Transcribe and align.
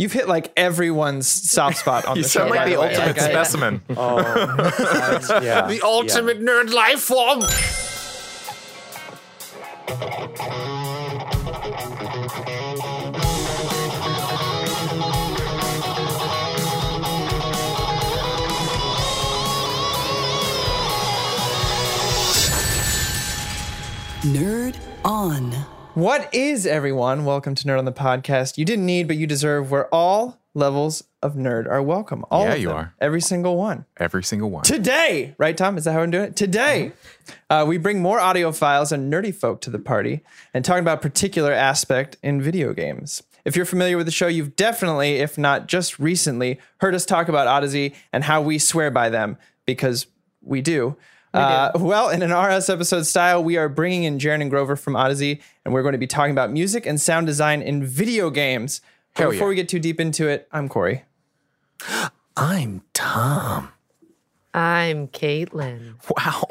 You've 0.00 0.14
hit 0.14 0.26
like 0.28 0.50
everyone's 0.56 1.26
soft 1.28 1.76
spot 1.76 2.06
on 2.06 2.16
You 2.16 2.22
the 2.22 2.28
show. 2.30 2.38
sound 2.40 2.50
like 2.52 2.60
by 2.60 2.70
the 2.70 2.80
way. 2.80 2.88
ultimate 2.88 3.06
Like, 3.18 3.18
I- 3.18 3.28
specimen. 3.30 3.82
Oh, 3.98 4.16
um, 4.18 5.42
yeah. 5.44 5.66
the 5.68 5.82
ultimate 5.84 6.40
nerd 6.40 6.72
life 6.72 7.00
form. 7.00 7.42
Nerd 24.22 24.76
on. 25.04 25.59
What 26.00 26.34
is 26.34 26.66
everyone? 26.66 27.26
Welcome 27.26 27.54
to 27.56 27.64
Nerd 27.66 27.78
on 27.78 27.84
the 27.84 27.92
Podcast. 27.92 28.56
You 28.56 28.64
didn't 28.64 28.86
need, 28.86 29.06
but 29.06 29.18
you 29.18 29.26
deserve, 29.26 29.70
where 29.70 29.86
all 29.94 30.40
levels 30.54 31.04
of 31.22 31.34
nerd 31.34 31.68
are 31.68 31.82
welcome. 31.82 32.24
All 32.30 32.44
Yeah, 32.46 32.54
of 32.54 32.58
you 32.62 32.68
them. 32.68 32.76
are. 32.78 32.94
Every 33.02 33.20
single 33.20 33.58
one. 33.58 33.84
Every 33.98 34.24
single 34.24 34.48
one. 34.48 34.64
Today, 34.64 35.34
right, 35.36 35.54
Tom? 35.54 35.76
Is 35.76 35.84
that 35.84 35.92
how 35.92 36.00
I'm 36.00 36.10
doing 36.10 36.24
it? 36.24 36.36
Today, 36.36 36.92
uh, 37.50 37.66
we 37.68 37.76
bring 37.76 38.00
more 38.00 38.18
audio 38.18 38.50
files 38.50 38.92
and 38.92 39.12
nerdy 39.12 39.34
folk 39.34 39.60
to 39.60 39.68
the 39.68 39.78
party 39.78 40.22
and 40.54 40.64
talking 40.64 40.80
about 40.80 41.00
a 41.00 41.02
particular 41.02 41.52
aspect 41.52 42.16
in 42.22 42.40
video 42.40 42.72
games. 42.72 43.22
If 43.44 43.54
you're 43.54 43.66
familiar 43.66 43.98
with 43.98 44.06
the 44.06 44.10
show, 44.10 44.26
you've 44.26 44.56
definitely, 44.56 45.16
if 45.16 45.36
not 45.36 45.66
just 45.66 45.98
recently, 45.98 46.60
heard 46.78 46.94
us 46.94 47.04
talk 47.04 47.28
about 47.28 47.46
Audeze 47.46 47.94
and 48.10 48.24
how 48.24 48.40
we 48.40 48.58
swear 48.58 48.90
by 48.90 49.10
them 49.10 49.36
because 49.66 50.06
we 50.40 50.62
do. 50.62 50.96
Uh, 51.32 51.70
well, 51.76 52.08
in 52.08 52.22
an 52.22 52.32
RS 52.32 52.68
episode 52.68 53.06
style, 53.06 53.42
we 53.42 53.56
are 53.56 53.68
bringing 53.68 54.04
in 54.04 54.18
Jaron 54.18 54.40
and 54.40 54.50
Grover 54.50 54.76
from 54.76 54.94
Audeze, 54.94 55.40
and 55.64 55.72
we're 55.72 55.82
going 55.82 55.92
to 55.92 55.98
be 55.98 56.06
talking 56.06 56.32
about 56.32 56.50
music 56.50 56.86
and 56.86 57.00
sound 57.00 57.26
design 57.26 57.62
in 57.62 57.84
video 57.84 58.30
games. 58.30 58.80
But 59.14 59.22
Hell 59.22 59.30
before 59.32 59.46
yeah. 59.46 59.50
we 59.50 59.54
get 59.56 59.68
too 59.68 59.78
deep 59.78 60.00
into 60.00 60.28
it, 60.28 60.48
I'm 60.52 60.68
Corey. 60.68 61.04
I'm 62.36 62.82
Tom. 62.94 63.72
I'm 64.52 65.06
Caitlin. 65.08 65.94
Wow. 66.16 66.44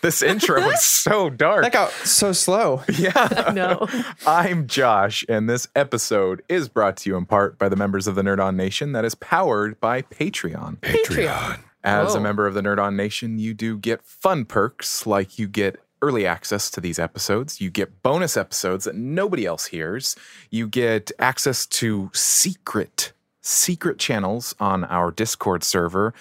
This 0.00 0.22
intro 0.22 0.58
is 0.70 0.80
so 0.86 1.28
dark. 1.28 1.64
That 1.64 1.72
got 1.72 1.90
so 1.90 2.32
slow. 2.32 2.82
Yeah. 2.98 3.52
no. 3.54 3.86
I'm 4.26 4.66
Josh, 4.66 5.24
and 5.28 5.50
this 5.50 5.68
episode 5.76 6.42
is 6.48 6.70
brought 6.70 6.96
to 6.98 7.10
you 7.10 7.16
in 7.16 7.26
part 7.26 7.58
by 7.58 7.68
the 7.68 7.76
members 7.76 8.06
of 8.06 8.14
the 8.14 8.22
Nerd 8.22 8.42
On 8.42 8.56
Nation 8.56 8.92
that 8.92 9.04
is 9.04 9.14
powered 9.14 9.78
by 9.80 10.00
Patreon. 10.00 10.78
Patreon. 10.78 11.60
As 11.84 12.14
a 12.14 12.18
Oh. 12.18 12.22
member 12.22 12.46
of 12.46 12.54
the 12.54 12.60
Nerd 12.62 12.78
On 12.82 12.94
Nation, 12.96 13.38
you 13.38 13.54
do 13.54 13.76
get 13.76 14.02
fun 14.04 14.44
perks 14.44 15.06
like 15.06 15.38
you 15.38 15.48
get 15.48 15.80
early 16.00 16.26
access 16.26 16.70
to 16.70 16.80
these 16.80 16.98
episodes, 16.98 17.60
you 17.60 17.70
get 17.70 18.02
bonus 18.02 18.36
episodes 18.36 18.84
that 18.84 18.94
nobody 18.96 19.46
else 19.46 19.66
hears, 19.66 20.16
you 20.50 20.66
get 20.66 21.12
access 21.18 21.64
to 21.66 22.10
secret 22.12 23.12
secret 23.44 23.98
channels 23.98 24.54
on 24.60 24.84
our 24.84 25.10
Discord 25.10 25.64
server 25.64 26.14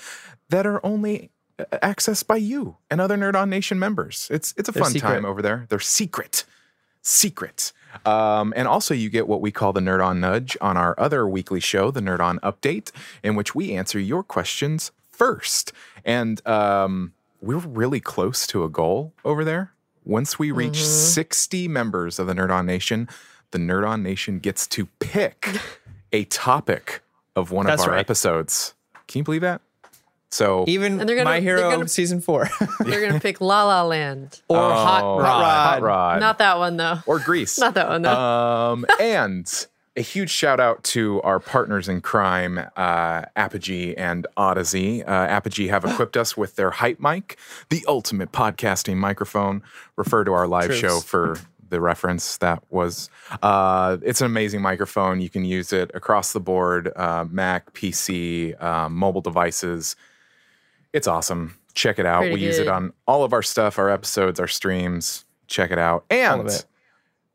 that 0.50 0.66
are 0.66 0.84
only 0.84 1.30
uh, 1.60 1.66
accessed 1.84 2.26
by 2.26 2.36
you 2.38 2.78
and 2.90 3.00
other 3.00 3.16
Nerd 3.16 3.36
On 3.36 3.48
Nation 3.50 3.78
members. 3.78 4.28
It's 4.32 4.54
it's 4.58 4.68
a 4.70 4.72
They're 4.72 4.84
fun 4.84 4.92
secret. 4.92 5.10
time 5.10 5.26
over 5.26 5.42
there. 5.42 5.66
They're 5.70 5.80
secret 5.80 6.46
secret. 7.04 7.74
Um, 8.06 8.54
and 8.56 8.68
also, 8.68 8.94
you 8.94 9.10
get 9.10 9.28
what 9.28 9.42
we 9.42 9.52
call 9.52 9.74
the 9.74 9.82
Nerd 9.82 10.04
On 10.06 10.20
Nudge 10.20 10.56
on 10.62 10.78
our 10.78 10.96
other 10.98 11.28
weekly 11.28 11.60
show, 11.60 11.92
the 11.92 12.00
Nerd 12.00 12.20
On 12.20 12.40
Update, 12.40 12.92
in 13.24 13.36
which 13.36 13.54
we 13.54 13.74
answer 13.74 14.00
your 14.00 14.24
questions 14.24 14.92
first. 15.26 15.72
And 16.04 16.46
um, 16.48 17.14
we're 17.44 17.58
really 17.58 18.00
close 18.00 18.48
to 18.48 18.64
a 18.64 18.70
goal 18.70 19.14
over 19.24 19.44
there. 19.46 19.72
Once 20.04 20.40
we 20.40 20.50
reach 20.50 20.84
60 20.84 21.68
members 21.68 22.18
of 22.18 22.26
the 22.26 22.34
Nerd 22.34 22.50
On 22.50 22.66
Nation, 22.66 23.08
the 23.52 23.60
Nerd 23.60 23.88
On 23.88 24.02
Nation 24.02 24.40
gets 24.40 24.66
to 24.70 24.88
pick 25.00 25.48
a 26.12 26.24
topic 26.26 27.04
of 27.36 27.52
one 27.52 27.68
That's 27.68 27.84
of 27.84 27.90
our 27.90 27.94
right. 27.94 28.00
episodes. 28.00 28.74
Can 29.08 29.20
you 29.20 29.24
believe 29.24 29.42
that? 29.42 29.62
So, 30.32 30.66
Even 30.68 31.00
And 31.00 31.08
they're 31.08 31.16
gonna- 31.18 31.30
My 31.30 31.40
they're 31.40 31.58
Hero 31.58 31.70
gonna- 31.70 31.88
season 31.88 32.20
four 32.20 32.50
They're 32.80 33.02
going 33.02 33.14
to 33.14 33.20
pick 33.20 33.42
La 33.42 33.64
La 33.66 33.84
Land. 33.84 34.42
or 34.48 34.58
Hot 34.58 35.04
Oh, 35.04 35.20
Rod. 35.20 35.44
Hot 35.44 35.82
Rod. 35.84 36.20
Not 36.20 36.40
that 36.40 36.58
one, 36.58 36.78
though. 36.78 36.98
or 37.06 37.20
Greece. 37.20 37.60
Not 37.60 37.76
that 37.76 37.90
one, 37.90 38.02
though. 38.02 38.18
Um, 38.20 38.86
and 39.00 39.68
a 39.98 40.02
huge 40.02 40.30
shout 40.30 40.60
out 40.60 40.84
to 40.84 41.22
our 41.22 41.40
partners 41.40 41.90
in 41.90 42.02
crime, 42.02 42.60
uh, 42.78 43.24
Apogee 43.36 43.94
and 43.96 44.26
Audeze. 44.38 45.02
Uh, 45.02 45.12
Apogee 45.12 45.68
have 45.68 45.84
equipped 45.86 46.16
us 46.16 46.38
with 46.38 46.56
their 46.56 46.72
hype 46.72 47.00
mic, 47.00 47.38
the 47.70 47.84
ultimate 47.88 48.32
podcasting 48.32 48.98
microphone. 48.98 49.62
Refer 49.98 50.24
to 50.24 50.34
our 50.34 50.48
live 50.48 50.74
show 50.74 51.00
for 51.00 51.38
the 51.70 51.82
reference 51.82 52.38
that 52.38 52.64
was. 52.70 53.10
Uh, 53.42 53.98
it's 54.02 54.22
an 54.22 54.28
amazing 54.28 54.62
microphone. 54.62 55.20
You 55.20 55.30
can 55.30 55.44
use 55.44 55.74
it 55.74 55.92
across 55.94 56.32
the 56.32 56.40
board, 56.40 56.92
uh, 56.96 57.26
Mac, 57.30 57.74
PC, 57.74 58.62
um, 58.62 58.96
mobile 58.96 59.22
devices. 59.22 59.96
It's 60.94 61.08
awesome. 61.08 61.58
Check 61.74 62.00
it 62.00 62.06
out. 62.06 62.20
Pretty 62.20 62.36
we 62.36 62.42
use 62.42 62.60
it 62.60 62.68
on 62.68 62.94
all 63.08 63.24
of 63.24 63.34
our 63.34 63.42
stuff, 63.42 63.80
our 63.80 63.90
episodes, 63.90 64.40
our 64.40 64.48
streams. 64.48 65.26
Check 65.48 65.72
it 65.72 65.80
out. 65.80 66.06
And 66.10 66.48
it. 66.48 66.66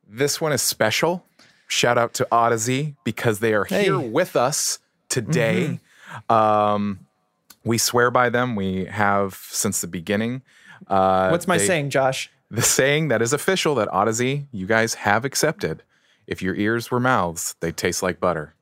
this 0.07 0.41
one 0.41 0.53
is 0.53 0.63
special. 0.63 1.25
Shout 1.67 1.99
out 1.99 2.15
to 2.15 2.29
Audeze 2.31 2.95
because 3.05 3.41
they 3.41 3.53
are 3.55 3.65
Hey. 3.65 3.87
Mm-hmm. 3.87 4.01
here 4.01 4.11
with 4.11 4.37
us 4.37 4.79
today. 5.09 5.81
Um, 6.29 7.01
we 7.65 7.79
swear 7.79 8.11
by 8.11 8.29
them. 8.31 8.55
We 8.57 8.85
have 8.87 9.35
since 9.51 9.81
the 9.81 9.87
beginning. 9.89 10.43
Uh, 10.87 11.29
What's 11.31 11.49
my 11.49 11.59
they- 11.59 11.67
saying, 11.67 11.91
Josh? 11.91 12.31
The 12.49 12.63
saying 12.63 13.09
that 13.09 13.23
is 13.23 13.33
official 13.33 13.75
that 13.75 13.89
Audeze, 13.89 14.47
you 14.53 14.67
guys 14.67 14.95
have 14.95 15.25
accepted. 15.25 15.83
If 16.29 16.43
your 16.43 16.55
ears 16.55 16.93
were 16.93 17.01
mouths, 17.01 17.57
they 17.59 17.73
taste 17.73 18.05
like 18.05 18.21
butter. 18.21 18.55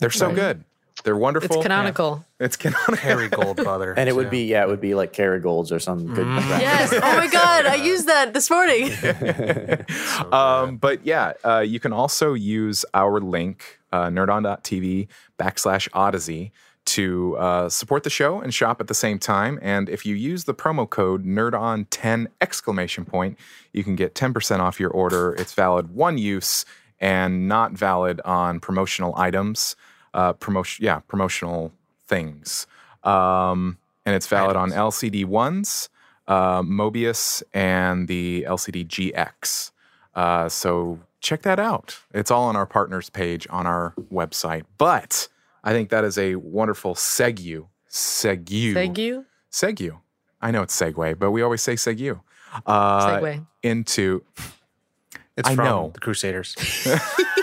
They're 0.00 0.10
so 0.10 0.26
right. 0.26 0.34
good. 0.34 0.64
They're 1.02 1.16
wonderful. 1.16 1.56
it's 1.56 1.62
canonical. 1.62 2.24
It's 2.38 2.56
canonical. 2.56 2.96
Harry 2.96 3.28
Gold 3.30 3.56
butter. 3.56 3.92
And 3.96 4.08
it 4.08 4.16
would 4.16 4.30
be 4.30 4.44
yeah, 4.44 4.62
it 4.62 4.68
would 4.68 4.80
be 4.80 4.94
like 4.94 5.12
Kerrygold's 5.12 5.72
or 5.72 5.78
some 5.78 6.06
good. 6.06 6.24
brand. 6.24 6.48
Yes. 6.60 6.92
Oh, 6.92 7.00
my 7.00 7.28
God. 7.28 7.66
I 7.66 7.76
used 7.76 8.06
that 8.06 8.34
this 8.34 8.50
morning. 8.50 8.90
Um, 10.32 10.76
but 10.76 11.04
yeah, 11.04 11.32
uh, 11.44 11.60
you 11.60 11.80
can 11.80 11.92
also 11.92 12.34
use 12.34 12.84
our 12.94 13.20
link, 13.20 13.80
uh, 13.92 14.06
nerdon.tv 14.06 15.08
backslash 15.38 15.88
audeze, 15.90 16.50
to 16.86 17.36
uh, 17.36 17.68
support 17.68 18.02
the 18.04 18.10
show 18.10 18.40
and 18.40 18.52
shop 18.52 18.80
at 18.80 18.86
the 18.88 18.94
same 18.94 19.18
time. 19.18 19.58
And 19.62 19.88
if 19.88 20.04
you 20.06 20.14
use 20.14 20.44
the 20.44 20.54
promo 20.54 20.88
code 20.88 21.24
nerdon10 21.24 22.26
exclamation 22.40 23.04
point, 23.04 23.38
you 23.72 23.84
can 23.84 23.96
get 23.96 24.14
10% 24.14 24.60
off 24.60 24.80
your 24.80 24.90
order. 24.90 25.34
It's 25.34 25.54
valid 25.54 25.94
one 25.94 26.18
use 26.18 26.64
and 26.98 27.48
not 27.48 27.72
valid 27.72 28.20
on 28.24 28.60
promotional 28.60 29.14
items, 29.16 29.76
uh, 30.14 30.32
promotion, 30.34 30.84
yeah, 30.84 31.00
promotional 31.00 31.72
things. 32.06 32.66
Um, 33.04 33.78
and 34.06 34.14
it's 34.14 34.26
valid 34.26 34.56
on 34.56 34.70
LCD 34.70 35.24
ones, 35.24 35.88
uh, 36.28 36.62
Mobius, 36.62 37.42
and 37.54 38.08
the 38.08 38.44
LCD 38.48 38.86
GX. 38.86 39.70
Uh, 40.14 40.48
so 40.48 40.98
check 41.20 41.42
that 41.42 41.58
out. 41.60 41.98
It's 42.12 42.30
all 42.30 42.44
on 42.44 42.56
our 42.56 42.66
partners 42.66 43.10
page 43.10 43.46
on 43.50 43.66
our 43.66 43.94
website. 44.12 44.64
But 44.78 45.28
I 45.62 45.72
think 45.72 45.90
that 45.90 46.04
is 46.04 46.18
a 46.18 46.36
wonderful 46.36 46.94
segue. 46.94 47.64
Segue. 47.88 48.74
Thank 48.74 48.98
you. 48.98 49.26
Segue. 49.52 49.98
I 50.40 50.50
know 50.50 50.62
it's 50.62 50.78
segue, 50.78 51.18
but 51.18 51.30
we 51.30 51.42
always 51.42 51.62
say 51.62 51.74
segue. 51.74 52.18
Uh, 52.66 53.06
Segue. 53.06 53.46
Into 53.62 54.24
It's 55.36 55.48
I 55.48 55.54
from 55.54 55.64
know. 55.64 55.90
the 55.94 56.00
Crusaders. 56.00 56.56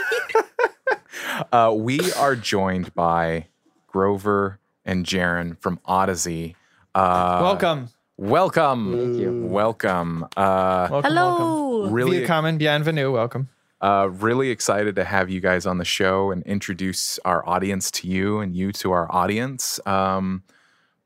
uh, 1.52 1.74
we 1.76 2.12
are 2.14 2.36
joined 2.36 2.94
by 2.96 3.48
Grover 3.88 4.60
and 4.86 5.06
Jaron 5.06 5.58
from 5.60 5.80
Audeze. 5.88 6.56
Uh, 6.96 7.40
welcome. 7.42 7.90
welcome. 8.18 8.92
Thank 8.92 9.18
you. 9.18 9.46
Welcome. 9.46 10.24
Uh, 10.36 10.88
Welcome. 10.90 10.92
Welcome. 10.92 11.12
Hello. 11.14 11.90
really, 11.90 12.20
Via 12.20 12.28
common, 12.28 12.58
bienvenue. 12.58 13.12
Welcome. 13.12 13.50
uh, 13.82 14.10
really 14.12 14.50
excited 14.50 14.96
to 14.96 15.04
have 15.04 15.30
you 15.30 15.40
guys 15.40 15.66
on 15.66 15.78
the 15.78 15.86
show 15.86 16.32
and 16.32 16.42
introduce 16.44 17.20
our 17.26 17.48
audience 17.48 17.92
to 17.92 18.08
you 18.08 18.40
and 18.40 18.56
you 18.56 18.72
to 18.74 18.92
our 18.92 19.12
audience. 19.14 19.80
Um, 19.86 20.44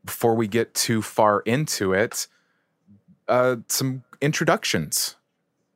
before 0.06 0.36
we 0.36 0.48
get 0.48 0.74
too 0.74 1.02
far 1.02 1.42
into 1.42 1.94
it, 1.94 2.28
uh, 3.28 3.58
some 3.68 4.04
introductions. 4.22 5.16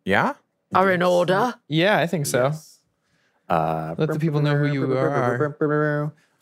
Yeah? 0.03 0.33
Are 0.74 0.91
in 0.91 1.01
order. 1.03 1.56
Yeah, 1.68 1.97
I 2.00 2.07
think 2.07 2.25
so. 2.25 2.53
Uh, 3.47 3.95
Let 3.97 4.09
the 4.09 4.19
people 4.19 4.42
know 4.42 4.57
who 4.57 4.65
you 4.65 4.97
are. 4.97 5.56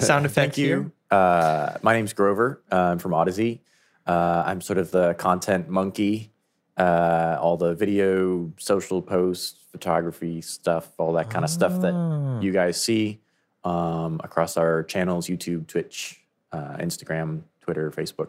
Sound 0.00 0.26
effect 0.26 0.34
Thank 0.34 0.58
you. 0.58 0.92
Uh, 1.10 1.76
my 1.82 1.92
name's 1.94 2.12
Grover. 2.12 2.62
Uh, 2.70 2.76
I'm 2.76 2.98
from 2.98 3.12
Audeze. 3.12 3.60
Uh, 4.06 4.42
I'm 4.46 4.60
sort 4.60 4.78
of 4.78 4.90
the 4.90 5.14
content 5.14 5.68
monkey. 5.68 6.30
Uh, 6.76 7.36
all 7.40 7.56
the 7.56 7.74
video, 7.74 8.50
social 8.56 9.02
posts, 9.02 9.58
photography 9.70 10.40
stuff, 10.40 10.88
all 10.98 11.12
that 11.12 11.28
kind 11.28 11.44
of 11.44 11.50
stuff 11.50 11.80
that 11.82 12.38
you 12.42 12.50
guys 12.52 12.80
see 12.80 13.20
um, 13.64 14.20
across 14.24 14.56
our 14.56 14.82
channels 14.82 15.26
YouTube, 15.28 15.66
Twitch, 15.66 16.22
uh, 16.50 16.76
Instagram, 16.78 17.42
Twitter, 17.60 17.90
Facebook 17.90 18.28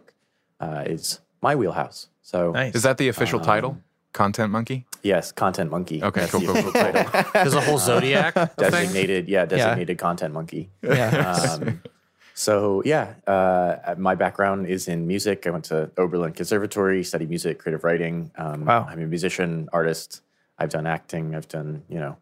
uh, 0.59 0.83
is 0.85 1.19
my 1.41 1.55
wheelhouse. 1.55 2.09
So 2.21 2.51
Nice. 2.51 2.75
Is 2.75 2.83
that 2.83 2.97
the 2.97 3.07
official 3.07 3.39
title? 3.39 3.77
Content 4.13 4.51
Monkey. 4.51 4.85
Yes, 5.01 5.31
Content 5.31 5.69
Monkey. 5.71 6.01
Okay, 6.03 6.21
That's 6.21 6.31
cool, 6.31 6.41
the 6.41 6.53
cool, 6.53 6.71
cool. 6.71 7.31
There's 7.33 7.53
a 7.55 7.61
whole 7.61 7.77
zodiac 7.79 8.33
thing. 8.35 8.47
designated, 8.57 9.27
yeah, 9.27 9.45
designated 9.45 9.97
Content 9.97 10.33
Monkey. 10.33 10.69
Yeah. 10.81 11.33
Um, 11.59 11.81
so 12.33 12.81
yeah, 12.85 13.15
uh, 13.27 13.95
my 13.97 14.15
background 14.15 14.67
is 14.67 14.87
in 14.87 15.05
music. 15.07 15.45
I 15.45 15.49
went 15.49 15.65
to 15.65 15.91
Oberlin 15.97 16.33
Conservatory, 16.33 17.03
studied 17.03 17.29
music, 17.29 17.59
creative 17.59 17.83
writing. 17.83 18.31
Um, 18.37 18.65
Wow. 18.65 18.85
I'm 18.89 19.01
a 19.01 19.05
musician, 19.05 19.67
artist. 19.73 20.21
I've 20.57 20.69
done 20.69 20.87
acting. 20.87 21.35
I've 21.35 21.47
done 21.49 21.83
you 21.89 21.99
know 21.99 22.17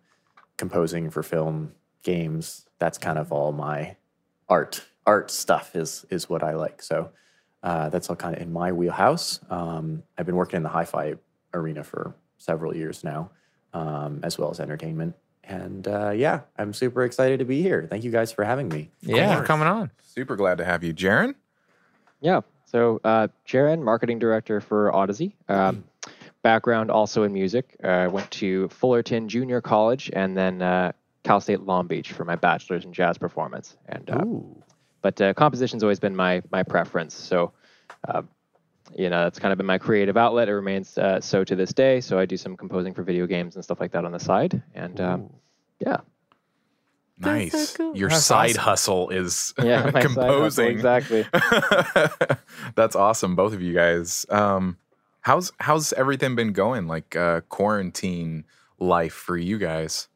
composing 0.57 1.09
for 1.11 1.21
film, 1.23 1.73
games. 2.03 2.65
That's 2.79 2.97
kind 2.97 3.19
of 3.19 3.31
all 3.31 3.51
my 3.51 3.97
art. 4.49 4.85
Art 5.05 5.29
stuff 5.29 5.75
is 5.75 6.05
is 6.09 6.29
what 6.29 6.41
I 6.41 6.53
like. 6.55 6.81
So 6.81 7.09
uh, 7.63 7.89
that's 7.89 8.09
all 8.09 8.15
kind 8.15 8.35
of 8.35 8.41
in 8.41 8.51
my 8.53 8.71
wheelhouse. 8.71 9.39
Um, 9.49 10.03
I've 10.17 10.25
been 10.25 10.35
working 10.35 10.57
in 10.57 10.63
the 10.63 10.69
hi-fi 10.69 11.15
arena 11.53 11.83
for 11.83 12.15
several 12.37 12.75
years 12.75 13.03
now, 13.03 13.31
um, 13.73 14.19
as 14.23 14.37
well 14.37 14.49
as 14.51 14.59
entertainment. 14.59 15.15
And 15.43 15.87
uh, 15.87 16.11
yeah, 16.11 16.41
I'm 16.57 16.73
super 16.73 17.03
excited 17.03 17.39
to 17.39 17.45
be 17.45 17.61
here. 17.61 17.87
Thank 17.89 18.03
you 18.03 18.11
guys 18.11 18.31
for 18.31 18.43
having 18.43 18.69
me. 18.69 18.89
Yeah. 19.01 19.37
for 19.39 19.45
coming 19.45 19.67
on. 19.67 19.91
Super 20.01 20.35
glad 20.35 20.57
to 20.59 20.65
have 20.65 20.83
you, 20.83 20.93
Jaron. 20.93 21.35
Yeah. 22.21 22.41
So, 22.65 23.01
uh, 23.03 23.27
Jaron, 23.47 23.81
marketing 23.81 24.19
director 24.19 24.61
for 24.61 24.91
Audeze. 24.91 25.33
Um, 25.49 25.83
background 26.41 26.89
also 26.89 27.23
in 27.23 27.33
music. 27.33 27.75
Uh, 27.83 27.87
I 27.87 28.07
went 28.07 28.29
to 28.31 28.69
Fullerton 28.69 29.27
Junior 29.27 29.61
College 29.61 30.09
and 30.13 30.37
then 30.37 30.61
uh, 30.61 30.91
Cal 31.23 31.41
State 31.41 31.61
Long 31.61 31.87
Beach 31.87 32.11
for 32.13 32.23
my 32.23 32.35
bachelor's 32.35 32.85
in 32.85 32.93
jazz 32.93 33.17
performance. 33.17 33.75
And 33.87 34.09
uh, 34.09 34.23
but 35.01 35.19
uh, 35.19 35.33
composition's 35.33 35.83
always 35.83 35.99
been 35.99 36.15
my 36.15 36.41
my 36.51 36.63
preference. 36.63 37.13
So, 37.13 37.51
uh, 38.07 38.21
you 38.97 39.09
know, 39.09 39.23
that's 39.23 39.39
kind 39.39 39.51
of 39.51 39.57
been 39.57 39.65
my 39.67 39.77
creative 39.77 40.17
outlet. 40.17 40.49
It 40.49 40.53
remains 40.53 40.97
uh, 40.97 41.19
so 41.21 41.43
to 41.43 41.55
this 41.55 41.73
day. 41.73 42.01
So 42.01 42.17
I 42.19 42.25
do 42.25 42.37
some 42.37 42.55
composing 42.57 42.93
for 42.93 43.03
video 43.03 43.25
games 43.27 43.55
and 43.55 43.63
stuff 43.63 43.79
like 43.79 43.91
that 43.91 44.05
on 44.05 44.11
the 44.11 44.19
side. 44.19 44.61
And 44.75 44.99
um, 45.01 45.29
yeah, 45.79 45.97
Nice. 47.19 47.69
so 47.69 47.77
cool. 47.77 47.97
Your 47.97 48.09
That's 48.09 48.23
side 48.25 48.49
awesome. 48.51 48.63
hustle 48.63 49.09
is 49.09 49.53
yeah, 49.63 49.89
my 49.93 50.01
side 50.01 50.03
hustle, 50.03 50.15
composing. 50.23 50.67
exactly. 50.67 51.25
That's 52.75 52.95
awesome, 52.95 53.35
both 53.35 53.53
of 53.53 53.61
you 53.61 53.73
guys. 53.73 54.25
Um, 54.29 54.77
how's 55.21 55.51
how's 55.59 55.93
everything 55.93 56.35
been 56.35 56.53
going? 56.53 56.87
Like 56.87 57.15
uh, 57.15 57.41
quarantine 57.41 58.45
life 58.79 59.13
for 59.13 59.37
you 59.37 59.57
guys? 59.59 60.07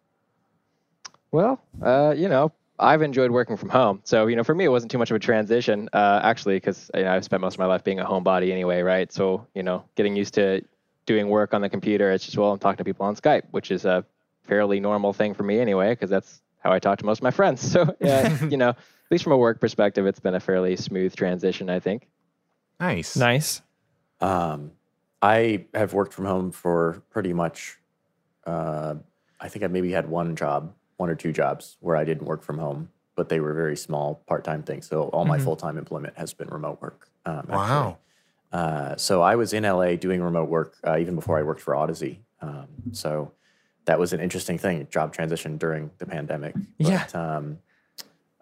Well, 1.31 1.61
uh, 1.81 2.13
you 2.17 2.27
know, 2.29 2.53
I've 2.77 3.01
enjoyed 3.01 3.31
working 3.31 3.55
from 3.57 3.69
home. 3.69 4.01
So, 4.03 4.27
you 4.27 4.35
know, 4.35 4.43
for 4.43 4.53
me, 4.53 4.65
it 4.65 4.69
wasn't 4.69 4.91
too 4.91 4.97
much 4.97 5.09
of 5.09 5.15
a 5.15 5.19
transition, 5.19 5.89
uh, 5.93 6.19
actually, 6.23 6.57
because 6.57 6.91
you 6.93 7.03
know, 7.03 7.13
I've 7.13 7.23
spent 7.23 7.41
most 7.41 7.55
of 7.55 7.59
my 7.59 7.65
life 7.65 7.83
being 7.83 7.99
a 7.99 8.05
homebody 8.05 8.51
anyway, 8.51 8.81
right? 8.81 9.11
So, 9.11 9.47
you 9.55 9.63
know, 9.63 9.85
getting 9.95 10.15
used 10.15 10.33
to 10.35 10.61
doing 11.05 11.29
work 11.29 11.53
on 11.53 11.61
the 11.61 11.69
computer, 11.69 12.11
it's 12.11 12.25
just, 12.25 12.37
well, 12.37 12.51
I'm 12.51 12.59
talking 12.59 12.77
to 12.77 12.83
people 12.83 13.05
on 13.05 13.15
Skype, 13.15 13.43
which 13.51 13.71
is 13.71 13.85
a 13.85 14.05
fairly 14.43 14.79
normal 14.79 15.13
thing 15.13 15.33
for 15.33 15.43
me 15.43 15.59
anyway, 15.59 15.91
because 15.91 16.09
that's 16.09 16.41
how 16.59 16.73
I 16.73 16.79
talk 16.79 16.99
to 16.99 17.05
most 17.05 17.19
of 17.19 17.23
my 17.23 17.31
friends. 17.31 17.61
So, 17.71 17.95
yeah, 18.01 18.43
you 18.49 18.57
know, 18.57 18.69
at 18.69 19.11
least 19.11 19.23
from 19.23 19.33
a 19.33 19.37
work 19.37 19.61
perspective, 19.61 20.05
it's 20.05 20.19
been 20.19 20.35
a 20.35 20.39
fairly 20.39 20.75
smooth 20.75 21.15
transition, 21.15 21.69
I 21.69 21.79
think. 21.79 22.07
Nice. 22.79 23.15
Nice. 23.15 23.61
Um, 24.19 24.71
I 25.21 25.65
have 25.73 25.93
worked 25.93 26.13
from 26.13 26.25
home 26.25 26.51
for 26.51 27.03
pretty 27.09 27.33
much. 27.33 27.77
Uh, 28.45 28.95
I 29.39 29.49
think 29.49 29.63
I 29.63 29.67
maybe 29.67 29.91
had 29.91 30.07
one 30.09 30.35
job, 30.35 30.73
one 30.97 31.09
or 31.09 31.15
two 31.15 31.31
jobs 31.31 31.77
where 31.79 31.95
I 31.95 32.03
didn't 32.03 32.25
work 32.25 32.43
from 32.43 32.57
home, 32.57 32.89
but 33.15 33.29
they 33.29 33.39
were 33.39 33.53
very 33.53 33.77
small 33.77 34.23
part-time 34.27 34.63
things. 34.63 34.87
So 34.87 35.03
all 35.09 35.25
my 35.25 35.37
full-time 35.39 35.77
employment 35.77 36.17
has 36.17 36.33
been 36.33 36.47
remote 36.49 36.81
work. 36.81 37.09
Um, 37.25 37.39
actually. 37.39 37.55
Wow. 37.55 37.97
Uh, 38.51 38.95
so 38.95 39.21
I 39.21 39.35
was 39.35 39.53
in 39.53 39.63
LA 39.63 39.95
doing 39.95 40.21
remote 40.21 40.49
work 40.49 40.77
uh, 40.85 40.97
even 40.97 41.15
before 41.15 41.37
I 41.37 41.43
worked 41.43 41.61
for 41.61 41.73
Audeze. 41.73 42.19
Um, 42.41 42.67
so 42.91 43.31
that 43.85 43.99
was 43.99 44.13
an 44.13 44.19
interesting 44.19 44.57
thing, 44.57 44.87
job 44.89 45.13
transition 45.13 45.57
during 45.57 45.91
the 45.97 46.05
pandemic. 46.05 46.55
Yeah. 46.77 47.05
Um, 47.13 47.59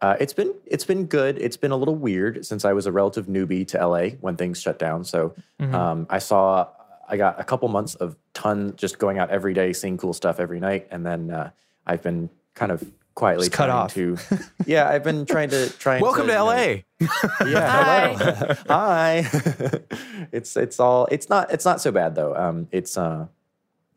uh, 0.01 0.17
it's 0.19 0.33
been 0.33 0.53
it's 0.65 0.83
been 0.83 1.05
good. 1.05 1.37
It's 1.39 1.55
been 1.55 1.71
a 1.71 1.77
little 1.77 1.95
weird 1.95 2.45
since 2.45 2.65
I 2.65 2.73
was 2.73 2.85
a 2.85 2.91
relative 2.91 3.27
newbie 3.27 3.65
to 3.69 3.87
LA 3.87 4.09
when 4.19 4.35
things 4.35 4.61
shut 4.61 4.77
down. 4.77 5.05
So 5.05 5.33
um, 5.61 6.07
I 6.09 6.19
saw 6.19 6.67
I 7.07 7.15
got 7.15 7.39
a 7.39 7.43
couple 7.43 7.69
months 7.69 7.95
of 7.95 8.17
ton 8.33 8.75
just 8.75 8.99
going 8.99 9.17
out 9.17 9.29
every 9.29 9.53
day, 9.53 9.71
seeing 9.71 9.97
cool 9.97 10.13
stuff 10.13 10.41
every 10.41 10.59
night, 10.59 10.87
and 10.91 11.05
then 11.05 11.31
uh, 11.31 11.51
I've 11.85 12.01
been 12.01 12.29
kind 12.55 12.71
of 12.71 12.83
quietly 13.15 13.45
Just 13.45 13.53
cut 13.57 13.67
trying 13.67 13.77
off. 13.77 13.93
to. 13.93 14.17
Yeah, 14.65 14.87
I've 14.87 15.03
been 15.03 15.25
trying 15.25 15.49
to 15.49 15.69
trying. 15.77 16.01
Welcome 16.01 16.27
to 16.27 16.31
you 16.33 16.37
know, 16.37 16.45
LA. 16.45 16.55
yeah, 17.45 18.15
hello. 18.15 18.55
Hi. 18.69 19.17
it's 20.31 20.55
it's 20.55 20.79
all 20.79 21.07
it's 21.11 21.29
not 21.29 21.51
it's 21.51 21.65
not 21.65 21.81
so 21.81 21.91
bad 21.91 22.15
though. 22.15 22.35
Um, 22.35 22.67
it's 22.71 22.97
uh, 22.97 23.27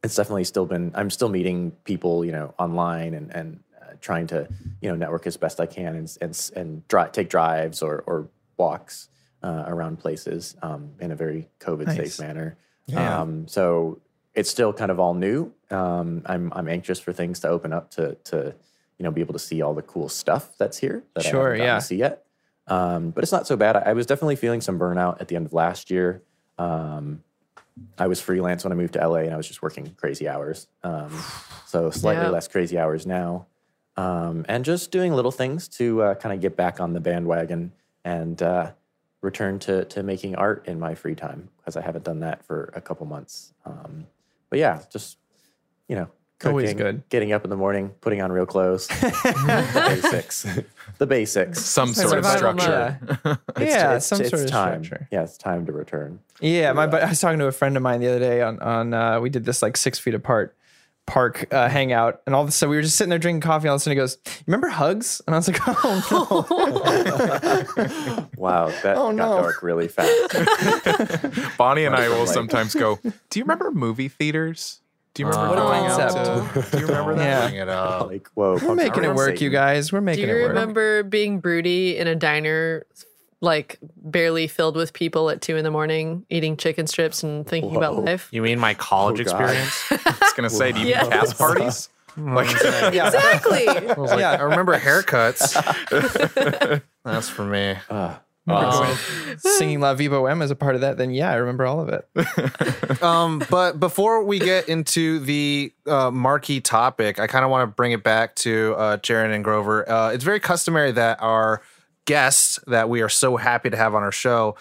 it's 0.03 0.15
definitely 0.17 0.45
still 0.45 0.67
been. 0.67 0.91
I'm 0.95 1.11
still 1.11 1.29
meeting 1.29 1.71
people, 1.85 2.25
you 2.25 2.33
know, 2.33 2.53
online 2.59 3.15
and 3.15 3.35
and 3.35 3.61
uh, 3.81 3.93
trying 4.01 4.27
to 4.29 4.49
you 4.81 4.89
know 4.91 4.97
network 4.97 5.27
as 5.27 5.37
best 5.37 5.61
I 5.61 5.67
can 5.67 5.95
and 5.95 6.17
and 6.21 6.51
and 6.57 6.89
dri- 6.89 7.11
take 7.13 7.29
drives 7.31 7.81
or 7.83 8.03
or 8.07 8.29
walks 8.57 9.09
uh, 9.43 9.65
around 9.67 9.99
places 10.01 10.57
um, 10.63 10.91
in 11.01 11.13
a 11.13 11.17
very 11.17 11.49
COVID 11.61 11.87
Nice. 11.87 11.97
safe 11.97 12.21
manner. 12.27 12.57
Yeah. 12.87 13.21
Um, 13.21 13.47
so 13.47 14.01
it's 14.37 14.49
still 14.51 14.73
kind 14.73 14.91
of 14.93 15.01
all 15.01 15.15
new. 15.15 15.53
Um, 15.71 16.23
I'm 16.27 16.53
I'm 16.55 16.69
anxious 16.69 17.01
for 17.01 17.13
things 17.13 17.41
to 17.41 17.49
open 17.49 17.73
up 17.73 17.91
to 17.93 18.15
to 18.25 18.55
you 18.99 19.03
know 19.03 19.11
be 19.11 19.21
able 19.21 19.33
to 19.33 19.39
see 19.41 19.63
all 19.63 19.75
the 19.75 19.83
cool 19.83 20.09
stuff 20.09 20.57
that's 20.59 20.79
here 20.79 21.03
that 21.15 21.25
Sure, 21.25 21.49
I 21.49 21.57
haven't 21.57 21.65
yeah. 21.67 21.75
to 21.77 21.81
see 21.85 21.97
yet. 21.97 22.25
Um, 22.69 23.11
but 23.11 23.25
it's 23.25 23.33
not 23.33 23.47
so 23.47 23.57
bad. 23.57 23.77
I, 23.77 23.81
I 23.81 23.93
was 23.95 24.07
definitely 24.07 24.37
feeling 24.37 24.61
some 24.61 24.79
burnout 24.79 25.21
at 25.21 25.29
the 25.29 25.37
end 25.37 25.47
of 25.47 25.53
last 25.53 25.91
year. 25.91 26.23
Um, 26.59 27.23
I 27.99 28.07
was 28.07 28.21
freelance 28.21 28.65
when 28.65 28.73
I 28.73 28.77
moved 28.77 28.95
to 28.95 29.07
LA, 29.09 29.21
and 29.21 29.33
I 29.35 29.37
was 29.37 29.47
just 29.49 29.63
working 29.63 29.95
crazy 29.99 30.29
hours. 30.29 30.67
Um, 30.83 31.11
so 31.67 31.91
slightly 31.91 32.25
Yeah. 32.25 32.31
less 32.31 32.49
crazy 32.49 32.79
hours 32.79 33.07
now, 33.07 33.47
um, 33.97 34.45
and 34.49 34.65
just 34.65 34.91
doing 34.91 35.13
little 35.15 35.31
things 35.33 35.69
to 35.79 36.03
uh, 36.03 36.15
kind 36.15 36.35
of 36.35 36.41
get 36.41 36.57
back 36.57 36.81
on 36.81 36.93
the 36.93 37.01
bandwagon 37.01 37.73
and 38.05 38.41
uh, 38.43 38.73
return 39.23 39.59
to 39.61 39.85
to 39.87 40.03
making 40.03 40.35
art 40.37 40.67
in 40.67 40.79
my 40.81 40.95
free 40.95 41.15
time 41.15 41.49
because 41.59 41.77
I 41.77 41.83
haven't 41.83 42.05
done 42.05 42.21
that 42.21 42.45
for 42.45 42.71
a 42.75 42.81
couple 42.81 43.07
months. 43.07 43.53
Um, 43.65 44.07
but 44.51 44.59
yeah, 44.59 44.83
just 44.93 45.19
you 45.89 45.97
know, 45.97 46.09
Always 46.45 46.75
good. 46.75 47.03
Getting 47.09 47.33
up 47.33 47.45
in 47.45 47.51
the 47.51 47.57
morning, 47.57 47.95
putting 48.03 48.21
on 48.21 48.31
real 48.31 48.45
clothes, 48.45 48.87
the 48.89 49.85
basics, 50.03 50.47
the 50.99 51.07
basics. 51.07 51.65
Some 51.65 51.95
sort 51.95 52.19
of 52.19 52.27
Survival 52.27 52.59
structure. 52.61 52.99
It's- 53.57 53.73
yeah, 53.73 53.85
it's- 53.87 54.07
some 54.07 54.21
it's 54.21 54.29
sort 54.31 54.43
of 54.43 54.51
time. 54.51 54.85
structure. 54.85 55.09
Yeah, 55.11 55.23
it's 55.23 55.39
time 55.39 55.65
to 55.65 55.73
return. 55.73 56.21
Yeah, 56.41 56.73
my 56.75 56.87
bu- 56.87 56.99
I 56.99 57.09
was 57.09 57.21
talking 57.21 57.39
to 57.39 57.47
a 57.47 57.53
friend 57.53 57.75
of 57.77 57.83
mine 57.83 58.01
the 58.01 58.09
other 58.09 58.19
day 58.19 58.43
on 58.43 58.59
on 58.61 58.93
uh, 58.93 59.19
we 59.21 59.31
did 59.31 59.47
this 59.47 59.63
like 59.63 59.79
six 59.79 59.99
feet 59.99 60.13
apart 60.15 60.55
park 61.07 61.47
uh, 61.55 61.69
hangout, 61.69 62.21
and 62.27 62.35
all 62.35 62.43
of 62.43 62.49
a 62.49 62.53
sudden 62.53 62.71
we 62.71 62.77
were 62.77 62.83
just 62.83 62.97
sitting 62.97 63.11
there 63.11 63.19
drinking 63.19 63.41
coffee. 63.41 63.65
And 63.67 63.71
all 63.71 63.77
of 63.77 63.81
a 63.81 63.85
sudden 63.85 63.97
he 63.97 64.01
goes, 64.01 64.19
remember 64.47 64.69
hugs?" 64.69 65.23
And 65.27 65.35
I 65.35 65.39
was 65.39 65.49
like, 65.49 65.61
"Oh 65.67 66.47
no!" 67.01 68.27
Wow, 68.37 68.69
that 68.83 68.97
Oh, 68.97 69.07
got 69.07 69.15
no. 69.15 69.37
dark 69.41 69.63
really 69.63 69.89
fast. 69.89 71.57
Bonnie 71.59 71.85
and 71.85 71.95
I 71.95 72.09
will 72.09 72.21
Like- 72.21 72.29
sometimes 72.29 72.75
go. 72.75 72.99
Do 73.31 73.39
you 73.39 73.45
remember 73.45 73.71
movie 73.73 74.09
theaters? 74.09 74.81
Do 75.15 75.23
you 75.23 75.29
remember 75.29 75.49
What 75.49 75.59
a 75.59 75.63
going 75.63 75.87
out 75.91 75.99
concept. 76.15 76.73
Do 76.73 76.79
you 76.79 76.87
remember 76.87 77.15
that? 77.15 77.53
Yeah. 77.55 77.63
It 77.63 77.69
up. 77.71 78.07
like, 78.09 78.29
whoa, 78.35 78.59
We're 78.63 78.75
making 78.75 79.05
it 79.05 79.15
work, 79.15 79.31
Satan. 79.31 79.45
you 79.45 79.51
guys. 79.51 79.91
We're 79.91 80.03
making 80.03 80.25
it 80.25 80.27
work. 80.29 80.35
Do 80.37 80.41
you 80.43 80.49
remember 80.49 81.03
being 81.05 81.41
broody 81.41 81.97
in 81.97 82.07
a 82.07 82.15
diner, 82.15 82.85
like 83.47 83.79
barely 83.97 84.47
filled 84.49 84.77
with 84.77 84.93
people 84.93 85.31
at 85.31 85.41
two 85.41 85.57
in 85.57 85.65
the 85.65 85.71
morning, 85.71 86.27
eating 86.29 86.57
chicken 86.59 86.87
strips 86.87 87.23
and 87.23 87.47
thinking 87.47 87.75
about 87.77 87.97
life? 88.05 88.29
You 88.33 88.43
mean 88.43 88.59
my 88.59 88.75
college 88.75 89.19
Oh, 89.19 89.23
experience? 89.23 89.83
I 89.91 90.17
was 90.21 90.33
gonna 90.37 90.51
say, 90.51 90.73
do 90.73 90.81
you 90.81 90.89
Yes. 90.89 91.03
mean 91.05 91.13
cast 91.13 91.39
parties? 91.39 91.89
Like, 92.19 92.51
Yeah. 92.93 93.07
Exactly. 93.07 93.69
I 93.69 93.95
was 93.95 94.11
like, 94.11 94.21
Yeah. 94.21 94.33
I 94.33 94.43
remember 94.43 94.79
haircuts. 94.79 95.55
That's 97.05 97.29
for 97.29 97.45
me. 97.45 97.77
Ah, 97.91 98.21
Um, 98.49 98.97
Singing 99.39 99.81
La 99.81 99.95
Viva 99.95 100.23
M 100.25 100.41
as 100.41 100.51
a 100.51 100.57
part 100.57 100.75
of 100.77 100.81
that, 100.83 100.97
then 100.99 101.11
yeah, 101.11 101.31
I 101.31 101.35
remember 101.37 101.67
all 101.67 101.81
of 101.81 101.89
it. 101.89 103.03
um, 103.03 103.43
but 103.51 103.79
before 103.81 104.23
we 104.25 104.39
get 104.39 104.69
into 104.69 105.19
the 105.19 105.73
uh, 105.87 106.11
marquee 106.13 106.61
topic, 106.61 107.19
I 107.19 107.27
kind 107.27 107.45
of 107.45 107.51
want 107.51 107.69
to 107.69 107.75
bring 107.75 107.93
it 107.93 108.03
back 108.05 108.35
to 108.37 108.75
uh, 108.79 108.97
Jaron 108.99 109.35
and 109.35 109.43
Grover. 109.45 109.89
Uh, 109.91 110.11
it's 110.13 110.25
very 110.25 110.41
customary 110.41 110.93
that 110.93 111.21
our 111.23 111.61
guests 112.07 112.59
that 112.67 112.89
we 112.89 113.03
are 113.03 113.09
so 113.09 113.37
happy 113.37 113.69
to 113.71 113.77
have 113.77 113.95
on 113.95 114.03
our 114.03 114.13
show 114.13 114.57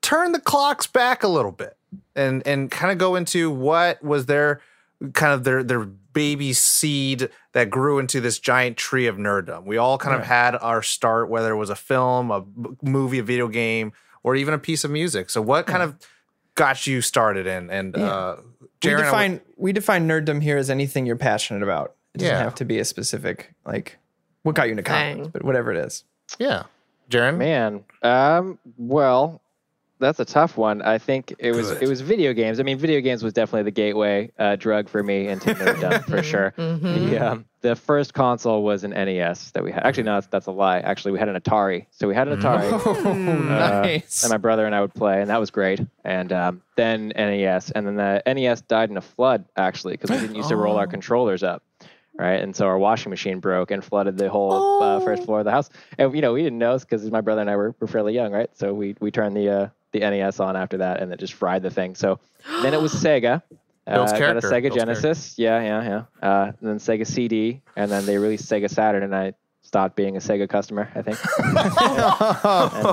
turn 0.00 0.32
the 0.32 0.40
clocks 0.40 0.86
back 0.86 1.22
a 1.22 1.28
little 1.28 1.52
bit 1.52 1.76
and 2.16 2.46
and 2.46 2.70
kind 2.70 2.90
of 2.92 2.98
go 2.98 3.14
into 3.16 3.50
what 3.50 4.02
was 4.02 4.26
their 4.26 4.60
kind 5.12 5.32
of 5.32 5.44
their 5.44 5.62
their 5.62 5.80
baby 5.84 6.52
seed 6.52 7.28
that 7.52 7.68
grew 7.70 7.98
into 7.98 8.20
this 8.20 8.38
giant 8.38 8.76
tree 8.76 9.06
of 9.08 9.16
nerddom. 9.16 9.64
We 9.64 9.76
all 9.78 9.98
kind 9.98 10.14
of 10.14 10.24
had 10.24 10.54
our 10.56 10.80
start, 10.82 11.28
whether 11.28 11.50
it 11.52 11.56
was 11.56 11.70
a 11.70 11.74
film, 11.74 12.30
a 12.30 12.44
movie, 12.82 13.18
a 13.18 13.22
video 13.24 13.48
game, 13.48 13.92
or 14.22 14.36
even 14.36 14.54
a 14.54 14.58
piece 14.58 14.84
of 14.84 14.90
music. 14.92 15.28
So, 15.30 15.42
what 15.42 15.66
kind 15.66 15.82
of 15.82 15.96
got 16.54 16.86
you 16.86 17.00
started 17.00 17.46
in? 17.48 17.68
And 17.70 17.96
uh, 17.96 18.36
We 18.60 18.68
Jaron, 18.90 18.98
I 19.00 19.02
define 19.04 19.40
we 19.56 19.72
define 19.72 20.06
nerddom 20.08 20.40
here 20.42 20.56
as 20.56 20.70
anything 20.70 21.04
you're 21.06 21.16
passionate 21.16 21.62
about. 21.64 21.94
It 22.14 22.18
doesn't 22.18 22.34
Yeah. 22.36 22.42
have 22.44 22.54
to 22.56 22.64
be 22.64 22.78
a 22.78 22.84
specific 22.84 23.52
like 23.66 23.98
what 24.42 24.54
got 24.54 24.64
you 24.64 24.72
into 24.72 24.82
comics, 24.84 25.28
but 25.28 25.42
whatever 25.42 25.72
it 25.72 25.78
is. 25.78 26.04
yeah, 26.38 26.64
Jaron. 27.10 27.36
Man, 27.38 27.84
um, 28.02 28.58
well, 28.76 29.40
that's 30.00 30.20
a 30.20 30.24
tough 30.24 30.56
one. 30.56 30.82
I 30.82 30.98
think 30.98 31.34
it 31.38 31.52
was 31.52 31.70
it 31.70 31.88
was 31.88 32.00
video 32.00 32.32
games. 32.32 32.60
I 32.60 32.62
mean, 32.62 32.78
video 32.78 33.00
games 33.00 33.22
was 33.22 33.32
definitely 33.32 33.62
the 33.62 33.70
gateway 33.70 34.30
uh, 34.38 34.56
drug 34.56 34.88
for 34.88 35.02
me 35.02 35.28
into 35.28 35.54
nerddom 35.54 36.04
for 36.04 36.22
sure. 36.22 36.52
The 36.56 37.18
um, 37.18 37.44
the 37.60 37.74
first 37.76 38.12
console 38.12 38.62
was 38.62 38.84
an 38.84 38.90
NES 38.90 39.52
that 39.52 39.64
we 39.64 39.72
had. 39.72 39.84
Actually, 39.86 40.02
no, 40.02 40.14
that's, 40.14 40.26
that's 40.26 40.46
a 40.46 40.50
lie. 40.50 40.80
Actually, 40.80 41.12
we 41.12 41.18
had 41.18 41.28
an 41.30 41.40
Atari. 41.40 41.86
So 41.92 42.06
we 42.06 42.14
had 42.14 42.28
an 42.28 42.38
Atari. 42.40 42.70
Oh, 43.06 43.12
nice. 43.14 44.22
and 44.22 44.30
my 44.30 44.36
brother 44.36 44.66
and 44.66 44.74
I 44.74 44.80
would 44.80 44.92
play, 44.94 45.20
and 45.20 45.30
that 45.30 45.40
was 45.40 45.50
great. 45.50 45.80
And 46.04 46.32
um, 46.32 46.62
then 46.76 47.08
NES, 47.16 47.70
and 47.70 47.86
then 47.86 47.96
the 47.96 48.22
NES 48.26 48.62
died 48.62 48.90
in 48.90 48.96
a 48.96 49.00
flood 49.02 49.44
actually 49.56 49.94
because 49.94 50.10
we 50.10 50.18
didn't 50.18 50.36
used 50.36 50.48
to 50.50 50.56
roll 50.56 50.76
our 50.76 50.86
controllers 50.86 51.42
up, 51.42 51.62
right? 52.18 52.40
And 52.40 52.54
so 52.54 52.66
our 52.66 52.78
washing 52.78 53.10
machine 53.10 53.40
broke 53.40 53.70
and 53.70 53.84
flooded 53.84 54.16
the 54.16 54.28
whole 54.30 54.82
uh, 54.82 55.00
first 55.00 55.24
floor 55.24 55.40
of 55.40 55.44
the 55.44 55.50
house. 55.50 55.70
And 55.98 56.14
you 56.14 56.20
know 56.22 56.32
we 56.32 56.42
didn't 56.42 56.58
know 56.58 56.78
because 56.78 57.10
my 57.10 57.20
brother 57.20 57.40
and 57.40 57.50
I 57.50 57.56
were, 57.56 57.74
were 57.80 57.86
fairly 57.86 58.14
young, 58.14 58.32
right? 58.32 58.50
So 58.54 58.72
we 58.74 58.96
we 59.00 59.10
turned 59.10 59.36
the 59.36 59.48
uh, 59.48 59.68
the 59.92 60.00
NES 60.00 60.40
on 60.40 60.56
after 60.56 60.78
that, 60.78 61.00
and 61.00 61.12
it 61.12 61.18
just 61.20 61.34
fried 61.34 61.62
the 61.62 61.70
thing. 61.70 61.94
So 61.94 62.18
then 62.62 62.74
it 62.74 62.80
was 62.80 62.92
Sega. 63.04 63.42
Bill's 63.86 64.12
Uh, 64.12 64.18
got 64.18 64.36
a. 64.36 64.40
Sega 64.40 64.62
Bill's 64.62 64.74
Genesis, 64.76 65.38
yeah, 65.38 65.60
yeah, 65.62 66.04
yeah. 66.22 66.28
Uh, 66.28 66.52
and 66.58 66.68
then 66.68 66.76
Sega 66.78 67.06
CD, 67.06 67.60
and 67.76 67.90
then 67.90 68.06
they 68.06 68.16
released 68.16 68.50
Sega 68.50 68.70
Saturn, 68.70 69.02
and 69.02 69.14
I 69.14 69.34
stopped 69.60 69.94
being 69.94 70.16
a 70.16 70.20
Sega 70.20 70.48
customer, 70.48 70.88
I 70.94 71.02
think. 71.02 71.18
and, 71.38 71.58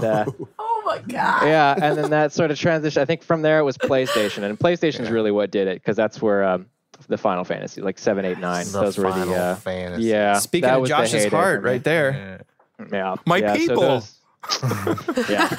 uh, 0.03 0.25
Oh 0.59 0.83
my 0.85 0.97
god. 1.13 1.43
yeah, 1.47 1.75
and 1.81 1.97
then 1.97 2.09
that 2.09 2.33
sort 2.33 2.49
of 2.51 2.59
transition. 2.59 3.01
I 3.01 3.05
think 3.05 3.23
from 3.23 3.41
there 3.43 3.59
it 3.59 3.63
was 3.63 3.77
PlayStation, 3.77 4.43
and 4.43 4.57
PlayStation 4.59 5.01
is 5.01 5.09
really 5.11 5.31
what 5.31 5.51
did 5.51 5.67
it 5.67 5.75
because 5.75 5.95
that's 5.95 6.21
where 6.21 6.43
um, 6.43 6.65
the 7.07 7.17
Final 7.17 7.43
Fantasy, 7.43 7.81
like 7.81 7.97
seven, 7.99 8.25
eight, 8.25 8.39
nine, 8.39 8.65
The 8.65 8.71
those 8.81 8.97
were 8.97 9.11
the 9.11 9.33
uh, 9.35 9.55
Fantasy. 9.55 10.03
yeah. 10.03 10.33
Speaking 10.39 10.69
of 10.69 10.87
Josh's 10.87 11.23
heyday 11.23 11.29
heart 11.35 11.63
right 11.63 11.83
there. 11.83 12.43
Yeah, 12.91 13.15
My 13.25 13.37
yeah, 13.37 13.53
so 13.53 13.59
people. 13.59 13.81
those- 13.81 14.17
yeah. 15.29 15.49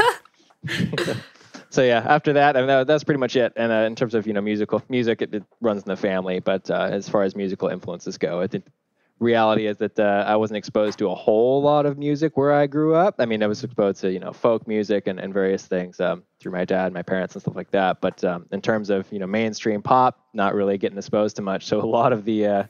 so 1.70 1.82
yeah, 1.82 2.04
after 2.06 2.32
that, 2.34 2.56
I 2.56 2.61
mean, 2.61 2.66
that, 2.68 2.87
that's 2.87 3.04
pretty 3.04 3.18
much 3.20 3.37
it. 3.37 3.52
And 3.56 3.70
uh, 3.72 3.76
in 3.87 3.94
terms 3.94 4.14
of 4.14 4.26
you 4.26 4.32
know 4.32 4.40
musical 4.40 4.82
music, 4.88 5.22
it, 5.22 5.34
it 5.34 5.44
runs 5.61 5.82
in 5.82 5.88
the 5.88 5.96
family. 5.96 6.40
But 6.40 6.70
uh, 6.70 6.88
as 6.90 7.08
far 7.08 7.22
as 7.22 7.37
musical 7.37 7.68
influences 7.68 8.18
go, 8.18 8.40
I 8.40 8.46
think 8.46 8.64
reality 9.23 9.67
is 9.67 9.79
that 9.79 9.99
uh, 9.99 10.25
I 10.26 10.37
wasn't 10.37 10.59
exposed 10.59 10.99
to 10.99 11.09
a 11.09 11.14
whole 11.14 11.62
lot 11.62 11.87
of 11.87 11.97
music 11.97 12.37
where 12.37 12.52
I 12.52 12.67
grew 12.67 12.95
up. 12.95 13.14
I 13.19 13.26
mean, 13.26 13.43
I 13.43 13.47
was 13.47 13.62
exposed 13.62 14.00
to 14.00 14.12
you 14.12 14.19
know 14.19 14.33
folk 14.33 14.67
music 14.67 15.07
and, 15.07 15.19
and 15.19 15.33
various 15.33 15.67
things 15.67 16.00
um, 16.00 16.25
through 16.41 16.52
my 16.52 16.64
dad, 16.64 16.93
my 16.93 17.02
parents, 17.02 17.35
and 17.35 17.43
stuff 17.43 17.57
like 17.57 17.71
that. 17.71 18.00
But 18.00 18.23
um, 18.25 18.47
in 18.52 18.61
terms 18.61 18.91
of 18.91 19.11
you 19.12 19.19
know 19.19 19.26
mainstream 19.26 19.81
pop, 19.81 20.21
not 20.35 20.55
really 20.55 20.76
getting 20.76 20.99
exposed 20.99 21.37
to 21.37 21.43
much. 21.43 21.64
So 21.64 21.81
a 21.81 21.87
lot 21.87 22.12
of 22.12 22.25
the 22.25 22.47
uh, 22.47 22.64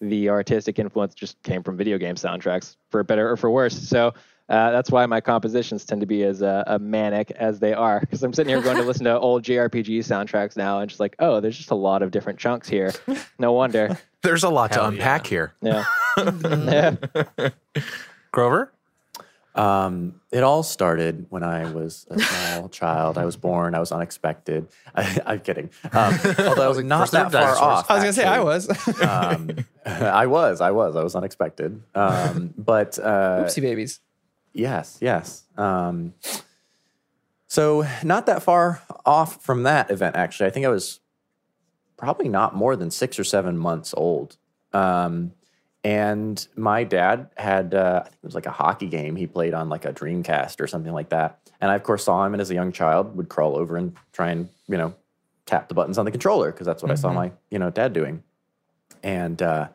the 0.00 0.30
artistic 0.30 0.78
influence 0.78 1.14
just 1.14 1.42
came 1.42 1.62
from 1.62 1.76
video 1.76 1.98
game 1.98 2.14
soundtracks, 2.14 2.76
for 2.90 3.02
better 3.02 3.30
or 3.30 3.36
for 3.36 3.50
worse. 3.50 3.76
So. 3.76 4.14
Uh, 4.48 4.70
that's 4.70 4.92
why 4.92 5.04
my 5.06 5.20
compositions 5.20 5.84
tend 5.84 6.00
to 6.00 6.06
be 6.06 6.22
as 6.22 6.40
uh, 6.40 6.78
manic 6.80 7.32
as 7.32 7.58
they 7.58 7.74
are, 7.74 7.98
because 7.98 8.22
I'm 8.22 8.32
sitting 8.32 8.50
here 8.50 8.62
going 8.62 8.76
to 8.76 8.84
listen 8.84 9.02
to 9.06 9.18
old 9.18 9.42
JRPG 9.42 9.98
soundtracks 9.98 10.56
now, 10.56 10.78
and 10.78 10.88
just 10.88 11.00
like, 11.00 11.16
oh, 11.18 11.40
there's 11.40 11.56
just 11.56 11.72
a 11.72 11.74
lot 11.74 12.00
of 12.00 12.12
different 12.12 12.38
chunks 12.38 12.68
here. 12.68 12.94
No 13.40 13.50
wonder. 13.50 13.98
There's 14.26 14.42
a 14.42 14.48
lot 14.48 14.72
to 14.72 14.80
Hell 14.80 14.88
unpack 14.88 15.26
here. 15.26 15.54
Yeah. 15.62 15.84
yeah. 16.18 16.96
Grover? 18.32 18.72
Um, 19.54 20.20
it 20.32 20.42
all 20.42 20.62
started 20.62 21.26
when 21.30 21.42
I 21.42 21.70
was 21.72 22.06
a 22.10 22.18
small 22.18 22.68
child. 22.70 23.16
I 23.18 23.24
was 23.24 23.36
born. 23.36 23.74
I 23.74 23.78
was 23.78 23.92
unexpected. 23.92 24.66
I, 24.94 25.20
I'm 25.26 25.40
kidding. 25.40 25.70
Um, 25.92 26.18
although 26.40 26.72
not 26.80 27.08
first 27.08 27.14
of 27.14 27.30
that 27.30 27.32
far 27.32 27.40
dinosaurs. 27.40 27.60
off. 27.60 27.90
I 27.90 27.94
was 27.94 28.02
gonna 28.02 28.12
say 28.12 28.24
I 28.26 28.40
was. 28.40 29.00
Um, 29.00 29.50
I 29.86 30.26
was. 30.26 30.60
I 30.60 30.72
was. 30.72 30.96
I 30.96 31.02
was 31.02 31.14
unexpected. 31.14 31.82
Um, 31.94 32.52
but 32.58 32.98
uh, 32.98 33.44
Oopsie 33.44 33.62
babies. 33.62 34.00
Yes, 34.52 34.98
yes. 35.00 35.44
Um, 35.56 36.14
so 37.48 37.86
not 38.02 38.26
that 38.26 38.42
far 38.42 38.82
off 39.04 39.42
from 39.42 39.62
that 39.62 39.90
event, 39.90 40.16
actually. 40.16 40.48
I 40.48 40.50
think 40.50 40.66
I 40.66 40.70
was 40.70 41.00
probably 41.96 42.28
not 42.28 42.54
more 42.54 42.76
than 42.76 42.90
six 42.90 43.18
or 43.18 43.24
seven 43.24 43.56
months 43.56 43.94
old. 43.96 44.36
Um, 44.72 45.32
and 45.82 46.46
my 46.56 46.84
dad 46.84 47.30
had, 47.36 47.74
uh, 47.74 48.02
I 48.04 48.08
think 48.08 48.18
it 48.22 48.26
was 48.26 48.34
like 48.34 48.46
a 48.46 48.50
hockey 48.50 48.88
game 48.88 49.14
he 49.14 49.26
played 49.26 49.54
on 49.54 49.68
like 49.68 49.84
a 49.84 49.92
Dreamcast 49.92 50.60
or 50.60 50.66
something 50.66 50.92
like 50.92 51.10
that. 51.10 51.38
And 51.60 51.70
I, 51.70 51.76
of 51.76 51.84
course, 51.84 52.04
saw 52.04 52.24
him 52.24 52.34
and 52.34 52.40
as 52.40 52.50
a 52.50 52.54
young 52.54 52.72
child 52.72 53.16
would 53.16 53.28
crawl 53.28 53.56
over 53.56 53.76
and 53.76 53.96
try 54.12 54.30
and, 54.30 54.48
you 54.66 54.76
know, 54.76 54.94
tap 55.46 55.68
the 55.68 55.74
buttons 55.74 55.96
on 55.96 56.04
the 56.04 56.10
controller 56.10 56.50
because 56.50 56.66
that's 56.66 56.82
what 56.82 56.90
I 56.90 56.96
saw 56.96 57.12
my, 57.12 57.30
you 57.50 57.58
know, 57.58 57.70
dad 57.70 57.92
doing. 57.92 58.24
And, 59.02 59.40
uh, 59.40 59.68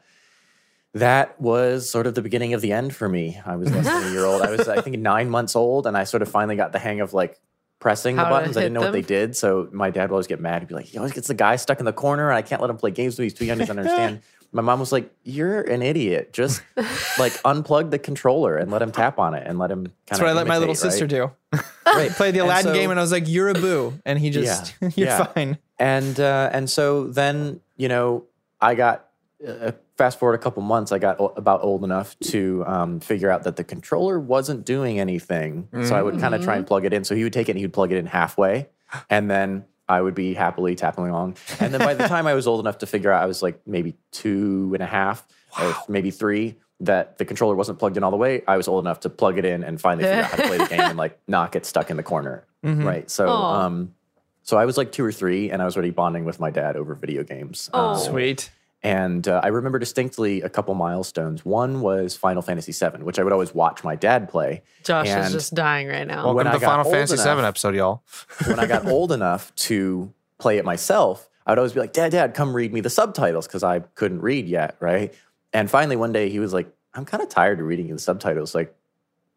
that 0.94 1.40
was 1.40 1.90
sort 1.90 2.08
of 2.08 2.16
the 2.16 2.22
beginning 2.22 2.54
of 2.54 2.62
the 2.62 2.74
end 2.74 2.94
for 2.94 3.08
me. 3.08 3.40
I 3.46 3.56
was 3.56 3.72
less 3.72 3.86
than 3.86 4.08
a 4.08 4.12
year 4.12 4.25
old. 4.25 4.42
I 4.42 4.51
was, 4.51 4.68
I 4.68 4.82
think, 4.82 5.00
nine 5.00 5.30
months 5.30 5.56
old, 5.56 5.88
and 5.88 5.96
I 5.96 6.04
sort 6.04 6.22
of 6.22 6.30
finally 6.30 6.58
got 6.58 6.74
the 6.74 6.80
hang 6.80 7.00
of 7.00 7.13
like 7.13 7.40
pressing 7.82 8.16
How 8.16 8.24
the 8.24 8.30
buttons. 8.30 8.56
I 8.56 8.62
didn't 8.62 8.74
know 8.76 8.80
what 8.82 8.94
they 8.94 9.02
did, 9.02 9.36
so 9.36 9.68
my 9.74 9.90
dad 9.90 10.04
would 10.04 10.12
always 10.16 10.28
get 10.28 10.40
mad. 10.40 10.62
He'd 10.62 10.70
be 10.70 10.76
like, 10.76 10.86
"He 10.86 10.98
always 10.98 11.12
gets 11.12 11.28
the 11.28 11.34
guy 11.34 11.58
stuck 11.58 11.80
in 11.80 11.86
the 11.86 11.92
corner, 11.92 12.30
and 12.30 12.38
I 12.38 12.42
can't 12.42 12.62
let 12.62 12.70
him 12.70 12.78
play 12.78 12.92
games 12.92 13.18
with. 13.20 13.26
He's 13.26 13.34
too 13.34 13.44
young 13.46 13.58
to 13.58 13.70
understand." 13.70 14.22
my 14.54 14.62
mom 14.62 14.80
was 14.80 14.92
like, 14.94 15.12
"You're 15.24 15.62
an 15.62 15.82
idiot. 15.82 16.32
Just 16.32 16.62
like 17.20 17.34
unplug 17.44 17.90
the 17.92 18.00
controller 18.00 18.56
and 18.56 18.72
let 18.72 18.82
him 18.82 18.92
tap 18.92 19.20
on 19.20 19.34
it, 19.34 19.44
and 19.46 19.60
let 19.60 19.70
him." 19.70 19.92
That's 20.08 20.22
what 20.22 20.30
I 20.30 20.34
let 20.34 20.48
my 20.48 20.58
little 20.60 20.76
sister 20.76 21.06
do. 21.08 21.32
Right. 21.84 22.12
Played 22.12 22.36
the 22.36 22.40
And 22.40 22.48
Aladdin 22.48 22.72
so- 22.72 22.74
game 22.74 22.90
and 22.92 22.98
I 23.00 23.04
was 23.04 23.12
like, 23.12 23.28
"You're 23.28 23.50
a 23.50 23.54
boo," 23.54 24.00
and 24.06 24.18
he 24.18 24.30
just, 24.30 24.76
Yeah, 24.80 24.90
"You're 24.96 25.08
yeah. 25.08 25.24
fine." 25.26 25.58
and 25.78 26.18
uh, 26.20 26.50
and 26.54 26.70
so 26.70 27.08
then 27.08 27.60
you 27.76 27.90
know 27.90 28.24
I 28.62 28.76
got 28.76 29.08
uh, 29.46 29.72
fast 30.01 30.17
forward 30.17 30.34
a 30.34 30.39
couple 30.39 30.63
months. 30.63 30.91
I 30.91 30.98
got 30.98 31.17
about 31.38 31.63
old 31.63 31.84
enough 31.84 32.17
to 32.31 32.63
um, 32.65 33.00
figure 33.00 33.29
out 33.29 33.43
that 33.43 33.55
the 33.55 33.63
controller 33.63 34.20
wasn't 34.20 34.65
doing 34.65 35.00
anything. 35.00 35.67
So 35.86 35.96
I 35.96 36.01
would 36.01 36.20
kind 36.20 36.34
of 36.34 36.43
try 36.43 36.55
and 36.55 36.65
plug 36.65 36.86
it 36.86 36.93
in. 36.93 37.03
So 37.03 37.13
he 37.13 37.24
would 37.24 37.34
take 37.34 37.50
it 37.50 37.51
and 37.51 37.60
he 37.60 37.65
would 37.65 37.74
plug 37.74 37.91
it 37.91 37.98
in 37.98 38.08
halfway, 38.08 38.67
and 39.12 39.29
then 39.29 39.65
I 39.88 40.01
would 40.01 40.15
be 40.15 40.34
happily 40.34 40.74
tapping 40.74 41.08
along. 41.08 41.36
And 41.60 41.72
then 41.72 41.81
by 41.81 41.93
the 41.93 42.08
time 42.08 42.25
I 42.25 42.34
was 42.34 42.48
old 42.48 42.62
enough 42.62 42.79
to 42.79 42.88
figure 42.88 43.12
out, 43.12 43.22
I 43.22 43.27
was 43.27 43.43
like 43.43 43.62
maybe 43.67 43.96
two 44.12 44.72
and 44.74 44.81
a 44.81 44.88
half, 44.88 45.27
or 45.62 45.75
maybe 45.88 46.10
three. 46.10 46.58
That 46.79 47.20
the 47.20 47.25
controller 47.25 47.55
wasn't 47.55 47.77
plugged 47.77 47.98
in 47.98 48.03
all 48.03 48.10
the 48.10 48.17
way. 48.17 48.41
I 48.48 48.58
was 48.58 48.67
old 48.67 48.84
enough 48.84 49.01
to 49.01 49.10
plug 49.12 49.38
it 49.38 49.46
in 49.46 49.63
and 49.63 49.79
finally 49.79 50.03
figure 50.03 50.24
out 50.24 50.31
how 50.31 50.38
to 50.38 50.48
play 50.48 50.58
the 50.58 50.65
game 50.65 50.79
and 50.79 50.98
like 50.98 51.20
not 51.27 51.51
get 51.51 51.67
stuck 51.67 51.91
in 51.91 51.98
the 51.98 52.01
corner. 52.01 52.48
Right. 52.63 53.08
So 53.08 53.29
um, 53.29 53.93
so 54.41 54.58
I 54.58 54.65
was 54.65 54.77
like 54.77 54.91
two 54.91 55.05
or 55.05 55.12
three, 55.12 55.51
and 55.51 55.62
I 55.62 55.65
was 55.65 55.75
already 55.75 55.91
bonding 55.91 56.25
with 56.25 56.39
my 56.39 56.50
dad 56.50 56.75
over 56.75 56.96
video 56.96 57.22
games. 57.24 57.70
Um, 57.72 58.00
Sweet. 58.00 58.50
And 58.84 59.28
uh, 59.28 59.42
I 59.44 59.48
remember 59.50 59.78
distinctly 59.80 60.42
a 60.42 60.50
couple 60.50 60.74
milestones. 60.74 61.46
One 61.46 61.82
was 61.82 62.16
Final 62.16 62.42
Fantasy 62.42 62.72
VII, 62.72 63.04
which 63.04 63.20
I 63.20 63.24
would 63.24 63.34
always 63.34 63.54
watch 63.54 63.84
my 63.84 63.96
dad 63.96 64.30
play. 64.30 64.64
Josh 64.84 65.08
is 65.08 65.32
just 65.32 65.54
dying 65.54 65.88
right 65.88 66.08
now. 66.08 66.26
Well, 66.26 66.34
Welcome 66.34 66.36
when 66.38 66.46
to 66.46 66.52
I 66.52 66.58
the 66.58 66.66
Final 66.66 66.92
Fantasy 66.92 67.22
enough- 67.22 67.38
VII 67.38 67.46
episode, 67.46 67.76
y'all. 67.76 68.04
when 68.48 68.60
I 68.60 68.66
got 68.66 68.86
old 68.88 69.12
enough 69.12 69.54
to 69.56 70.12
play 70.40 70.58
it 70.58 70.66
myself, 70.66 71.30
I 71.46 71.52
would 71.52 71.60
always 71.60 71.74
be 71.74 71.80
like, 71.80 71.94
Dad, 71.94 72.12
Dad, 72.12 72.34
come 72.34 72.56
read 72.56 72.74
me 72.74 72.82
the 72.82 72.90
subtitles 72.90 73.48
because 73.48 73.64
I 73.64 73.80
couldn't 73.80 74.22
read 74.22 74.48
yet, 74.48 74.76
right? 74.80 75.14
And 75.54 75.70
finally, 75.70 75.96
one 75.96 76.12
day 76.12 76.30
he 76.30 76.40
was 76.40 76.54
like, 76.54 76.72
I'm 76.94 77.06
kind 77.06 77.22
of 77.22 77.30
tired 77.30 77.60
of 77.60 77.66
reading 77.66 77.88
the 77.88 78.00
subtitles. 78.00 78.54
Like, 78.56 78.76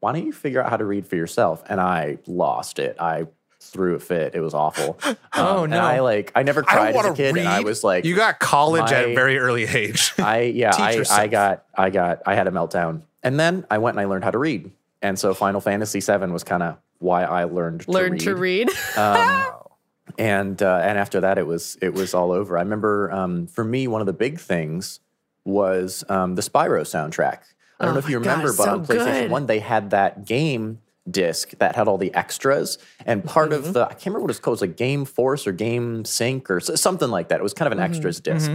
why 0.01 0.13
don't 0.13 0.25
you 0.27 0.33
figure 0.33 0.63
out 0.63 0.71
how 0.71 0.77
to 0.77 0.85
read 0.85 1.07
for 1.07 1.17
yourself? 1.17 1.63
And 1.69 1.81
I 1.81 2.19
lost 2.27 2.79
it. 2.79 2.97
I 3.01 3.27
threw 3.71 3.95
a 3.95 3.99
fit. 4.01 4.35
It 4.35 4.41
was 4.41 4.55
awful. 4.55 4.99
Um, 5.07 5.17
Oh, 5.47 5.63
And 5.65 5.73
no. 5.73 5.81
I 5.81 5.99
like, 6.01 6.31
I 6.37 6.43
never 6.45 6.63
cried 6.63 6.79
I 6.79 6.79
don't 6.79 6.89
as 6.89 6.95
a 6.95 7.09
want 7.09 7.17
to 7.17 7.23
kid, 7.23 7.35
read. 7.35 7.41
and 7.41 7.49
I 7.49 7.61
was 7.61 7.83
like, 7.83 8.05
you 8.05 8.15
got 8.15 8.39
college 8.39 8.93
at 8.93 9.05
a 9.09 9.15
very 9.15 9.37
early 9.39 9.65
age. 9.65 10.13
I 10.19 10.43
yeah, 10.43 10.71
Teach 10.71 11.11
I, 11.11 11.23
I 11.23 11.27
got 11.27 11.65
I 11.75 11.91
got 11.91 12.23
I 12.27 12.35
had 12.37 12.47
a 12.47 12.51
meltdown. 12.51 13.03
And 13.23 13.39
then 13.41 13.67
I 13.71 13.79
went 13.79 13.97
and 13.97 14.01
I 14.03 14.09
learned 14.09 14.23
how 14.25 14.31
to 14.31 14.39
read. 14.39 14.71
And 15.03 15.19
so 15.19 15.35
Final 15.35 15.61
Fantasy 15.61 16.01
VII 16.01 16.27
was 16.29 16.45
kind 16.45 16.63
of 16.63 16.77
why 16.99 17.25
I 17.25 17.45
learned 17.45 17.89
learned 17.89 18.21
to 18.21 18.27
to 18.27 18.37
read. 18.37 18.69
read. 18.69 18.97
Um, 18.99 19.47
and 20.19 20.63
uh, 20.63 20.81
and 20.83 20.99
after 20.99 21.21
that 21.23 21.37
it 21.39 21.47
was 21.47 21.77
it 21.83 21.93
was 21.95 22.15
all 22.15 22.31
over. 22.33 22.57
I 22.57 22.63
remember 22.63 23.11
um, 23.13 23.47
for 23.49 23.65
me 23.65 23.89
one 23.89 24.01
of 24.01 24.07
the 24.07 24.13
big 24.13 24.39
things 24.39 25.01
was 25.45 26.05
um, 26.09 26.35
the 26.37 26.43
Spyro 26.43 26.83
soundtrack. 26.83 27.41
I 27.81 27.87
don't 27.87 27.91
Oh 27.91 27.93
know 27.95 27.99
if 27.99 28.09
you 28.09 28.19
my 28.21 28.25
God, 28.25 28.31
remember, 28.31 28.53
but 28.57 28.65
so 28.65 28.71
on 28.71 28.87
PlayStation 28.87 29.21
good. 29.23 29.31
One 29.31 29.47
they 29.47 29.59
had 29.59 29.91
that 29.91 30.25
game 30.25 30.81
disc 31.11 31.51
that 31.59 31.75
had 31.77 31.87
all 31.89 31.99
the 31.99 32.13
extras, 32.15 32.79
and 33.05 33.25
part 33.25 33.51
Mm-hmm. 33.51 33.67
of 33.69 33.73
the 33.75 33.85
I 33.85 33.89
can't 33.95 34.07
remember 34.07 34.23
what 34.23 34.31
it's 34.31 34.39
called, 34.41 34.53
it 34.53 34.61
was 34.63 34.69
like 34.69 34.77
Game 34.77 35.05
Force 35.05 35.47
or 35.47 35.53
Game 35.53 36.05
Sync 36.05 36.51
or 36.51 36.61
something 36.61 37.11
like 37.11 37.29
that. 37.29 37.41
It 37.41 37.43
was 37.43 37.55
kind 37.55 37.67
of 37.67 37.79
an 37.79 37.85
Mm-hmm. 37.85 37.93
extras 37.95 38.21
disk, 38.21 38.51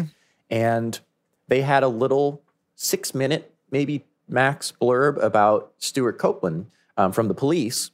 and 0.49 0.99
they 1.47 1.61
had 1.61 1.83
a 1.83 1.87
little 1.87 2.41
six 2.75 3.13
minute 3.13 3.53
maybe 3.71 4.03
max 4.27 4.73
blurb 4.81 5.21
about 5.21 5.73
Stewart 5.79 6.17
Copeland 6.17 6.67
um, 6.97 7.11
from 7.11 7.27
the 7.27 7.33
Police 7.33 7.91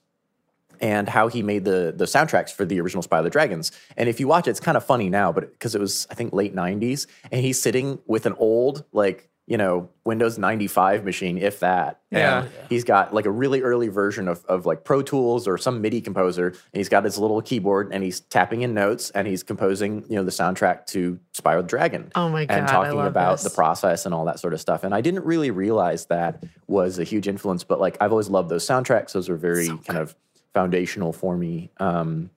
and 0.82 1.08
how 1.10 1.28
he 1.30 1.42
made 1.42 1.64
the 1.66 1.94
the 1.96 2.06
soundtracks 2.06 2.52
for 2.52 2.66
the 2.66 2.80
original 2.82 3.02
Spyro 3.04 3.24
the 3.24 3.30
Dragons. 3.30 3.72
And 3.98 4.10
if 4.10 4.20
you 4.20 4.28
watch 4.28 4.48
it, 4.48 4.52
it's 4.52 4.60
kind 4.60 4.76
of 4.78 4.84
funny 4.86 5.10
now, 5.10 5.32
but 5.32 5.52
because 5.54 5.74
it 5.76 5.80
was 5.82 6.06
I 6.10 6.14
think 6.16 6.34
late 6.34 6.54
'90s, 6.56 7.08
and 7.32 7.42
he's 7.42 7.62
sitting 7.62 8.00
with 8.08 8.26
an 8.26 8.34
old 8.38 8.84
like 8.92 9.30
you 9.48 9.58
know 9.58 9.90
Windows 10.06 10.38
95 10.40 11.04
machine, 11.06 11.38
if 11.38 11.60
that. 11.60 12.00
Yeah. 12.10 12.44
And 12.44 12.52
he's 12.70 12.84
got 12.84 13.14
like 13.14 13.25
a 13.25 13.32
really 13.32 13.62
early 13.62 13.90
version 13.90 14.28
of 14.28 14.44
of 14.46 14.66
like 14.66 14.84
Pro 14.84 15.02
Tools 15.02 15.48
or 15.48 15.58
some 15.58 15.82
MIDI 15.82 16.02
composer, 16.02 16.48
and 16.48 16.58
he's 16.74 16.90
got 16.90 17.04
his 17.04 17.18
little 17.18 17.42
keyboard, 17.42 17.90
and 17.94 18.04
he's 18.04 18.22
tapping 18.22 18.62
in 18.64 18.74
notes, 18.74 19.12
and 19.12 19.28
he's 19.28 19.44
composing 19.44 20.04
you 20.10 20.16
know 20.16 20.24
the 20.24 20.32
soundtrack 20.32 20.86
to 20.88 21.20
Spyro 21.34 21.62
the 21.62 21.68
Dragon. 21.68 22.12
Oh 22.16 22.30
my 22.30 22.46
God, 22.46 22.58
And 22.58 22.68
I 22.68 22.72
talking 22.72 22.96
love 22.98 23.06
about 23.06 23.34
this. 23.36 23.44
the 23.44 23.50
process 23.52 24.06
and 24.06 24.16
all 24.16 24.25
that 24.25 24.40
sort 24.40 24.54
of 24.54 24.62
stuff. 24.62 24.84
And 24.84 24.96
I 24.96 25.02
didn't 25.02 25.25
really 25.25 25.52
realize 25.52 26.06
that 26.08 26.44
was 26.68 26.98
a 26.98 27.04
huge 27.04 27.28
influence, 27.28 27.64
but 27.64 27.80
like 27.80 27.98
I've 28.02 28.12
always 28.12 28.30
loved 28.30 28.50
those 28.50 28.66
soundtracks. 28.66 29.12
Those 29.12 29.30
are 29.30 29.38
very 29.38 29.68
kind 29.68 30.00
of 30.00 30.16
foundational 30.54 31.14
for 31.14 31.36
me. 31.38 31.70
Um, 31.78 32.30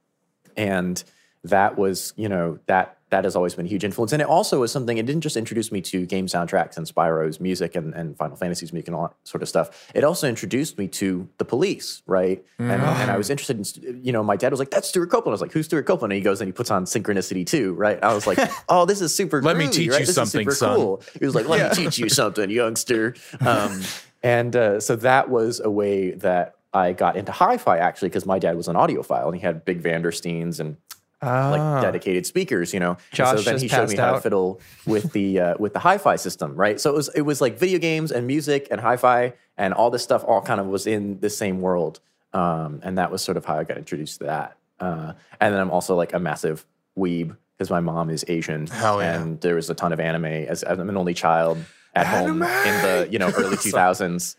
and 0.56 1.02
that 1.44 1.78
was 1.78 2.12
you 2.16 2.28
know 2.28 2.58
that 2.66 2.98
that 3.10 3.24
has 3.24 3.34
always 3.34 3.54
been 3.54 3.64
a 3.64 3.68
huge 3.68 3.84
influence. 3.84 4.12
And 4.12 4.20
it 4.20 4.28
also 4.28 4.60
was 4.60 4.70
something 4.70 4.98
it 4.98 5.06
didn't 5.06 5.22
just 5.22 5.36
introduce 5.36 5.72
me 5.72 5.80
to 5.82 6.04
game 6.04 6.26
soundtracks 6.26 6.76
and 6.76 6.86
spyro's 6.86 7.40
music 7.40 7.74
and, 7.74 7.94
and 7.94 8.16
final 8.16 8.36
fantasy's 8.36 8.72
music 8.72 8.88
and 8.88 8.94
all 8.94 9.08
that 9.08 9.14
sort 9.24 9.42
of 9.42 9.48
stuff. 9.48 9.90
It 9.94 10.04
also 10.04 10.28
introduced 10.28 10.76
me 10.76 10.88
to 10.88 11.28
the 11.38 11.44
police 11.44 12.02
right? 12.06 12.44
And, 12.58 12.70
and 12.70 13.10
i 13.10 13.16
was 13.16 13.30
interested 13.30 13.84
in 13.84 14.04
you 14.04 14.12
know 14.12 14.22
my 14.22 14.36
dad 14.36 14.50
was 14.50 14.58
like 14.58 14.70
that's 14.70 14.88
Stewart 14.88 15.10
Copeland. 15.10 15.32
I 15.32 15.34
was 15.34 15.40
like 15.40 15.52
who's 15.52 15.66
Stewart 15.66 15.86
Copeland? 15.86 16.12
And 16.12 16.18
he 16.18 16.24
goes 16.24 16.40
and 16.40 16.48
he 16.48 16.52
puts 16.52 16.70
on 16.70 16.84
Synchronicity 16.84 17.52
II 17.52 17.68
right? 17.68 18.02
I 18.02 18.14
was 18.14 18.26
like 18.26 18.38
oh 18.68 18.84
this 18.84 19.00
is 19.00 19.14
super 19.14 19.40
Let 19.42 19.56
me 19.56 19.68
teach 19.68 19.90
right? 19.90 20.00
you 20.00 20.06
This 20.06 20.10
is 20.10 20.14
something, 20.14 20.50
son. 20.50 20.76
cool. 20.76 21.02
He 21.18 21.24
was 21.24 21.34
like 21.34 21.48
let 21.48 21.70
me 21.70 21.84
teach 21.84 21.98
you 21.98 22.08
something 22.08 22.50
youngster. 22.50 23.14
Um, 23.40 23.82
and 24.22 24.54
uh, 24.54 24.80
so 24.80 24.96
that 24.96 25.30
was 25.30 25.60
a 25.60 25.70
way 25.70 26.10
that 26.10 26.56
I 26.74 26.92
got 26.92 27.16
into 27.16 27.32
hi-fi 27.32 27.78
actually 27.78 28.08
because 28.08 28.26
my 28.26 28.38
dad 28.38 28.56
was 28.56 28.68
an 28.68 28.76
audiophile 28.76 29.26
and 29.26 29.34
he 29.34 29.40
had 29.40 29.64
big 29.64 29.82
Vandersteens 29.82 30.60
and 30.60 30.76
like 31.22 31.82
dedicated 31.82 32.26
speakers, 32.26 32.72
you 32.72 32.80
know. 32.80 32.92
And 32.92 32.98
Josh 33.12 33.38
so 33.38 33.42
then 33.42 33.60
he 33.60 33.68
showed 33.68 33.88
me 33.88 33.96
how 33.96 34.12
to 34.12 34.20
fiddle 34.20 34.60
with 34.86 35.12
the 35.12 35.40
uh, 35.40 35.54
with 35.58 35.72
the 35.72 35.78
hi-fi 35.80 36.16
system, 36.16 36.54
right? 36.54 36.80
So 36.80 36.90
it 36.90 36.96
was 36.96 37.08
it 37.14 37.22
was 37.22 37.40
like 37.40 37.58
video 37.58 37.78
games 37.78 38.12
and 38.12 38.26
music 38.26 38.68
and 38.70 38.80
hi-fi 38.80 39.34
and 39.56 39.74
all 39.74 39.90
this 39.90 40.02
stuff 40.02 40.24
all 40.24 40.40
kind 40.40 40.60
of 40.60 40.66
was 40.66 40.86
in 40.86 41.20
the 41.20 41.30
same 41.30 41.60
world, 41.60 42.00
um, 42.32 42.80
and 42.82 42.98
that 42.98 43.10
was 43.10 43.22
sort 43.22 43.36
of 43.36 43.44
how 43.44 43.58
I 43.58 43.64
got 43.64 43.76
introduced 43.78 44.18
to 44.20 44.26
that. 44.26 44.56
Uh, 44.80 45.12
and 45.40 45.52
then 45.52 45.60
I'm 45.60 45.70
also 45.70 45.96
like 45.96 46.12
a 46.12 46.20
massive 46.20 46.64
weeb 46.96 47.36
because 47.56 47.70
my 47.70 47.80
mom 47.80 48.10
is 48.10 48.24
Asian, 48.28 48.68
yeah. 48.68 49.00
and 49.00 49.40
there 49.40 49.56
was 49.56 49.68
a 49.68 49.74
ton 49.74 49.92
of 49.92 49.98
anime 49.98 50.26
as, 50.26 50.62
as 50.62 50.78
I'm 50.78 50.88
an 50.88 50.96
only 50.96 51.14
child 51.14 51.58
at 51.94 52.06
home 52.06 52.42
in 52.42 52.82
the 52.82 53.08
you 53.10 53.18
know 53.18 53.30
early 53.36 53.56
2000s, 53.56 54.36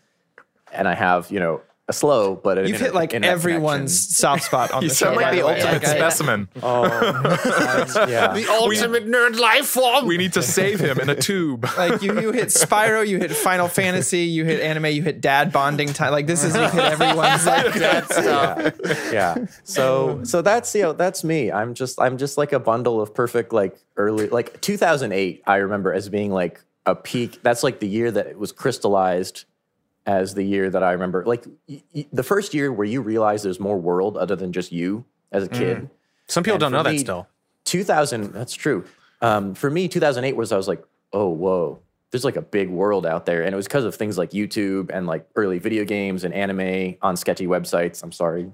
and 0.72 0.88
I 0.88 0.94
have 0.94 1.30
you 1.30 1.40
know 1.40 1.60
slow 1.92 2.34
but 2.36 2.58
an 2.58 2.66
You've 2.66 2.78
hit 2.80 2.88
internet- 2.88 2.94
like 2.94 3.14
everyone's 3.14 3.92
connection. 3.92 4.10
soft 4.14 4.44
spot 4.44 4.70
on 4.72 4.82
You 4.82 4.88
the 4.88 4.94
sound 4.94 5.16
show. 5.16 5.20
like 5.22 5.32
the 5.34 5.46
ultimate 5.46 5.72
Like, 5.82 5.84
I- 5.84 5.94
specimen. 5.96 6.48
Oh, 6.62 8.06
yeah. 8.08 8.34
ultimate 8.50 9.06
nerd 9.06 9.38
life 9.38 9.66
form. 9.66 10.06
We 10.06 10.16
need 10.16 10.32
to 10.34 10.42
save 10.42 10.80
him 10.80 10.98
in 11.00 11.08
a 11.10 11.14
tube. 11.14 11.64
like 11.76 12.02
you, 12.02 12.20
you 12.20 12.32
hit 12.32 12.48
Spyro, 12.48 13.06
you 13.06 13.18
hit 13.18 13.32
Final 13.32 13.68
Fantasy, 13.68 14.20
you 14.20 14.44
hit 14.44 14.60
anime, 14.60 14.86
you 14.86 15.02
hit 15.02 15.20
dad 15.20 15.52
bonding 15.52 15.88
time. 15.92 16.12
Like 16.12 16.26
this 16.26 16.44
is 16.44 16.54
you 16.54 16.62
hit 16.62 16.74
everyone's 16.84 17.46
like 17.46 17.74
yeah. 17.74 18.70
yeah. 19.12 19.46
So 19.64 20.22
so 20.24 20.42
that's 20.42 20.74
you 20.74 20.82
know 20.82 20.92
that's 20.92 21.24
me. 21.24 21.50
I'm 21.52 21.74
just 21.74 22.00
I'm 22.00 22.18
just 22.18 22.38
like 22.38 22.52
a 22.52 22.60
bundle 22.60 23.00
of 23.00 23.14
perfect 23.14 23.52
like 23.52 23.78
early 23.96 24.28
like 24.28 24.60
2008. 24.60 25.42
I 25.46 25.56
remember 25.56 25.92
as 25.92 26.08
being 26.08 26.30
like 26.32 26.60
a 26.86 26.94
peak. 26.94 27.40
That's 27.42 27.62
like 27.62 27.80
the 27.80 27.88
year 27.88 28.10
that 28.10 28.26
it 28.26 28.38
was 28.38 28.52
crystallized 28.52 29.44
as 30.06 30.34
the 30.34 30.42
year 30.42 30.70
that 30.70 30.82
I 30.82 30.92
remember. 30.92 31.24
Like 31.24 31.44
y- 31.68 31.82
y- 31.94 32.06
the 32.12 32.22
first 32.22 32.54
year 32.54 32.72
where 32.72 32.86
you 32.86 33.00
realize 33.02 33.42
there's 33.42 33.60
more 33.60 33.78
world 33.78 34.16
other 34.16 34.36
than 34.36 34.52
just 34.52 34.72
you 34.72 35.04
as 35.32 35.44
a 35.44 35.48
kid. 35.48 35.90
Some 36.26 36.42
people 36.44 36.54
And 36.56 36.60
don't 36.60 36.70
for 36.72 36.76
know 36.76 36.82
that 36.90 36.98
still. 37.00 37.28
2000 37.64 38.32
that's 38.32 38.54
true 38.54 38.84
um, 39.20 39.54
for 39.54 39.68
me 39.70 39.86
2008 39.86 40.34
was 40.34 40.50
i 40.50 40.56
was 40.56 40.66
like 40.66 40.82
oh 41.12 41.28
whoa 41.28 41.78
there's 42.10 42.24
like 42.24 42.36
a 42.36 42.42
big 42.42 42.68
world 42.70 43.04
out 43.04 43.26
there 43.26 43.42
and 43.44 43.52
it 43.52 43.56
was 43.56 43.66
because 43.66 43.84
of 43.84 43.94
things 43.94 44.16
like 44.16 44.30
youtube 44.30 44.90
and 44.92 45.06
like 45.06 45.28
early 45.36 45.58
video 45.58 45.84
games 45.84 46.24
and 46.24 46.32
anime 46.34 46.96
on 47.02 47.16
sketchy 47.16 47.46
websites 47.46 48.02
i'm 48.02 48.10
sorry 48.12 48.50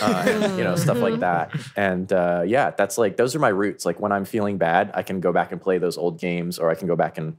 uh, 0.00 0.24
and, 0.28 0.58
you 0.58 0.62
know 0.64 0.76
stuff 0.76 0.98
like 1.00 1.18
that 1.20 1.50
and 1.76 2.12
uh, 2.12 2.42
yeah 2.46 2.70
that's 2.70 2.98
like 2.98 3.16
those 3.16 3.34
are 3.34 3.38
my 3.40 3.48
roots 3.48 3.86
like 3.86 3.98
when 3.98 4.12
i'm 4.12 4.24
feeling 4.26 4.58
bad 4.58 4.90
i 4.94 5.02
can 5.02 5.18
go 5.18 5.32
back 5.32 5.50
and 5.50 5.60
play 5.60 5.78
those 5.78 5.96
old 5.96 6.20
games 6.20 6.58
or 6.58 6.70
i 6.70 6.74
can 6.74 6.86
go 6.86 6.94
back 6.94 7.16
and 7.18 7.36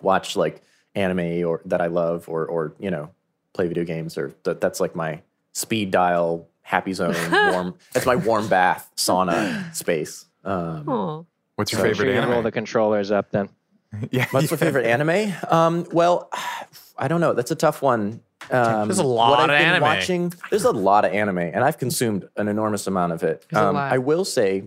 watch 0.00 0.36
like 0.36 0.62
anime 0.94 1.44
or 1.46 1.60
that 1.64 1.80
i 1.80 1.86
love 1.86 2.28
or 2.28 2.44
or 2.46 2.74
you 2.78 2.90
know 2.90 3.10
play 3.54 3.66
video 3.68 3.84
games 3.84 4.16
or 4.18 4.34
that, 4.44 4.60
that's 4.60 4.80
like 4.80 4.94
my 4.94 5.20
speed 5.52 5.90
dial 5.90 6.46
happy 6.62 6.92
zone 6.92 7.14
warm 7.52 7.74
that's 7.92 8.06
my 8.06 8.16
warm 8.16 8.48
bath 8.48 8.90
sauna 8.96 9.74
space 9.74 10.26
um. 10.44 11.26
What's 11.54 11.70
your 11.70 11.82
Make 11.82 11.92
favorite 11.92 12.06
sure 12.06 12.14
you 12.14 12.20
roll 12.22 12.30
anime? 12.32 12.44
the 12.44 12.50
controllers 12.50 13.10
up 13.10 13.30
then. 13.30 13.50
yeah, 14.10 14.26
What's 14.30 14.50
my 14.50 14.56
favorite 14.56 14.86
anime? 14.86 15.32
Um, 15.48 15.86
well, 15.92 16.30
I 16.96 17.06
don't 17.08 17.20
know. 17.20 17.34
That's 17.34 17.50
a 17.50 17.54
tough 17.54 17.82
one. 17.82 18.20
Um, 18.50 18.88
There's 18.88 18.98
a 18.98 19.02
lot 19.04 19.30
what 19.30 19.38
lot 19.38 19.50
I've 19.50 19.50
of 19.50 19.58
been 19.60 19.68
anime. 19.68 19.82
Watching, 19.82 20.32
there's 20.50 20.64
a 20.64 20.72
lot 20.72 21.04
of 21.04 21.12
anime, 21.12 21.38
and 21.38 21.62
I've 21.62 21.76
consumed 21.78 22.26
an 22.36 22.48
enormous 22.48 22.86
amount 22.86 23.12
of 23.12 23.22
it. 23.22 23.44
There's 23.50 23.62
a 23.62 23.68
Um, 23.68 23.74
lot. 23.76 23.92
I 23.92 23.98
will 23.98 24.24
say, 24.24 24.64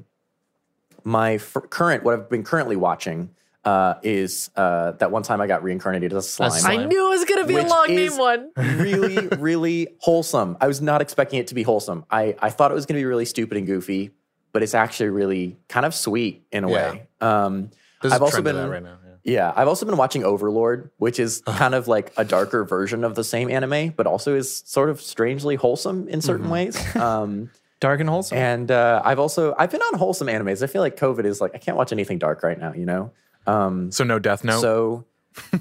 my 1.04 1.34
f- 1.34 1.58
current, 1.72 2.04
what 2.04 2.14
I've 2.14 2.30
been 2.30 2.44
currently 2.44 2.76
watching, 2.76 3.32
uh, 3.66 3.96
is 4.04 4.52
uh, 4.56 4.92
that 4.94 5.12
one 5.12 5.24
time 5.24 5.42
I 5.42 5.48
got 5.48 5.64
reincarnated 5.64 6.14
as 6.14 6.26
a 6.26 6.30
slime. 6.30 6.52
slime. 6.52 6.80
I 6.82 6.86
knew 6.86 7.06
it 7.08 7.10
was 7.10 7.26
gonna 7.26 7.46
be 7.48 7.56
a 7.58 7.64
long 7.66 7.90
is- 7.90 8.12
name 8.12 8.20
one. 8.20 8.52
really, 8.58 9.28
really 9.38 9.88
wholesome. 10.00 10.56
I 10.62 10.68
was 10.68 10.82
not 10.82 11.02
expecting 11.02 11.40
it 11.40 11.48
to 11.48 11.56
be 11.56 11.64
wholesome. 11.64 12.06
I, 12.12 12.36
I 12.40 12.50
thought 12.52 12.72
it 12.72 12.76
was 12.76 12.86
going 12.86 12.96
to 12.96 13.02
be 13.02 13.06
really 13.06 13.26
stupid 13.26 13.58
and 13.58 13.66
goofy, 13.66 14.12
but 14.52 14.62
it's 14.64 14.74
actually 14.76 15.10
really 15.10 15.58
kind 15.68 15.86
of 15.86 15.94
sweet 15.96 16.46
in 16.52 16.64
a 16.64 16.70
Yeah. 16.72 16.92
way. 16.92 17.08
Um, 17.22 17.72
There's 18.02 18.14
I've 18.14 18.22
a 18.22 18.26
also 18.26 18.42
trend 18.42 18.46
been 18.46 18.56
that 18.58 18.70
right 18.70 18.84
now. 18.84 18.98
Yeah. 19.24 19.34
yeah, 19.34 19.54
I've 19.56 19.68
also 19.68 19.86
been 19.88 19.98
watching 19.98 20.24
Overlord, 20.24 20.92
which 20.98 21.20
is 21.20 21.42
kind 21.48 21.74
of 21.74 21.88
like 21.88 22.14
a 22.18 22.24
darker 22.24 22.64
version 22.66 23.04
of 23.04 23.16
the 23.16 23.24
same 23.24 23.50
anime, 23.50 23.90
but 23.98 24.06
also 24.06 24.36
is 24.36 24.62
sort 24.68 24.90
of 24.92 25.02
strangely 25.02 25.56
wholesome 25.56 26.08
in 26.08 26.22
certain 26.22 26.50
ways. 26.52 26.78
Um, 26.96 27.50
dark 27.80 28.00
and 28.00 28.10
wholesome. 28.10 28.38
and 28.38 28.70
uh, 28.72 29.02
I've 29.04 29.20
also 29.20 29.56
I've 29.58 29.72
been 29.72 29.82
on 29.82 29.98
wholesome 29.98 30.28
animes. 30.28 30.62
I 30.64 30.68
feel 30.68 30.82
like 30.82 30.96
COVID 30.98 31.26
is 31.26 31.42
like 31.42 31.56
I 31.56 31.58
can't 31.58 31.76
watch 31.78 31.92
anything 31.92 32.20
dark 32.20 32.44
right 32.44 32.60
now, 32.60 32.74
you 32.74 32.86
know. 32.86 33.12
Um, 33.48 33.92
So 33.92 34.04
no 34.04 34.20
Death 34.20 34.44
Note. 34.44 34.62
So 34.62 35.06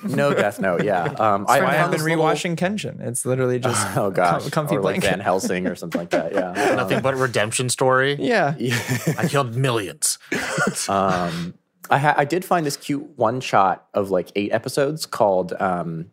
no 0.05 0.33
Death 0.33 0.61
Note, 0.61 0.85
yeah. 0.85 1.05
Um, 1.19 1.47
I 1.49 1.61
Why 1.61 1.77
I've 1.79 1.91
been 1.91 1.99
this 1.99 2.03
little- 2.03 2.25
rewatching 2.25 2.57
Kenshin. 2.57 3.01
It's 3.01 3.27
literally 3.27 3.59
just 3.59 3.85
Oh 3.97 4.11
gosh, 4.11 4.43
com- 4.43 4.51
comfy 4.51 4.77
or 4.77 4.83
like 4.83 5.01
blanket. 5.01 5.11
Van 5.11 5.21
Helsing 5.21 5.67
or 5.67 5.75
something 5.75 6.01
like 6.01 6.11
that. 6.11 6.33
Yeah. 6.33 6.53
Nothing 6.77 7.01
but 7.03 7.17
redemption 7.17 7.69
story. 7.69 8.15
yeah. 8.21 8.55
I 9.19 9.27
killed 9.29 9.55
millions. 9.57 10.19
Um, 10.89 11.55
I, 11.91 11.99
ha- 11.99 12.15
I 12.17 12.25
did 12.25 12.45
find 12.45 12.65
this 12.65 12.77
cute 12.77 13.07
one 13.17 13.41
shot 13.41 13.87
of 13.95 14.11
like 14.11 14.31
eight 14.37 14.53
episodes 14.53 15.05
called 15.07 15.53
um, 15.61 16.11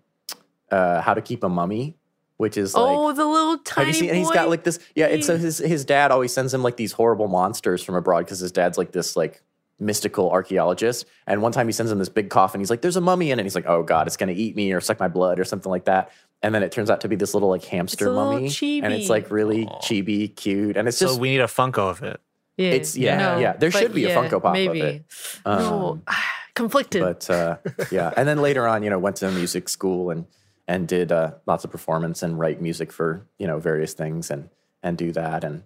uh, 0.70 1.02
"How 1.02 1.14
to 1.14 1.22
Keep 1.22 1.44
a 1.46 1.50
Mummy," 1.50 1.96
which 2.38 2.58
is 2.58 2.74
like 2.74 2.84
oh, 2.86 3.14
the 3.14 3.26
little 3.26 3.58
tiny 3.60 3.86
Have 3.86 3.96
you 3.96 4.00
seen? 4.00 4.10
And 4.10 4.18
he's 4.18 4.28
boy. 4.28 4.34
got 4.34 4.50
like 4.50 4.64
this. 4.66 4.80
Yeah, 4.96 5.06
it's 5.08 5.28
so 5.28 5.38
his 5.38 5.60
his 5.60 5.86
dad 5.86 6.12
always 6.12 6.34
sends 6.34 6.54
him 6.54 6.62
like 6.62 6.76
these 6.78 6.92
horrible 6.92 7.28
monsters 7.30 7.82
from 7.84 7.96
abroad 7.96 8.26
because 8.26 8.40
his 8.40 8.52
dad's 8.52 8.78
like 8.78 8.92
this 8.92 9.16
like 9.16 9.42
mystical 9.82 10.30
archaeologist. 10.30 11.06
And 11.28 11.42
one 11.42 11.52
time 11.52 11.68
he 11.68 11.74
sends 11.74 11.92
him 11.92 11.98
this 12.00 12.08
big 12.10 12.30
coffin. 12.30 12.62
He's 12.62 12.70
like, 12.70 12.82
"There's 12.82 12.96
a 12.96 13.02
mummy 13.02 13.32
in 13.32 13.40
it." 13.40 13.42
And 13.42 13.46
he's 13.46 13.56
like, 13.56 13.68
"Oh 13.68 13.84
God, 13.84 14.08
it's 14.08 14.16
gonna 14.16 14.32
eat 14.32 14.56
me 14.56 14.72
or 14.72 14.80
suck 14.80 15.00
my 15.00 15.08
blood 15.10 15.40
or 15.40 15.44
something 15.44 15.70
like 15.70 15.86
that." 15.86 16.12
And 16.44 16.56
then 16.56 16.64
it 16.64 16.72
turns 16.72 16.90
out 16.90 17.02
to 17.02 17.08
be 17.10 17.16
this 17.16 17.34
little 17.34 17.50
like 17.50 17.66
hamster 17.66 18.08
a 18.08 18.10
little 18.10 18.32
mummy, 18.34 18.82
and 18.82 18.94
it's 18.94 19.10
like 19.10 19.30
really 19.32 19.66
chibi, 19.84 20.34
cute, 20.36 20.78
and 20.78 20.88
it's 20.88 20.98
just. 21.00 21.10
So 21.12 21.14
just 21.16 21.22
we 21.22 21.30
need 21.32 21.42
a 21.42 21.46
Funko 21.48 21.90
of 21.90 22.02
it. 22.04 22.20
yeah, 22.58 22.68
it's- 22.70 22.96
yeah, 22.98 23.18
no, 23.18 23.38
yeah, 23.40 23.54
there 23.54 23.70
should 23.72 23.94
be 23.94 24.06
a 24.06 24.16
Funko 24.16 24.42
Pop 24.42 24.46
of 24.46 24.54
Maybe. 24.54 24.82
it. 24.82 25.06
no, 25.46 26.02
conflicted. 26.56 27.02
but 27.02 27.30
uh, 27.30 27.58
yeah. 27.92 28.14
And 28.16 28.28
then 28.28 28.42
later 28.42 28.68
on, 28.68 28.84
you 28.84 28.90
know, 28.90 29.00
went 29.00 29.18
to 29.18 29.32
music 29.32 29.68
school 29.70 30.10
and 30.12 30.26
and 30.68 30.88
did 30.88 31.12
uh, 31.12 31.32
lots 31.46 31.64
of 31.64 31.72
performance 31.72 32.24
and 32.24 32.40
write 32.40 32.62
music 32.62 32.92
for 32.92 33.26
you 33.40 33.48
know 33.48 33.60
various 33.60 33.94
things 33.94 34.30
and 34.32 34.50
and 34.84 34.98
do 34.98 35.12
that 35.12 35.44
and 35.44 35.64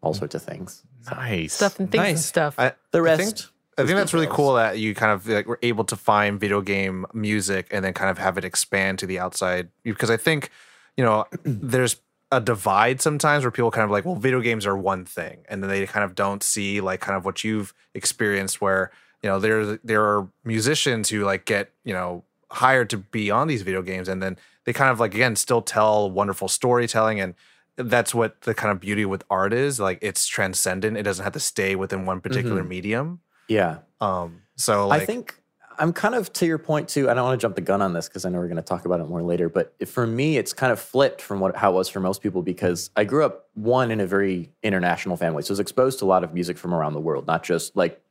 all 0.00 0.14
sorts 0.14 0.34
of 0.34 0.42
things. 0.42 0.82
Nice. 1.10 1.54
stuff 1.54 1.78
and 1.78 1.90
things 1.90 2.08
and 2.08 2.18
stuff. 2.18 2.54
I, 2.58 2.72
The 2.90 2.98
I 2.98 3.02
rest. 3.02 3.22
think, 3.22 3.52
I 3.78 3.86
think 3.86 3.96
that's 3.96 4.12
really 4.12 4.26
cool 4.28 4.54
that 4.54 4.78
you 4.78 4.94
kind 4.94 5.12
of 5.12 5.26
like 5.28 5.46
were 5.46 5.58
able 5.62 5.84
to 5.84 5.96
find 5.96 6.40
video 6.40 6.60
game 6.60 7.06
music 7.14 7.68
and 7.70 7.84
then 7.84 7.92
kind 7.92 8.10
of 8.10 8.18
have 8.18 8.36
it 8.36 8.44
expand 8.44 8.98
to 9.00 9.06
the 9.06 9.18
outside 9.18 9.68
because 9.84 10.10
I 10.10 10.16
think 10.16 10.50
you 10.96 11.04
know 11.04 11.26
there's 11.44 11.96
a 12.30 12.40
divide 12.40 13.00
sometimes 13.00 13.44
where 13.44 13.50
people 13.50 13.70
kind 13.70 13.84
of 13.84 13.90
like 13.90 14.04
well 14.04 14.16
video 14.16 14.40
games 14.40 14.66
are 14.66 14.76
one 14.76 15.04
thing 15.04 15.38
and 15.48 15.62
then 15.62 15.70
they 15.70 15.86
kind 15.86 16.04
of 16.04 16.14
don't 16.14 16.42
see 16.42 16.80
like 16.80 17.00
kind 17.00 17.16
of 17.16 17.24
what 17.24 17.42
you've 17.44 17.72
experienced 17.94 18.60
where 18.60 18.90
you 19.22 19.30
know 19.30 19.38
there 19.38 19.76
there 19.84 20.04
are 20.04 20.28
musicians 20.44 21.08
who 21.08 21.24
like 21.24 21.44
get 21.44 21.70
you 21.84 21.94
know 21.94 22.24
hired 22.50 22.90
to 22.90 22.96
be 22.96 23.30
on 23.30 23.46
these 23.46 23.62
video 23.62 23.80
games 23.82 24.08
and 24.08 24.22
then 24.22 24.36
they 24.64 24.72
kind 24.72 24.90
of 24.90 24.98
like 25.00 25.14
again 25.14 25.36
still 25.36 25.62
tell 25.62 26.10
wonderful 26.10 26.48
storytelling 26.48 27.20
and 27.20 27.34
that's 27.78 28.14
what 28.14 28.40
the 28.42 28.54
kind 28.54 28.72
of 28.72 28.80
beauty 28.80 29.04
with 29.04 29.24
art 29.30 29.52
is 29.52 29.78
like 29.78 29.98
it's 30.02 30.26
transcendent 30.26 30.96
it 30.96 31.04
doesn't 31.04 31.24
have 31.24 31.32
to 31.32 31.40
stay 31.40 31.76
within 31.76 32.04
one 32.04 32.20
particular 32.20 32.62
medium 32.64 33.20
yeah. 33.48 33.78
um 34.00 34.42
so 34.56 34.86
like 34.88 35.02
I 35.02 35.06
think 35.06 35.40
I'm 35.78 35.92
kind 35.92 36.14
of 36.14 36.32
to 36.34 36.46
your 36.46 36.58
point 36.58 36.88
too. 36.88 37.08
I 37.08 37.14
don't 37.14 37.24
want 37.24 37.40
to 37.40 37.44
jump 37.44 37.54
the 37.54 37.62
gun 37.62 37.80
on 37.80 37.92
this 37.92 38.08
because 38.08 38.24
I 38.24 38.30
know 38.30 38.38
we're 38.38 38.48
going 38.48 38.56
to 38.56 38.62
talk 38.62 38.84
about 38.84 39.00
it 39.00 39.04
more 39.04 39.22
later. 39.22 39.48
But 39.48 39.74
for 39.88 40.06
me, 40.06 40.36
it's 40.36 40.52
kind 40.52 40.72
of 40.72 40.80
flipped 40.80 41.22
from 41.22 41.38
what 41.38 41.56
how 41.56 41.70
it 41.70 41.74
was 41.74 41.88
for 41.88 42.00
most 42.00 42.20
people 42.20 42.42
because 42.42 42.90
I 42.96 43.04
grew 43.04 43.24
up 43.24 43.48
one 43.54 43.90
in 43.90 44.00
a 44.00 44.06
very 44.06 44.50
international 44.62 45.16
family, 45.16 45.42
so 45.42 45.52
I 45.52 45.54
was 45.54 45.60
exposed 45.60 46.00
to 46.00 46.04
a 46.04 46.06
lot 46.06 46.24
of 46.24 46.34
music 46.34 46.58
from 46.58 46.74
around 46.74 46.94
the 46.94 47.00
world, 47.00 47.26
not 47.26 47.44
just 47.44 47.76
like 47.76 48.02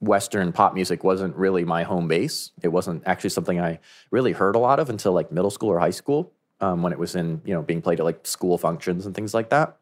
Western 0.00 0.52
pop 0.52 0.72
music 0.72 1.02
wasn't 1.02 1.34
really 1.36 1.64
my 1.64 1.82
home 1.82 2.06
base. 2.06 2.52
It 2.62 2.68
wasn't 2.68 3.02
actually 3.06 3.30
something 3.30 3.60
I 3.60 3.80
really 4.10 4.32
heard 4.32 4.54
a 4.54 4.58
lot 4.58 4.78
of 4.78 4.88
until 4.88 5.12
like 5.12 5.32
middle 5.32 5.50
school 5.50 5.68
or 5.68 5.80
high 5.80 5.90
school 5.90 6.32
um, 6.60 6.82
when 6.82 6.92
it 6.92 6.98
was 6.98 7.14
in 7.14 7.40
you 7.44 7.54
know 7.54 7.62
being 7.62 7.82
played 7.82 8.00
at 8.00 8.04
like 8.04 8.26
school 8.26 8.58
functions 8.58 9.06
and 9.06 9.14
things 9.14 9.34
like 9.34 9.50
that. 9.50 9.76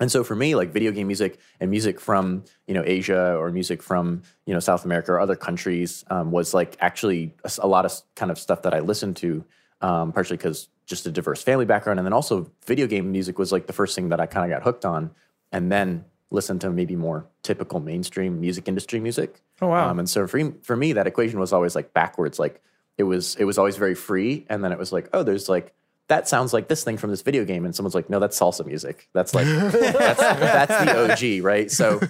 And 0.00 0.10
so 0.10 0.24
for 0.24 0.34
me, 0.34 0.56
like 0.56 0.72
video 0.72 0.90
game 0.90 1.06
music 1.06 1.38
and 1.60 1.70
music 1.70 2.00
from 2.00 2.44
you 2.66 2.74
know 2.74 2.82
Asia 2.84 3.36
or 3.36 3.50
music 3.50 3.82
from 3.82 4.22
you 4.46 4.54
know 4.54 4.60
South 4.60 4.84
America 4.84 5.12
or 5.12 5.20
other 5.20 5.36
countries 5.36 6.04
um, 6.10 6.32
was 6.32 6.52
like 6.54 6.76
actually 6.80 7.34
a 7.58 7.68
lot 7.68 7.84
of 7.84 7.92
kind 8.16 8.30
of 8.32 8.38
stuff 8.38 8.62
that 8.62 8.74
I 8.74 8.80
listened 8.80 9.16
to, 9.18 9.44
um, 9.80 10.12
partially 10.12 10.36
because 10.36 10.68
just 10.86 11.06
a 11.06 11.10
diverse 11.10 11.42
family 11.42 11.64
background, 11.66 12.00
and 12.00 12.06
then 12.06 12.12
also 12.12 12.50
video 12.66 12.86
game 12.86 13.12
music 13.12 13.38
was 13.38 13.52
like 13.52 13.66
the 13.66 13.72
first 13.72 13.94
thing 13.94 14.08
that 14.08 14.20
I 14.20 14.26
kind 14.26 14.50
of 14.50 14.56
got 14.56 14.64
hooked 14.64 14.84
on, 14.84 15.12
and 15.52 15.70
then 15.70 16.04
listen 16.30 16.58
to 16.58 16.70
maybe 16.70 16.96
more 16.96 17.26
typical 17.42 17.78
mainstream 17.78 18.40
music 18.40 18.66
industry 18.66 18.98
music. 18.98 19.40
Oh, 19.62 19.68
wow. 19.68 19.88
Um, 19.88 20.00
and 20.00 20.10
so 20.10 20.26
for 20.26 20.52
for 20.62 20.76
me, 20.76 20.94
that 20.94 21.06
equation 21.06 21.38
was 21.38 21.52
always 21.52 21.76
like 21.76 21.94
backwards. 21.94 22.38
Like 22.38 22.60
it 22.98 23.04
was 23.04 23.36
it 23.36 23.44
was 23.44 23.56
always 23.56 23.76
very 23.76 23.94
free, 23.94 24.46
and 24.48 24.64
then 24.64 24.72
it 24.72 24.78
was 24.78 24.92
like, 24.92 25.08
oh, 25.12 25.22
there's 25.22 25.48
like 25.48 25.72
that 26.08 26.28
sounds 26.28 26.52
like 26.52 26.68
this 26.68 26.84
thing 26.84 26.96
from 26.96 27.10
this 27.10 27.22
video 27.22 27.44
game, 27.44 27.64
and 27.64 27.74
someone's 27.74 27.94
like, 27.94 28.10
no, 28.10 28.20
that's 28.20 28.38
salsa 28.38 28.66
music. 28.66 29.08
That's 29.12 29.34
like 29.34 29.46
that's 29.46 30.18
that's 30.18 30.84
the 30.84 31.38
OG, 31.40 31.44
right? 31.44 31.70
So 31.70 32.00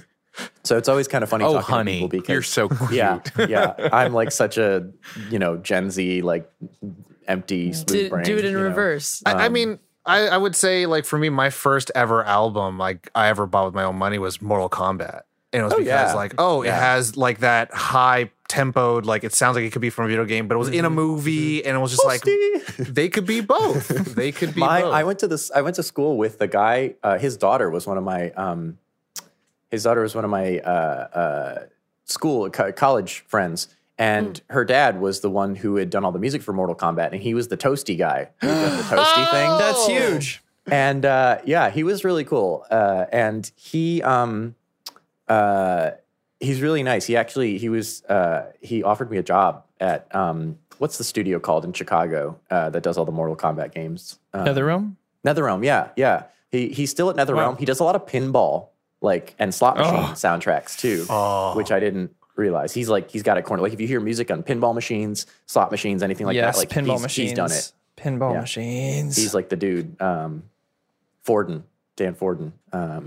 so 0.64 0.76
it's 0.76 0.88
always 0.88 1.08
kind 1.08 1.22
of 1.22 1.30
funny. 1.30 1.44
Oh, 1.44 1.54
talking 1.54 1.66
to 1.66 1.72
honey, 1.72 1.92
people 1.94 2.08
because 2.08 2.28
you're 2.28 2.42
so 2.42 2.68
cute. 2.88 2.92
yeah, 2.92 3.20
yeah. 3.48 3.88
I'm 3.92 4.12
like 4.12 4.32
such 4.32 4.58
a 4.58 4.90
you 5.30 5.38
know 5.38 5.56
Gen 5.56 5.90
Z 5.90 6.22
like 6.22 6.50
empty 7.28 7.72
smooth 7.72 7.88
Do, 7.88 8.10
brain. 8.10 8.24
do 8.24 8.36
it 8.36 8.44
in 8.44 8.52
you 8.52 8.58
know? 8.58 8.64
reverse. 8.64 9.22
I, 9.24 9.32
I 9.32 9.46
um, 9.46 9.52
mean, 9.52 9.78
I, 10.04 10.28
I 10.28 10.36
would 10.36 10.56
say 10.56 10.86
like 10.86 11.04
for 11.04 11.18
me, 11.18 11.28
my 11.28 11.50
first 11.50 11.90
ever 11.94 12.24
album 12.24 12.78
like 12.78 13.08
I 13.14 13.28
ever 13.28 13.46
bought 13.46 13.66
with 13.66 13.74
my 13.74 13.84
own 13.84 13.96
money 13.96 14.18
was 14.18 14.42
Mortal 14.42 14.68
Kombat, 14.68 15.22
and 15.52 15.60
it 15.60 15.64
was 15.64 15.74
oh, 15.74 15.78
because 15.78 15.86
yeah. 15.86 16.14
like 16.14 16.34
oh, 16.38 16.62
it 16.62 16.72
has 16.72 17.16
like 17.16 17.38
that 17.38 17.72
high 17.72 18.30
tempoed 18.48 19.04
like 19.06 19.24
it 19.24 19.32
sounds 19.32 19.56
like 19.56 19.64
it 19.64 19.72
could 19.72 19.82
be 19.82 19.90
from 19.90 20.04
a 20.06 20.08
video 20.08 20.24
game, 20.24 20.48
but 20.48 20.54
it 20.54 20.58
was 20.58 20.68
in 20.68 20.84
a 20.84 20.90
movie, 20.90 21.64
and 21.64 21.76
it 21.76 21.80
was 21.80 21.92
just 21.92 22.04
like 22.04 22.22
they 22.78 23.08
could 23.08 23.26
be 23.26 23.40
both. 23.40 23.88
They 23.88 24.32
could 24.32 24.54
be 24.54 24.60
my 24.60 24.82
both. 24.82 24.94
I 24.94 25.04
went 25.04 25.18
to 25.20 25.28
this 25.28 25.50
I 25.50 25.62
went 25.62 25.76
to 25.76 25.82
school 25.82 26.16
with 26.16 26.38
the 26.38 26.46
guy 26.48 26.94
uh, 27.02 27.18
his 27.18 27.36
daughter 27.36 27.70
was 27.70 27.86
one 27.86 27.98
of 27.98 28.04
my 28.04 28.30
um 28.32 28.78
his 29.70 29.82
daughter 29.84 30.02
was 30.02 30.14
one 30.14 30.24
of 30.24 30.30
my 30.30 30.58
uh, 30.60 30.70
uh, 30.70 31.62
school 32.04 32.48
co- 32.50 32.70
college 32.72 33.24
friends 33.26 33.68
and 33.98 34.40
her 34.50 34.64
dad 34.64 35.00
was 35.00 35.20
the 35.20 35.30
one 35.30 35.54
who 35.56 35.76
had 35.76 35.88
done 35.90 36.04
all 36.04 36.12
the 36.12 36.18
music 36.18 36.42
for 36.42 36.52
Mortal 36.52 36.76
Kombat 36.76 37.12
and 37.12 37.20
he 37.22 37.34
was 37.34 37.48
the 37.48 37.56
toasty 37.56 37.96
guy 37.96 38.28
the 38.40 38.46
toasty 38.88 39.30
thing 39.30 39.58
That's 39.58 39.86
huge. 39.86 40.42
and 40.66 41.04
uh, 41.04 41.38
yeah, 41.44 41.70
he 41.70 41.82
was 41.82 42.04
really 42.04 42.24
cool. 42.24 42.64
Uh, 42.70 43.06
and 43.12 43.50
he 43.56 44.02
um, 44.02 44.54
uh, 45.28 45.92
he's 46.40 46.60
really 46.60 46.82
nice. 46.82 47.06
He 47.06 47.16
actually 47.16 47.58
he 47.58 47.68
was 47.68 48.02
uh, 48.04 48.52
he 48.60 48.82
offered 48.82 49.10
me 49.10 49.18
a 49.18 49.22
job 49.22 49.64
at 49.80 50.12
um, 50.14 50.58
what's 50.78 50.98
the 50.98 51.04
studio 51.04 51.38
called 51.38 51.64
in 51.64 51.72
Chicago 51.72 52.38
uh, 52.50 52.70
that 52.70 52.82
does 52.82 52.98
all 52.98 53.04
the 53.04 53.12
Mortal 53.12 53.36
Kombat 53.36 53.72
games? 53.74 54.18
Uh, 54.32 54.44
Netherrealm? 54.44 54.96
NetherRealm. 55.24 55.64
Yeah, 55.64 55.88
yeah. 55.96 56.24
He 56.50 56.68
he's 56.68 56.90
still 56.90 57.10
at 57.10 57.16
NetherRealm. 57.16 57.58
He 57.58 57.64
does 57.64 57.80
a 57.80 57.84
lot 57.84 57.96
of 57.96 58.06
pinball 58.06 58.68
like 59.00 59.34
and 59.38 59.54
slot 59.54 59.76
machine 59.76 59.94
Oh. 59.94 60.12
soundtracks 60.14 60.78
too, 60.78 61.04
which 61.56 61.70
I 61.72 61.80
didn't 61.80 62.14
realize. 62.36 62.72
He's 62.72 62.88
like 62.88 63.10
he's 63.10 63.22
got 63.22 63.36
a 63.38 63.42
corner. 63.42 63.62
Like 63.62 63.72
if 63.72 63.80
you 63.80 63.86
hear 63.86 64.00
music 64.00 64.30
on 64.30 64.42
pinball 64.42 64.74
machines, 64.74 65.26
slot 65.46 65.70
machines, 65.70 66.02
anything 66.02 66.26
like 66.26 66.34
yes, 66.36 66.54
that, 66.56 66.60
like 66.60 66.68
pinball 66.70 66.92
he's, 66.94 67.02
machines. 67.02 67.30
he's 67.30 67.36
done 67.36 67.50
it. 67.52 67.72
Pinball 67.96 68.34
Yeah. 68.34 68.40
machines. 68.40 69.16
He's 69.16 69.34
like 69.34 69.48
the 69.48 69.56
dude. 69.56 70.00
Um, 70.00 70.44
Forden, 71.22 71.64
Dan 71.96 72.14
Forden. 72.14 72.52
Um, 72.72 73.06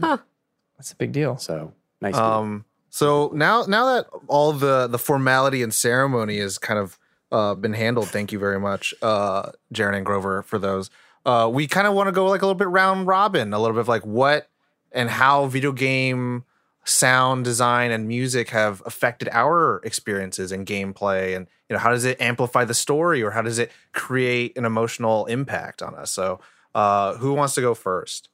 That's 0.77 0.91
a 0.91 0.95
big 0.95 1.11
deal. 1.11 1.37
So 1.37 1.73
nice. 2.01 2.13
dude. 2.15 2.21
Um, 2.23 2.65
so 2.89 3.31
now, 3.33 3.63
now 3.63 3.95
that 3.95 4.07
all 4.27 4.53
the 4.53 4.87
the 4.87 4.97
formality 4.97 5.61
and 5.61 5.73
ceremony 5.73 6.39
has 6.39 6.57
kind 6.57 6.79
of 6.79 6.97
uh, 7.31 7.55
been 7.55 7.73
handled, 7.73 8.07
thank 8.09 8.31
you 8.31 8.39
very 8.39 8.59
much, 8.59 8.93
uh, 9.01 9.51
Jaron 9.73 9.97
and 9.97 10.05
Grover, 10.05 10.43
for 10.43 10.57
those. 10.57 10.89
Uh, 11.25 11.49
we 11.51 11.67
kind 11.67 11.87
of 11.87 11.93
want 11.93 12.07
to 12.07 12.11
go 12.13 12.25
like 12.25 12.41
a 12.41 12.45
little 12.45 12.57
bit 12.57 12.69
round 12.69 13.05
robin, 13.05 13.53
a 13.53 13.59
little 13.59 13.73
bit 13.73 13.81
of 13.81 13.87
like 13.87 14.05
what 14.05 14.49
and 14.93 15.09
how 15.09 15.45
video 15.47 15.71
game 15.71 16.45
sound 16.85 17.43
design 17.43 17.91
and 17.91 18.07
music 18.07 18.49
have 18.51 18.81
affected 18.85 19.27
our 19.33 19.81
experiences 19.83 20.53
and 20.53 20.65
gameplay, 20.65 21.35
and 21.35 21.47
you 21.69 21.73
know 21.73 21.79
how 21.79 21.91
does 21.91 22.05
it 22.05 22.19
amplify 22.21 22.63
the 22.63 22.73
story 22.73 23.21
or 23.21 23.31
how 23.31 23.41
does 23.41 23.59
it 23.59 23.71
create 23.91 24.57
an 24.57 24.63
emotional 24.63 25.25
impact 25.25 25.81
on 25.81 25.93
us? 25.95 26.11
So, 26.11 26.39
uh, 26.73 27.15
who 27.17 27.33
wants 27.33 27.55
to 27.55 27.61
go 27.61 27.73
first? 27.73 28.29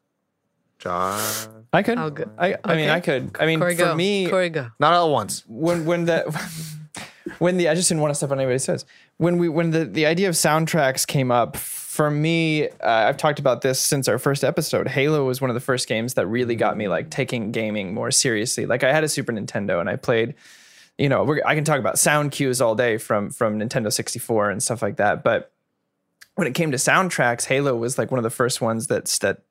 John, 0.84 1.66
I 1.72 1.82
could. 1.82 1.98
I'll 1.98 2.10
go. 2.12 2.26
I, 2.38 2.56
I 2.64 2.76
mean, 2.76 2.90
Okay. 2.90 2.92
I 2.92 3.00
could. 3.00 3.36
I 3.40 3.46
mean, 3.46 3.60
Corey, 3.60 3.76
for 3.76 3.84
go. 3.86 3.96
me, 3.96 4.30
Corey, 4.30 4.50
go. 4.50 4.70
not 4.80 4.94
all 4.94 5.08
at 5.08 5.12
once. 5.14 5.44
when 5.48 5.86
when 5.86 6.06
the 6.06 6.22
when 7.40 7.58
the 7.58 7.70
I 7.70 7.76
just 7.76 7.88
didn't 7.88 8.02
want 8.02 8.12
to 8.12 8.16
step 8.16 8.32
on 8.32 8.40
anybody's 8.40 8.66
toes. 8.66 8.84
When 9.18 9.38
we 9.38 9.48
when 9.48 9.72
the 9.72 9.86
the 9.86 10.06
idea 10.06 10.28
of 10.28 10.36
soundtracks 10.36 11.08
came 11.08 11.32
up 11.32 11.56
for 11.56 12.12
me, 12.12 12.68
uh, 12.68 12.72
I've 12.82 13.18
talked 13.18 13.40
about 13.40 13.62
this 13.62 13.80
since 13.80 14.08
our 14.10 14.18
first 14.20 14.44
episode. 14.44 14.88
Halo 14.90 15.26
was 15.26 15.40
one 15.40 15.50
of 15.50 15.54
the 15.54 15.60
first 15.62 15.88
games 15.88 16.16
that 16.16 16.28
really 16.28 16.56
got 16.56 16.76
me 16.76 16.88
like 16.90 17.10
taking 17.10 17.52
gaming 17.52 17.94
more 17.94 18.12
seriously. 18.12 18.66
Like 18.66 18.84
I 18.84 18.92
had 18.92 19.04
a 19.04 19.08
Super 19.10 19.32
Nintendo 19.32 19.80
and 19.80 19.90
I 19.90 19.96
played. 19.96 20.36
You 20.98 21.10
know, 21.10 21.24
we're, 21.24 21.42
I 21.46 21.56
can 21.56 21.64
talk 21.64 21.80
about 21.80 21.98
sound 21.98 22.32
cues 22.34 22.62
all 22.62 22.76
day 22.76 22.98
from 22.98 23.30
from 23.32 23.58
Nintendo 23.60 23.92
64 23.92 24.50
and 24.52 24.62
stuff 24.62 24.82
like 24.82 24.98
that, 24.98 25.24
but 25.24 25.52
when 26.36 26.48
it 26.48 26.54
came 26.56 26.72
to 26.72 26.78
soundtracks, 26.78 27.46
Halo 27.46 27.76
was 27.76 27.98
like 27.98 28.12
one 28.12 28.18
of 28.20 28.24
the 28.24 28.30
first 28.32 28.60
ones 28.60 28.88
that 28.88 29.06
that 29.22 29.44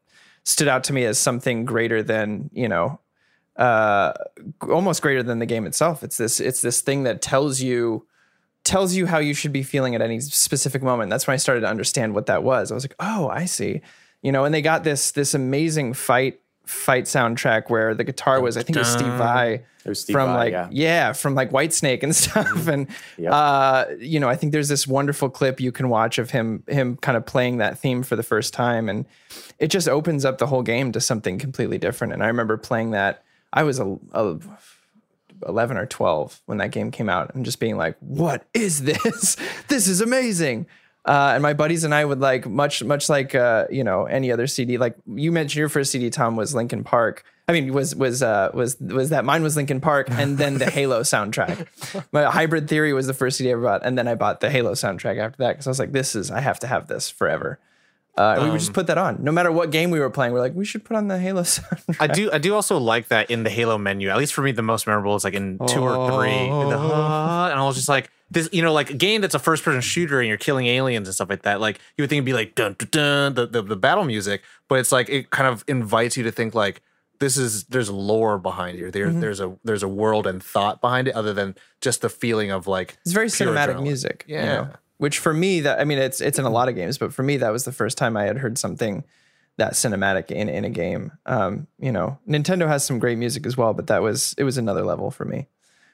stood 0.44 0.68
out 0.68 0.84
to 0.84 0.92
me 0.92 1.04
as 1.04 1.18
something 1.18 1.64
greater 1.64 2.02
than 2.02 2.50
you 2.52 2.68
know 2.68 2.98
uh 3.56 4.12
almost 4.62 5.02
greater 5.02 5.22
than 5.22 5.38
the 5.38 5.46
game 5.46 5.66
itself. 5.66 6.02
It's 6.02 6.16
this 6.16 6.40
it's 6.40 6.60
this 6.60 6.80
thing 6.80 7.04
that 7.04 7.22
tells 7.22 7.60
you 7.60 8.06
tells 8.64 8.94
you 8.94 9.06
how 9.06 9.18
you 9.18 9.34
should 9.34 9.52
be 9.52 9.62
feeling 9.62 9.94
at 9.94 10.02
any 10.02 10.20
specific 10.20 10.82
moment. 10.82 11.10
That's 11.10 11.26
when 11.26 11.34
i 11.34 11.38
started 11.38 11.62
to 11.62 11.68
understand 11.68 12.14
what 12.14 12.26
that 12.26 12.42
was. 12.42 12.70
I 12.70 12.74
was 12.74 12.84
like 12.84 12.96
oh 13.00 13.28
i 13.28 13.44
see. 13.44 13.80
You 14.22 14.32
know 14.32 14.44
and 14.44 14.54
they 14.54 14.62
got 14.62 14.84
this 14.84 15.10
this 15.12 15.34
amazing 15.34 15.94
fight 15.94 16.40
fight 16.64 17.04
soundtrack 17.04 17.68
where 17.68 17.94
the 17.94 18.04
guitar 18.04 18.40
was 18.40 18.56
i 18.56 18.62
think 18.62 18.76
it 18.76 18.80
was 18.80 18.92
steve 18.92 19.06
vai 19.18 19.62
It 19.84 19.88
was 19.88 20.00
Steve 20.00 20.14
from 20.14 20.28
Vai, 20.28 20.36
like 20.36 20.52
yeah. 20.52 20.68
yeah. 20.70 21.12
from 21.12 21.34
like 21.34 21.50
Whitesnake 21.50 22.04
and 22.04 22.14
stuff. 22.24 22.68
And 22.68 22.86
Yep. 23.18 23.32
uh, 23.32 23.84
you 23.98 24.20
know, 24.20 24.28
I 24.28 24.36
think 24.36 24.52
there's 24.52 24.68
this 24.68 24.86
wonderful 24.86 25.28
clip 25.28 25.58
you 25.60 25.72
can 25.72 25.88
watch 25.88 26.18
of 26.18 26.30
him 26.30 26.62
him 26.68 26.96
kind 26.98 27.16
of 27.16 27.26
playing 27.26 27.58
that 27.58 27.80
theme 27.80 28.04
for 28.04 28.14
the 28.14 28.22
first 28.22 28.54
time, 28.54 28.88
and 28.88 29.06
it 29.58 29.72
just 29.72 29.88
opens 29.88 30.24
up 30.24 30.38
the 30.38 30.46
whole 30.46 30.62
game 30.62 30.92
to 30.92 31.00
something 31.00 31.36
completely 31.36 31.78
different. 31.78 32.12
And 32.12 32.22
I 32.22 32.28
remember 32.28 32.56
playing 32.56 32.92
that. 32.92 33.24
I 33.52 33.64
was 33.64 33.80
a, 33.80 33.98
a 34.12 34.38
11 35.48 35.76
or 35.76 35.86
12 35.86 36.40
when 36.46 36.58
that 36.58 36.70
game 36.70 36.90
came 36.92 37.08
out 37.08 37.34
and 37.34 37.44
just 37.44 37.58
being 37.58 37.76
like, 37.76 37.96
what 37.98 38.44
is 38.54 38.82
this? 38.84 39.36
this 39.68 39.88
is 39.88 40.00
amazing. 40.00 40.66
Uh, 41.04 41.32
and 41.34 41.42
my 41.42 41.52
buddies 41.52 41.82
and 41.82 41.92
I 41.94 42.04
would 42.04 42.20
like 42.20 42.48
much, 42.48 42.84
much 42.84 43.08
like, 43.08 43.34
uh, 43.34 43.66
you 43.70 43.82
know, 43.82 44.04
any 44.04 44.30
other 44.30 44.46
CD, 44.46 44.78
like 44.78 44.94
you 45.06 45.32
mentioned 45.32 45.58
your 45.58 45.68
first 45.68 45.90
CD, 45.90 46.10
Tom, 46.10 46.36
was 46.36 46.54
Linkin 46.54 46.84
Park. 46.84 47.24
I 47.48 47.52
mean, 47.52 47.72
was, 47.72 47.94
was, 47.96 48.22
uh, 48.22 48.50
was, 48.54 48.78
was 48.78 49.10
that 49.10 49.24
mine 49.24 49.42
was 49.42 49.56
Linkin 49.56 49.80
Park 49.80 50.08
and 50.10 50.38
then 50.38 50.58
the 50.58 50.70
Halo 50.70 51.00
soundtrack. 51.02 51.66
My 52.12 52.24
Hybrid 52.24 52.68
Theory 52.68 52.92
was 52.92 53.08
the 53.08 53.14
first 53.14 53.38
CD 53.38 53.50
I 53.50 53.54
ever 53.54 53.62
bought. 53.62 53.84
And 53.84 53.98
then 53.98 54.06
I 54.06 54.14
bought 54.14 54.40
the 54.40 54.48
Halo 54.48 54.72
soundtrack 54.72 55.18
after 55.18 55.38
that. 55.38 55.56
Cause 55.56 55.66
I 55.66 55.70
was 55.70 55.80
like, 55.80 55.90
this 55.90 56.14
is, 56.14 56.30
I 56.30 56.40
have 56.40 56.60
to 56.60 56.68
have 56.68 56.86
this 56.86 57.10
forever. 57.10 57.58
Uh, 58.16 58.34
and 58.36 58.44
we 58.44 58.50
would 58.50 58.60
just 58.60 58.74
put 58.74 58.88
that 58.88 58.98
on 58.98 59.24
no 59.24 59.32
matter 59.32 59.50
what 59.50 59.70
game 59.70 59.90
we 59.90 59.98
were 59.98 60.10
playing. 60.10 60.34
We're 60.34 60.40
like, 60.40 60.54
we 60.54 60.66
should 60.66 60.84
put 60.84 60.96
on 60.98 61.08
the 61.08 61.18
Halo 61.18 61.42
soundtrack. 61.42 61.96
I 61.98 62.06
do. 62.08 62.30
I 62.30 62.38
do 62.38 62.54
also 62.54 62.76
like 62.76 63.08
that 63.08 63.30
in 63.30 63.42
the 63.42 63.48
Halo 63.48 63.78
menu. 63.78 64.10
At 64.10 64.18
least 64.18 64.34
for 64.34 64.42
me, 64.42 64.52
the 64.52 64.62
most 64.62 64.86
memorable 64.86 65.16
is 65.16 65.24
like 65.24 65.32
in 65.32 65.58
two 65.66 65.80
or 65.80 66.10
three. 66.10 66.46
The, 66.46 66.78
uh, 66.78 67.48
and 67.50 67.58
I 67.58 67.64
was 67.64 67.76
just 67.76 67.88
like 67.88 68.10
this, 68.32 68.48
you 68.52 68.62
know, 68.62 68.72
like 68.72 68.90
a 68.90 68.94
game 68.94 69.20
that's 69.20 69.34
a 69.34 69.38
first-person 69.38 69.80
shooter 69.80 70.18
and 70.20 70.28
you're 70.28 70.38
killing 70.38 70.66
aliens 70.66 71.06
and 71.08 71.14
stuff 71.14 71.28
like 71.30 71.42
that. 71.42 71.60
Like 71.60 71.78
you 71.96 72.02
would 72.02 72.08
think 72.10 72.18
it'd 72.18 72.24
be 72.26 72.32
like 72.32 72.54
dun 72.54 72.74
dun 72.78 72.88
dun 72.90 73.34
the, 73.34 73.46
the 73.46 73.62
the 73.62 73.76
battle 73.76 74.04
music, 74.04 74.42
but 74.68 74.78
it's 74.78 74.92
like 74.92 75.08
it 75.08 75.30
kind 75.30 75.48
of 75.48 75.64
invites 75.68 76.16
you 76.16 76.22
to 76.24 76.32
think 76.32 76.54
like 76.54 76.82
this 77.20 77.36
is 77.36 77.64
there's 77.64 77.90
lore 77.90 78.38
behind 78.38 78.76
here. 78.78 78.90
There, 78.90 79.10
there's 79.10 79.38
a 79.40 79.56
there's 79.64 79.82
a 79.82 79.88
world 79.88 80.26
and 80.26 80.42
thought 80.42 80.80
behind 80.80 81.08
it 81.08 81.14
other 81.14 81.32
than 81.32 81.54
just 81.80 82.00
the 82.00 82.08
feeling 82.08 82.50
of 82.50 82.66
like 82.66 82.96
It's 83.04 83.12
very 83.12 83.28
cinematic 83.28 83.76
adrenaline. 83.76 83.82
music. 83.82 84.24
you 84.26 84.36
Yeah. 84.36 84.44
know? 84.46 84.68
Which 84.98 85.18
for 85.18 85.32
me, 85.34 85.60
that 85.60 85.80
I 85.80 85.84
mean, 85.84 85.98
it's 85.98 86.20
it's 86.20 86.38
in 86.38 86.44
a 86.44 86.50
lot 86.50 86.68
of 86.68 86.74
games, 86.74 86.98
but 86.98 87.12
for 87.12 87.22
me, 87.22 87.36
that 87.38 87.50
was 87.50 87.64
the 87.64 87.72
first 87.72 87.98
time 87.98 88.16
I 88.16 88.24
had 88.24 88.38
heard 88.38 88.56
something 88.56 89.04
that 89.58 89.72
cinematic 89.74 90.30
in 90.30 90.48
in 90.48 90.64
a 90.64 90.70
game. 90.70 91.12
Um, 91.26 91.66
you 91.78 91.92
know, 91.92 92.18
Nintendo 92.28 92.66
has 92.68 92.84
some 92.84 92.98
great 92.98 93.18
music 93.18 93.44
as 93.46 93.56
well, 93.56 93.74
but 93.74 93.88
that 93.88 94.00
was 94.00 94.34
it 94.38 94.44
was 94.44 94.58
another 94.58 94.82
level 94.84 95.10
for 95.10 95.24
me 95.24 95.48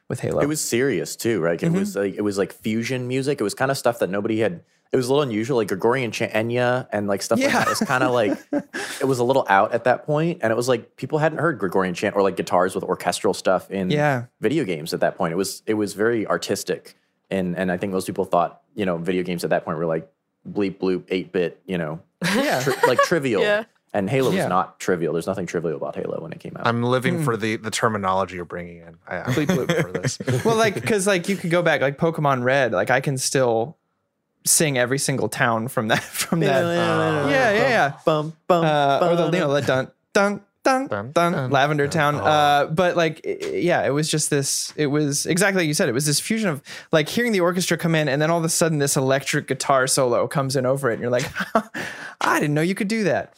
with 0.08 0.20
Halo. 0.20 0.40
It 0.40 0.46
was 0.46 0.60
serious 0.60 1.16
too, 1.16 1.40
right? 1.40 1.62
It 1.62 1.66
mm-hmm. 1.66 1.76
was 1.76 1.96
like 1.96 2.14
it 2.14 2.22
was 2.22 2.38
like 2.38 2.52
fusion 2.52 3.06
music. 3.06 3.40
It 3.40 3.44
was 3.44 3.54
kind 3.54 3.70
of 3.70 3.78
stuff 3.78 3.98
that 4.00 4.10
nobody 4.10 4.40
had. 4.40 4.62
It 4.90 4.96
was 4.96 5.06
a 5.06 5.12
little 5.12 5.22
unusual, 5.22 5.58
like 5.58 5.68
Gregorian 5.68 6.10
chant, 6.12 6.32
Enya, 6.32 6.88
and 6.90 7.08
like 7.08 7.20
stuff 7.20 7.38
like 7.38 7.52
that. 7.52 7.66
It 7.66 7.68
was 7.68 7.80
kind 7.80 8.02
of 8.02 8.12
like 8.12 8.38
it 9.00 9.04
was 9.04 9.18
a 9.18 9.24
little 9.24 9.44
out 9.48 9.74
at 9.74 9.84
that 9.84 10.06
point, 10.06 10.38
and 10.42 10.50
it 10.50 10.56
was 10.56 10.66
like 10.66 10.96
people 10.96 11.18
hadn't 11.18 11.38
heard 11.38 11.58
Gregorian 11.58 11.94
chant 11.94 12.16
or 12.16 12.22
like 12.22 12.36
guitars 12.36 12.74
with 12.74 12.84
orchestral 12.84 13.34
stuff 13.34 13.70
in 13.70 13.90
Yeah. 13.90 14.24
video 14.40 14.64
games 14.64 14.94
at 14.94 15.00
that 15.00 15.18
point. 15.18 15.32
It 15.32 15.36
was 15.36 15.62
it 15.66 15.74
was 15.74 15.92
very 15.92 16.26
artistic, 16.26 16.96
and 17.30 17.56
and 17.56 17.70
I 17.70 17.76
think 17.76 17.92
most 17.92 18.06
people 18.06 18.24
thought 18.24 18.62
you 18.74 18.86
know 18.86 18.96
video 18.96 19.22
games 19.22 19.44
at 19.44 19.50
that 19.50 19.66
point 19.66 19.76
were 19.76 19.86
like 19.86 20.10
bleep 20.50 20.78
bloop 20.78 21.04
eight 21.10 21.32
bit, 21.32 21.60
you 21.66 21.76
know, 21.76 22.00
yeah. 22.34 22.62
tri- 22.62 22.76
like 22.86 22.98
trivial. 23.00 23.42
Yeah. 23.48 23.64
And 23.94 24.10
Halo 24.10 24.30
Yeah. 24.30 24.44
was 24.44 24.48
not 24.50 24.78
trivial. 24.78 25.14
There's 25.14 25.26
nothing 25.26 25.46
trivial 25.46 25.76
about 25.76 25.96
Halo 25.96 26.20
when 26.20 26.32
it 26.32 26.40
came 26.40 26.54
out. 26.58 26.66
I'm 26.66 26.82
living 26.82 27.22
for 27.24 27.36
the 27.36 27.56
the 27.56 27.70
terminology 27.70 28.36
you're 28.36 28.44
bringing 28.44 28.78
in. 28.78 28.98
I, 29.08 29.18
I'm 29.20 29.34
living 29.34 29.66
for 29.82 29.92
this. 29.92 30.18
well, 30.44 30.56
like 30.56 30.74
because 30.74 31.06
like 31.06 31.28
you 31.28 31.36
could 31.36 31.50
go 31.50 31.62
back 31.62 31.80
like 31.80 31.96
Pokemon 31.98 32.42
Red, 32.44 32.72
like 32.72 32.90
I 32.90 33.00
can 33.00 33.16
still 33.16 33.76
sing 34.44 34.78
every 34.78 34.98
single 34.98 35.28
town 35.28 35.68
from 35.68 35.88
that 35.88 36.02
from 36.02 36.40
that. 36.40 36.64
yeah, 37.30 37.50
yeah, 37.52 37.68
yeah. 37.68 37.92
Bum, 38.04 38.34
bum, 38.46 38.64
uh, 38.64 38.98
or 39.02 39.16
the 39.16 39.24
you 39.26 39.30
know 39.42 39.52
the 39.54 39.62
dun 39.62 39.90
dun 40.12 40.40
dun 40.68 40.86
Dun, 40.88 41.12
dun, 41.12 41.32
dun, 41.32 41.50
Lavender 41.50 41.88
Town. 41.88 42.16
Uh, 42.16 42.66
but 42.66 42.96
like 42.96 43.20
i- 43.26 43.46
yeah, 43.56 43.86
it 43.86 43.90
was 43.90 44.08
just 44.10 44.30
this. 44.30 44.72
It 44.76 44.86
was 44.86 45.26
exactly 45.26 45.62
like 45.62 45.68
you 45.68 45.74
said. 45.74 45.88
It 45.88 45.92
was 45.92 46.06
this 46.06 46.20
fusion 46.20 46.48
of 46.50 46.62
like 46.92 47.08
hearing 47.08 47.32
the 47.32 47.40
orchestra 47.40 47.76
come 47.78 47.94
in, 47.94 48.08
and 48.08 48.20
then 48.20 48.30
all 48.30 48.38
of 48.38 48.44
a 48.44 48.48
sudden 48.48 48.78
this 48.78 48.96
electric 48.96 49.48
guitar 49.48 49.86
solo 49.86 50.26
comes 50.28 50.56
in 50.56 50.66
over 50.66 50.90
it, 50.90 50.94
and 50.94 51.02
you're 51.02 51.10
like, 51.10 51.30
I 52.20 52.40
didn't 52.40 52.54
know 52.54 52.60
you 52.62 52.74
could 52.74 52.88
do 52.88 53.04
that. 53.04 53.34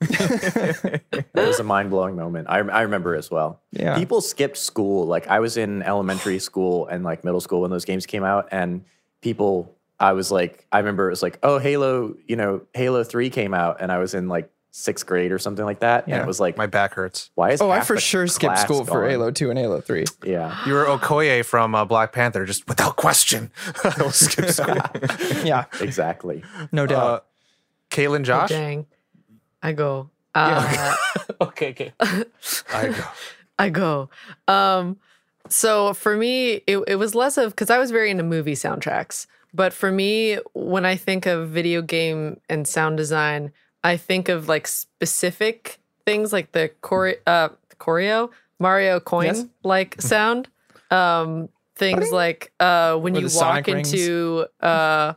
it 0.00 1.26
was 1.34 1.58
a 1.58 1.64
mind 1.64 1.90
blowing 1.90 2.14
moment. 2.16 2.46
I, 2.48 2.58
I 2.58 2.82
remember 2.82 3.14
as 3.16 3.30
well. 3.30 3.60
Yeah. 3.72 3.96
People 3.98 4.20
skipped 4.20 4.56
school. 4.56 5.06
Like 5.06 5.26
I 5.26 5.40
was 5.40 5.56
in 5.56 5.82
elementary 5.82 6.38
school 6.38 6.86
and 6.86 7.02
like 7.04 7.24
middle 7.24 7.40
school 7.40 7.62
when 7.62 7.70
those 7.70 7.84
games 7.84 8.06
came 8.06 8.24
out, 8.24 8.48
and 8.52 8.84
people. 9.22 9.74
I 10.00 10.12
was 10.12 10.30
like, 10.30 10.64
I 10.70 10.78
remember 10.78 11.08
it 11.08 11.10
was 11.10 11.24
like, 11.24 11.40
oh, 11.42 11.58
Halo, 11.58 12.14
you 12.28 12.36
know, 12.36 12.60
Halo 12.72 13.02
Three 13.02 13.30
came 13.30 13.52
out, 13.52 13.78
and 13.80 13.90
I 13.90 13.98
was 13.98 14.14
in 14.14 14.28
like 14.28 14.48
sixth 14.70 15.06
grade 15.06 15.32
or 15.32 15.38
something 15.38 15.64
like 15.64 15.80
that, 15.80 16.04
and 16.04 16.14
Yeah. 16.14 16.22
it 16.22 16.26
was 16.26 16.38
like, 16.40 16.56
My 16.56 16.66
back 16.66 16.94
hurts. 16.94 17.30
why 17.34 17.50
is 17.50 17.60
Oh, 17.60 17.70
I 17.70 17.80
for 17.80 17.98
sure 17.98 18.26
skipped 18.26 18.54
class 18.54 18.62
school 18.64 18.84
for? 18.84 19.08
Halo 19.08 19.30
2 19.30 19.50
and 19.50 19.58
Halo 19.58 19.80
3. 19.80 20.04
Yeah, 20.24 20.56
You 20.66 20.74
were 20.74 20.84
Okoye 20.84 21.44
from 21.44 21.74
uh, 21.74 21.84
Black 21.84 22.12
Panther, 22.12 22.44
just 22.44 22.68
without 22.68 22.96
question. 22.96 23.50
I 23.84 23.94
will 23.98 24.10
skip 24.10 24.50
school. 24.50 24.76
Yeah, 25.44 25.64
exactly. 25.80 26.42
no 26.72 26.86
doubt. 26.86 27.02
uh, 27.06 27.20
Caitlin, 27.90 28.22
Josh, 28.24 28.50
Dang. 28.50 28.86
I 29.62 29.72
go. 29.72 30.10
Uh, 30.34 30.94
okay, 31.40 31.70
okay. 31.70 31.92
I 32.72 32.88
go. 32.88 33.04
I 33.58 33.68
go. 33.70 34.10
Um, 34.46 34.98
so 35.48 35.94
for 35.94 36.14
me, 36.16 36.60
it, 36.66 36.78
it 36.86 36.96
was 36.96 37.14
less 37.14 37.38
of 37.38 37.52
because 37.52 37.70
I 37.70 37.78
was 37.78 37.90
very 37.90 38.10
into 38.10 38.22
movie 38.22 38.52
soundtracks. 38.54 39.26
But 39.54 39.72
for 39.72 39.90
me, 39.90 40.38
when 40.52 40.84
I 40.84 40.94
think 40.96 41.24
of 41.26 41.48
video 41.48 41.80
game 41.82 42.38
and 42.50 42.68
sound 42.68 42.98
design, 42.98 43.50
I 43.84 43.96
think 43.96 44.28
of 44.28 44.48
like 44.48 44.66
specific 44.66 45.78
things 46.04 46.32
like 46.32 46.52
the 46.52 46.70
chore- 46.86 47.16
uh, 47.26 47.50
choreo, 47.78 48.30
Mario 48.58 49.00
coin 49.00 49.26
Yes. 49.26 49.44
like 49.62 49.96
sound. 50.00 50.48
Um, 50.90 51.48
things 51.76 52.10
like 52.10 52.52
uh, 52.60 52.96
when 52.96 53.16
Or 53.16 53.20
you 53.20 53.28
walk 53.34 53.68
into 53.68 54.46
uh, 54.60 55.14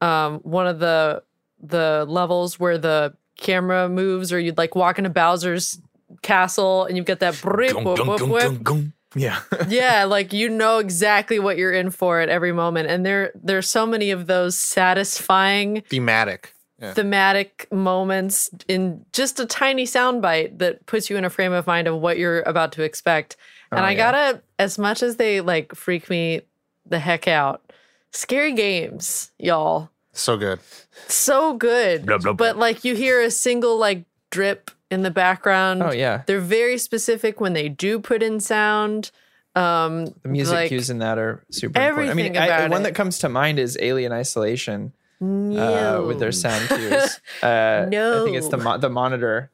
um, 0.00 0.40
one 0.40 0.66
of 0.66 0.78
the 0.78 1.22
the 1.62 2.04
levels 2.08 2.60
where 2.60 2.78
the 2.78 3.14
camera 3.38 3.88
moves, 3.88 4.32
or 4.32 4.38
you'd 4.38 4.58
like 4.58 4.74
walk 4.76 4.98
into 4.98 5.10
Bowser's 5.10 5.80
castle 6.22 6.84
and 6.84 6.96
you've 6.96 7.06
got 7.06 7.18
that 7.20 7.34
Gung, 7.34 7.96
gung, 7.96 8.58
gung. 8.62 8.92
Yeah. 9.14 9.40
yeah 9.68 10.04
like 10.04 10.32
you 10.32 10.48
know 10.48 10.78
exactly 10.78 11.38
what 11.38 11.56
you're 11.56 11.72
in 11.72 11.90
for 11.90 12.20
at 12.20 12.28
every 12.28 12.52
moment 12.52 12.88
and 12.90 13.04
there 13.04 13.32
there's 13.34 13.66
so 13.68 13.86
many 13.86 14.10
of 14.10 14.26
those 14.26 14.56
satisfying 14.56 15.82
Thematic. 15.88 16.52
Yeah. 16.78 16.92
thematic 16.92 17.66
moments 17.72 18.50
in 18.68 19.06
just 19.14 19.40
a 19.40 19.46
tiny 19.46 19.84
soundbite 19.84 20.58
that 20.58 20.84
puts 20.84 21.08
you 21.08 21.16
in 21.16 21.24
a 21.24 21.30
frame 21.30 21.52
of 21.54 21.66
mind 21.66 21.88
of 21.88 21.98
what 22.00 22.18
you're 22.18 22.42
about 22.42 22.72
to 22.72 22.82
expect 22.82 23.36
and 23.72 23.80
Oh, 23.80 23.84
i 23.84 23.92
yeah. 23.92 23.96
gotta 23.96 24.42
as 24.58 24.76
much 24.78 25.02
as 25.02 25.16
they 25.16 25.40
like 25.40 25.74
freak 25.74 26.10
me 26.10 26.42
the 26.84 26.98
heck 26.98 27.26
out 27.28 27.72
scary 28.12 28.52
games 28.52 29.30
y'all 29.38 29.88
So 30.12 30.36
good. 30.36 30.60
so 31.08 31.54
good 31.54 32.04
Blah, 32.04 32.18
blah, 32.18 32.34
but 32.34 32.58
like 32.58 32.84
you 32.84 32.94
hear 32.94 33.22
a 33.22 33.30
single 33.30 33.78
like 33.78 34.04
drip 34.30 34.70
in 34.90 35.00
the 35.02 35.10
background 35.10 35.82
oh, 35.82 35.92
yeah. 35.92 36.24
they're 36.26 36.40
very 36.40 36.76
specific 36.76 37.40
when 37.40 37.54
they 37.54 37.70
do 37.70 37.98
put 37.98 38.22
in 38.22 38.38
sound 38.38 39.10
um 39.54 40.12
The 40.24 40.28
music 40.28 40.54
like, 40.54 40.68
cues 40.68 40.90
in 40.90 40.98
that 40.98 41.16
are 41.16 41.42
super 41.50 41.80
important. 41.80 42.10
I 42.10 42.14
mean, 42.14 42.26
everything 42.26 42.36
I, 42.36 42.46
about 42.58 42.70
one 42.70 42.82
it. 42.82 42.84
that 42.84 42.94
comes 42.94 43.18
to 43.20 43.30
mind 43.30 43.58
is 43.58 43.78
Alien 43.80 44.12
Isolation 44.12 44.92
uh, 45.20 45.24
no. 45.24 46.04
with 46.06 46.18
their 46.18 46.32
sound 46.32 46.68
cues. 46.68 47.20
Uh, 47.42 47.86
I 47.86 47.90
think 48.24 48.36
it's 48.36 48.48
the 48.48 48.56
mo- 48.56 48.78
the 48.78 48.88
monitor. 48.90 49.50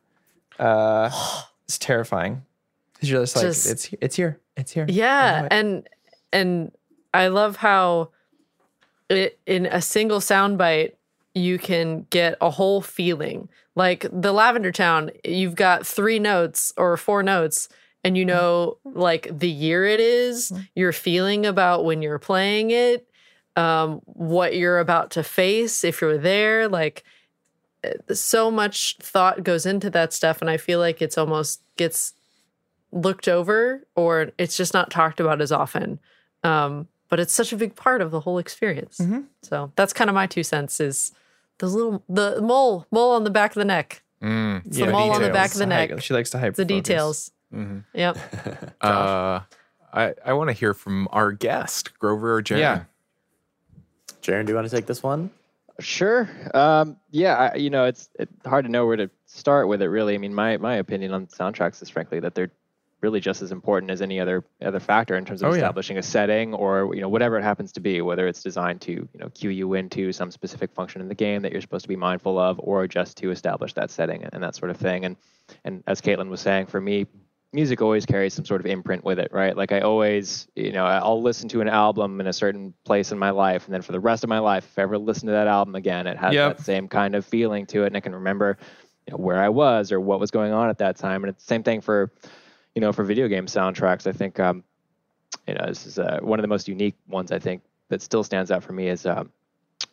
Uh, 0.59 1.11
it's 1.65 1.79
terrifying 1.79 2.43
because 2.93 3.11
you're 3.11 3.23
just 3.23 3.37
like, 3.37 3.45
Just- 3.47 3.71
it's 3.71 3.91
it's 4.01 4.17
here, 4.17 4.41
it's 4.57 4.73
here. 4.73 4.87
Yeah, 4.89 5.45
it. 5.45 5.49
and 5.53 5.89
and 6.33 6.73
I 7.13 7.29
love 7.29 7.57
how 7.57 8.11
it, 9.09 9.39
in 9.47 9.67
a 9.67 9.83
single 9.83 10.21
soundbite 10.21 10.93
you 11.35 11.59
can 11.59 12.07
get 12.11 12.37
a 12.41 12.51
whole 12.51 12.81
feeling. 12.83 13.49
Like 13.75 14.07
the 14.13 14.33
Lavender 14.33 14.71
Town, 14.71 15.11
you've 15.25 15.55
got 15.55 15.87
three 15.87 16.19
notes 16.19 16.75
or 16.77 16.97
four 16.99 17.23
notes, 17.23 17.69
and 18.05 18.17
you 18.19 18.25
know 18.25 18.77
like 18.85 19.29
the 19.39 19.49
year 19.49 19.87
it 19.87 19.99
is, 20.01 20.53
your 20.75 20.93
feeling 20.93 21.47
about 21.47 21.85
when 21.85 22.03
you're 22.03 22.19
playing 22.19 22.71
it, 22.71 23.09
um, 23.57 24.01
what 24.05 24.57
you're 24.57 24.79
about 24.79 25.11
to 25.13 25.23
face 25.23 25.85
if 25.85 26.01
you're 26.01 26.19
there. 26.19 26.69
Like 26.69 27.05
eh, 27.85 27.93
so 28.15 28.51
much 28.51 28.97
thought 29.01 29.45
goes 29.45 29.67
into 29.67 29.91
that 29.91 30.13
stuff, 30.13 30.41
and 30.41 30.49
I 30.51 30.57
feel 30.57 30.79
like 30.79 31.03
it's 31.03 31.19
almost 31.19 31.63
gets 31.77 32.15
looked 32.93 33.27
over 33.29 33.87
or 33.97 34.33
it's 34.37 34.57
just 34.57 34.75
not 34.75 34.91
talked 34.91 35.19
about 35.21 35.41
as 35.41 35.51
often. 35.53 35.99
Um, 36.45 36.89
but 37.09 37.21
it's 37.21 37.33
such 37.33 37.53
a 37.53 37.57
big 37.57 37.75
part 37.77 38.01
of 38.01 38.11
the 38.11 38.21
whole 38.21 38.39
experience. 38.39 39.01
So 39.43 39.71
that's 39.77 39.93
kind 39.93 40.09
of 40.11 40.15
my 40.15 40.27
two 40.27 40.43
cents 40.43 40.81
is 40.81 41.13
those 41.59 41.75
little 41.75 42.03
the 42.09 42.41
mole 42.41 42.87
mole 42.91 43.13
on 43.13 43.25
the 43.25 43.31
back 43.31 43.51
of 43.51 43.55
the 43.57 43.65
neck. 43.67 44.03
Mm. 44.23 44.65
It's 44.67 44.79
the 44.79 44.87
mole 44.87 45.11
on 45.13 45.21
the 45.23 45.31
back 45.31 45.53
of 45.53 45.59
the 45.59 45.67
neck. 45.67 46.01
She 46.01 46.15
likes 46.15 46.31
to 46.31 46.39
hype 46.39 46.55
The 46.55 46.63
focus. 46.65 46.77
details. 46.77 47.31
Yep. 47.95 48.17
Uh, 48.81 49.41
I, 49.93 50.15
I 50.25 50.33
want 50.33 50.49
to 50.49 50.55
hear 50.55 50.73
from 50.73 51.07
our 51.13 51.33
guest, 51.33 51.99
Grover 51.99 52.37
or 52.37 52.43
Jaron. 52.43 52.59
Yeah. 52.61 52.85
Jaron, 54.23 54.47
do 54.47 54.53
you 54.53 54.57
want 54.57 54.69
to 54.69 54.75
take 54.75 54.87
this 54.87 55.03
one? 55.03 55.31
Sure. 55.81 56.29
Um, 56.55 56.97
yeah, 57.11 57.51
I, 57.53 57.57
you 57.57 57.71
know, 57.71 57.87
it's 57.87 58.09
it's 58.19 58.33
hard 58.47 58.65
to 58.67 58.71
know 58.71 58.87
where 58.87 58.97
to 58.97 59.11
start 59.27 59.69
with 59.69 59.83
it. 59.83 59.89
Really, 59.89 60.15
I 60.15 60.19
mean, 60.19 60.35
my 60.35 60.57
my 60.59 60.77
opinion 60.77 61.13
on 61.13 61.27
soundtracks 61.27 61.83
is 61.83 61.89
frankly 61.89 62.21
that 62.21 62.35
they're 62.35 62.51
really 63.01 63.19
just 63.19 63.43
as 63.43 63.51
important 63.51 63.91
as 63.91 64.01
any 64.01 64.21
other 64.21 64.45
other 64.61 64.79
factor 64.79 65.17
in 65.17 65.25
terms 65.25 65.43
of 65.43 65.49
Oh, 65.49 65.53
yeah. 65.53 65.57
establishing 65.59 65.99
a 65.99 66.03
setting 66.03 66.55
or 66.55 66.95
you 66.95 67.01
know 67.01 67.09
whatever 67.09 67.37
it 67.39 67.43
happens 67.43 67.73
to 67.73 67.81
be, 67.81 68.01
whether 68.01 68.29
it's 68.29 68.43
designed 68.43 68.81
to 68.83 68.93
you 68.93 69.09
know 69.19 69.29
cue 69.31 69.51
you 69.51 69.75
into 69.75 70.13
some 70.13 70.31
specific 70.31 70.73
function 70.73 71.01
in 71.01 71.09
the 71.09 71.15
game 71.15 71.43
that 71.43 71.51
you're 71.53 71.63
supposed 71.63 71.85
to 71.85 71.89
be 71.89 71.97
mindful 71.97 72.39
of, 72.39 72.61
or 72.63 72.87
just 72.87 73.17
to 73.17 73.31
establish 73.31 73.73
that 73.73 73.91
setting 73.91 74.25
and 74.25 74.43
that 74.43 74.55
sort 74.55 74.71
of 74.71 74.77
thing. 74.77 75.05
And 75.05 75.17
and 75.65 75.83
as 75.87 76.01
Caitlin 76.01 76.29
was 76.29 76.41
saying, 76.41 76.67
for 76.67 76.81
me, 76.81 77.07
music 77.53 77.83
always 77.83 78.07
carries 78.07 78.33
some 78.35 78.45
sort 78.45 78.61
of 78.61 78.67
imprint 78.67 79.05
with 79.05 79.19
it, 79.19 79.31
right? 79.33 79.57
Like 79.57 79.73
I 79.73 79.81
always, 79.81 80.49
you 80.57 80.73
know, 80.73 80.87
I'll 80.87 81.21
listen 81.21 81.49
to 81.51 81.61
an 81.61 81.69
album 81.69 82.21
in 82.21 82.27
a 82.27 82.33
certain 82.33 82.73
place 82.85 83.13
in 83.13 83.19
my 83.19 83.31
life, 83.31 83.67
and 83.67 83.75
then 83.75 83.83
for 83.83 83.93
the 83.93 84.01
rest 84.01 84.25
of 84.25 84.29
my 84.31 84.39
life, 84.39 84.67
if 84.71 84.79
I 84.79 84.83
ever 84.83 84.99
listen 84.99 85.27
to 85.27 85.33
that 85.33 85.47
album 85.47 85.75
again, 85.75 86.07
it 86.07 86.17
has 86.17 86.33
Yep. 86.35 86.57
that 86.57 86.65
same 86.65 86.89
kind 86.89 87.15
of 87.15 87.27
feeling 87.27 87.67
to 87.67 87.83
it, 87.85 87.89
and 87.89 87.97
I 87.97 88.01
can 88.01 88.15
remember 88.15 88.57
you 89.07 89.13
know, 89.13 89.19
where 89.19 89.43
I 89.43 89.49
was 89.49 89.93
or 89.93 90.01
what 90.01 90.21
was 90.21 90.31
going 90.31 90.53
on 90.53 90.69
at 90.71 90.79
that 90.79 90.97
time. 90.97 91.25
And 91.25 91.31
it's 91.31 91.45
the 91.45 91.49
same 91.49 91.63
thing 91.63 91.81
for, 91.81 92.11
you 92.75 92.81
know, 92.81 92.93
for 92.93 93.05
video 93.05 93.29
game 93.29 93.47
soundtracks. 93.47 94.07
I 94.07 94.13
think, 94.13 94.39
um, 94.41 94.63
you 95.47 95.55
know, 95.55 95.67
this 95.67 95.87
is 95.87 95.99
uh, 95.99 96.21
one 96.23 96.39
of 96.39 96.43
the 96.43 96.49
most 96.49 96.69
unique 96.69 96.97
ones. 97.09 97.33
I 97.33 97.39
think 97.39 97.63
that 97.89 98.01
still 98.01 98.23
stands 98.25 98.51
out 98.51 98.63
for 98.63 98.73
me 98.73 98.89
is 98.89 99.05
um, 99.05 99.31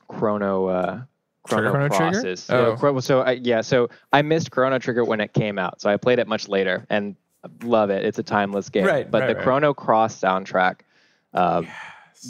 Chrono. 0.07 0.67
Uh, 0.67 1.01
Chrono, 1.43 1.71
Chrono 1.71 1.89
Trigger? 1.89 2.35
Oh. 2.49 2.75
Chro- 2.75 3.01
so 3.01 3.21
I, 3.21 3.31
yeah, 3.31 3.61
so 3.61 3.89
I 4.13 4.21
missed 4.21 4.51
Chrono 4.51 4.77
Trigger 4.77 5.03
when 5.03 5.19
it 5.19 5.33
came 5.33 5.57
out, 5.57 5.81
so 5.81 5.89
I 5.89 5.97
played 5.97 6.19
it 6.19 6.27
much 6.27 6.47
later 6.47 6.85
and 6.89 7.15
love 7.63 7.89
it. 7.89 8.05
It's 8.05 8.19
a 8.19 8.23
timeless 8.23 8.69
game. 8.69 8.85
Right, 8.85 9.09
but 9.09 9.21
right, 9.21 9.27
the 9.27 9.35
right. 9.35 9.43
Chrono 9.43 9.73
Cross 9.73 10.19
soundtrack, 10.19 10.81
um, 11.33 11.67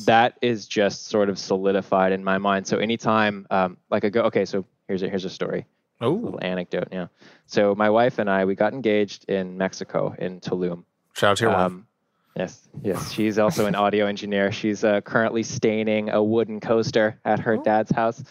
that 0.06 0.38
is 0.42 0.68
just 0.68 1.08
sort 1.08 1.30
of 1.30 1.40
solidified 1.40 2.12
in 2.12 2.24
my 2.24 2.38
mind. 2.38 2.68
So 2.68 2.78
anytime, 2.78 3.48
um, 3.50 3.78
like 3.90 4.06
I 4.06 4.10
go, 4.10 4.22
okay, 4.24 4.46
so 4.46 4.66
here's 4.88 5.02
a 5.02 5.10
here's 5.10 5.26
a 5.26 5.30
story, 5.30 5.66
Oh, 6.02 6.12
little 6.12 6.40
anecdote. 6.44 6.90
Yeah. 6.92 7.08
So 7.48 7.74
my 7.76 7.90
wife 7.90 8.20
and 8.20 8.30
I, 8.30 8.46
we 8.46 8.54
got 8.56 8.74
engaged 8.74 9.26
in 9.30 9.58
Mexico 9.58 10.16
in 10.20 10.40
Tulum. 10.42 10.84
shout 11.16 11.32
out 11.32 11.38
to 11.38 11.44
your 11.46 11.52
wife. 11.54 11.60
Um, 11.62 11.88
yes, 12.36 12.68
yes. 12.84 13.12
She's 13.12 13.40
also 13.40 13.66
an 13.66 13.74
audio 13.76 14.06
engineer. 14.06 14.52
She's 14.52 14.84
uh, 14.84 15.02
currently 15.02 15.42
staining 15.44 16.10
a 16.12 16.22
wooden 16.24 16.60
coaster 16.60 17.20
at 17.26 17.40
her 17.40 17.58
dad's 17.58 17.92
house. 17.92 18.24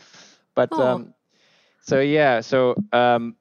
But 0.54 0.68
Oh. 0.72 0.80
um, 0.82 1.14
so 1.82 2.00
yeah, 2.00 2.40
so 2.40 2.76
um, 2.92 3.34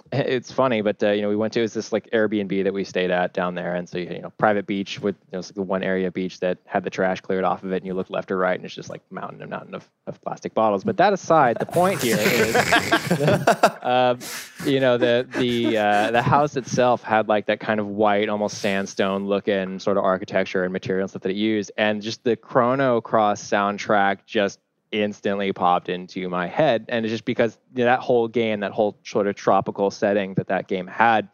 it's 0.12 0.52
funny, 0.52 0.82
but 0.82 1.02
uh, 1.02 1.10
you 1.10 1.22
know, 1.22 1.28
we 1.28 1.36
went 1.36 1.52
to 1.54 1.60
it 1.60 1.62
was 1.62 1.72
this 1.72 1.92
like 1.92 2.10
Airbnb 2.10 2.64
that 2.64 2.72
we 2.72 2.84
stayed 2.84 3.10
at 3.10 3.32
down 3.32 3.54
there, 3.54 3.74
and 3.74 3.88
so 3.88 3.98
you 3.98 4.20
know, 4.20 4.30
private 4.30 4.66
beach 4.66 5.00
with 5.00 5.16
you 5.16 5.32
know, 5.32 5.38
it's 5.38 5.48
like 5.48 5.54
the 5.54 5.62
one 5.62 5.82
area 5.82 6.10
beach 6.10 6.40
that 6.40 6.58
had 6.66 6.84
the 6.84 6.90
trash 6.90 7.20
cleared 7.20 7.44
off 7.44 7.62
of 7.62 7.72
it, 7.72 7.76
and 7.76 7.86
you 7.86 7.94
look 7.94 8.10
left 8.10 8.30
or 8.30 8.36
right, 8.36 8.56
and 8.56 8.64
it's 8.64 8.74
just 8.74 8.90
like 8.90 9.00
mountain 9.10 9.40
and 9.40 9.50
mountain 9.50 9.74
of, 9.74 9.88
of 10.06 10.20
plastic 10.20 10.54
bottles. 10.54 10.84
But 10.84 10.98
that 10.98 11.12
aside, 11.12 11.58
the 11.58 11.66
point 11.66 12.02
here 12.02 12.18
is 12.18 12.54
um, 13.82 14.18
you 14.66 14.80
know 14.80 14.98
the 14.98 15.26
the 15.38 15.78
uh, 15.78 16.10
the 16.10 16.22
house 16.22 16.56
itself 16.56 17.02
had 17.02 17.28
like 17.28 17.46
that 17.46 17.60
kind 17.60 17.80
of 17.80 17.86
white, 17.86 18.28
almost 18.28 18.58
sandstone 18.58 19.26
looking 19.26 19.78
sort 19.78 19.96
of 19.96 20.04
architecture 20.04 20.64
and 20.64 20.72
material 20.72 21.04
and 21.04 21.10
stuff 21.10 21.22
that 21.22 21.30
it 21.30 21.36
used, 21.36 21.72
and 21.76 22.02
just 22.02 22.22
the 22.24 22.36
Chrono 22.36 23.00
Cross 23.00 23.48
soundtrack 23.48 24.18
just 24.26 24.58
instantly 24.92 25.52
popped 25.52 25.88
into 25.88 26.28
my 26.28 26.46
head, 26.46 26.84
and 26.88 27.04
it's 27.04 27.10
just 27.10 27.24
because 27.24 27.58
you 27.74 27.80
know, 27.80 27.86
that 27.86 28.00
whole 28.00 28.28
game, 28.28 28.60
that 28.60 28.72
whole 28.72 28.98
sort 29.04 29.26
of 29.26 29.34
tropical 29.34 29.90
setting 29.90 30.34
that 30.34 30.48
that 30.48 30.68
game 30.68 30.86
had. 30.86 31.28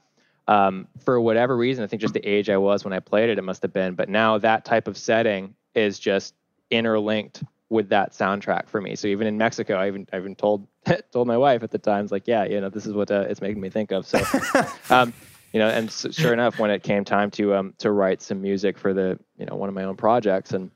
Um, 0.46 0.88
for 1.04 1.20
whatever 1.20 1.56
reason, 1.56 1.84
I 1.84 1.86
think 1.86 2.00
just 2.00 2.14
the 2.14 2.26
age 2.26 2.48
I 2.48 2.56
was 2.56 2.82
when 2.82 2.94
I 2.94 3.00
played 3.00 3.28
it, 3.28 3.38
it 3.38 3.42
must 3.42 3.60
have 3.62 3.72
been. 3.72 3.94
But 3.94 4.08
now 4.08 4.38
that 4.38 4.64
type 4.64 4.88
of 4.88 4.96
setting 4.96 5.54
is 5.74 5.98
just 5.98 6.34
interlinked 6.70 7.42
with 7.70 7.90
that 7.90 8.12
soundtrack 8.12 8.68
for 8.68 8.80
me. 8.80 8.96
So 8.96 9.08
even 9.08 9.26
in 9.26 9.36
Mexico, 9.36 9.76
I 9.76 9.88
even 9.88 10.06
I 10.12 10.16
even 10.16 10.34
told 10.34 10.66
told 11.12 11.26
my 11.26 11.36
wife 11.36 11.62
at 11.62 11.70
the 11.70 11.78
time, 11.78 12.04
it's 12.04 12.12
like, 12.12 12.26
yeah, 12.26 12.44
you 12.44 12.60
know, 12.60 12.70
this 12.70 12.86
is 12.86 12.94
what 12.94 13.10
uh, 13.10 13.26
it's 13.28 13.42
making 13.42 13.60
me 13.60 13.68
think 13.68 13.92
of. 13.92 14.06
So, 14.06 14.20
um, 14.90 15.12
you 15.52 15.60
know, 15.60 15.68
and 15.68 15.90
sure 15.90 16.32
enough, 16.32 16.58
when 16.58 16.70
it 16.70 16.82
came 16.82 17.04
time 17.04 17.30
to 17.32 17.54
um 17.54 17.74
to 17.78 17.90
write 17.90 18.22
some 18.22 18.40
music 18.40 18.78
for 18.78 18.94
the 18.94 19.18
you 19.38 19.46
know 19.46 19.56
one 19.56 19.68
of 19.68 19.74
my 19.74 19.84
own 19.84 19.96
projects 19.96 20.52
and 20.52 20.70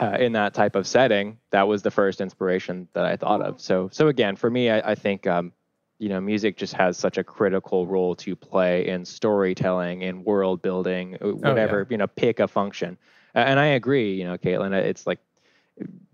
uh, 0.00 0.16
in 0.18 0.32
that 0.32 0.54
type 0.54 0.76
of 0.76 0.86
setting, 0.86 1.38
that 1.50 1.68
was 1.68 1.82
the 1.82 1.90
first 1.90 2.20
inspiration 2.20 2.88
that 2.92 3.04
I 3.04 3.16
thought 3.16 3.42
of. 3.42 3.60
So 3.60 3.88
so 3.92 4.08
again, 4.08 4.36
for 4.36 4.50
me, 4.50 4.70
I, 4.70 4.92
I 4.92 4.94
think 4.94 5.26
um, 5.26 5.52
you 5.98 6.08
know, 6.08 6.20
music 6.20 6.56
just 6.56 6.74
has 6.74 6.96
such 6.96 7.16
a 7.16 7.24
critical 7.24 7.86
role 7.86 8.16
to 8.16 8.34
play 8.34 8.88
in 8.88 9.04
storytelling, 9.04 10.02
in 10.02 10.24
world 10.24 10.60
building, 10.60 11.16
uh, 11.22 11.28
whatever 11.28 11.86
you 11.90 11.96
know, 11.96 12.08
pick 12.08 12.40
a 12.40 12.48
function. 12.48 12.98
And 13.34 13.60
I 13.60 13.66
agree, 13.66 14.14
you 14.14 14.24
know, 14.24 14.36
Caitlin. 14.36 14.72
It's 14.72 15.06
like, 15.06 15.20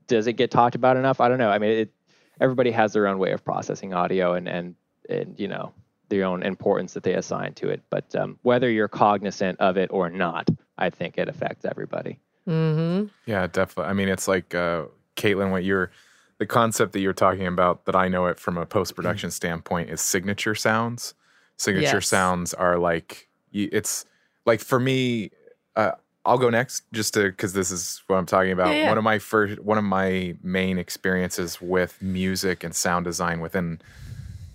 does 0.06 0.26
it 0.26 0.34
get 0.34 0.50
talked 0.50 0.74
about 0.74 0.96
enough? 0.96 1.20
I 1.20 1.28
don't 1.28 1.38
know. 1.38 1.50
I 1.50 1.58
mean, 1.58 1.70
it, 1.70 1.92
everybody 2.40 2.70
has 2.70 2.92
their 2.92 3.06
own 3.06 3.18
way 3.18 3.32
of 3.32 3.44
processing 3.44 3.94
audio, 3.94 4.34
and 4.34 4.48
and 4.48 4.74
and 5.08 5.34
you 5.38 5.48
know 5.48 5.72
their 6.08 6.24
own 6.24 6.42
importance 6.42 6.92
that 6.94 7.02
they 7.02 7.14
assign 7.14 7.54
to 7.54 7.68
it. 7.68 7.82
But 7.90 8.14
um, 8.14 8.38
whether 8.42 8.70
you're 8.70 8.88
cognizant 8.88 9.58
of 9.60 9.76
it 9.76 9.90
or 9.90 10.10
not, 10.10 10.48
I 10.76 10.90
think 10.90 11.18
it 11.18 11.28
affects 11.28 11.64
everybody. 11.64 12.18
Mm-hmm. 12.48 13.06
Yeah, 13.26 13.46
definitely. 13.46 13.90
I 13.90 13.92
mean, 13.92 14.08
it's 14.08 14.26
like 14.26 14.54
uh, 14.54 14.84
Caitlin, 15.16 15.50
what 15.50 15.64
you're 15.64 15.90
the 16.38 16.46
concept 16.46 16.92
that 16.92 17.00
you're 17.00 17.12
talking 17.12 17.46
about 17.46 17.84
that 17.86 17.96
I 17.96 18.06
know 18.08 18.26
it 18.26 18.38
from 18.38 18.56
a 18.56 18.64
post 18.64 18.94
production 18.94 19.30
standpoint 19.30 19.90
is 19.90 20.00
signature 20.00 20.54
sounds. 20.54 21.14
Signature 21.56 21.96
Yes. 21.96 22.06
sounds 22.08 22.54
are 22.54 22.78
like 22.78 23.28
it's 23.52 24.04
like 24.46 24.60
for 24.60 24.78
me. 24.80 25.30
Uh, 25.76 25.92
I'll 26.24 26.38
go 26.38 26.50
next 26.50 26.82
just 26.92 27.14
to 27.14 27.24
because 27.24 27.54
this 27.54 27.70
is 27.70 28.02
what 28.06 28.16
I'm 28.16 28.26
talking 28.26 28.52
about. 28.52 28.68
Yeah, 28.68 28.82
yeah. 28.82 28.88
One 28.88 28.98
of 28.98 29.04
my 29.04 29.18
first, 29.18 29.58
one 29.60 29.78
of 29.78 29.84
my 29.84 30.36
main 30.42 30.78
experiences 30.78 31.60
with 31.60 32.00
music 32.02 32.62
and 32.64 32.74
sound 32.74 33.04
design 33.04 33.40
within 33.40 33.80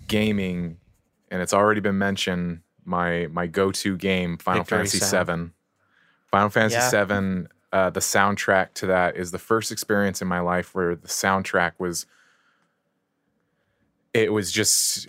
gaming, 0.08 0.76
and 1.30 1.42
it's 1.42 1.52
already 1.54 1.80
been 1.80 1.98
mentioned. 1.98 2.60
My 2.84 3.28
my 3.32 3.46
go 3.46 3.70
to 3.72 3.96
game, 3.96 4.36
Final 4.38 4.62
Victory 4.62 4.78
Fantasy 4.78 4.98
sound. 4.98 5.26
VII. 5.48 5.50
Final 6.30 6.48
Fantasy 6.50 6.76
Yeah. 6.76 7.04
VII. 7.04 7.46
Uh, 7.74 7.90
the 7.90 7.98
soundtrack 7.98 8.72
to 8.74 8.86
that 8.86 9.16
is 9.16 9.32
the 9.32 9.38
first 9.38 9.72
experience 9.72 10.22
in 10.22 10.28
my 10.28 10.38
life 10.38 10.76
where 10.76 10.94
the 10.94 11.08
soundtrack 11.08 11.72
was. 11.78 12.06
It 14.12 14.32
was 14.32 14.52
just. 14.52 15.08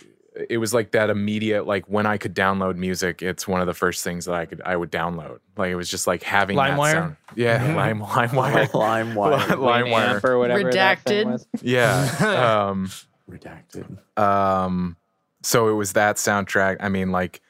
It 0.50 0.58
was 0.58 0.74
like 0.74 0.90
that 0.90 1.08
immediate, 1.08 1.64
like 1.66 1.86
when 1.88 2.04
I 2.06 2.18
could 2.18 2.34
download 2.34 2.74
music, 2.76 3.22
it's 3.22 3.46
one 3.48 3.60
of 3.62 3.66
the 3.68 3.72
first 3.72 4.02
things 4.04 4.24
that 4.24 4.34
I 4.34 4.44
could 4.46 4.60
I 4.64 4.76
would 4.76 4.90
download. 4.90 5.38
Like 5.56 5.70
it 5.70 5.76
was 5.76 5.88
just 5.88 6.06
like 6.08 6.24
having 6.24 6.56
that 6.56 6.76
LimeWire? 6.76 6.92
sound. 6.92 7.16
Yeah, 7.36 7.74
Lime 7.74 8.00
LimeWire. 8.00 8.66
LimeWire. 8.70 9.46
LimeWire. 9.46 10.14
Amp 10.16 10.24
or 10.24 10.38
whatever 10.38 10.70
Redacted. 10.70 11.46
Yeah. 11.62 12.66
Um, 12.68 12.90
Redacted. 13.30 13.96
um, 14.18 14.96
so 15.42 15.68
it 15.68 15.74
was 15.74 15.92
that 15.92 16.16
soundtrack. 16.16 16.78
I 16.80 16.88
mean, 16.90 17.12
like 17.12 17.40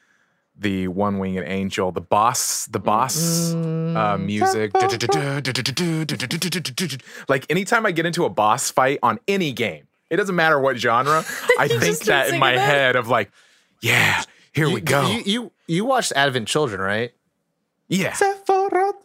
the 0.59 0.87
One 0.87 1.19
Winged 1.19 1.43
Angel, 1.45 1.91
the 1.91 2.01
boss, 2.01 2.65
the 2.65 2.79
boss 2.79 3.53
uh, 3.53 4.17
music. 4.19 4.71
Like 7.27 7.45
anytime 7.49 7.85
I 7.85 7.91
get 7.91 8.05
into 8.05 8.25
a 8.25 8.29
boss 8.29 8.71
fight 8.71 8.99
on 9.03 9.19
any 9.27 9.53
game, 9.53 9.87
it 10.09 10.17
doesn't 10.17 10.35
matter 10.35 10.59
what 10.59 10.77
genre, 10.77 11.23
I 11.59 11.67
think 11.67 11.99
that 11.99 12.29
in 12.29 12.39
my 12.39 12.53
that? 12.53 12.59
head 12.59 12.95
of 12.95 13.07
like, 13.07 13.31
yeah, 13.81 14.23
here 14.53 14.69
we 14.69 14.81
go. 14.81 15.09
You, 15.09 15.23
you 15.25 15.51
you 15.67 15.85
watched 15.85 16.13
Advent 16.15 16.47
Children, 16.47 16.81
right? 16.81 17.11
yeah. 17.89 18.15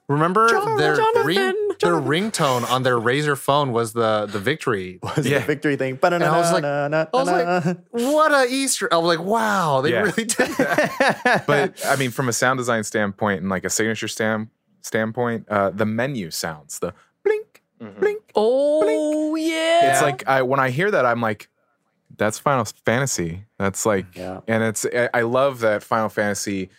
Remember 0.08 0.48
their 0.76 0.96
Jonathan. 0.96 1.26
ring, 1.26 1.61
their 1.82 1.94
ringtone 2.00 2.68
on 2.70 2.82
their 2.82 2.98
Razer 2.98 3.36
phone 3.36 3.72
was 3.72 3.92
the 3.92 4.26
the 4.26 4.38
victory. 4.38 4.98
Was 5.02 5.26
Yeah. 5.26 5.40
the 5.40 5.44
victory 5.46 5.76
thing? 5.76 5.98
And 6.02 6.22
I 6.24 6.38
was 6.38 6.52
like, 6.52 6.64
I 6.64 7.06
was 7.12 7.28
like, 7.28 7.78
what 7.90 8.32
a 8.32 8.46
Easter! 8.50 8.88
I 8.92 8.96
was 8.96 9.16
like, 9.16 9.24
wow, 9.26 9.80
they 9.82 9.90
Yeah. 9.92 10.00
really 10.02 10.24
did 10.24 10.48
that. 10.56 11.44
but 11.46 11.84
I 11.86 11.96
mean, 11.96 12.10
from 12.10 12.28
a 12.28 12.32
sound 12.32 12.58
design 12.58 12.84
standpoint 12.84 13.40
and 13.42 13.50
like 13.50 13.64
a 13.64 13.70
signature 13.70 14.08
stand 14.08 14.48
standpoint, 14.80 15.48
uh, 15.48 15.70
the 15.70 15.86
menu 15.86 16.30
sounds, 16.30 16.78
the 16.78 16.94
blink, 17.24 17.62
blink. 18.00 18.22
Oh 18.34 19.34
yeah. 19.34 19.92
It's 19.92 20.02
like 20.02 20.26
I 20.26 20.42
when 20.42 20.60
I 20.60 20.70
hear 20.70 20.90
that, 20.90 21.04
I'm 21.04 21.20
like, 21.20 21.48
that's 22.16 22.38
Final 22.38 22.64
Fantasy. 22.84 23.44
That's 23.58 23.84
like, 23.86 24.16
Yeah. 24.16 24.40
and 24.48 24.62
it's 24.62 24.84
I 24.86 25.08
I 25.14 25.22
love 25.22 25.60
that 25.60 25.82
Final 25.82 26.08
Fantasy. 26.08 26.70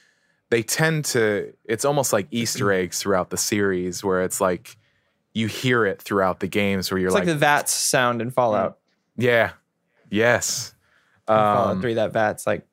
They 0.50 0.62
tend 0.62 1.06
to. 1.06 1.52
It's 1.66 1.84
almost 1.84 2.13
like 2.13 2.28
Easter 2.30 2.72
eggs 2.72 3.00
throughout 3.00 3.32
the 3.32 3.38
series, 3.38 4.04
where 4.04 4.22
it's 4.22 4.39
like 4.39 4.78
you 5.34 5.48
hear 5.48 5.86
it 5.86 6.02
throughout 6.02 6.39
the 6.39 6.48
games, 6.48 6.91
where 6.91 7.00
you're 7.00 7.08
It's 7.08 7.13
like, 7.15 7.22
like, 7.26 7.34
the 7.34 7.36
VATS 7.39 7.72
sound 7.72 8.22
in 8.22 8.30
Fallout. 8.32 8.78
yeah, 9.17 9.52
yes, 10.10 10.74
Fallout 11.28 11.72
um, 11.78 11.82
3, 11.82 11.93
that 11.96 12.13
VATS 12.13 12.46
like. 12.48 12.65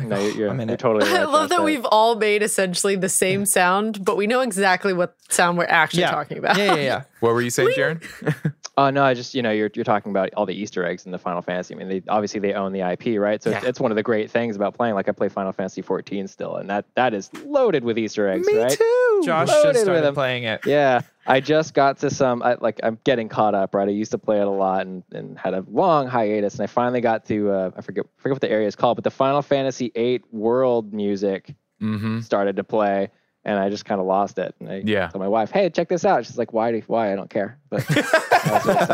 No, 0.00 0.16
you're, 0.16 0.30
you're, 0.32 0.50
I'm 0.50 0.60
in 0.60 0.68
you're 0.68 0.76
totally 0.76 1.10
right. 1.10 1.22
I 1.22 1.24
love 1.24 1.48
that 1.48 1.56
Josh. 1.56 1.64
we've 1.64 1.84
all 1.86 2.14
made 2.14 2.40
essentially 2.44 2.94
the 2.94 3.08
same 3.08 3.44
sound, 3.44 4.04
but 4.04 4.16
we 4.16 4.28
know 4.28 4.42
exactly 4.42 4.92
what 4.92 5.16
sound 5.28 5.58
we're 5.58 5.64
actually 5.64 6.02
Yeah. 6.02 6.12
talking 6.12 6.38
about. 6.38 6.56
Yeah, 6.56 6.74
yeah, 6.76 6.80
yeah. 6.82 7.02
What 7.20 7.34
were 7.34 7.42
you 7.42 7.50
saying, 7.50 7.70
Jaron? 7.76 8.54
Oh 8.78 8.90
no, 8.90 9.02
I 9.02 9.12
just 9.12 9.34
you 9.34 9.42
know 9.42 9.50
you're 9.50 9.70
you're 9.74 9.82
talking 9.84 10.10
about 10.12 10.32
all 10.34 10.46
the 10.46 10.54
Easter 10.54 10.84
eggs 10.84 11.04
in 11.04 11.10
the 11.10 11.18
Final 11.18 11.42
Fantasy. 11.42 11.74
I 11.74 11.78
mean, 11.78 11.88
they 11.88 12.00
obviously 12.08 12.38
they 12.38 12.52
own 12.52 12.72
the 12.72 12.78
IP, 12.92 13.18
right? 13.20 13.42
So 13.42 13.50
it's, 13.50 13.60
Yeah. 13.64 13.68
it's 13.68 13.80
one 13.80 13.90
of 13.90 13.96
the 13.96 14.04
great 14.04 14.30
things 14.30 14.54
about 14.54 14.76
playing. 14.76 14.94
Like 14.94 15.08
I 15.08 15.10
play 15.12 15.28
Final 15.28 15.50
Fantasy 15.50 15.82
14 15.82 16.28
still, 16.28 16.54
and 16.54 16.70
that 16.70 16.84
that 16.94 17.12
is 17.12 17.28
loaded 17.44 17.82
with 17.82 17.98
Easter 17.98 18.28
eggs, 18.28 18.46
right? 18.54 18.70
too. 18.70 19.22
Josh 19.24 19.48
Loaded 19.48 19.62
just 19.62 19.66
with 19.66 19.82
started 19.82 20.02
them. 20.02 20.14
playing 20.14 20.44
it. 20.44 20.60
Yeah, 20.64 21.00
I 21.28 21.40
just 21.40 21.74
got 21.74 21.98
to 21.98 22.10
some. 22.10 22.42
I, 22.42 22.56
like 22.60 22.80
I'm 22.82 22.98
getting 23.04 23.28
caught 23.28 23.54
up, 23.54 23.74
right? 23.74 23.86
I 23.86 23.92
used 23.92 24.10
to 24.12 24.18
play 24.18 24.40
it 24.40 24.46
a 24.46 24.50
lot 24.50 24.86
and, 24.86 25.02
and 25.12 25.38
had 25.38 25.52
a 25.54 25.64
long 25.70 26.06
hiatus, 26.08 26.54
and 26.54 26.62
I 26.62 26.66
finally 26.66 27.00
got 27.02 27.26
to 27.26 27.50
uh, 27.50 27.70
I 27.76 27.82
forget 27.82 28.06
forget 28.16 28.34
what 28.36 28.40
the 28.40 28.50
area 28.50 28.66
is 28.66 28.74
called, 28.74 28.96
but 28.96 29.04
the 29.04 29.10
Final 29.10 29.42
Fantasy 29.42 29.92
VIII 29.94 30.22
world 30.32 30.92
music 30.92 31.54
Mm-hmm. 31.80 32.20
started 32.20 32.56
to 32.56 32.64
play, 32.64 33.08
and 33.44 33.56
I 33.58 33.68
just 33.70 33.84
kind 33.84 34.00
of 34.00 34.06
lost 34.08 34.38
it. 34.38 34.52
And 34.58 34.68
I 34.68 34.82
Yeah. 34.84 35.08
told 35.08 35.20
my 35.22 35.28
wife, 35.28 35.50
"Hey, 35.52 35.70
check 35.70 35.88
this 35.88 36.04
out." 36.04 36.24
She's 36.26 36.36
like, 36.38 36.52
"Why? 36.52 36.72
Do, 36.72 36.82
why? 36.88 37.12
I 37.12 37.14
don't 37.16 37.30
care." 37.30 37.58
But 37.70 37.84
I 37.90 38.60
was. 38.64 38.90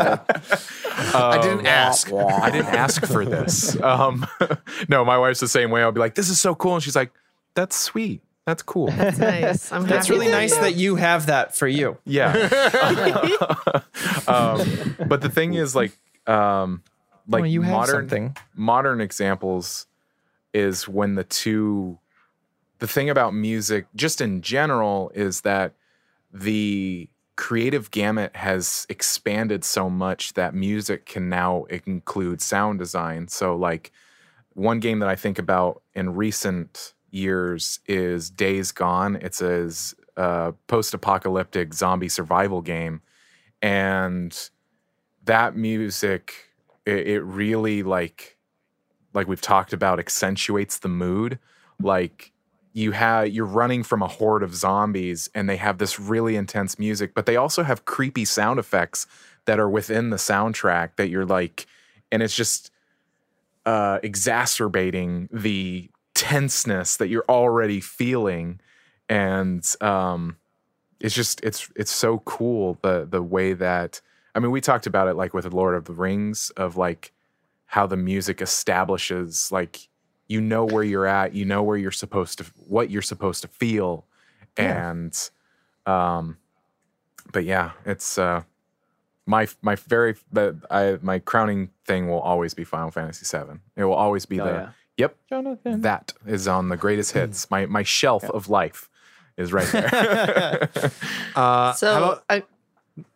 I 1.07 1.39
didn't 1.41 1.65
ask. 1.65 2.11
I 2.11 2.51
didn't 2.51 2.67
ask 2.67 3.05
for 3.05 3.25
this. 3.25 3.79
Um, 3.81 4.25
no, 4.89 5.03
my 5.05 5.17
wife's 5.17 5.39
the 5.39 5.47
same 5.47 5.71
way. 5.71 5.81
I'll 5.81 5.91
be 5.91 5.99
like, 5.99 6.15
"This 6.15 6.29
is 6.29 6.39
so 6.39 6.53
cool," 6.55 6.75
and 6.75 6.83
she's 6.83 6.95
like, 6.95 7.11
"That's 7.55 7.75
sweet. 7.75 8.21
That's 8.45 8.63
cool." 8.63 8.87
That's 8.87 9.17
nice. 9.17 9.71
I'm 9.71 9.85
That's 9.85 10.07
happy 10.07 10.19
really 10.19 10.31
nice 10.31 10.55
you. 10.55 10.61
that 10.61 10.75
you 10.75 10.95
have 10.95 11.25
that 11.27 11.55
for 11.55 11.67
you. 11.67 11.97
Yeah. 12.05 12.31
um, 14.27 14.95
but 15.07 15.21
the 15.21 15.29
thing 15.29 15.53
is, 15.55 15.75
like, 15.75 15.97
um, 16.27 16.83
like 17.27 17.41
Well, 17.41 17.49
you 17.49 17.61
modern 17.61 18.09
something. 18.09 18.37
modern 18.55 19.01
examples 19.01 19.87
is 20.53 20.87
when 20.87 21.15
the 21.15 21.23
two. 21.23 21.99
The 22.79 22.87
thing 22.87 23.09
about 23.09 23.33
music, 23.33 23.87
just 23.95 24.19
in 24.19 24.41
general, 24.41 25.09
is 25.15 25.41
that 25.41 25.73
the 26.33 27.07
creative 27.37 27.89
gamut 27.89 28.35
has 28.35 28.85
expanded 28.89 29.63
so 29.63 29.89
much 29.89 30.33
that 30.33 30.53
music 30.53 31.05
can 31.05 31.29
now 31.29 31.63
include 31.69 32.41
sound 32.41 32.79
design. 32.79 33.29
So, 33.29 33.55
like, 33.55 33.93
one 34.53 34.81
game 34.81 34.99
that 34.99 35.07
I 35.07 35.15
think 35.15 35.39
about 35.39 35.81
in 35.93 36.15
recent 36.15 36.93
years 37.15 37.79
is 37.87 38.29
Days 38.29 38.71
Gone. 38.71 39.17
It's 39.21 39.41
a 39.41 39.71
uh, 40.17 40.51
post-apocalyptic 40.67 41.73
zombie 41.73 42.09
survival 42.09 42.61
game, 42.61 43.01
and 43.61 44.49
that 45.23 45.55
music 45.55 46.51
it, 46.85 47.07
it 47.07 47.21
really 47.21 47.83
like 47.83 48.37
like 49.13 49.27
we've 49.27 49.41
talked 49.41 49.73
about 49.73 49.99
accentuates 49.99 50.79
the 50.79 50.89
mood. 50.89 51.39
Like 51.81 52.31
you 52.73 52.91
have 52.91 53.29
you're 53.29 53.45
running 53.45 53.83
from 53.83 54.01
a 54.01 54.07
horde 54.07 54.43
of 54.43 54.53
zombies, 54.53 55.29
and 55.33 55.49
they 55.49 55.57
have 55.57 55.77
this 55.77 55.99
really 55.99 56.35
intense 56.35 56.77
music, 56.77 57.13
but 57.13 57.25
they 57.25 57.35
also 57.35 57.63
have 57.63 57.85
creepy 57.85 58.25
sound 58.25 58.59
effects 58.59 59.07
that 59.45 59.59
are 59.59 59.69
within 59.69 60.09
the 60.09 60.17
soundtrack 60.17 60.95
that 60.97 61.09
you're 61.09 61.25
like, 61.25 61.65
and 62.11 62.21
it's 62.21 62.35
just 62.35 62.71
uh, 63.65 63.99
exacerbating 64.03 65.29
the 65.31 65.89
tenseness 66.15 66.97
that 66.97 67.09
you're 67.09 67.25
already 67.29 67.79
feeling, 67.79 68.59
and 69.07 69.63
um, 69.81 70.37
it's 70.99 71.13
just 71.13 71.43
it's 71.43 71.69
it's 71.75 71.91
so 71.91 72.19
cool 72.19 72.79
the 72.81 73.05
the 73.07 73.21
way 73.21 73.53
that 73.53 74.01
I 74.33 74.39
mean 74.39 74.49
we 74.49 74.61
talked 74.61 74.87
about 74.87 75.07
it 75.07 75.15
like 75.15 75.35
with 75.35 75.43
the 75.43 75.55
Lord 75.55 75.75
of 75.75 75.85
the 75.85 75.93
Rings 75.93 76.49
of 76.51 76.75
like 76.75 77.11
how 77.67 77.85
the 77.85 77.97
music 77.97 78.41
establishes 78.41 79.51
like 79.51 79.89
you 80.27 80.41
know 80.41 80.65
where 80.65 80.83
you're 80.83 81.05
at, 81.05 81.35
you 81.35 81.45
know 81.45 81.61
where 81.61 81.77
you're 81.77 81.91
supposed 81.91 82.39
to 82.39 82.45
what 82.67 82.89
you're 82.89 83.03
supposed 83.03 83.43
to 83.43 83.47
feel, 83.47 84.05
and 84.57 85.29
um, 85.85 86.37
but 87.31 87.43
yeah, 87.43 87.71
it's 87.85 88.17
uh 88.17 88.43
my 89.25 89.47
my 89.61 89.75
very 89.75 90.15
but 90.31 90.55
I 90.71 90.97
my 91.01 91.19
crowning 91.19 91.69
thing 91.85 92.07
will 92.07 92.21
always 92.21 92.53
be 92.53 92.63
Final 92.63 92.91
Fantasy 92.91 93.25
7. 93.25 93.59
It 93.75 93.83
will 93.83 93.93
always 93.93 94.25
be 94.25 94.39
Oh, 94.39 94.45
the 94.45 94.51
yeah. 94.51 94.69
Yep 94.97 95.15
Jonathan. 95.29 95.81
that 95.81 96.13
is 96.25 96.47
on 96.47 96.69
the 96.69 96.77
greatest 96.77 97.11
hits. 97.13 97.49
My 97.51 97.65
my 97.65 97.83
shelf 97.83 98.23
of 98.25 98.49
life 98.49 98.89
is 99.37 99.51
right 99.53 99.67
there. 99.71 100.69
Uh, 101.35 101.73
So, 101.73 101.97
about, 101.97 102.23
I, 102.29 102.43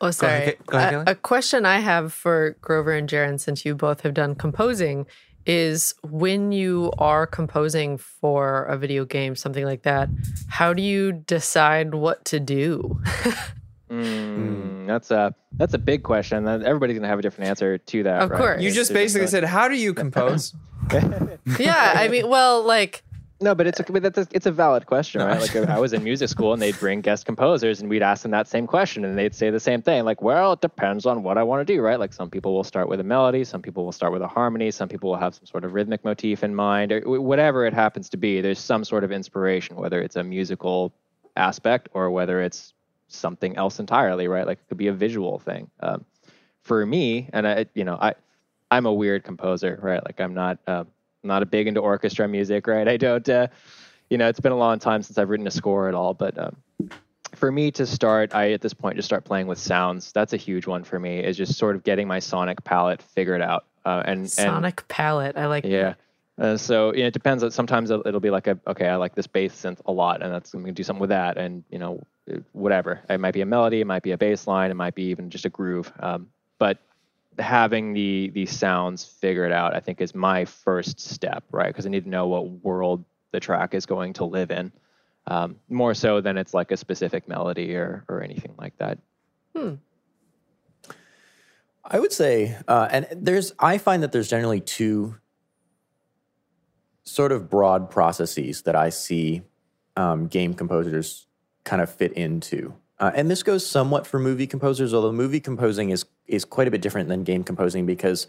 oh, 0.01 0.11
sorry. 0.11 0.33
ahead, 0.33 0.57
go 0.65 0.77
ahead, 0.77 0.93
a, 1.07 1.11
a 1.11 1.15
question 1.15 1.65
I 1.65 1.79
have 1.79 2.11
for 2.11 2.57
Grover 2.59 2.91
and 2.91 3.07
Jaron, 3.07 3.39
since 3.39 3.63
you 3.63 3.75
both 3.75 4.01
have 4.01 4.13
done 4.13 4.35
composing, 4.35 5.05
is 5.45 5.95
when 6.03 6.51
you 6.51 6.91
are 6.97 7.25
composing 7.25 7.97
for 7.97 8.65
a 8.65 8.77
video 8.77 9.05
game, 9.05 9.35
something 9.35 9.63
like 9.65 9.83
that, 9.83 10.09
how 10.49 10.73
do 10.73 10.81
you 10.83 11.13
decide 11.13 11.95
what 11.95 12.25
to 12.25 12.39
do? 12.39 13.01
Mm, 13.89 14.85
that's 14.87 15.11
a 15.11 15.33
that's 15.53 15.73
a 15.73 15.77
big 15.77 16.03
question. 16.03 16.47
Everybody's 16.47 16.97
gonna 16.97 17.07
have 17.07 17.19
a 17.19 17.21
different 17.21 17.49
answer 17.49 17.77
to 17.77 18.03
that. 18.03 18.21
Of 18.23 18.29
right? 18.31 18.37
course. 18.37 18.61
You 18.61 18.69
just 18.69 18.89
just 18.89 18.93
basically 18.93 19.21
like- 19.21 19.31
said, 19.31 19.43
"How 19.43 19.67
do 19.67 19.75
you 19.75 19.93
compose?" 19.93 20.53
yeah, 21.59 21.93
I 21.95 22.07
mean, 22.07 22.29
well, 22.29 22.63
like 22.63 23.03
No, 23.41 23.53
but 23.53 23.67
it's 23.67 23.79
a 23.79 23.83
but 23.83 24.01
that's 24.01 24.17
a, 24.17 24.27
it's 24.31 24.45
a 24.45 24.51
valid 24.51 24.85
question, 24.85 25.21
right? 25.21 25.39
Like 25.39 25.55
I 25.55 25.79
was 25.79 25.93
in 25.93 26.03
music 26.03 26.29
school 26.29 26.53
and 26.53 26.61
they'd 26.61 26.77
bring 26.79 27.01
guest 27.01 27.25
composers 27.25 27.79
and 27.79 27.89
we'd 27.89 28.01
ask 28.01 28.23
them 28.23 28.31
that 28.31 28.47
same 28.47 28.65
question 28.67 29.05
and 29.05 29.17
they'd 29.17 29.35
say 29.35 29.49
the 29.49 29.59
same 29.59 29.81
thing. 29.81 30.03
Like, 30.03 30.21
well, 30.21 30.53
it 30.53 30.61
depends 30.61 31.05
on 31.05 31.23
what 31.23 31.37
I 31.37 31.43
want 31.43 31.65
to 31.65 31.73
do, 31.73 31.81
right? 31.81 31.99
Like 31.99 32.13
some 32.13 32.29
people 32.29 32.53
will 32.53 32.63
start 32.63 32.89
with 32.89 32.99
a 32.99 33.03
melody, 33.03 33.43
some 33.43 33.61
people 33.61 33.85
will 33.85 33.91
start 33.91 34.13
with 34.13 34.21
a 34.21 34.27
harmony, 34.27 34.71
some 34.71 34.89
people 34.89 35.09
will 35.09 35.17
have 35.17 35.35
some 35.35 35.45
sort 35.45 35.63
of 35.63 35.73
rhythmic 35.73 36.03
motif 36.03 36.43
in 36.43 36.55
mind, 36.55 36.91
or 36.91 37.01
whatever 37.21 37.65
it 37.65 37.73
happens 37.73 38.09
to 38.09 38.17
be. 38.17 38.41
There's 38.41 38.59
some 38.59 38.83
sort 38.83 39.03
of 39.03 39.11
inspiration, 39.11 39.75
whether 39.75 40.01
it's 40.01 40.15
a 40.15 40.23
musical 40.23 40.93
aspect 41.35 41.89
or 41.93 42.09
whether 42.11 42.41
it's 42.41 42.73
something 43.09 43.57
else 43.57 43.79
entirely, 43.79 44.27
right? 44.27 44.47
Like 44.47 44.59
it 44.59 44.67
could 44.69 44.77
be 44.77 44.87
a 44.87 44.93
visual 44.93 45.39
thing. 45.39 45.69
Um, 45.81 46.05
for 46.61 46.85
me, 46.85 47.29
and 47.33 47.47
I, 47.47 47.65
you 47.73 47.83
know, 47.83 47.97
I, 47.99 48.13
I'm 48.71 48.85
a 48.85 48.93
weird 48.93 49.23
composer, 49.23 49.79
right? 49.81 50.03
Like 50.03 50.21
I'm 50.21 50.33
not, 50.33 50.59
uh, 50.67 50.85
not 51.23 51.43
a 51.43 51.45
big 51.45 51.67
into 51.67 51.81
orchestra 51.81 52.27
music, 52.27 52.67
right? 52.67 52.87
I 52.87 52.97
don't, 52.97 53.27
uh, 53.27 53.47
you 54.09 54.17
know, 54.17 54.27
it's 54.27 54.39
been 54.39 54.51
a 54.51 54.57
long 54.57 54.79
time 54.79 55.01
since 55.01 55.17
I've 55.17 55.29
written 55.29 55.47
a 55.47 55.51
score 55.51 55.87
at 55.87 55.95
all, 55.95 56.13
but 56.13 56.37
um, 56.37 56.55
for 57.35 57.51
me 57.51 57.71
to 57.71 57.85
start, 57.85 58.33
I 58.33 58.51
at 58.53 58.61
this 58.61 58.73
point 58.73 58.95
just 58.95 59.07
start 59.07 59.23
playing 59.23 59.47
with 59.47 59.57
sounds. 59.57 60.11
That's 60.11 60.33
a 60.33 60.37
huge 60.37 60.67
one 60.67 60.83
for 60.83 60.99
me. 60.99 61.19
Is 61.19 61.37
just 61.37 61.57
sort 61.57 61.75
of 61.75 61.83
getting 61.83 62.07
my 62.07 62.19
sonic 62.19 62.63
palette 62.63 63.01
figured 63.01 63.41
out, 63.41 63.65
uh, 63.85 64.03
and 64.05 64.21
and 64.21 64.29
sonic 64.29 64.87
palette. 64.87 65.37
I 65.37 65.47
like 65.47 65.65
yeah. 65.65 65.93
Uh, 66.39 66.55
so 66.55 66.93
you 66.93 67.01
know, 67.01 67.07
it 67.07 67.13
depends. 67.13 67.43
on- 67.43 67.51
Sometimes 67.51 67.91
it'll 67.91 68.07
it'll 68.07 68.19
be 68.21 68.29
like 68.29 68.47
a 68.47 68.57
okay, 68.67 68.87
I 68.87 68.95
like 68.95 69.13
this 69.15 69.27
bass 69.27 69.53
synth 69.53 69.79
a 69.85 69.91
lot, 69.91 70.21
and 70.21 70.33
that's 70.33 70.53
I'm 70.53 70.61
gonna 70.61 70.71
do 70.71 70.83
something 70.83 71.01
with 71.01 71.09
that, 71.09 71.37
and 71.37 71.63
you 71.69 71.79
know, 71.79 72.01
whatever. 72.53 73.01
It 73.09 73.19
might 73.19 73.33
be 73.33 73.41
a 73.41 73.45
melody, 73.45 73.81
it 73.81 73.87
might 73.87 74.03
be 74.03 74.11
a 74.11 74.17
bass 74.17 74.47
line, 74.47 74.71
it 74.71 74.75
might 74.75 74.95
be 74.95 75.03
even 75.03 75.29
just 75.29 75.45
a 75.45 75.49
groove. 75.49 75.91
Um, 75.99 76.27
but 76.57 76.77
having 77.37 77.93
the 77.93 78.29
the 78.33 78.45
sounds 78.45 79.03
figured 79.03 79.51
out, 79.51 79.75
I 79.75 79.79
think, 79.81 79.99
is 79.99 80.15
my 80.15 80.45
first 80.45 80.99
step, 80.99 81.43
right? 81.51 81.67
Because 81.67 81.85
I 81.85 81.89
need 81.89 82.05
to 82.05 82.09
know 82.09 82.27
what 82.27 82.49
world 82.49 83.03
the 83.31 83.39
track 83.39 83.73
is 83.73 83.85
going 83.85 84.13
to 84.13 84.25
live 84.25 84.49
in, 84.49 84.71
um, 85.27 85.57
more 85.69 85.93
so 85.93 86.21
than 86.21 86.37
it's 86.37 86.53
like 86.53 86.71
a 86.71 86.77
specific 86.77 87.27
melody 87.27 87.75
or 87.75 88.05
or 88.07 88.21
anything 88.23 88.53
like 88.57 88.77
that. 88.77 88.97
I 91.83 91.99
would 91.99 92.13
say, 92.13 92.55
uh, 92.67 92.87
and 92.91 93.07
there's, 93.11 93.51
I 93.59 93.77
find 93.77 94.03
that 94.03 94.11
there's 94.11 94.29
generally 94.29 94.61
two 94.61 95.15
sort 97.09 97.31
of 97.31 97.49
broad 97.49 97.89
processes 97.89 98.61
that 98.63 98.75
I 98.75 98.89
see 98.89 99.41
um, 99.95 100.27
game 100.27 100.53
composers 100.53 101.27
kind 101.65 101.81
of 101.81 101.89
fit 101.89 102.13
into. 102.13 102.73
Uh, 102.99 103.11
and 103.15 103.29
this 103.31 103.43
goes 103.43 103.65
somewhat 103.65 104.05
for 104.05 104.19
movie 104.19 104.47
composers, 104.47 104.93
although 104.93 105.11
movie 105.11 105.39
composing 105.39 105.89
is 105.89 106.05
is 106.27 106.45
quite 106.45 106.67
a 106.67 106.71
bit 106.71 106.81
different 106.81 107.09
than 107.09 107.23
game 107.23 107.43
composing 107.43 107.85
because 107.85 108.27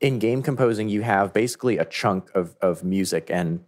in 0.00 0.18
game 0.18 0.42
composing 0.42 0.88
you 0.88 1.02
have 1.02 1.32
basically 1.32 1.78
a 1.78 1.84
chunk 1.84 2.30
of 2.34 2.56
of 2.60 2.82
music, 2.82 3.30
and 3.30 3.62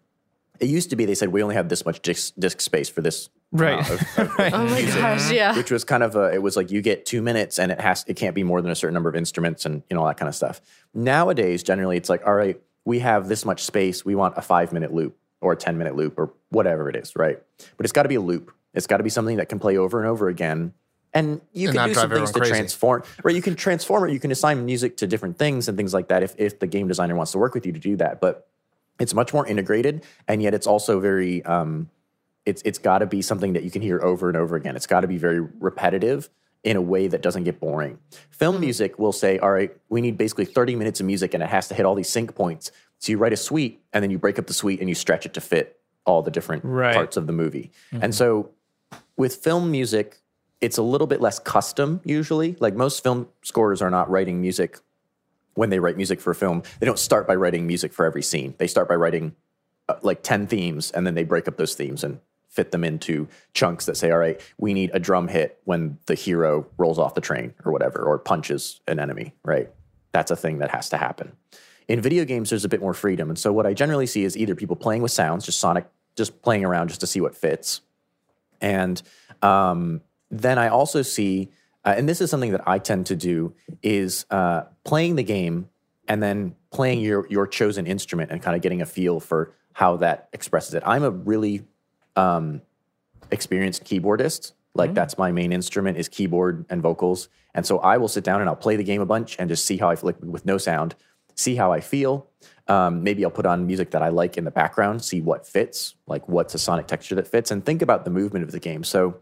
it 0.59 0.69
used 0.69 0.91
to 0.91 0.97
be 0.97 1.05
they 1.05 1.15
said 1.15 1.29
we 1.31 1.43
only 1.43 1.55
have 1.55 1.69
this 1.69 1.85
much 1.85 2.01
disk, 2.01 2.33
disk 2.39 2.61
space 2.61 2.89
for 2.89 3.01
this 3.03 3.29
Right. 3.51 3.73
amount 3.75 3.91
of- 3.91 4.19
of 4.19 4.35
Oh 4.55 4.67
my 4.67 4.83
gosh, 4.83 5.31
yeah. 5.33 5.57
which 5.57 5.71
was 5.71 5.85
kind 5.85 6.03
of 6.03 6.17
a 6.17 6.33
it 6.35 6.43
was 6.43 6.55
like 6.57 6.71
you 6.71 6.83
get 6.83 7.07
two 7.07 7.23
minutes 7.23 7.59
and 7.59 7.71
it 7.73 7.81
has 7.81 8.05
it 8.07 8.15
can't 8.17 8.35
be 8.35 8.43
more 8.43 8.61
than 8.61 8.71
a 8.71 8.75
certain 8.75 8.93
number 8.95 9.09
of 9.09 9.17
instruments 9.17 9.65
and 9.65 9.83
you 9.89 9.95
know 9.97 10.03
all 10.03 10.07
that 10.09 10.19
kind 10.19 10.29
of 10.29 10.35
stuff 10.35 10.61
nowadays 10.93 11.63
generally 11.63 11.97
it's 11.97 12.11
like 12.11 12.27
all 12.27 12.35
right 12.35 12.61
we 12.85 13.01
have 13.01 13.29
this 13.29 13.45
much 13.45 13.65
space 13.65 14.05
we 14.05 14.15
want 14.15 14.35
a 14.37 14.43
five 14.43 14.73
minute 14.73 14.93
loop 14.93 15.17
or 15.41 15.53
a 15.53 15.57
10 15.57 15.79
minute 15.79 15.95
loop 15.95 16.19
or 16.19 16.33
whatever 16.51 16.89
it 16.89 16.97
is 16.97 17.15
right? 17.17 17.39
But 17.77 17.87
it's 17.87 17.93
got 17.93 18.05
to 18.05 18.09
be 18.09 18.17
a 18.17 18.21
loop. 18.21 18.53
It's 18.75 18.87
got 18.87 18.99
to 18.99 19.03
be 19.03 19.11
something 19.11 19.37
that 19.37 19.49
can 19.49 19.59
play 19.59 19.77
over 19.77 19.99
and 20.01 20.09
over 20.09 20.29
again. 20.29 20.73
And 21.15 21.41
you 21.53 21.69
And 21.69 21.79
can 21.79 21.89
do 21.89 21.95
some 21.95 22.11
things 22.11 22.33
to 22.33 22.39
crazy. 22.41 22.53
transform 22.53 23.03
right? 23.23 23.35
You 23.35 23.43
can 23.43 23.55
transform 23.57 24.09
it 24.09 24.13
you 24.13 24.21
can 24.21 24.31
assign 24.31 24.65
music 24.67 24.97
to 24.99 25.07
different 25.07 25.39
things 25.39 25.69
and 25.69 25.77
things 25.77 25.95
like 25.95 26.09
that 26.09 26.23
if, 26.23 26.35
if 26.39 26.59
the 26.59 26.67
game 26.67 26.87
designer 26.89 27.15
wants 27.15 27.33
to 27.33 27.39
work 27.39 27.55
with 27.55 27.65
you 27.67 27.73
to 27.73 27.79
do 27.79 27.97
that. 27.97 28.21
But 28.21 28.47
it's 28.99 29.15
much 29.15 29.33
more 29.33 29.47
integrated 29.47 30.05
and 30.27 30.43
yet 30.43 30.55
it's 30.55 30.67
also 30.67 31.01
very 31.01 31.45
um, 31.45 31.89
it's 32.45 32.63
it's 32.65 32.79
got 32.79 32.99
to 32.99 33.07
be 33.07 33.23
something 33.23 33.53
that 33.53 33.63
you 33.63 33.71
can 33.71 33.83
hear 33.83 34.03
over 34.03 34.29
and 34.29 34.37
over 34.37 34.57
again. 34.57 34.77
It's 34.77 34.87
got 34.87 35.01
to 35.01 35.07
be 35.09 35.19
very 35.19 35.41
repetitive 35.41 36.29
in 36.65 36.77
a 36.77 36.81
way 36.83 37.07
that 37.07 37.23
doesn't 37.23 37.45
get 37.45 37.61
boring. 37.61 37.99
Film 38.31 38.61
music 38.61 38.99
will 38.99 39.13
say, 39.13 39.39
all 39.39 39.53
right, 39.53 39.75
we 39.89 40.01
need 40.01 40.19
basically 40.19 40.45
30 40.45 40.75
minutes 40.77 41.01
of 41.01 41.07
music 41.07 41.35
and 41.35 41.43
it 41.43 41.49
has 41.49 41.69
to 41.69 41.75
hit 41.75 41.87
all 41.87 41.95
these 41.95 42.09
sync 42.09 42.35
points. 42.35 42.71
So 42.99 43.13
you 43.13 43.19
write 43.19 43.33
a 43.33 43.37
suite 43.37 43.81
and 43.93 44.03
then 44.03 44.11
you 44.11 44.19
break 44.19 44.39
up 44.39 44.47
the 44.47 44.55
suite 44.55 44.81
and 44.81 44.89
you 44.89 44.95
stretch 44.95 45.25
it 45.25 45.35
to 45.35 45.41
fit 45.41 45.79
all 46.05 46.23
the 46.23 46.31
different 46.31 46.65
Right. 46.65 46.95
parts 46.95 47.17
of 47.17 47.27
the 47.27 47.33
movie. 47.33 47.71
And 47.93 48.15
so 48.15 48.51
with 49.17 49.37
film 49.37 49.71
music, 49.71 50.19
it's 50.61 50.79
a 50.79 50.83
little 50.83 51.07
bit 51.07 51.21
less 51.21 51.39
custom 51.39 52.01
usually. 52.05 52.57
Like 52.59 52.75
most 52.75 53.03
film 53.03 53.29
scorers 53.43 53.81
are 53.81 53.91
not 53.91 54.11
writing 54.11 54.41
music 54.41 54.79
when 55.55 55.71
they 55.71 55.79
write 55.79 55.97
music 55.97 56.21
for 56.21 56.31
a 56.33 56.35
film. 56.35 56.63
They 56.81 56.87
don't 56.87 56.99
start 56.99 57.27
by 57.29 57.37
writing 57.37 57.67
music 57.67 57.93
for 57.93 58.05
every 58.05 58.23
scene. 58.23 58.55
They 58.59 58.67
start 58.67 58.89
by 58.89 58.95
writing 58.97 59.37
uh, 59.89 59.95
like 60.03 60.23
10 60.25 60.49
themes 60.49 60.91
and 60.91 61.07
then 61.07 61.15
they 61.15 61.25
break 61.25 61.47
up 61.47 61.57
those 61.57 61.75
themes 61.75 62.03
and 62.03 62.19
fit 62.49 62.71
them 62.71 62.85
into 62.85 63.29
chunks 63.55 63.87
that 63.87 63.97
say 63.97 64.11
all 64.11 64.19
right 64.19 64.41
we 64.59 64.73
need 64.73 64.91
a 64.95 64.99
drum 64.99 65.29
hit 65.29 65.61
when 65.65 65.99
the 66.07 66.15
hero 66.15 66.67
rolls 66.77 66.99
off 66.99 67.15
the 67.15 67.21
train 67.21 67.55
or 67.65 67.73
whatever 67.73 68.03
or 68.03 68.19
punches 68.19 68.81
an 68.89 68.99
enemy 68.99 69.35
right 69.45 69.71
that's 70.13 70.31
a 70.31 70.37
thing 70.37 70.59
that 70.59 70.71
has 70.71 70.89
to 70.89 70.97
happen 70.97 71.33
in 71.87 72.01
video 72.01 72.25
games 72.25 72.51
there's 72.51 72.65
a 72.65 72.69
bit 72.69 72.81
more 72.81 72.95
freedom 72.95 73.29
and 73.29 73.39
so 73.39 73.53
what 73.53 73.67
i 73.67 73.73
generally 73.73 74.07
see 74.07 74.25
is 74.25 74.37
either 74.37 74.55
people 74.55 74.77
playing 74.77 75.03
with 75.03 75.13
sounds 75.13 75.45
just 75.45 75.61
sonic 75.61 75.87
just 76.17 76.43
playing 76.43 76.65
around 76.65 76.89
just 76.89 77.01
to 77.01 77.07
see 77.07 77.21
what 77.21 77.37
fits 77.37 77.83
and 78.61 79.01
um, 79.43 80.03
then 80.31 80.59
I 80.59 80.69
also 80.69 81.03
see, 81.03 81.51
uh, 81.85 81.95
and 81.97 82.09
this 82.09 82.21
is 82.21 82.31
something 82.31 82.53
that 82.53 82.67
I 82.67 82.79
tend 82.79 83.07
to 83.07 83.17
do, 83.17 83.55
is 83.83 84.27
uh, 84.31 84.63
playing 84.85 85.17
the 85.17 85.23
game 85.23 85.69
and 86.07 86.23
then 86.23 86.55
playing 86.71 87.01
your 87.01 87.27
your 87.29 87.47
chosen 87.47 87.87
instrument 87.87 88.31
and 88.31 88.43
kind 88.43 88.57
of 88.57 88.63
getting 88.63 88.83
a 88.83 88.87
feel 88.87 89.21
for 89.21 89.55
how 89.73 89.97
that 89.99 90.29
expresses 90.33 90.75
it. 90.75 90.83
I'm 90.85 91.05
a 91.05 91.11
really 91.11 91.65
um, 92.19 92.63
experienced 93.31 93.85
keyboardist. 93.85 94.53
Like 94.75 94.95
that's 94.95 95.17
my 95.19 95.33
main 95.33 95.53
instrument 95.53 95.97
is 95.97 96.09
keyboard 96.09 96.67
and 96.71 96.83
vocals, 96.83 97.29
and 97.55 97.65
so 97.67 97.79
I 97.79 97.97
will 97.97 98.09
sit 98.09 98.23
down 98.23 98.41
and 98.41 98.49
I'll 98.49 98.57
play 98.57 98.77
the 98.77 98.85
game 98.85 99.01
a 99.01 99.07
bunch 99.07 99.37
and 99.39 99.49
just 99.49 99.65
see 99.65 99.77
how 99.77 99.89
I 99.91 99.97
feel 99.97 100.09
like 100.09 100.21
with 100.21 100.47
no 100.47 100.59
sound, 100.59 100.95
see 101.35 101.57
how 101.57 101.73
I 101.73 101.81
feel. 101.81 102.29
Um, 102.69 103.03
maybe 103.03 103.25
I'll 103.25 103.31
put 103.31 103.47
on 103.47 103.67
music 103.67 103.91
that 103.93 104.03
I 104.03 104.11
like 104.11 104.37
in 104.37 104.45
the 104.45 104.51
background, 104.51 105.03
see 105.03 105.21
what 105.23 105.47
fits, 105.47 105.95
like 106.07 106.29
what's 106.29 106.55
a 106.55 106.59
sonic 106.59 106.87
texture 106.87 107.15
that 107.15 107.27
fits, 107.27 107.51
and 107.51 107.65
think 107.65 107.83
about 107.83 108.05
the 108.05 108.11
movement 108.11 108.45
of 108.45 108.53
the 108.53 108.61
game. 108.61 108.85
So 108.85 109.21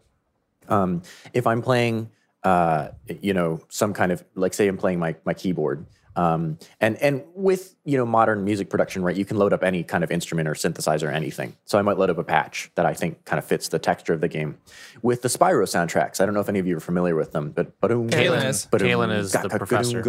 um, 0.67 1.01
if 1.33 1.47
I'm 1.47 1.61
playing, 1.61 2.11
uh, 2.43 2.89
you 3.21 3.33
know, 3.33 3.61
some 3.69 3.93
kind 3.93 4.11
of 4.11 4.23
like, 4.35 4.53
say, 4.53 4.67
I'm 4.67 4.77
playing 4.77 4.99
my 4.99 5.15
my 5.25 5.33
keyboard, 5.33 5.85
um, 6.17 6.57
and 6.81 6.97
and 6.97 7.23
with 7.35 7.75
you 7.85 7.95
know 7.97 8.05
modern 8.05 8.43
music 8.43 8.69
production, 8.69 9.03
right, 9.03 9.15
you 9.15 9.23
can 9.23 9.37
load 9.37 9.53
up 9.53 9.63
any 9.63 9.83
kind 9.83 10.03
of 10.03 10.11
instrument 10.11 10.49
or 10.49 10.55
synthesizer 10.55 11.07
or 11.07 11.11
anything. 11.11 11.55
So 11.65 11.77
I 11.77 11.83
might 11.83 11.97
load 11.97 12.09
up 12.09 12.17
a 12.17 12.23
patch 12.23 12.71
that 12.75 12.85
I 12.87 12.93
think 12.93 13.23
kind 13.25 13.37
of 13.37 13.45
fits 13.45 13.67
the 13.69 13.77
texture 13.79 14.13
of 14.13 14.21
the 14.21 14.27
game. 14.27 14.57
With 15.03 15.21
the 15.21 15.27
Spyro 15.29 15.63
soundtracks, 15.63 16.19
I 16.19 16.25
don't 16.25 16.33
know 16.33 16.39
if 16.39 16.49
any 16.49 16.57
of 16.57 16.65
you 16.65 16.75
are 16.75 16.81
familiar 16.81 17.15
with 17.15 17.31
them, 17.33 17.51
but 17.51 17.79
Kalen 18.09 18.45
is. 18.49 18.65
Kalen 18.89 19.15
is 19.15 19.31
the 19.43 19.49
professor. 19.59 20.01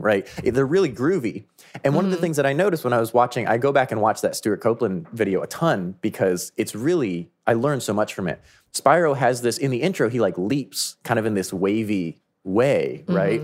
right? 0.00 0.26
They're 0.42 0.64
really 0.66 0.90
groovy. 0.90 1.44
And 1.84 1.94
one 1.94 2.06
of 2.06 2.10
the 2.10 2.16
things 2.16 2.36
that 2.38 2.46
I 2.46 2.54
noticed 2.54 2.82
when 2.82 2.94
I 2.94 2.98
was 2.98 3.12
watching, 3.12 3.46
I 3.46 3.58
go 3.58 3.72
back 3.72 3.92
and 3.92 4.00
watch 4.00 4.22
that 4.22 4.34
Stewart 4.34 4.60
Copeland 4.62 5.06
video 5.10 5.42
a 5.42 5.46
ton 5.46 5.96
because 6.00 6.50
it's 6.56 6.74
really, 6.74 7.30
I 7.46 7.52
learned 7.52 7.82
so 7.82 7.92
much 7.92 8.14
from 8.14 8.26
it. 8.26 8.40
Spyro 8.72 9.14
has 9.16 9.42
this 9.42 9.58
in 9.58 9.70
the 9.70 9.82
intro, 9.82 10.08
he 10.08 10.18
like 10.18 10.38
leaps 10.38 10.96
kind 11.04 11.18
of 11.18 11.26
in 11.26 11.34
this 11.34 11.52
wavy 11.52 12.20
way, 12.42 13.04
right? 13.06 13.42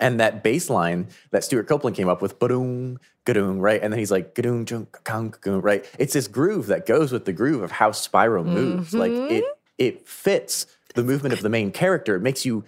And 0.00 0.20
that 0.20 0.42
bass 0.42 0.70
line 0.70 1.08
that 1.30 1.42
Stewart 1.42 1.66
Copeland 1.66 1.96
came 1.96 2.08
up 2.08 2.22
with, 2.22 2.38
ba-doom, 2.38 3.00
ga-doom, 3.24 3.58
right? 3.58 3.82
And 3.82 3.92
then 3.92 3.98
he's 3.98 4.10
like, 4.10 4.34
ga-doom, 4.34 4.64
ka-kung, 4.64 5.34
right? 5.60 5.84
It's 5.98 6.12
this 6.12 6.28
groove 6.28 6.66
that 6.66 6.86
goes 6.86 7.10
with 7.10 7.24
the 7.24 7.32
groove 7.32 7.62
of 7.62 7.72
how 7.72 7.90
Spyro 7.90 8.44
moves. 8.44 8.94
Like 8.94 9.10
it, 9.10 9.44
it 9.76 10.06
fits 10.06 10.66
the 10.94 11.02
movement 11.02 11.32
of 11.32 11.42
the 11.42 11.48
main 11.48 11.72
character. 11.72 12.14
It 12.14 12.22
makes 12.22 12.46
you 12.46 12.64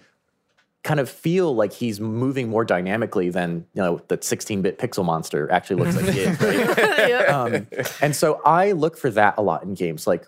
kind 0.83 0.99
of 0.99 1.09
feel 1.09 1.53
like 1.53 1.73
he's 1.73 1.99
moving 1.99 2.49
more 2.49 2.65
dynamically 2.65 3.29
than 3.29 3.65
you 3.73 3.81
know 3.81 4.01
that 4.07 4.21
16-bit 4.21 4.79
pixel 4.79 5.05
monster 5.05 5.51
actually 5.51 5.75
looks 5.75 5.95
like 5.95 6.13
he 6.13 6.21
is. 6.21 6.41
Right? 6.41 7.25
um, 7.29 7.67
and 8.01 8.15
so 8.15 8.41
I 8.43 8.71
look 8.71 8.97
for 8.97 9.09
that 9.11 9.35
a 9.37 9.41
lot 9.41 9.63
in 9.63 9.73
games. 9.75 10.07
Like 10.07 10.27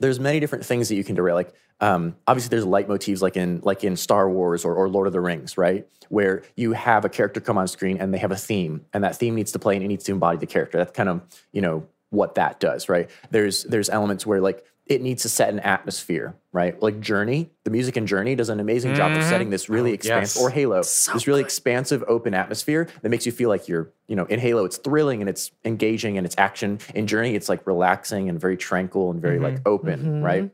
there's 0.00 0.18
many 0.18 0.40
different 0.40 0.64
things 0.64 0.88
that 0.88 0.96
you 0.96 1.04
can 1.04 1.14
do. 1.14 1.22
Like 1.32 1.54
um, 1.80 2.16
obviously 2.26 2.50
there's 2.50 2.64
leitmotifs 2.64 3.20
like 3.20 3.36
in 3.36 3.60
like 3.62 3.84
in 3.84 3.96
Star 3.96 4.28
Wars 4.28 4.64
or, 4.64 4.74
or 4.74 4.88
Lord 4.88 5.06
of 5.06 5.12
the 5.12 5.20
Rings, 5.20 5.56
right? 5.56 5.86
Where 6.08 6.42
you 6.56 6.72
have 6.72 7.04
a 7.04 7.08
character 7.08 7.40
come 7.40 7.56
on 7.58 7.68
screen 7.68 7.98
and 7.98 8.12
they 8.12 8.18
have 8.18 8.32
a 8.32 8.36
theme, 8.36 8.84
and 8.92 9.04
that 9.04 9.16
theme 9.16 9.34
needs 9.34 9.52
to 9.52 9.58
play 9.58 9.76
and 9.76 9.84
it 9.84 9.88
needs 9.88 10.04
to 10.04 10.12
embody 10.12 10.38
the 10.38 10.46
character. 10.46 10.78
That's 10.78 10.92
kind 10.92 11.08
of 11.08 11.22
you 11.52 11.60
know 11.60 11.86
what 12.10 12.34
that 12.34 12.60
does, 12.60 12.88
right? 12.88 13.08
There's 13.30 13.64
there's 13.64 13.88
elements 13.88 14.26
where 14.26 14.40
like 14.40 14.64
it 14.90 15.00
needs 15.00 15.22
to 15.22 15.28
set 15.28 15.50
an 15.50 15.60
atmosphere, 15.60 16.34
right? 16.50 16.80
Like 16.82 16.98
Journey, 16.98 17.48
the 17.62 17.70
music 17.70 17.96
in 17.96 18.08
Journey 18.08 18.34
does 18.34 18.48
an 18.48 18.58
amazing 18.58 18.96
job 18.96 19.12
of 19.12 19.22
setting 19.22 19.46
mm-hmm. 19.46 19.52
this 19.52 19.68
really 19.68 19.92
expansive, 19.92 20.40
yes. 20.40 20.42
or 20.42 20.50
Halo, 20.50 20.78
this 20.78 21.28
really 21.28 21.42
expansive, 21.42 22.02
open 22.08 22.34
atmosphere 22.34 22.88
that 23.00 23.08
makes 23.08 23.24
you 23.24 23.30
feel 23.30 23.48
like 23.48 23.68
you're, 23.68 23.92
you 24.08 24.16
know, 24.16 24.24
in 24.24 24.40
Halo, 24.40 24.64
it's 24.64 24.78
thrilling 24.78 25.20
and 25.20 25.30
it's 25.30 25.52
engaging 25.64 26.18
and 26.18 26.26
it's 26.26 26.34
action. 26.38 26.80
In 26.92 27.06
Journey, 27.06 27.36
it's 27.36 27.48
like 27.48 27.64
relaxing 27.68 28.28
and 28.28 28.40
very 28.40 28.56
tranquil 28.56 29.12
and 29.12 29.22
very 29.22 29.38
like 29.38 29.54
mm-hmm. 29.54 29.68
open, 29.68 30.00
mm-hmm. 30.00 30.22
right? 30.22 30.50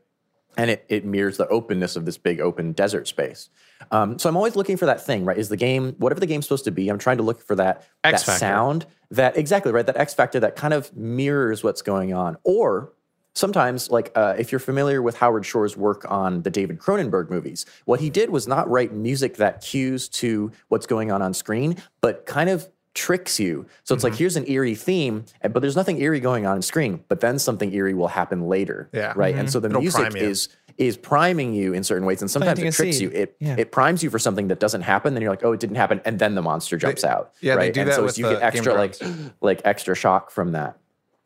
And 0.57 0.71
it, 0.71 0.85
it 0.89 1.05
mirrors 1.05 1.37
the 1.37 1.47
openness 1.47 1.95
of 1.95 2.05
this 2.05 2.17
big 2.17 2.41
open 2.41 2.73
desert 2.73 3.07
space. 3.07 3.49
Um, 3.91 4.17
so 4.17 4.27
I'm 4.27 4.35
always 4.35 4.55
looking 4.55 4.75
for 4.75 4.87
that 4.87 5.05
thing, 5.05 5.23
right? 5.23 5.37
Is 5.37 5.49
the 5.49 5.57
game 5.57 5.93
whatever 5.99 6.19
the 6.19 6.25
game's 6.25 6.45
supposed 6.45 6.65
to 6.65 6.71
be? 6.71 6.89
I'm 6.89 6.97
trying 6.97 7.17
to 7.17 7.23
look 7.23 7.41
for 7.41 7.55
that 7.55 7.87
X 8.03 8.21
that 8.21 8.25
factor. 8.25 8.39
sound 8.39 8.85
that 9.11 9.37
exactly 9.37 9.71
right, 9.71 9.85
that 9.85 9.97
X 9.97 10.13
factor 10.13 10.39
that 10.39 10.55
kind 10.55 10.73
of 10.73 10.93
mirrors 10.95 11.63
what's 11.63 11.81
going 11.81 12.13
on, 12.13 12.37
or 12.43 12.91
sometimes 13.35 13.91
like 13.91 14.11
uh, 14.15 14.33
if 14.37 14.51
you're 14.51 14.59
familiar 14.59 15.01
with 15.01 15.15
howard 15.15 15.45
shore's 15.45 15.77
work 15.77 16.09
on 16.09 16.41
the 16.41 16.49
david 16.49 16.79
cronenberg 16.79 17.29
movies 17.29 17.67
what 17.85 17.99
he 17.99 18.09
did 18.09 18.31
was 18.31 18.47
not 18.47 18.67
write 18.67 18.93
music 18.93 19.37
that 19.37 19.61
cues 19.61 20.09
to 20.09 20.51
what's 20.69 20.87
going 20.87 21.11
on 21.11 21.21
on 21.21 21.35
screen 21.35 21.77
but 22.01 22.25
kind 22.25 22.49
of 22.49 22.67
tricks 22.97 23.39
you. 23.39 23.65
So 23.83 23.93
it's 23.95 24.03
like 24.03 24.13
Mm-hmm. 24.13 24.17
here's 24.17 24.35
an 24.35 24.45
eerie 24.49 24.75
theme 24.75 25.23
but 25.53 25.59
there's 25.61 25.75
nothing 25.75 26.01
eerie 26.01 26.19
going 26.19 26.45
on 26.45 26.55
on 26.57 26.61
screen 26.61 27.03
but 27.07 27.19
then 27.19 27.37
something 27.39 27.71
eerie 27.73 27.93
will 27.93 28.07
happen 28.07 28.39
later 28.47 28.89
Yeah. 28.91 29.13
right? 29.15 29.35
And 29.35 29.49
so 29.51 29.59
the 29.59 29.69
It'll 29.69 29.81
music 29.81 30.15
is 30.15 30.49
is 30.77 30.95
priming 30.95 31.53
you 31.53 31.73
in 31.73 31.83
certain 31.83 32.05
ways 32.05 32.21
and 32.21 32.29
sometimes 32.29 32.59
it 32.59 32.71
tricks 32.73 32.99
you. 33.01 33.09
It 33.11 33.35
Yeah. 33.39 33.55
it 33.57 33.71
primes 33.71 34.03
you 34.03 34.09
for 34.09 34.19
something 34.19 34.47
that 34.49 34.59
doesn't 34.59 34.81
happen 34.93 35.13
then 35.13 35.21
you're 35.21 35.31
like 35.31 35.43
oh 35.43 35.51
it 35.53 35.59
didn't 35.59 35.75
happen 35.83 36.01
and 36.05 36.17
then 36.19 36.33
the 36.35 36.41
monster 36.41 36.77
jumps 36.77 37.03
out 37.03 37.33
yeah, 37.41 37.55
they 37.55 37.57
right? 37.67 37.73
do 37.73 37.81
and 37.81 37.89
that 37.89 37.95
so 37.95 38.21
you 38.21 38.29
get 38.33 38.41
extra 38.41 38.73
like 38.73 38.95
like 39.41 39.61
extra 39.65 39.93
shock 39.95 40.31
from 40.31 40.51
that 40.53 40.77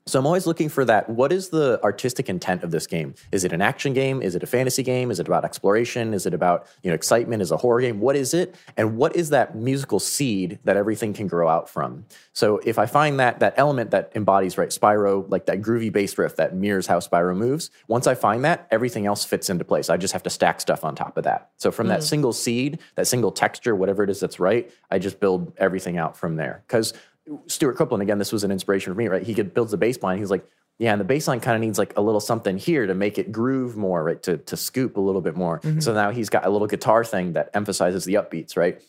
so 0.07 0.19
I'm 0.19 0.25
always 0.25 0.47
looking 0.47 0.67
for 0.67 0.83
that. 0.85 1.09
What 1.09 1.31
is 1.31 1.49
the 1.49 1.79
artistic 1.83 2.27
intent 2.27 2.63
of 2.63 2.71
this 2.71 2.87
game? 2.87 3.13
Is 3.31 3.43
it 3.43 3.53
an 3.53 3.61
action 3.61 3.93
game? 3.93 4.21
Is 4.21 4.35
it 4.35 4.41
a 4.41 4.47
fantasy 4.47 4.81
game? 4.81 5.11
Is 5.11 5.19
it 5.19 5.27
about 5.27 5.45
exploration? 5.45 6.13
Is 6.13 6.25
it 6.25 6.33
about 6.33 6.67
you 6.81 6.89
know 6.89 6.95
excitement? 6.95 7.41
Is 7.41 7.51
it 7.51 7.55
a 7.55 7.57
horror 7.57 7.81
game? 7.81 7.99
What 7.99 8.15
is 8.15 8.33
it? 8.33 8.55
And 8.77 8.97
what 8.97 9.15
is 9.15 9.29
that 9.29 9.55
musical 9.55 9.99
seed 9.99 10.59
that 10.63 10.75
everything 10.75 11.13
can 11.13 11.27
grow 11.27 11.47
out 11.47 11.69
from? 11.69 12.05
So 12.33 12.57
if 12.65 12.79
I 12.79 12.87
find 12.87 13.19
that 13.19 13.39
that 13.41 13.53
element 13.57 13.91
that 13.91 14.11
embodies 14.15 14.57
right 14.57 14.69
Spyro, 14.69 15.29
like 15.29 15.45
that 15.45 15.61
groovy 15.61 15.91
bass 15.91 16.17
riff 16.17 16.35
that 16.37 16.55
mirrors 16.55 16.87
how 16.87 16.99
Spyro 16.99 17.35
moves, 17.35 17.69
once 17.87 18.07
I 18.07 18.15
find 18.15 18.43
that, 18.43 18.67
everything 18.71 19.05
else 19.05 19.23
fits 19.23 19.49
into 19.49 19.63
place. 19.63 19.89
I 19.89 19.97
just 19.97 20.13
have 20.13 20.23
to 20.23 20.29
stack 20.29 20.61
stuff 20.61 20.83
on 20.83 20.95
top 20.95 21.15
of 21.17 21.25
that. 21.25 21.51
So 21.57 21.71
from 21.71 21.87
that 21.87 21.99
mm. 21.99 22.03
single 22.03 22.33
seed, 22.33 22.79
that 22.95 23.05
single 23.05 23.31
texture, 23.31 23.75
whatever 23.75 24.03
it 24.03 24.09
is 24.09 24.19
that's 24.19 24.39
right, 24.39 24.71
I 24.89 24.97
just 24.97 25.19
build 25.19 25.53
everything 25.57 25.97
out 25.97 26.17
from 26.17 26.37
there. 26.37 26.63
Because 26.67 26.93
Stewart 27.47 27.77
Copeland, 27.77 28.01
again, 28.01 28.17
this 28.17 28.31
was 28.31 28.43
an 28.43 28.51
inspiration 28.51 28.93
for 28.93 28.97
me, 28.97 29.07
right? 29.07 29.23
He 29.23 29.33
could 29.33 29.53
builds 29.53 29.71
the 29.71 29.77
bass 29.77 30.01
line. 30.01 30.17
He's 30.17 30.31
like, 30.31 30.45
yeah, 30.79 30.91
and 30.91 30.99
the 30.99 31.05
bass 31.05 31.27
line 31.27 31.39
kind 31.39 31.55
of 31.55 31.61
needs 31.61 31.77
like 31.77 31.93
a 31.95 32.01
little 32.01 32.19
something 32.19 32.57
here 32.57 32.87
to 32.87 32.95
make 32.95 33.19
it 33.19 33.31
groove 33.31 33.77
more, 33.77 34.03
right? 34.03 34.21
To, 34.23 34.37
to 34.37 34.57
scoop 34.57 34.97
a 34.97 34.99
little 35.01 35.21
bit 35.21 35.35
more. 35.35 35.59
Mm-hmm. 35.59 35.79
So 35.79 35.93
now 35.93 36.11
he's 36.11 36.29
got 36.29 36.45
a 36.45 36.49
little 36.49 36.67
guitar 36.67 37.03
thing 37.03 37.33
that 37.33 37.51
emphasizes 37.53 38.03
the 38.05 38.15
upbeats, 38.15 38.57
right? 38.57 38.81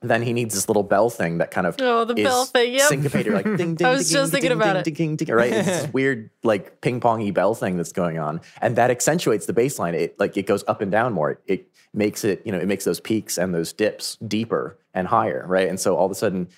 Then 0.00 0.22
he 0.22 0.32
needs 0.32 0.54
this 0.54 0.68
little 0.68 0.82
bell 0.82 1.08
thing 1.08 1.38
that 1.38 1.50
kind 1.50 1.66
of 1.66 1.76
Oh, 1.80 2.04
the 2.04 2.14
is 2.14 2.24
bell 2.24 2.44
thing, 2.44 2.74
yep. 2.74 2.88
syncopated, 2.88 3.32
like 3.32 3.44
ding 3.56 3.74
ding. 3.74 3.86
I 3.86 3.92
was 3.92 4.08
ding, 4.08 4.14
just 4.14 4.32
ding, 4.32 4.40
thinking 4.40 4.58
ding, 4.58 4.68
about 4.68 4.84
ding, 4.84 4.94
it. 4.94 4.96
ding, 4.96 5.16
ding, 5.16 5.34
right? 5.34 5.52
It's 5.52 5.66
this 5.66 5.92
weird 5.92 6.30
like 6.42 6.80
ping 6.82 7.00
pongy 7.00 7.32
bell 7.32 7.54
thing 7.54 7.76
that's 7.78 7.92
going 7.92 8.18
on, 8.18 8.40
and 8.60 8.76
that 8.76 8.90
accentuates 8.90 9.46
the 9.46 9.54
bass 9.54 9.78
line. 9.78 9.94
It 9.94 10.18
like 10.20 10.36
it 10.36 10.46
goes 10.46 10.62
up 10.68 10.82
and 10.82 10.92
down 10.92 11.14
more. 11.14 11.30
It, 11.32 11.40
it 11.46 11.68
makes 11.94 12.22
it 12.24 12.42
you 12.44 12.52
know 12.52 12.58
it 12.58 12.68
makes 12.68 12.84
those 12.84 13.00
peaks 13.00 13.38
and 13.38 13.54
those 13.54 13.72
dips 13.72 14.16
deeper 14.16 14.78
and 14.92 15.08
higher, 15.08 15.44
right? 15.46 15.68
And 15.68 15.80
so 15.80 15.96
all 15.96 16.04
of 16.04 16.12
a 16.12 16.14
sudden 16.14 16.48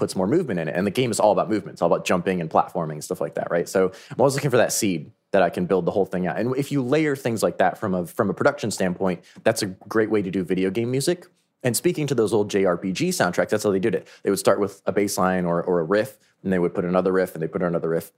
puts 0.00 0.16
more 0.16 0.26
movement 0.26 0.58
in 0.58 0.66
it. 0.66 0.74
And 0.74 0.86
the 0.86 0.90
game 0.90 1.12
is 1.12 1.20
all 1.20 1.30
about 1.30 1.48
movement. 1.48 1.74
It's 1.74 1.82
all 1.82 1.92
about 1.92 2.04
jumping 2.04 2.40
and 2.40 2.50
platforming 2.50 2.92
and 2.92 3.04
stuff 3.04 3.20
like 3.20 3.34
that, 3.34 3.50
right? 3.50 3.68
So 3.68 3.92
I'm 4.10 4.16
always 4.18 4.34
looking 4.34 4.50
for 4.50 4.56
that 4.56 4.72
seed 4.72 5.12
that 5.30 5.42
I 5.42 5.50
can 5.50 5.66
build 5.66 5.84
the 5.84 5.92
whole 5.92 6.06
thing 6.06 6.26
out. 6.26 6.38
And 6.38 6.56
if 6.56 6.72
you 6.72 6.82
layer 6.82 7.14
things 7.14 7.42
like 7.42 7.58
that 7.58 7.78
from 7.78 7.94
a 7.94 8.06
from 8.06 8.30
a 8.30 8.34
production 8.34 8.70
standpoint, 8.72 9.22
that's 9.44 9.62
a 9.62 9.66
great 9.66 10.10
way 10.10 10.22
to 10.22 10.30
do 10.30 10.42
video 10.42 10.70
game 10.70 10.90
music. 10.90 11.26
And 11.62 11.76
speaking 11.76 12.06
to 12.06 12.14
those 12.14 12.32
old 12.32 12.50
JRPG 12.50 13.10
soundtracks, 13.10 13.50
that's 13.50 13.62
how 13.62 13.70
they 13.70 13.78
did 13.78 13.94
it. 13.94 14.08
They 14.22 14.30
would 14.30 14.38
start 14.38 14.58
with 14.58 14.80
a 14.86 14.92
bass 14.92 15.18
line 15.18 15.44
or, 15.44 15.62
or 15.62 15.80
a 15.80 15.84
riff, 15.84 16.16
and 16.42 16.50
they 16.50 16.58
would 16.58 16.74
put 16.74 16.86
another 16.86 17.12
riff, 17.12 17.34
and 17.34 17.42
they 17.42 17.48
put 17.48 17.62
another 17.62 17.90
riff. 17.90 18.12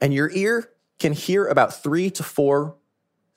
And 0.00 0.14
your 0.14 0.30
ear 0.30 0.70
can 1.00 1.12
hear 1.12 1.46
about 1.46 1.82
three 1.82 2.08
to 2.10 2.22
four 2.22 2.76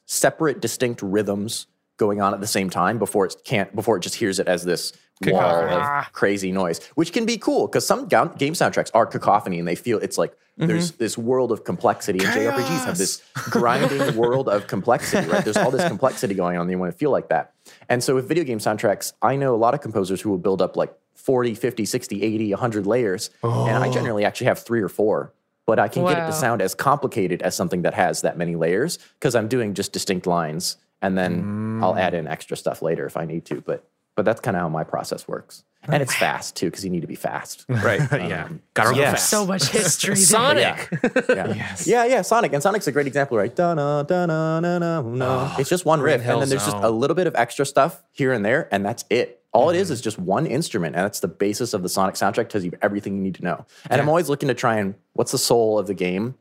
separate, 0.06 0.62
distinct 0.62 1.02
rhythms 1.02 1.66
going 2.02 2.20
on 2.20 2.34
at 2.34 2.42
the 2.42 2.48
same 2.48 2.68
time 2.68 2.98
before 2.98 3.28
it 3.28 3.36
can't 3.46 3.74
before 3.76 3.96
it 3.96 4.00
just 4.00 4.16
hears 4.16 4.40
it 4.40 4.48
as 4.48 4.64
this 4.64 4.92
wall 5.24 5.46
of 5.46 5.82
ah. 5.84 6.10
crazy 6.14 6.52
noise, 6.52 6.84
which 6.96 7.14
can 7.14 7.28
be 7.28 7.38
cool 7.38 7.68
because 7.68 7.86
some 7.86 8.08
ga- 8.08 8.34
game 8.40 8.54
soundtracks 8.54 8.90
are 8.96 9.06
cacophony 9.06 9.60
and 9.60 9.68
they 9.68 9.76
feel 9.76 10.00
it's 10.00 10.18
like 10.18 10.32
mm-hmm. 10.32 10.66
there's 10.66 10.94
this 10.94 11.16
world 11.16 11.52
of 11.52 11.64
complexity 11.64 12.18
and 12.26 12.30
JRPGs 12.30 12.86
have 12.86 12.98
this 12.98 13.22
grinding 13.52 14.16
world 14.22 14.50
of 14.50 14.66
complexity, 14.66 15.28
right? 15.30 15.44
There's 15.44 15.58
all 15.58 15.70
this 15.70 15.88
complexity 15.88 16.34
going 16.34 16.58
on 16.58 16.64
and 16.64 16.72
you 16.72 16.80
want 16.80 16.92
to 16.92 16.98
feel 16.98 17.12
like 17.12 17.30
that. 17.30 17.54
And 17.88 18.04
so 18.04 18.16
with 18.16 18.28
video 18.28 18.44
game 18.44 18.58
soundtracks, 18.58 19.14
I 19.22 19.36
know 19.36 19.54
a 19.54 19.62
lot 19.66 19.76
of 19.76 19.82
composers 19.82 20.22
who 20.22 20.32
will 20.32 20.40
build 20.40 20.60
up 20.60 20.76
like 20.76 20.92
40, 21.14 21.54
50, 21.54 21.86
60, 21.86 22.24
80, 22.24 22.50
100 22.50 22.88
layers. 22.88 23.30
And 23.44 23.78
I 23.84 23.90
oh. 23.90 23.94
generally 23.94 24.26
actually 24.26 24.48
have 24.48 24.60
three 24.60 24.82
or 24.82 24.90
four 24.90 25.34
but 25.68 25.78
I 25.80 25.88
can 25.88 26.04
get 26.06 26.18
it 26.18 26.26
to 26.26 26.34
sound 26.34 26.62
as 26.62 26.74
complicated 26.74 27.44
as 27.44 27.56
something 27.56 27.84
that 27.84 27.94
has 27.94 28.24
that 28.24 28.36
many 28.36 28.56
layers 28.56 28.98
because 29.20 29.36
I'm 29.36 29.48
doing 29.48 29.74
just 29.74 29.94
distinct 29.94 30.26
lines 30.26 30.76
and 31.02 31.18
then 31.18 31.80
I'll 31.82 31.98
add 31.98 32.14
in 32.14 32.28
extra 32.28 32.56
stuff 32.56 32.82
later 32.82 33.06
if 33.06 33.18
I 33.18 33.26
need 33.26 33.46
to. 33.46 33.62
But 33.62 33.84
but 34.16 34.26
that's 34.26 34.42
kind 34.42 34.58
of 34.58 34.62
how 34.62 34.70
my 34.70 34.84
process 34.84 35.28
works, 35.28 35.64
and 35.84 36.02
it's 36.02 36.14
fast 36.14 36.56
too 36.56 36.68
because 36.68 36.84
you 36.84 36.90
need 36.90 37.02
to 37.02 37.08
be 37.08 37.16
fast. 37.16 37.66
Right. 37.68 38.02
Um, 38.12 38.30
yeah. 38.30 38.50
Gotta 38.74 38.92
go 38.92 38.98
yes. 38.98 39.12
fast. 39.14 39.30
So 39.30 39.46
much 39.46 39.68
history. 39.72 40.16
Sonic. 40.16 40.90
Yeah. 41.30 41.76
yeah, 41.86 42.06
yeah, 42.06 42.22
Sonic, 42.22 42.54
and 42.54 42.62
Sonic's 42.62 42.88
a 42.88 42.92
great 42.92 43.08
example, 43.08 43.38
right? 43.38 43.56
Da 43.56 43.74
na 43.74 44.04
da 44.04 44.26
na 44.26 44.60
na 44.60 44.80
na 44.80 45.02
na. 45.02 45.56
It's 45.58 45.70
just 45.70 45.86
one 45.86 46.02
riff, 46.02 46.22
and 46.22 46.42
then 46.42 46.50
there's 46.50 46.66
just 46.66 46.78
a 46.78 46.90
little 46.90 47.16
bit 47.16 47.28
of 47.28 47.36
extra 47.36 47.66
stuff 47.66 48.04
here 48.12 48.34
and 48.34 48.46
there, 48.46 48.68
and 48.72 48.86
that's 48.86 49.06
it. 49.10 49.42
All 49.54 49.70
it 49.70 49.76
is 49.76 49.92
is 49.92 50.02
just 50.02 50.18
one 50.20 50.46
instrument, 50.46 50.96
and 50.96 51.04
that's 51.04 51.20
the 51.20 51.28
basis 51.28 51.74
of 51.74 51.84
the 51.84 51.90
Sonic 51.90 52.16
soundtrack. 52.16 52.50
Tells 52.50 52.64
you 52.64 52.72
everything 52.82 53.16
you 53.16 53.22
need 53.22 53.36
to 53.36 53.44
know. 53.44 53.66
And 53.90 54.02
I'm 54.02 54.10
always 54.10 54.30
looking 54.30 54.48
to 54.50 54.54
try 54.54 54.76
and 54.78 54.96
what's 55.14 55.32
the 55.32 55.38
soul 55.38 55.80
of 55.80 55.88
the 55.88 55.94
game, 55.94 56.36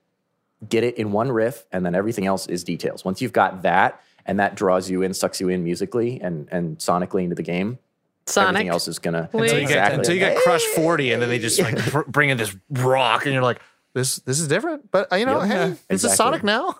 get 0.68 0.84
it 0.84 0.96
in 0.96 1.12
one 1.12 1.32
riff, 1.32 1.66
and 1.72 1.84
then 1.86 1.94
everything 1.94 2.26
else 2.26 2.46
is 2.46 2.62
details. 2.64 3.04
Once 3.04 3.22
you've 3.22 3.32
got 3.32 3.62
that, 3.62 4.00
and 4.26 4.38
that 4.40 4.54
draws 4.54 4.88
you 4.90 5.02
in, 5.02 5.14
sucks 5.14 5.40
you 5.40 5.48
in 5.48 5.64
musically 5.64 6.20
and 6.20 6.48
and 6.50 6.78
sonically 6.78 7.22
into 7.24 7.34
the 7.36 7.42
game. 7.42 7.78
Sonic. 8.26 8.48
Everything 8.50 8.68
else 8.68 8.86
is 8.86 8.98
gonna 8.98 9.22
Until 9.32 9.42
Until 9.42 9.58
you 9.60 9.66
get, 9.68 9.92
until 9.92 10.14
you 10.14 10.20
get 10.20 10.34
Hey! 10.36 10.42
Crush 10.44 10.62
40 10.76 11.12
and 11.12 11.22
then 11.22 11.28
they 11.28 11.38
just 11.40 11.60
like 11.60 11.90
br- 11.92 12.02
bring 12.06 12.30
in 12.30 12.36
this 12.36 12.54
rock 12.70 13.24
and 13.24 13.32
you're 13.34 13.42
like, 13.42 13.60
This 13.94 14.16
this 14.16 14.38
is 14.38 14.46
different, 14.46 14.90
but 14.92 15.12
uh, 15.12 15.16
you 15.16 15.26
know, 15.26 15.40
Yep. 15.42 15.48
hey, 15.48 15.68
this 15.88 16.04
is 16.04 16.12
Exactly. 16.12 16.16
Sonic 16.16 16.44
now. 16.44 16.76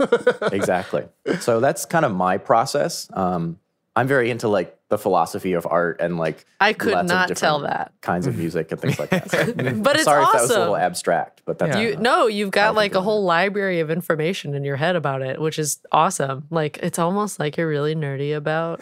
exactly. 0.52 1.04
So 1.40 1.58
that's 1.58 1.86
kind 1.86 2.04
of 2.04 2.14
my 2.14 2.38
process. 2.38 3.08
Um, 3.14 3.58
I'm 3.96 4.06
very 4.06 4.30
into 4.30 4.48
like 4.48 4.76
the 4.88 4.96
philosophy 4.98 5.52
of 5.52 5.66
art 5.66 6.00
and 6.00 6.16
like 6.16 6.44
I 6.60 6.72
could 6.72 6.92
lots 6.92 7.02
of 7.04 7.08
not 7.08 7.36
tell 7.36 7.60
that. 7.60 7.92
kinds 8.00 8.26
of 8.26 8.36
music 8.36 8.70
and 8.72 8.80
things 8.80 8.98
like 8.98 9.10
that. 9.10 9.30
So, 9.30 9.44
But 9.82 9.96
it's 9.96 10.04
sorry 10.04 10.22
if 10.24 10.32
that 10.32 10.42
was 10.42 10.50
a 10.50 10.58
little 10.60 10.76
abstract, 10.76 11.42
but 11.44 11.58
that's 11.58 11.76
You 11.76 11.96
no, 11.96 12.26
you've 12.28 12.50
got 12.52 12.74
like 12.74 12.94
a 12.94 13.00
whole 13.00 13.24
library 13.24 13.80
of 13.80 13.90
information 13.90 14.54
in 14.54 14.62
your 14.64 14.76
head 14.76 14.94
about 14.96 15.22
it, 15.22 15.40
which 15.40 15.58
is 15.58 15.80
awesome. 15.92 16.46
Like 16.50 16.78
it's 16.78 16.98
almost 16.98 17.38
like 17.40 17.56
you're 17.56 17.68
really 17.68 17.94
nerdy 17.94 18.34
about 18.36 18.80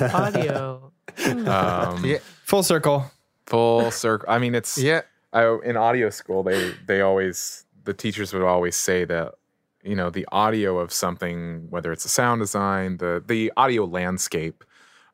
audio. 0.00 0.92
Um, 1.26 2.04
yeah, 2.04 2.18
Full 2.44 2.62
circle. 2.62 3.10
full 3.46 3.90
circle. 3.90 4.28
I 4.30 4.38
mean, 4.38 4.54
it's 4.54 4.78
yeah. 4.78 5.02
I, 5.32 5.58
in 5.64 5.76
audio 5.76 6.10
school, 6.10 6.42
they 6.42 6.74
they 6.86 7.00
always 7.00 7.64
the 7.84 7.94
teachers 7.94 8.32
would 8.32 8.42
always 8.42 8.76
say 8.76 9.04
that 9.04 9.34
you 9.82 9.94
know 9.94 10.10
the 10.10 10.26
audio 10.30 10.78
of 10.78 10.92
something, 10.92 11.66
whether 11.70 11.92
it's 11.92 12.04
a 12.04 12.08
sound 12.08 12.40
design, 12.40 12.98
the 12.98 13.22
the 13.26 13.52
audio 13.56 13.84
landscape, 13.84 14.64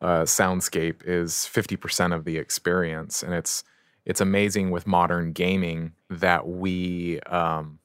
uh, 0.01 0.23
soundscape 0.23 1.03
is 1.05 1.47
fifty 1.47 1.77
percent 1.77 2.13
of 2.13 2.25
the 2.25 2.39
experience, 2.39 3.23
and 3.23 3.35
it's 3.35 3.65
it's 4.05 4.21
amazing 4.21 4.71
with 4.71 4.87
modern 4.87 5.33
gaming 5.33 5.93
that 6.11 6.49
we. 6.49 7.21
Um, 7.21 7.79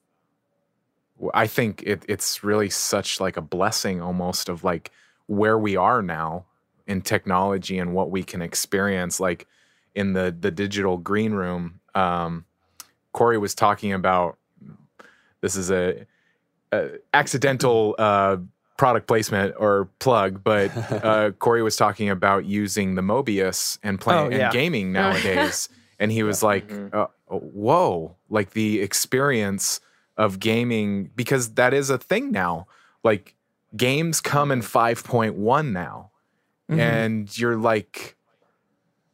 I 1.35 1.45
think 1.45 1.83
it, 1.83 2.03
it's 2.07 2.43
really 2.43 2.69
such 2.69 3.19
like 3.19 3.37
a 3.37 3.41
blessing 3.41 4.01
almost 4.01 4.49
of 4.49 4.63
like 4.63 4.91
where 5.27 5.57
we 5.57 5.75
are 5.75 6.01
now 6.01 6.45
in 6.87 7.01
technology 7.01 7.77
and 7.77 7.93
what 7.93 8.09
we 8.09 8.23
can 8.23 8.41
experience. 8.41 9.19
Like 9.19 9.47
in 9.93 10.13
the 10.13 10.35
the 10.37 10.51
digital 10.51 10.97
green 10.97 11.33
room, 11.33 11.79
um, 11.95 12.45
Corey 13.13 13.37
was 13.37 13.53
talking 13.53 13.93
about. 13.93 14.37
This 15.41 15.55
is 15.55 15.71
a, 15.71 16.05
a 16.71 16.89
accidental 17.13 17.95
uh, 17.97 18.37
product 18.77 19.07
placement 19.07 19.53
or 19.57 19.89
plug, 19.99 20.43
but 20.43 20.71
uh, 20.91 21.31
Corey 21.31 21.61
was 21.63 21.75
talking 21.75 22.09
about 22.09 22.45
using 22.45 22.95
the 22.95 23.01
Mobius 23.01 23.77
and 23.83 23.99
playing 23.99 24.33
Oh, 24.33 24.35
yeah. 24.37 24.45
and 24.45 24.53
gaming 24.53 24.91
nowadays, 24.93 25.69
and 25.99 26.11
he 26.11 26.23
was 26.23 26.41
like, 26.43 26.71
uh, 26.93 27.07
"Whoa!" 27.27 28.15
Like 28.29 28.51
the 28.51 28.81
experience 28.81 29.79
of 30.17 30.39
gaming 30.39 31.09
because 31.15 31.53
that 31.55 31.73
is 31.73 31.89
a 31.89 31.97
thing 31.97 32.31
now. 32.31 32.67
Like 33.03 33.35
games 33.75 34.19
come 34.21 34.51
in 34.51 34.61
five 34.61 35.03
point 35.03 35.35
one 35.35 35.73
now, 35.73 36.11
and 36.69 37.35
you're 37.37 37.57
like, 37.57 38.15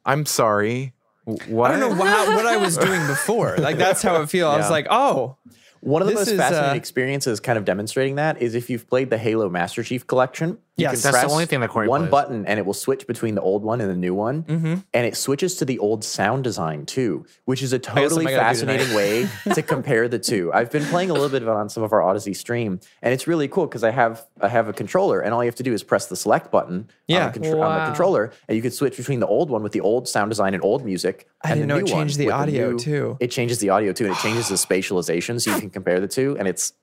"I'm 0.05 0.25
sorry." 0.25 0.93
What? 1.25 1.71
I 1.71 1.79
don't 1.79 1.97
know 1.97 2.05
how, 2.05 2.35
what 2.37 2.45
I 2.45 2.55
was 2.55 2.77
doing 2.77 3.05
before. 3.07 3.57
Like 3.57 3.77
that's 3.77 4.01
how 4.01 4.21
it 4.21 4.29
feels. 4.29 4.53
I 4.53 4.57
was 4.57 4.69
like, 4.69 4.87
oh, 4.89 5.35
One 5.81 6.01
of 6.01 6.07
the 6.07 6.13
This 6.13 6.21
most 6.21 6.31
is, 6.33 6.37
fascinating 6.37 6.71
uh, 6.71 6.75
experiences 6.75 7.39
kind 7.39 7.57
of 7.57 7.65
demonstrating 7.65 8.15
that 8.15 8.41
is 8.41 8.55
if 8.55 8.69
you've 8.69 8.89
played 8.89 9.09
the 9.09 9.17
Halo 9.17 9.49
Master 9.49 9.83
Chief 9.83 10.05
Collection. 10.05 10.57
You 10.77 10.83
Yes. 10.83 11.01
can 11.01 11.11
That's 11.11 11.25
the 11.25 11.31
only 11.31 11.47
thing 11.47 11.59
that 11.61 11.69
Corey 11.71 11.87
one 11.87 12.01
plays. 12.01 12.11
button 12.11 12.45
and 12.45 12.59
it 12.59 12.65
will 12.65 12.73
switch 12.75 13.07
between 13.07 13.33
the 13.33 13.41
old 13.41 13.63
one 13.63 13.81
and 13.81 13.89
the 13.89 13.95
new 13.95 14.13
one, 14.13 14.43
Mm-hmm. 14.43 14.75
and 14.93 15.05
it 15.07 15.17
switches 15.17 15.55
to 15.55 15.65
the 15.65 15.79
old 15.79 16.03
sound 16.03 16.43
design 16.43 16.85
too, 16.85 17.25
which 17.45 17.63
is 17.63 17.73
a 17.73 17.79
totally 17.79 18.09
something 18.09 18.25
gotta 18.25 18.37
fascinating 18.43 18.95
way 18.95 19.27
to 19.55 19.61
compare 19.63 20.07
the 20.07 20.19
two. 20.19 20.51
I've 20.53 20.69
been 20.69 20.85
playing 20.85 21.09
a 21.09 21.13
little 21.13 21.29
bit 21.29 21.41
of 21.41 21.47
it 21.47 21.51
on 21.51 21.67
some 21.69 21.81
of 21.81 21.93
our 21.93 22.03
Odyssey 22.03 22.35
stream, 22.35 22.79
and 23.01 23.11
it's 23.11 23.25
really 23.25 23.47
cool 23.47 23.65
because 23.65 23.83
I 23.83 23.89
have 23.89 24.23
I 24.39 24.49
have 24.49 24.67
a 24.67 24.73
controller, 24.73 25.19
and 25.19 25.33
all 25.33 25.43
you 25.43 25.47
have 25.47 25.55
to 25.55 25.63
do 25.63 25.73
is 25.73 25.81
press 25.81 26.05
the 26.05 26.15
select 26.15 26.51
button 26.51 26.89
Yeah. 27.07 27.25
on, 27.25 27.31
the 27.31 27.39
contr- 27.39 27.59
on 27.65 27.79
the 27.79 27.85
controller, 27.87 28.31
and 28.47 28.55
you 28.55 28.61
can 28.61 28.69
switch 28.71 28.97
between 28.97 29.19
the 29.19 29.27
old 29.27 29.49
one 29.49 29.63
with 29.63 29.71
the 29.71 29.81
old 29.81 30.07
sound 30.07 30.29
design 30.29 30.53
and 30.53 30.63
old 30.63 30.85
music. 30.85 31.27
I 31.43 31.49
and 31.51 31.59
didn't 31.61 31.69
the 31.69 31.73
know 31.73 31.79
it 31.79 31.83
new 31.85 31.91
changed 31.91 32.17
the 32.19 32.25
with 32.27 32.35
audio, 32.35 32.71
new- 32.73 32.79
too. 32.79 33.17
It 33.19 33.31
changes 33.31 33.57
the 33.57 33.71
audio 33.71 33.93
too, 33.93 34.05
and 34.05 34.13
it 34.15 34.19
changes 34.19 34.47
the 34.49 34.55
spatialization, 34.67 35.41
so 35.41 35.55
you 35.55 35.59
can 35.59 35.71
compare 35.71 35.99
the 35.99 36.07
two, 36.07 36.35
and 36.37 36.47
it's 36.47 36.73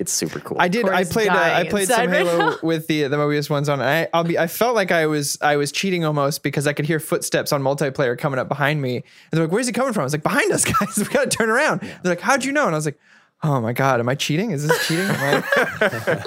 it's 0.00 0.10
super 0.10 0.40
cool. 0.40 0.56
I 0.58 0.66
did. 0.68 0.88
I 0.88 1.04
played. 1.04 1.28
Uh, 1.28 1.34
I 1.34 1.68
played 1.68 1.86
some 1.86 2.10
right 2.10 2.26
Halo 2.26 2.38
now. 2.38 2.56
with 2.62 2.86
the 2.88 3.02
the 3.04 3.16
Mobius 3.16 3.48
ones 3.48 3.68
on. 3.68 3.80
I, 3.80 4.08
I'll 4.12 4.24
be. 4.24 4.38
I 4.38 4.46
felt 4.48 4.74
like 4.74 4.90
I 4.90 5.06
was. 5.06 5.38
I 5.40 5.56
was 5.56 5.70
cheating 5.70 6.04
almost 6.04 6.42
because 6.42 6.66
I 6.66 6.72
could 6.72 6.86
hear 6.86 6.98
footsteps 6.98 7.52
on 7.52 7.62
multiplayer 7.62 8.18
coming 8.18 8.40
up 8.40 8.48
behind 8.48 8.80
me. 8.82 8.96
And 8.96 9.04
they're 9.30 9.44
like, 9.44 9.52
"Where's 9.52 9.66
he 9.66 9.72
coming 9.72 9.92
from?" 9.92 10.00
I 10.00 10.04
was 10.04 10.12
like, 10.14 10.22
"Behind 10.22 10.50
us, 10.50 10.64
guys. 10.80 10.96
We 10.96 11.04
got 11.04 11.30
to 11.30 11.36
turn 11.36 11.50
around." 11.50 11.80
They're 11.82 12.12
like, 12.12 12.20
"How'd 12.20 12.44
you 12.44 12.52
know?" 12.52 12.64
And 12.66 12.74
I 12.74 12.78
was 12.78 12.86
like, 12.86 12.98
"Oh 13.42 13.60
my 13.60 13.72
god, 13.74 14.00
am 14.00 14.08
I 14.08 14.14
cheating? 14.14 14.50
Is 14.52 14.66
this 14.66 14.88
cheating?" 14.88 15.04
Am 15.06 15.44
I- 15.54 16.22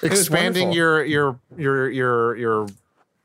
Expanding 0.02 0.72
your 0.72 1.04
your 1.04 1.38
your 1.56 1.90
your 1.90 2.36
your 2.36 2.66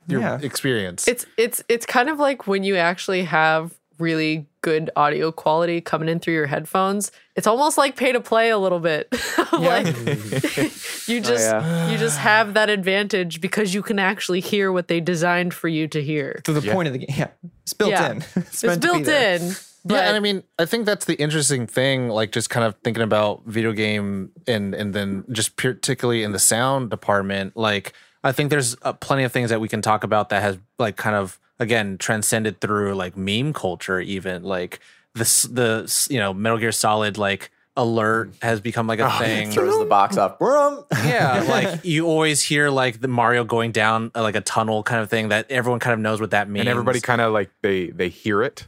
your 0.07 0.19
Yeah. 0.19 0.39
experience. 0.41 1.07
It's 1.07 1.25
it's 1.37 1.63
it's 1.69 1.85
kind 1.85 2.09
of 2.09 2.19
like 2.19 2.45
when 2.47 2.63
you 2.63 2.75
actually 2.75 3.23
have 3.23 3.73
really 3.99 4.47
good 4.61 4.89
audio 4.95 5.31
quality 5.31 5.79
coming 5.79 6.09
in 6.09 6.19
through 6.19 6.33
your 6.33 6.47
headphones. 6.47 7.11
It's 7.35 7.47
almost 7.47 7.77
like 7.77 7.95
pay 7.95 8.11
to 8.11 8.21
play 8.21 8.49
a 8.49 8.57
little 8.57 8.79
bit. 8.79 9.07
like 9.51 9.87
you 11.07 11.19
just 11.19 11.49
yeah. 11.51 11.89
you 11.89 11.97
just 11.97 12.19
have 12.19 12.53
that 12.53 12.69
advantage 12.69 13.41
because 13.41 13.73
you 13.73 13.81
can 13.81 13.97
actually 13.97 14.39
hear 14.39 14.71
what 14.71 14.87
they 14.87 14.99
designed 14.99 15.53
for 15.53 15.67
you 15.67 15.87
to 15.87 16.03
hear. 16.03 16.41
to 16.43 16.53
the 16.53 16.61
point 16.71 16.87
of 16.87 16.93
the 16.93 16.99
game. 16.99 17.15
Yeah, 17.17 17.27
it's 17.63 17.73
built 17.73 17.91
Yeah. 17.91 18.11
in. 18.11 18.17
It's, 18.35 18.63
meant 18.63 18.81
to 18.81 18.93
be 18.93 19.03
built 19.03 19.07
in. 19.07 19.55
But 19.85 19.95
yeah, 19.95 20.01
and 20.07 20.15
I 20.15 20.19
mean, 20.21 20.43
I 20.57 20.65
think 20.65 20.85
that's 20.85 21.05
the 21.05 21.15
interesting 21.15 21.67
thing. 21.67 22.07
Like, 22.07 22.31
just 22.31 22.49
kind 22.49 22.65
of 22.65 22.75
thinking 22.83 23.03
about 23.03 23.43
video 23.45 23.73
game 23.73 24.31
and 24.47 24.73
and 24.73 24.93
then 24.93 25.25
just 25.31 25.57
particularly 25.57 26.23
in 26.23 26.31
the 26.31 26.39
sound 26.39 26.89
department. 26.89 27.57
Like, 27.57 27.91
I 28.23 28.31
think 28.31 28.49
there's 28.49 28.77
uh, 28.83 28.93
plenty 28.93 29.23
of 29.23 29.31
things 29.33 29.49
that 29.49 29.59
we 29.59 29.67
can 29.67 29.81
talk 29.81 30.03
about 30.05 30.29
that 30.29 30.41
has 30.41 30.57
like 30.79 30.95
kind 30.95 31.15
of 31.15 31.37
again 31.59 31.97
transcended 31.97 32.61
through 32.61 32.93
like 32.95 33.17
meme 33.17 33.51
culture. 33.53 33.99
Even 33.99 34.43
like 34.43 34.79
this, 35.15 35.43
the 35.43 36.07
you 36.09 36.19
know 36.19 36.33
Metal 36.33 36.57
Gear 36.57 36.71
Solid 36.71 37.17
like 37.17 37.51
alert 37.75 38.31
mm. 38.31 38.43
has 38.43 38.61
become 38.61 38.85
like 38.87 38.99
a 38.99 39.07
oh, 39.07 39.19
thing. 39.19 39.51
throws 39.51 39.77
the 39.79 39.85
box 39.85 40.17
off. 40.17 40.37
Brum. 40.39 40.85
yeah, 41.05 41.43
like 41.49 41.83
you 41.83 42.05
always 42.05 42.41
hear 42.41 42.69
like 42.69 43.01
the 43.01 43.07
Mario 43.07 43.43
going 43.43 43.71
down 43.71 44.11
uh, 44.15 44.21
like 44.21 44.35
a 44.35 44.41
tunnel 44.41 44.83
kind 44.83 45.01
of 45.01 45.09
thing 45.09 45.29
that 45.29 45.49
everyone 45.49 45.79
kind 45.79 45.93
of 45.93 45.99
knows 45.99 46.21
what 46.21 46.31
that 46.31 46.49
means. 46.49 46.61
and 46.61 46.69
everybody 46.69 46.99
kind 47.01 47.21
of 47.21 47.33
like 47.33 47.49
they 47.61 47.87
they 47.87 48.09
hear 48.09 48.43
it 48.43 48.67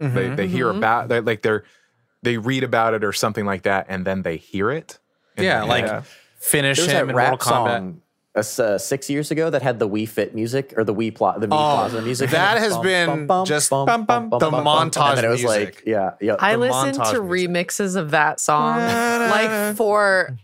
mm-hmm, 0.00 0.14
they 0.14 0.28
they 0.34 0.48
hear 0.48 0.66
mm-hmm. 0.66 0.78
about 0.78 1.08
they 1.08 1.20
like 1.20 1.42
they're 1.42 1.64
they 2.22 2.36
read 2.38 2.64
about 2.64 2.92
it 2.94 3.04
or 3.04 3.12
something 3.12 3.46
like 3.46 3.62
that 3.62 3.86
and 3.88 4.04
then 4.04 4.22
they 4.22 4.36
hear 4.36 4.70
it 4.70 4.98
And 5.36 5.44
yeah, 5.46 5.60
then- 5.60 5.68
like 5.68 5.84
Yeah. 5.86 6.02
finish 6.38 6.78
There 6.78 6.86
was 6.86 6.92
him 6.92 7.08
in 7.10 7.14
Mortal 7.16 7.30
rap 7.30 7.38
Kombat. 7.40 7.48
song 7.48 8.02
uh, 8.36 8.78
six 8.78 9.10
years 9.10 9.30
ago 9.30 9.50
that 9.50 9.62
had 9.62 9.78
the 9.78 9.88
Wii 9.88 10.08
Fit 10.08 10.34
music 10.34 10.72
or 10.76 10.84
the 10.84 10.94
Wii 10.94 11.14
plot, 11.14 11.40
the 11.40 11.46
Wii 11.46 11.50
Plaza 11.50 12.02
music. 12.02 12.30
that 12.30 12.58
has 12.58 12.76
been 12.78 13.26
just 13.44 13.70
bum, 13.70 13.86
bum, 13.86 14.04
bum, 14.06 14.28
the 14.30 14.38
bum, 14.50 14.64
bum, 14.64 14.90
montage 14.90 15.08
And 15.10 15.18
then 15.18 15.24
it 15.24 15.28
was 15.28 15.42
music. 15.42 15.74
like, 15.76 15.82
yeah, 15.86 16.12
yeah. 16.20 16.36
I 16.38 16.54
listened 16.56 16.94
to 17.04 17.22
music. 17.22 17.50
remixes 17.50 17.96
of 17.96 18.12
that 18.12 18.38
song 18.40 18.76
like 19.30 19.76
for 19.76 20.36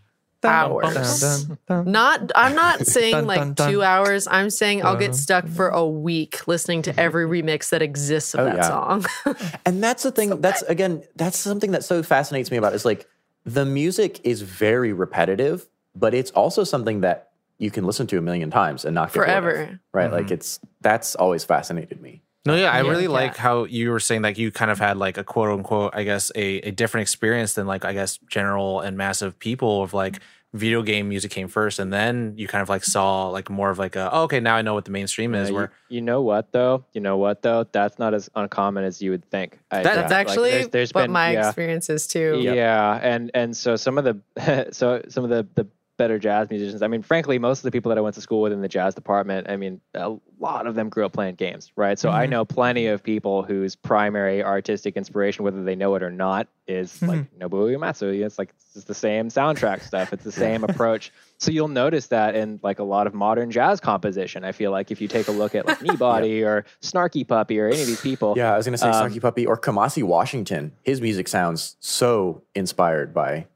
hours. 0.45 1.21
Dun, 1.21 1.59
dun. 1.67 1.91
Not 1.91 2.33
I'm 2.37 2.55
not 2.55 2.87
saying 2.87 3.27
like 3.27 3.39
dun, 3.39 3.55
dun. 3.55 3.71
two 3.73 3.83
hours. 3.83 4.29
I'm 4.31 4.49
saying 4.51 4.85
I'll 4.85 4.97
get 4.97 5.15
stuck 5.17 5.49
for 5.49 5.69
a 5.69 5.85
week 5.87 6.47
listening 6.47 6.83
to 6.83 7.01
every 7.01 7.25
remix 7.27 7.71
that 7.71 7.83
exists 7.83 8.35
of 8.35 8.41
Oh, 8.41 8.45
that 8.45 8.57
yeah. 8.57 8.63
song. 8.69 9.07
And 9.67 9.83
that's 9.83 10.03
the 10.05 10.13
thing. 10.13 10.41
that's 10.41 10.63
again, 10.63 11.03
that's 11.17 11.37
something 11.37 11.73
that 11.73 11.85
so 11.85 12.03
fascinates 12.03 12.51
me 12.51 12.57
about 12.59 12.73
it, 12.73 12.77
is 12.77 12.85
like 12.85 13.09
the 13.45 13.65
music 13.65 14.21
is 14.25 14.43
very 14.43 14.93
repetitive, 14.93 15.67
but 15.97 16.15
it's 16.15 16.31
also 16.33 16.63
something 16.65 17.01
that 17.01 17.26
you 17.59 17.71
can 17.71 17.85
listen 17.85 18.07
to 18.09 18.19
a 18.19 18.21
million 18.21 18.51
times 18.51 18.85
and 18.85 18.95
not 18.95 19.09
get 19.13 19.15
bored 19.15 19.29
of, 19.29 19.45
Forever. 19.45 19.81
right? 19.95 20.11
Like 20.13 20.25
mm-hmm. 20.27 20.35
it's 20.35 20.61
that's 20.81 21.15
always 21.15 21.45
fascinated 21.45 22.01
me. 22.01 22.23
No, 22.45 22.55
yeah, 22.55 22.71
I 22.71 22.83
Yeah. 22.83 22.91
really 22.91 23.03
Yeah. 23.05 23.09
like 23.11 23.37
how 23.37 23.65
you 23.65 23.91
were 23.91 23.99
saying 24.01 24.23
like 24.23 24.39
you 24.39 24.51
kind 24.53 24.71
of 24.71 24.79
had 24.79 24.97
like 24.97 25.19
a 25.19 25.25
quote 25.25 25.51
unquote, 25.51 25.93
I 25.95 26.05
guess, 26.05 26.31
a, 26.35 26.59
a 26.61 26.71
different 26.71 27.03
experience 27.03 27.55
than 27.55 27.67
like 27.67 27.85
I 27.85 27.93
guess 27.93 28.19
general 28.29 28.81
and 28.81 28.97
massive 28.97 29.39
people 29.39 29.83
of 29.83 29.93
like 29.95 30.21
video 30.55 30.81
game 30.81 31.09
music 31.09 31.31
came 31.31 31.49
first 31.49 31.79
and 31.79 31.93
then 31.93 32.33
you 32.39 32.47
kind 32.49 32.63
of 32.63 32.69
like 32.71 32.83
saw 32.83 33.29
like 33.29 33.51
more 33.51 33.69
of 33.69 33.79
like 33.79 33.95
a 33.97 34.09
oh, 34.13 34.23
okay, 34.23 34.39
now 34.41 34.55
I 34.55 34.63
know 34.63 34.73
what 34.75 34.85
the 34.87 34.91
mainstream 34.93 35.35
is 35.35 35.49
you, 35.51 35.55
where 35.55 35.73
you 35.89 36.01
know 36.01 36.23
what 36.23 36.53
though? 36.53 36.85
You 36.93 37.01
know 37.01 37.17
what 37.19 37.43
though? 37.43 37.67
That's 37.73 37.99
not 37.99 38.15
as 38.15 38.31
uncommon 38.35 38.85
as 38.85 39.03
you 39.03 39.11
would 39.11 39.25
think. 39.29 39.59
I 39.71 39.83
That- 39.83 39.85
think. 39.85 39.95
That's 39.97 40.11
Like, 40.13 40.27
actually 40.29 40.51
there's- 40.53 40.69
there's 40.69 40.95
what 40.95 41.03
been- 41.03 41.11
my 41.13 41.33
yeah. 41.33 41.49
experience 41.49 41.91
is 41.91 42.07
too. 42.07 42.39
Yeah, 42.41 42.99
and 43.03 43.31
and 43.35 43.57
so 43.57 43.77
some 43.77 43.99
of 43.99 44.05
the 44.05 44.69
so 44.73 45.03
some 45.09 45.25
of 45.25 45.31
the 45.31 45.47
the 45.57 45.67
better 45.97 46.19
jazz 46.19 46.51
musicians. 46.51 46.83
I 46.83 46.89
mean, 46.89 47.03
frankly, 47.03 47.39
most 47.39 47.59
of 47.61 47.63
the 47.65 47.71
people 47.71 47.91
that 47.91 47.99
I 47.99 48.01
went 48.01 48.15
to 48.17 48.21
school 48.21 48.41
with 48.43 48.53
in 48.53 48.61
the 48.61 48.69
jazz 48.69 48.95
department, 48.95 49.49
I 49.49 49.57
mean, 49.57 49.81
a 49.95 50.17
lot 50.39 50.67
of 50.67 50.75
them 50.75 50.89
grew 50.89 51.05
up 51.07 51.13
playing 51.13 51.37
games, 51.37 51.73
right? 51.77 51.99
So 51.99 52.11
I 52.11 52.27
know 52.27 52.45
plenty 52.45 52.87
of 52.87 53.03
people 53.03 53.43
whose 53.43 53.75
primary 53.77 54.43
artistic 54.43 54.97
inspiration, 54.97 55.45
whether 55.45 55.63
they 55.63 55.75
know 55.75 55.95
it 55.95 56.03
or 56.03 56.11
not, 56.11 56.49
is 56.67 57.01
like 57.03 57.39
Nobuo 57.39 57.75
Uematsu. 57.77 58.25
It's 58.25 58.39
like 58.39 58.53
it's 58.75 58.85
the 58.85 58.95
same 58.95 59.29
soundtrack 59.29 59.83
stuff. 59.83 60.13
It's 60.13 60.25
the 60.25 60.33
same 60.47 60.65
approach. 60.65 61.13
So 61.39 61.51
you'll 61.51 61.69
notice 61.69 62.09
that 62.09 62.35
in 62.35 62.61
like 62.63 62.79
a 62.79 62.85
lot 62.85 63.07
of 63.07 63.15
modern 63.15 63.51
jazz 63.51 63.81
composition. 63.81 64.45
I 64.45 64.53
feel 64.53 64.71
like 64.71 64.91
if 64.91 65.01
you 65.01 65.09
take 65.09 65.29
a 65.29 65.33
look 65.33 65.55
at 65.55 65.67
like 65.67 65.79
Kneebody 65.81 66.45
or 66.45 66.65
Snarky 66.83 67.27
Puppy 67.27 67.59
or 67.61 67.69
any 67.69 67.81
of 67.81 67.87
these 67.87 68.01
people, 68.01 68.35
Yeah, 68.37 68.53
I 68.53 68.57
was 68.57 68.67
gonna 68.67 68.79
say 68.79 68.89
Um, 68.89 69.11
Snarky 69.11 69.21
Puppy 69.21 69.47
or 69.47 69.57
Kamasi 69.57 70.03
Washington. 70.03 70.73
His 70.83 71.01
music 71.01 71.29
sounds 71.29 71.77
so 71.81 72.43
inspired 72.55 73.15
by 73.15 73.47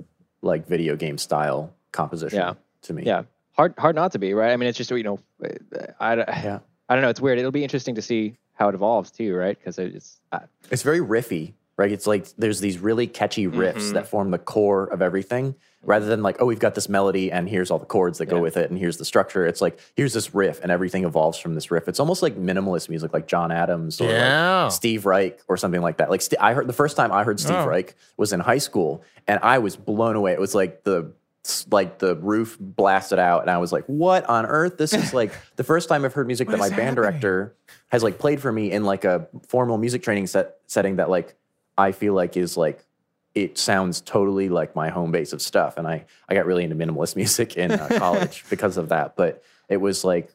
like 0.42 0.66
video 0.66 0.96
game 0.96 1.18
style 1.18 1.74
composition. 1.92 2.38
Yeah. 2.38 2.54
to 2.82 2.92
me. 2.92 3.02
yeah 3.04 3.22
hard 3.52 3.74
hard 3.78 3.94
not 3.96 4.12
to 4.12 4.18
be 4.18 4.32
right 4.32 4.52
i 4.52 4.56
mean 4.56 4.68
it's 4.68 4.78
just 4.78 4.90
you 4.90 5.02
know 5.02 5.18
i, 6.00 6.12
I, 6.12 6.14
Yeah. 6.16 6.58
I 6.88 6.94
don't 6.94 7.02
know 7.02 7.08
it's 7.10 7.20
weird 7.20 7.38
it'll 7.38 7.50
be 7.52 7.62
interesting 7.62 7.94
to 7.96 8.02
see 8.02 8.36
how 8.54 8.68
it 8.68 8.74
evolves 8.74 9.10
too 9.10 9.34
right 9.34 9.56
because 9.58 9.78
it's 9.78 10.20
uh, 10.32 10.40
It's 10.70 10.82
very 10.82 11.00
riffy, 11.00 11.52
right? 11.76 11.90
It's 11.90 12.06
like 12.06 12.26
there's 12.36 12.60
these 12.60 12.78
really 12.78 13.06
catchy 13.06 13.46
riffs 13.46 13.74
Mm-hmm. 13.76 13.92
that 13.94 14.06
form 14.06 14.30
the 14.30 14.38
core 14.38 14.84
of 14.84 15.00
everything, 15.00 15.54
rather 15.82 16.04
than 16.04 16.22
like, 16.22 16.36
oh, 16.40 16.44
we've 16.44 16.58
got 16.58 16.74
this 16.74 16.88
melody 16.90 17.32
and 17.32 17.48
here's 17.48 17.70
all 17.70 17.78
the 17.78 17.86
chords 17.86 18.18
that 18.18 18.26
go 18.26 18.38
with 18.38 18.58
it 18.58 18.68
and 18.70 18.78
here's 18.78 18.98
the 18.98 19.04
structure. 19.06 19.46
It's 19.46 19.62
like 19.62 19.78
here's 19.96 20.12
this 20.12 20.34
riff 20.34 20.60
and 20.62 20.70
everything 20.70 21.04
evolves 21.04 21.38
from 21.38 21.54
this 21.54 21.70
riff. 21.70 21.88
It's 21.88 21.98
almost 22.00 22.22
like 22.22 22.36
minimalist 22.36 22.90
music, 22.90 23.14
like 23.14 23.26
John 23.26 23.50
Adams 23.50 23.98
or 23.98 24.12
like 24.12 24.72
Steve 24.72 25.06
Reich 25.06 25.40
or 25.48 25.56
something 25.56 25.80
like 25.80 25.96
that. 25.96 26.10
Like 26.10 26.20
St- 26.20 26.38
I 26.42 26.52
heard 26.52 26.66
the 26.66 26.74
first 26.74 26.98
time 26.98 27.12
I 27.12 27.24
heard 27.24 27.40
Steve 27.40 27.56
Oh. 27.56 27.66
Reich 27.66 27.94
was 28.18 28.34
in 28.34 28.40
high 28.40 28.58
school, 28.58 29.02
and 29.26 29.40
I 29.42 29.56
was 29.58 29.74
blown 29.76 30.16
away. 30.16 30.32
It 30.32 30.40
was 30.40 30.54
like 30.54 30.84
the 30.84 31.12
like 31.70 31.98
the 31.98 32.16
roof 32.16 32.56
blasted 32.60 33.18
out, 33.18 33.42
and 33.42 33.50
I 33.50 33.58
was 33.58 33.72
like, 33.72 33.84
"What 33.86 34.24
on 34.26 34.46
earth? 34.46 34.78
This 34.78 34.92
is 34.92 35.14
like 35.14 35.32
the 35.56 35.64
first 35.64 35.88
time 35.88 36.04
I've 36.04 36.14
heard 36.14 36.26
music 36.26 36.48
that 36.48 36.58
my 36.58 36.68
band 36.68 36.80
happening? 36.80 36.94
director 36.94 37.56
has 37.88 38.02
like 38.02 38.18
played 38.18 38.40
for 38.40 38.52
me 38.52 38.70
in 38.70 38.84
like 38.84 39.04
a 39.04 39.28
formal 39.48 39.78
music 39.78 40.02
training 40.02 40.26
set 40.26 40.56
setting 40.66 40.96
that 40.96 41.10
like 41.10 41.34
I 41.76 41.92
feel 41.92 42.14
like 42.14 42.36
is 42.36 42.56
like 42.56 42.84
it 43.34 43.58
sounds 43.58 44.00
totally 44.00 44.48
like 44.48 44.74
my 44.74 44.88
home 44.88 45.12
base 45.12 45.32
of 45.32 45.40
stuff. 45.40 45.76
And 45.76 45.86
I 45.86 46.04
I 46.28 46.34
got 46.34 46.46
really 46.46 46.64
into 46.64 46.76
minimalist 46.76 47.16
music 47.22 47.56
in 47.56 47.72
uh, 47.72 47.88
college 47.98 48.44
because 48.50 48.76
of 48.76 48.88
that. 48.90 49.16
But 49.16 49.42
it 49.68 49.78
was 49.78 50.04
like 50.04 50.32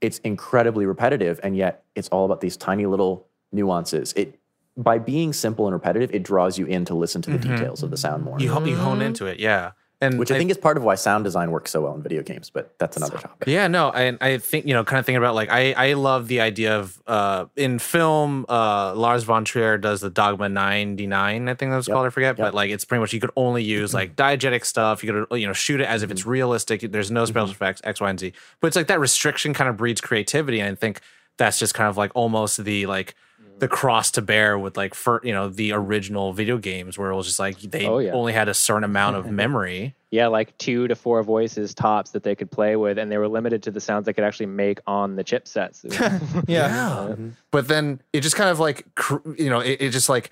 it's 0.00 0.18
incredibly 0.20 0.86
repetitive, 0.86 1.40
and 1.42 1.56
yet 1.56 1.84
it's 1.94 2.08
all 2.08 2.24
about 2.24 2.40
these 2.40 2.56
tiny 2.56 2.86
little 2.86 3.26
nuances. 3.52 4.12
It 4.14 4.38
by 4.76 4.98
being 4.98 5.32
simple 5.32 5.66
and 5.66 5.74
repetitive, 5.74 6.14
it 6.14 6.22
draws 6.22 6.58
you 6.58 6.66
in 6.66 6.84
to 6.86 6.94
listen 6.94 7.20
to 7.22 7.30
the 7.30 7.38
mm-hmm, 7.38 7.56
details 7.56 7.82
of 7.82 7.90
the 7.90 7.96
sound 7.96 8.22
mm-hmm. 8.22 8.30
more. 8.30 8.40
you, 8.40 8.50
ho- 8.50 8.64
you 8.64 8.76
hone 8.76 8.98
mm-hmm. 8.98 9.02
into 9.02 9.26
it, 9.26 9.38
yeah. 9.38 9.72
And 10.02 10.18
which 10.18 10.30
I 10.30 10.38
think 10.38 10.50
is 10.50 10.56
part 10.56 10.78
of 10.78 10.82
why 10.82 10.94
sound 10.94 11.24
design 11.24 11.50
works 11.50 11.70
so 11.70 11.82
well 11.82 11.94
in 11.94 12.02
video 12.02 12.22
games, 12.22 12.48
but 12.48 12.74
that's 12.78 12.96
another 12.96 13.18
topic. 13.18 13.46
Yeah, 13.46 13.68
no, 13.68 13.90
and 13.90 14.16
I 14.22 14.38
think 14.38 14.64
you 14.64 14.72
know, 14.72 14.82
kind 14.82 14.98
of 14.98 15.04
thinking 15.04 15.18
about 15.18 15.34
like 15.34 15.50
I 15.50 15.72
I 15.72 15.92
love 15.92 16.26
the 16.28 16.40
idea 16.40 16.78
of 16.78 17.02
uh 17.06 17.44
in 17.54 17.78
film, 17.78 18.46
uh 18.48 18.94
Lars 18.94 19.24
von 19.24 19.44
Trier 19.44 19.76
does 19.76 20.00
the 20.00 20.08
Dogma 20.08 20.48
ninety 20.48 21.06
nine, 21.06 21.50
I 21.50 21.54
think 21.54 21.70
that's 21.70 21.86
Yep, 21.86 21.94
called. 21.94 22.06
I 22.06 22.10
forget, 22.10 22.38
yep. 22.38 22.46
but 22.46 22.54
like 22.54 22.70
it's 22.70 22.86
pretty 22.86 23.00
much 23.00 23.12
you 23.12 23.20
could 23.20 23.32
only 23.36 23.62
use 23.62 23.92
like 23.92 24.16
diegetic 24.16 24.64
stuff. 24.64 25.04
You 25.04 25.26
could 25.26 25.38
you 25.38 25.46
know 25.46 25.52
shoot 25.52 25.82
it 25.82 25.86
as 25.86 26.02
if 26.02 26.10
it's 26.10 26.24
realistic. 26.24 26.80
There's 26.80 27.10
no 27.10 27.26
special 27.26 27.50
effects 27.50 27.82
X, 27.84 28.00
Y, 28.00 28.08
and 28.08 28.18
Z. 28.18 28.32
But 28.60 28.68
it's 28.68 28.76
like 28.76 28.86
that 28.86 29.00
restriction 29.00 29.52
kind 29.52 29.68
of 29.68 29.76
breeds 29.76 30.00
creativity, 30.00 30.60
and 30.60 30.72
I 30.72 30.74
think 30.76 31.00
that's 31.36 31.58
just 31.58 31.74
kind 31.74 31.88
of 31.90 31.98
like 31.98 32.10
almost 32.14 32.64
the 32.64 32.86
like 32.86 33.14
the 33.60 33.68
cross 33.68 34.10
to 34.12 34.22
bear 34.22 34.58
with 34.58 34.76
like 34.76 34.94
for 34.94 35.20
you 35.22 35.32
know 35.32 35.48
the 35.48 35.72
original 35.72 36.32
video 36.32 36.58
games 36.58 36.98
where 36.98 37.10
it 37.10 37.16
was 37.16 37.26
just 37.26 37.38
like 37.38 37.58
they 37.60 37.86
Oh, 37.86 37.98
yeah. 37.98 38.12
only 38.12 38.32
had 38.32 38.48
a 38.48 38.54
certain 38.54 38.84
amount 38.84 39.16
of 39.16 39.30
memory. 39.42 39.94
yeah 40.10 40.26
like 40.26 40.56
two 40.58 40.88
to 40.88 40.96
four 40.96 41.22
voices 41.22 41.72
tops 41.74 42.10
that 42.10 42.22
they 42.24 42.34
could 42.34 42.50
play 42.50 42.74
with 42.76 42.98
and 42.98 43.12
they 43.12 43.18
were 43.18 43.28
limited 43.28 43.62
to 43.64 43.70
the 43.70 43.80
sounds 43.80 44.06
they 44.06 44.12
could 44.12 44.24
actually 44.24 44.46
make 44.46 44.80
on 44.86 45.16
the 45.16 45.22
chipsets 45.24 45.84
Yeah. 46.48 46.68
Mm-hmm. 47.10 47.28
but 47.52 47.68
then 47.68 48.00
it 48.12 48.22
just 48.22 48.34
kind 48.36 48.50
of 48.50 48.58
like 48.58 48.86
cr- 48.96 49.34
you 49.36 49.48
know 49.50 49.60
it, 49.60 49.76
it 49.80 49.90
just 49.90 50.08
like 50.08 50.30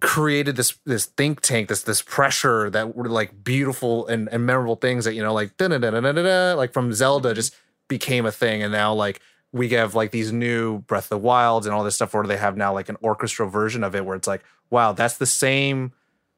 created 0.00 0.54
this 0.56 0.78
this 0.84 1.06
think 1.06 1.40
tank 1.40 1.68
this 1.68 1.82
this 1.82 2.02
pressure 2.02 2.70
that 2.70 2.94
were 2.94 3.08
like 3.08 3.42
beautiful 3.42 4.06
and, 4.06 4.28
and 4.30 4.46
memorable 4.46 4.76
things 4.76 5.04
that 5.04 5.14
you 5.14 5.22
know 5.22 5.34
like 5.34 5.56
da 5.56 5.66
da 5.68 5.78
da 5.78 5.90
da 5.90 6.12
da 6.12 6.54
like 6.54 6.72
from 6.72 6.92
Zelda 6.92 7.30
mm-hmm. 7.30 7.34
just 7.36 7.54
became 7.88 8.26
a 8.26 8.30
thing, 8.30 8.62
and 8.62 8.70
now 8.70 8.92
like 8.92 9.18
we 9.52 9.70
have 9.70 9.94
like 9.94 10.10
these 10.10 10.32
new 10.32 10.78
Breath 10.80 11.04
of 11.04 11.08
the 11.10 11.18
Wilds 11.18 11.66
and 11.66 11.74
all 11.74 11.82
this 11.84 11.94
stuff 11.94 12.12
where 12.14 12.24
they 12.24 12.36
have 12.36 12.56
now 12.56 12.72
like 12.74 12.88
an 12.88 12.96
orchestral 13.02 13.48
version 13.48 13.82
of 13.84 13.94
it, 13.94 14.04
where 14.04 14.16
it's 14.16 14.28
like, 14.28 14.44
wow, 14.70 14.92
that's 14.92 15.16
the 15.16 15.26
same 15.26 15.92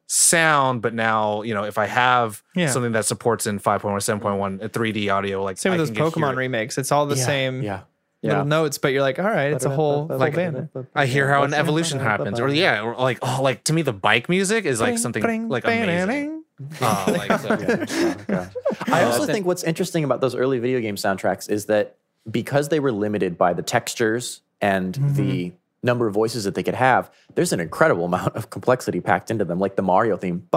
sound, 0.07 0.81
but 0.81 0.93
now 0.93 1.41
you 1.41 1.53
know 1.53 1.63
if 1.63 1.77
I 1.77 1.85
have 1.87 2.43
Yeah. 2.55 2.69
something 2.69 2.91
that 2.93 3.05
supports 3.05 3.47
in 3.47 3.59
5.1, 3.59 4.01
7.1, 4.01 4.61
uh, 4.63 4.67
3D 4.67 5.09
audio, 5.09 5.41
like 5.43 5.57
Same 5.57 5.71
I 5.71 5.75
with 5.77 5.79
those 5.81 5.87
can 5.89 5.95
get- 5.95 6.13
hear 6.15 6.23
Pokemon 6.23 6.33
it. 6.33 6.37
remakes. 6.37 6.77
It's 6.77 6.91
all 6.91 7.05
the 7.05 7.15
Yeah, 7.15 7.25
same 7.25 7.61
Yeah. 7.63 7.79
little 8.21 8.39
Yeah. 8.39 8.43
notes, 8.43 8.77
but 8.77 8.89
you're 8.93 9.01
like, 9.01 9.19
all 9.19 9.25
right, 9.25 9.53
it's 9.53 9.63
a 9.65 9.69
whole, 9.69 10.07
Like, 10.07 10.35
band. 10.35 10.67
I 10.95 11.05
hear 11.05 11.29
how 11.29 11.43
an 11.43 11.53
evolution 11.53 11.99
happens, 11.99 12.39
or 12.41 12.49
yeah, 12.49 12.81
or 12.81 12.95
like 12.95 13.19
oh, 13.21 13.39
like 13.41 13.63
to 13.65 13.73
me 13.73 13.81
the 13.83 13.93
bike 13.93 14.27
music 14.29 14.65
is 14.65 14.81
like 14.81 14.97
something 14.97 15.47
like 15.49 15.63
amazing. 15.65 16.43
Oh, 16.81 17.05
like 17.07 17.39
so- 17.39 18.47
I 18.87 19.03
also 19.03 19.25
think 19.25 19.45
what's 19.45 19.63
interesting 19.63 20.03
about 20.03 20.21
those 20.21 20.35
early 20.35 20.59
video 20.59 20.79
game 20.79 20.95
soundtracks 20.95 21.49
is 21.49 21.65
that 21.67 21.95
because 22.29 22.69
they 22.69 22.79
were 22.79 22.91
limited 22.91 23.37
by 23.37 23.53
the 23.53 23.63
textures 23.63 24.41
and 24.61 24.93
mm-hmm. 24.93 25.13
the 25.15 25.53
number 25.83 26.07
of 26.07 26.13
voices 26.13 26.43
that 26.43 26.55
they 26.55 26.63
could 26.63 26.75
have, 26.75 27.11
there's 27.35 27.53
an 27.53 27.59
incredible 27.59 28.05
amount 28.11 28.35
of 28.35 28.49
complexity 28.49 29.01
packed 29.01 29.31
into 29.31 29.45
them, 29.45 29.59
like 29.59 29.75
the 29.75 29.81
Mario 29.81 30.17
theme. 30.17 30.47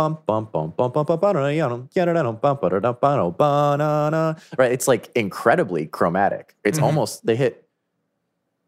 Right? 4.59 4.73
It's 4.73 4.89
like 4.89 5.11
incredibly 5.15 5.87
chromatic. 5.87 6.55
It's 6.65 6.79
mm-hmm. 6.79 6.87
almost, 6.87 7.25
they 7.25 7.37
hit, 7.37 7.67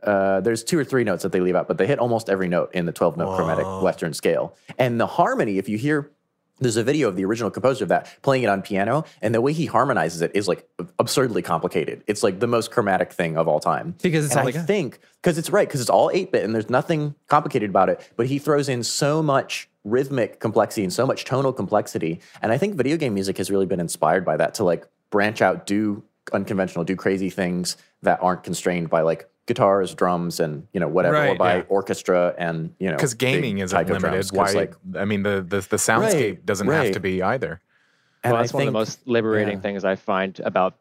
uh, 0.03 0.41
there's 0.41 0.63
two 0.63 0.79
or 0.79 0.85
three 0.85 1.05
notes 1.05 1.23
that 1.25 1.33
they 1.33 1.41
leave 1.41 1.57
out, 1.57 1.69
but 1.69 1.79
they 1.79 1.87
hit 1.87 1.99
almost 1.99 2.29
every 2.29 2.49
note 2.49 2.71
in 2.75 2.87
the 2.87 2.93
12 2.93 3.17
note 3.17 3.37
chromatic 3.37 3.67
Western 3.83 4.15
scale. 4.15 4.57
And 4.79 5.01
the 5.01 5.07
harmony, 5.07 5.59
if 5.59 5.69
you 5.69 5.79
hear 5.79 6.11
there's 6.59 6.77
a 6.77 6.85
video 6.85 7.09
of 7.09 7.17
the 7.17 7.25
original 7.25 7.51
composer 7.51 7.85
of 7.85 7.89
that 7.89 8.17
playing 8.23 8.43
it 8.43 8.49
on 8.49 8.63
piano, 8.63 9.05
and 9.21 9.35
the 9.35 9.41
way 9.41 9.53
he 9.53 9.67
harmonizes 9.67 10.23
it 10.23 10.31
is 10.35 10.49
like 10.49 10.69
absurdly 10.99 11.43
complicated. 11.43 12.03
It's 12.07 12.23
like 12.23 12.41
the 12.41 12.47
most 12.47 12.71
chromatic 12.71 13.13
thing 13.13 13.37
of 13.37 13.49
all 13.49 13.61
time. 13.61 13.95
Because 14.03 14.25
it's 14.25 14.35
and 14.35 14.43
all 14.43 14.49
I 14.49 14.53
got. 14.53 14.67
think 14.67 14.99
because 15.23 15.39
it's 15.39 15.51
right 15.51 15.69
because 15.69 15.81
it's 15.81 15.91
all 15.91 16.11
eight 16.15 16.33
bit 16.33 16.45
and 16.45 16.55
there's 16.55 16.71
nothing 16.71 17.15
complicated 17.29 17.71
about 17.71 17.89
it. 17.89 18.11
But 18.17 18.27
he 18.27 18.39
throws 18.39 18.69
in 18.69 18.83
so 18.83 19.23
much 19.23 19.69
rhythmic 19.85 20.41
complexity 20.41 20.83
and 20.83 20.93
so 20.93 21.07
much 21.07 21.25
tonal 21.25 21.53
complexity, 21.53 22.21
and 22.43 22.53
I 22.53 22.59
think 22.59 22.75
video 22.75 22.97
game 22.97 23.15
music 23.15 23.39
has 23.39 23.51
really 23.51 23.67
been 23.67 23.81
inspired 23.81 24.25
by 24.25 24.37
that 24.37 24.55
to 24.55 24.65
like 24.65 24.87
branch 25.11 25.43
out, 25.43 25.67
do 25.67 26.03
unconventional, 26.33 26.85
do 26.85 26.97
crazy 26.97 27.31
things 27.31 27.77
that 28.03 28.19
aren't 28.23 28.43
constrained 28.43 28.91
by 28.91 29.03
like 29.03 29.29
guitars, 29.47 29.95
drums, 29.95 30.41
and 30.41 30.67
you 30.73 30.81
know 30.81 30.89
whatever, 30.89 31.29
or 31.29 31.35
by 31.37 31.57
yeah. 31.59 31.63
orchestra 31.69 32.35
and 32.39 32.75
you 32.79 32.89
know 32.89 32.97
Because 32.97 33.15
gaming 33.15 33.59
isn't 33.59 33.77
taiko 33.77 33.95
limited. 33.95 34.11
drums, 34.11 34.31
'cause, 34.31 34.55
Why? 34.55 34.61
like 34.61 34.75
I 34.97 35.05
mean, 35.05 35.23
the 35.23 35.41
the, 35.41 35.61
the 35.61 35.77
soundscape 35.77 36.13
Right, 36.31 36.47
doesn't 36.47 36.69
have 36.69 36.93
to 36.93 37.01
be 37.01 37.23
either. 37.23 37.61
and 38.25 38.33
well, 38.33 38.41
I 38.41 38.43
that's 38.43 38.53
one 38.53 38.63
of 38.65 38.67
the 38.67 38.73
most 38.73 39.07
liberating 39.07 39.55
yeah. 39.59 39.61
things 39.61 39.85
I 39.85 39.95
find 39.97 40.39
about 40.41 40.77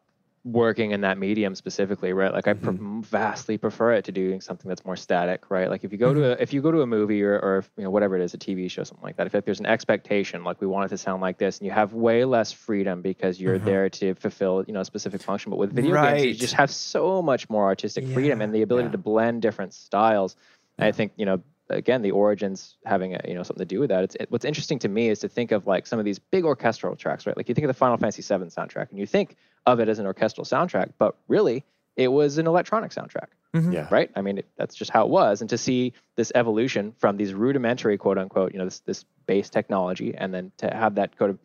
working 0.46 0.92
in 0.92 1.00
that 1.00 1.18
medium 1.18 1.56
specifically, 1.56 2.12
right? 2.12 2.32
Like 2.32 2.46
I 2.46 2.54
pr- 2.54 2.70
Mm-hmm. 2.70 3.00
vastly 3.02 3.58
prefer 3.58 3.94
it 3.94 4.04
to 4.04 4.12
doing 4.12 4.40
something 4.40 4.68
that's 4.68 4.84
more 4.84 4.94
static, 4.94 5.50
right? 5.50 5.68
Like 5.68 5.82
if 5.82 5.90
you 5.90 5.98
go 5.98 6.14
to 6.14 6.20
Mm-hmm. 6.20 6.24
a, 6.24 6.30
if 6.40 6.52
you 6.52 6.62
go 6.62 6.70
to 6.70 6.82
a 6.82 6.86
movie 6.86 7.20
or, 7.24 7.34
or 7.40 7.64
you 7.76 7.82
know 7.82 7.90
whatever 7.90 8.16
it 8.16 8.22
is, 8.22 8.32
a 8.32 8.38
TV 8.38 8.70
show, 8.70 8.84
something 8.84 9.02
like 9.02 9.16
that. 9.16 9.26
If 9.26 9.34
like, 9.34 9.44
there's 9.44 9.58
an 9.58 9.66
expectation, 9.66 10.44
like 10.44 10.60
we 10.60 10.68
want 10.68 10.86
it 10.86 10.88
to 10.90 10.98
sound 10.98 11.20
like 11.20 11.36
this, 11.38 11.58
and 11.58 11.66
you 11.66 11.72
have 11.72 11.94
way 11.94 12.24
less 12.24 12.52
freedom 12.52 13.02
because 13.02 13.40
you're 13.40 13.58
there 13.58 13.90
to 13.90 14.14
fulfill 14.14 14.64
you 14.68 14.72
know 14.72 14.80
a 14.80 14.84
specific 14.84 15.20
function. 15.20 15.50
But 15.50 15.56
with 15.58 15.74
video 15.74 15.98
games, 15.98 16.24
you 16.24 16.32
just 16.34 16.54
have 16.54 16.70
so 16.70 17.20
much 17.20 17.50
more 17.50 17.64
artistic 17.64 18.06
freedom 18.06 18.40
and 18.40 18.54
the 18.54 18.62
ability 18.62 18.90
to 18.90 18.98
blend 18.98 19.42
different 19.42 19.74
styles. 19.74 20.36
And 20.78 20.86
I 20.86 20.92
think 20.92 21.12
you 21.16 21.26
know 21.26 21.42
again 21.70 22.02
the 22.02 22.12
origins 22.12 22.76
having 22.84 23.14
a, 23.14 23.20
you 23.26 23.34
know 23.34 23.42
something 23.42 23.66
to 23.66 23.74
do 23.74 23.80
with 23.80 23.88
that. 23.90 24.04
It's 24.04 24.14
it, 24.20 24.30
what's 24.30 24.44
interesting 24.44 24.78
to 24.80 24.88
me 24.88 25.08
is 25.08 25.18
to 25.20 25.28
think 25.28 25.50
of 25.50 25.66
like 25.66 25.88
some 25.88 25.98
of 25.98 26.04
these 26.04 26.20
big 26.20 26.44
orchestral 26.44 26.94
tracks, 26.94 27.26
right? 27.26 27.36
Like 27.36 27.48
you 27.48 27.54
think 27.56 27.64
of 27.64 27.68
the 27.68 27.74
Final 27.74 27.96
Fantasy 27.96 28.22
VII 28.22 28.44
soundtrack, 28.44 28.90
and 28.90 28.98
you 29.00 29.06
think 29.06 29.36
of 29.66 29.80
it 29.80 29.88
as 29.88 29.98
an 29.98 30.06
orchestral 30.06 30.44
soundtrack, 30.44 30.92
but 30.98 31.16
really 31.28 31.64
it 31.96 32.08
was 32.08 32.38
an 32.38 32.46
electronic 32.46 32.92
soundtrack, 32.92 33.28
yeah. 33.72 33.88
right? 33.90 34.10
I 34.14 34.20
mean, 34.20 34.38
it, 34.38 34.46
that's 34.56 34.74
just 34.74 34.90
how 34.90 35.04
it 35.04 35.08
was. 35.08 35.40
And 35.40 35.50
to 35.50 35.58
see 35.58 35.94
this 36.14 36.30
evolution 36.34 36.94
from 36.98 37.16
these 37.16 37.34
rudimentary, 37.34 37.96
quote 37.96 38.18
unquote, 38.18 38.52
you 38.52 38.58
know, 38.58 38.66
this 38.66 38.80
this 38.80 39.04
base 39.26 39.50
technology, 39.50 40.14
and 40.14 40.32
then 40.32 40.52
to 40.58 40.70
have 40.70 40.96
that 40.96 41.16
kind 41.16 41.30
of 41.30 41.38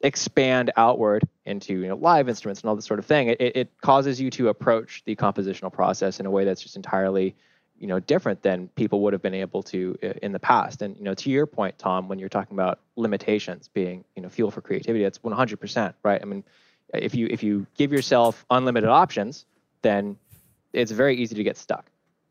expand 0.00 0.72
outward 0.76 1.22
into 1.44 1.74
you 1.74 1.86
know 1.86 1.94
live 1.94 2.28
instruments 2.28 2.60
and 2.60 2.68
all 2.68 2.74
this 2.74 2.84
sort 2.84 2.98
of 2.98 3.06
thing, 3.06 3.28
it, 3.28 3.40
it, 3.40 3.56
it 3.56 3.80
causes 3.80 4.20
you 4.20 4.30
to 4.30 4.48
approach 4.48 5.02
the 5.06 5.14
compositional 5.14 5.72
process 5.72 6.20
in 6.20 6.26
a 6.26 6.30
way 6.30 6.44
that's 6.44 6.60
just 6.60 6.76
entirely 6.76 7.34
you 7.78 7.88
know 7.88 7.98
different 7.98 8.42
than 8.42 8.68
people 8.68 9.00
would 9.00 9.12
have 9.12 9.22
been 9.22 9.34
able 9.34 9.62
to 9.62 9.98
uh, 10.02 10.08
in 10.22 10.32
the 10.32 10.38
past 10.38 10.82
and 10.82 10.96
you 10.96 11.02
know 11.02 11.14
to 11.14 11.30
your 11.30 11.46
point 11.46 11.76
tom 11.78 12.08
when 12.08 12.18
you're 12.18 12.28
talking 12.28 12.56
about 12.56 12.78
limitations 12.94 13.68
being 13.68 14.04
you 14.14 14.22
know 14.22 14.28
fuel 14.28 14.50
for 14.50 14.60
creativity 14.60 15.02
that's 15.02 15.18
100% 15.18 15.94
right 16.04 16.22
i 16.22 16.24
mean 16.24 16.44
if 16.94 17.14
you 17.14 17.26
if 17.30 17.42
you 17.42 17.66
give 17.76 17.92
yourself 17.92 18.44
unlimited 18.50 18.88
options 18.88 19.46
then 19.82 20.16
it's 20.72 20.90
very 20.92 21.16
easy 21.16 21.34
to 21.34 21.42
get 21.44 21.56
stuck 21.56 21.86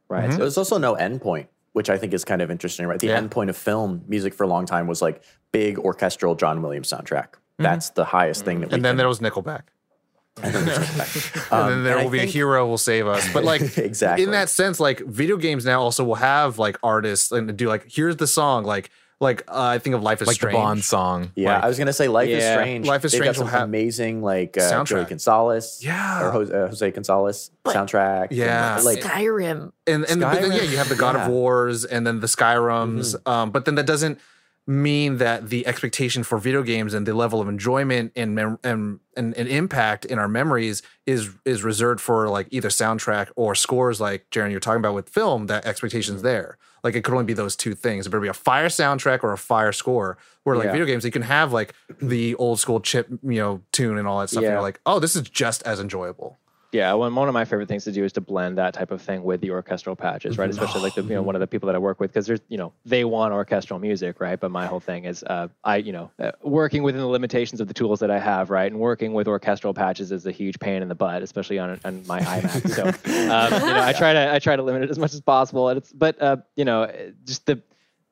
right 0.09 0.23
mm-hmm. 0.23 0.31
so 0.33 0.37
There's 0.39 0.57
also 0.57 0.77
no 0.77 0.93
end 0.95 1.21
point, 1.21 1.47
which 1.73 1.89
I 1.89 1.97
think 1.97 2.13
is 2.13 2.25
kind 2.25 2.41
of 2.41 2.49
interesting, 2.51 2.85
right? 2.87 2.99
The 2.99 3.07
Yeah. 3.07 3.17
end 3.17 3.31
point 3.31 3.49
of 3.49 3.57
film 3.57 4.03
music 4.07 4.33
for 4.33 4.43
a 4.43 4.47
long 4.47 4.65
time 4.65 4.87
was 4.87 5.01
like 5.01 5.21
big 5.51 5.79
orchestral 5.79 6.35
John 6.35 6.61
Williams 6.61 6.89
soundtrack. 6.89 7.29
Mm-hmm. 7.33 7.63
That's 7.63 7.89
the 7.91 8.05
highest 8.05 8.43
thing 8.45 8.55
mm-hmm. 8.57 8.61
that 8.61 8.69
we 8.71 8.75
and 8.75 8.85
then 8.85 8.91
can- 8.91 8.97
there 8.97 9.07
was 9.07 9.19
Nickelback. 9.19 9.63
and 10.43 10.53
then 10.55 10.65
there's- 10.65 11.31
and 11.51 11.53
Um, 11.53 11.69
then 11.69 11.83
there 11.83 11.93
and 11.93 12.01
I 12.01 12.03
will 12.03 12.11
be 12.11 12.19
a 12.19 12.25
hero 12.25 12.65
will 12.67 12.77
save 12.77 13.07
us. 13.07 13.31
But 13.33 13.43
like 13.43 13.61
Exactly. 13.77 14.23
in 14.23 14.31
that 14.31 14.49
sense, 14.49 14.79
like 14.79 14.99
video 15.01 15.37
games 15.37 15.65
now 15.65 15.81
also 15.81 16.03
will 16.03 16.15
have 16.15 16.57
like 16.59 16.77
artists 16.83 17.31
and 17.31 17.55
do 17.55 17.67
like 17.67 17.85
here's 17.89 18.17
the 18.17 18.27
song 18.27 18.63
like 18.63 18.89
like 19.21 19.43
uh, 19.47 19.53
I 19.61 19.77
think 19.79 19.95
of 19.95 20.01
Life 20.03 20.21
is 20.21 20.27
Like 20.27 20.35
Strange. 20.35 20.53
the 20.55 20.57
Bond 20.57 20.83
song. 20.83 21.31
Yeah, 21.35 21.53
Like- 21.55 21.63
I 21.63 21.67
was 21.67 21.77
gonna 21.77 21.93
say 21.93 22.07
Life 22.09 22.27
is 22.27 22.43
Strange. 22.43 22.85
Life 22.87 23.05
is 23.05 23.11
They've 23.13 23.19
Strange 23.19 23.37
got 23.37 23.41
will 23.43 23.47
some 23.49 23.59
have- 23.59 23.69
amazing 23.69 24.21
like 24.21 24.57
uh, 24.57 24.61
Soundtrack. 24.61 24.85
Joey 24.87 25.05
Gonzalez, 25.05 25.79
Yeah. 25.81 26.23
or 26.27 26.31
Jose, 26.31 26.53
uh, 26.53 26.67
Jose 26.67 26.91
Gonzalez 26.91 27.51
soundtrack. 27.65 28.27
and, 28.29 28.37
Yeah. 28.37 28.79
like 28.83 28.99
Skyrim. 28.99 29.71
and 29.87 30.05
and 30.05 30.19
but 30.21 30.41
then, 30.41 30.51
yeah, 30.51 30.63
you 30.63 30.77
have 30.77 30.89
the 30.89 30.95
God 30.95 31.15
yeah. 31.15 31.25
of 31.25 31.31
Wars 31.31 31.85
and 31.85 32.05
then 32.05 32.19
the 32.19 32.27
Skyrims. 32.27 33.15
Um, 33.27 33.51
but 33.51 33.65
then 33.65 33.75
that 33.75 33.85
doesn't 33.85 34.19
mean 34.67 35.17
that 35.17 35.49
the 35.49 35.65
expectation 35.65 36.23
for 36.23 36.37
video 36.37 36.61
games 36.61 36.93
and 36.93 37.05
the 37.07 37.13
level 37.13 37.41
of 37.41 37.49
enjoyment 37.49 38.11
and 38.15 38.35
mem- 38.35 38.59
and, 38.63 38.99
and 39.17 39.35
and 39.35 39.47
impact 39.47 40.05
in 40.05 40.19
our 40.19 40.27
memories 40.27 40.81
is 41.05 41.29
is 41.45 41.63
reserved 41.63 41.99
for 41.99 42.29
like 42.29 42.47
either 42.51 42.69
soundtrack 42.69 43.29
or 43.35 43.55
scores, 43.55 43.99
like 43.99 44.29
Jaron, 44.29 44.51
you're 44.51 44.59
talking 44.59 44.79
about 44.79 44.93
with 44.93 45.09
film. 45.09 45.47
That 45.47 45.65
expectation's 45.65 46.17
mm-hmm. 46.17 46.27
there. 46.27 46.57
Like 46.83 46.95
it 46.95 47.03
could 47.03 47.13
only 47.13 47.25
be 47.25 47.33
those 47.33 47.55
two 47.55 47.75
things. 47.75 48.05
It 48.05 48.09
better 48.09 48.21
be 48.21 48.27
a 48.27 48.33
fire 48.33 48.67
soundtrack 48.67 49.23
or 49.23 49.33
a 49.33 49.37
fire 49.37 49.71
score. 49.71 50.17
Where 50.43 50.55
like 50.55 50.65
Yeah. 50.65 50.71
video 50.71 50.85
games, 50.85 51.05
you 51.05 51.11
can 51.11 51.21
have 51.23 51.53
like 51.53 51.73
the 52.01 52.35
old 52.35 52.59
school 52.59 52.79
chip, 52.79 53.07
you 53.23 53.39
know, 53.39 53.61
tune 53.71 53.97
and 53.97 54.07
all 54.07 54.19
that 54.19 54.29
stuff. 54.29 54.43
And 54.43 54.53
you're 54.53 54.61
like, 54.61 54.79
oh, 54.85 54.99
this 54.99 55.15
is 55.15 55.23
just 55.23 55.63
as 55.63 55.79
enjoyable. 55.79 56.39
Yeah, 56.71 56.93
well, 56.93 57.11
one 57.11 57.27
of 57.27 57.33
my 57.33 57.43
favorite 57.43 57.67
things 57.67 57.83
to 57.83 57.91
do 57.91 58.05
is 58.05 58.13
to 58.13 58.21
blend 58.21 58.57
that 58.57 58.73
type 58.73 58.91
of 58.91 59.01
thing 59.01 59.23
with 59.23 59.41
the 59.41 59.51
orchestral 59.51 59.93
patches, 59.93 60.37
right? 60.37 60.49
Especially 60.49 60.81
like 60.81 60.95
the 60.95 61.03
you 61.03 61.09
know 61.09 61.21
one 61.21 61.35
of 61.35 61.41
the 61.41 61.47
people 61.47 61.67
that 61.67 61.75
I 61.75 61.79
work 61.79 61.99
with 61.99 62.13
because 62.13 62.27
there's 62.27 62.39
you 62.47 62.57
know 62.57 62.71
they 62.85 63.03
want 63.03 63.33
orchestral 63.33 63.77
music, 63.77 64.21
right? 64.21 64.39
But 64.39 64.51
my 64.51 64.67
whole 64.67 64.79
thing 64.79 65.03
is 65.03 65.21
uh, 65.23 65.49
I 65.65 65.77
you 65.77 65.91
know 65.91 66.11
uh, 66.17 66.31
working 66.43 66.81
within 66.81 67.01
the 67.01 67.07
limitations 67.07 67.59
of 67.59 67.67
the 67.67 67.73
tools 67.73 67.99
that 67.99 68.09
I 68.09 68.19
have, 68.19 68.49
right? 68.49 68.71
And 68.71 68.79
working 68.79 69.11
with 69.11 69.27
orchestral 69.27 69.73
patches 69.73 70.13
is 70.13 70.25
a 70.25 70.31
huge 70.31 70.59
pain 70.59 70.81
in 70.81 70.87
the 70.87 70.95
butt, 70.95 71.21
especially 71.23 71.59
on 71.59 71.77
on 71.83 72.07
my 72.07 72.19
iMac. 72.21 72.69
So 72.69 72.83
um, 72.85 73.67
you 73.67 73.73
know 73.73 73.83
I 73.83 73.91
try 73.91 74.13
to 74.13 74.33
I 74.33 74.39
try 74.39 74.55
to 74.55 74.63
limit 74.63 74.83
it 74.83 74.89
as 74.89 74.97
much 74.97 75.13
as 75.13 75.19
possible, 75.19 75.67
and 75.67 75.77
it's 75.77 75.91
but 75.91 76.21
uh, 76.21 76.37
you 76.55 76.63
know 76.63 76.89
just 77.25 77.45
the 77.47 77.61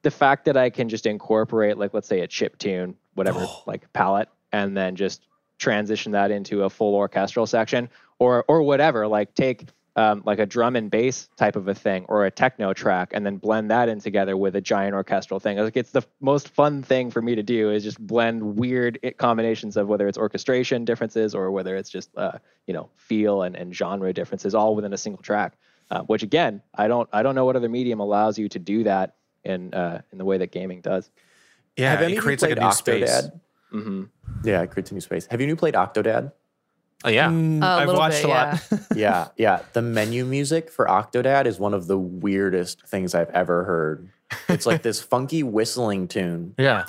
the 0.01 0.11
fact 0.11 0.43
that 0.45 0.57
I 0.57 0.69
can 0.69 0.89
just 0.89 1.05
incorporate 1.05 1.77
like 1.77 1.93
let's 1.93 2.09
say 2.09 2.19
a 2.19 2.27
chip 2.27 2.57
tune, 2.57 2.95
whatever 3.13 3.47
like 3.65 3.91
palette, 3.93 4.27
and 4.51 4.75
then 4.75 4.97
just 4.97 5.27
transition 5.59 6.11
that 6.13 6.31
into 6.31 6.63
a 6.63 6.69
full 6.69 6.95
orchestral 6.95 7.45
section 7.45 7.89
or 8.19 8.45
or 8.47 8.61
whatever 8.63 9.07
like 9.07 9.33
take 9.35 9.69
um, 9.95 10.21
like 10.25 10.39
a 10.39 10.45
drum 10.45 10.75
and 10.77 10.89
bass 10.89 11.27
type 11.35 11.55
of 11.57 11.67
a 11.67 11.73
thing 11.73 12.05
or 12.07 12.25
a 12.25 12.31
techno 12.31 12.71
track 12.73 13.09
and 13.13 13.25
then 13.25 13.35
blend 13.37 13.69
that 13.71 13.89
in 13.89 13.99
together 13.99 14.37
with 14.37 14.55
a 14.55 14.61
giant 14.61 14.93
orchestral 14.93 15.39
thing 15.41 15.57
like 15.57 15.75
it's 15.75 15.91
the 15.91 15.99
f- 15.99 16.07
most 16.21 16.47
fun 16.49 16.81
thing 16.83 17.11
for 17.11 17.21
me 17.21 17.35
to 17.35 17.43
do 17.43 17.69
is 17.71 17.83
just 17.83 17.99
blend 18.05 18.41
weird 18.57 18.97
i- 19.03 19.09
combinations 19.11 19.75
of 19.75 19.87
whether 19.87 20.07
it's 20.07 20.17
orchestration 20.17 20.85
differences 20.85 21.35
or 21.35 21.51
whether 21.51 21.75
it's 21.75 21.89
just 21.89 22.15
uh, 22.17 22.37
you 22.67 22.73
know 22.73 22.89
feel 22.95 23.41
and, 23.41 23.55
and 23.57 23.75
genre 23.75 24.13
differences 24.13 24.55
all 24.55 24.73
within 24.75 24.93
a 24.93 24.97
single 24.97 25.21
track 25.23 25.57
uh, 25.91 26.01
which 26.03 26.23
again 26.23 26.61
i 26.75 26.87
don't 26.87 27.09
i 27.11 27.21
don't 27.23 27.35
know 27.35 27.43
what 27.45 27.55
other 27.57 27.67
medium 27.69 27.99
allows 27.99 28.37
you 28.37 28.47
to 28.47 28.59
do 28.59 28.83
that 28.83 29.15
in 29.43 29.73
uh, 29.73 30.01
in 30.11 30.17
the 30.17 30.25
way 30.25 30.37
that 30.37 30.51
gaming 30.51 30.79
does 30.81 31.09
Yeah, 31.75 31.89
Have 31.91 32.01
any 32.03 32.13
it 32.13 32.21
creates 32.21 32.43
like 32.43 32.51
a 32.51 32.55
played 32.55 32.65
new 32.67 32.71
space. 32.71 33.09
Octodad? 33.09 33.41
hmm 33.71 34.03
Yeah, 34.45 34.61
it 34.61 34.69
creates 34.71 34.91
a 34.91 34.93
new 34.93 35.01
space. 35.01 35.25
Have 35.27 35.41
you 35.41 35.47
new 35.47 35.55
played 35.55 35.73
Octodad? 35.73 36.31
Oh 37.05 37.09
yeah. 37.09 37.29
Mm, 37.29 37.61
A 37.63 37.65
I've 37.65 37.87
watched 37.93 38.23
bit, 38.23 38.25
a 38.25 38.27
lot. 38.27 38.67
yeah, 38.95 39.27
yeah. 39.37 39.61
The 39.73 39.81
menu 39.81 40.25
music 40.25 40.69
for 40.69 40.85
Octodad 40.85 41.45
is 41.45 41.59
one 41.59 41.73
of 41.73 41.87
the 41.87 41.97
weirdest 41.97 42.85
things 42.87 43.15
I've 43.15 43.29
ever 43.29 43.63
heard. 43.63 44.09
It's 44.49 44.65
like 44.65 44.81
this 44.81 45.01
funky 45.13 45.41
whistling 45.43 46.07
tune. 46.07 46.55
Yeah. 46.57 46.83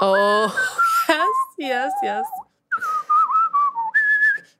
Oh, 0.00 0.54
yes, 1.08 1.28
yes, 1.58 1.92
yes. 2.02 2.24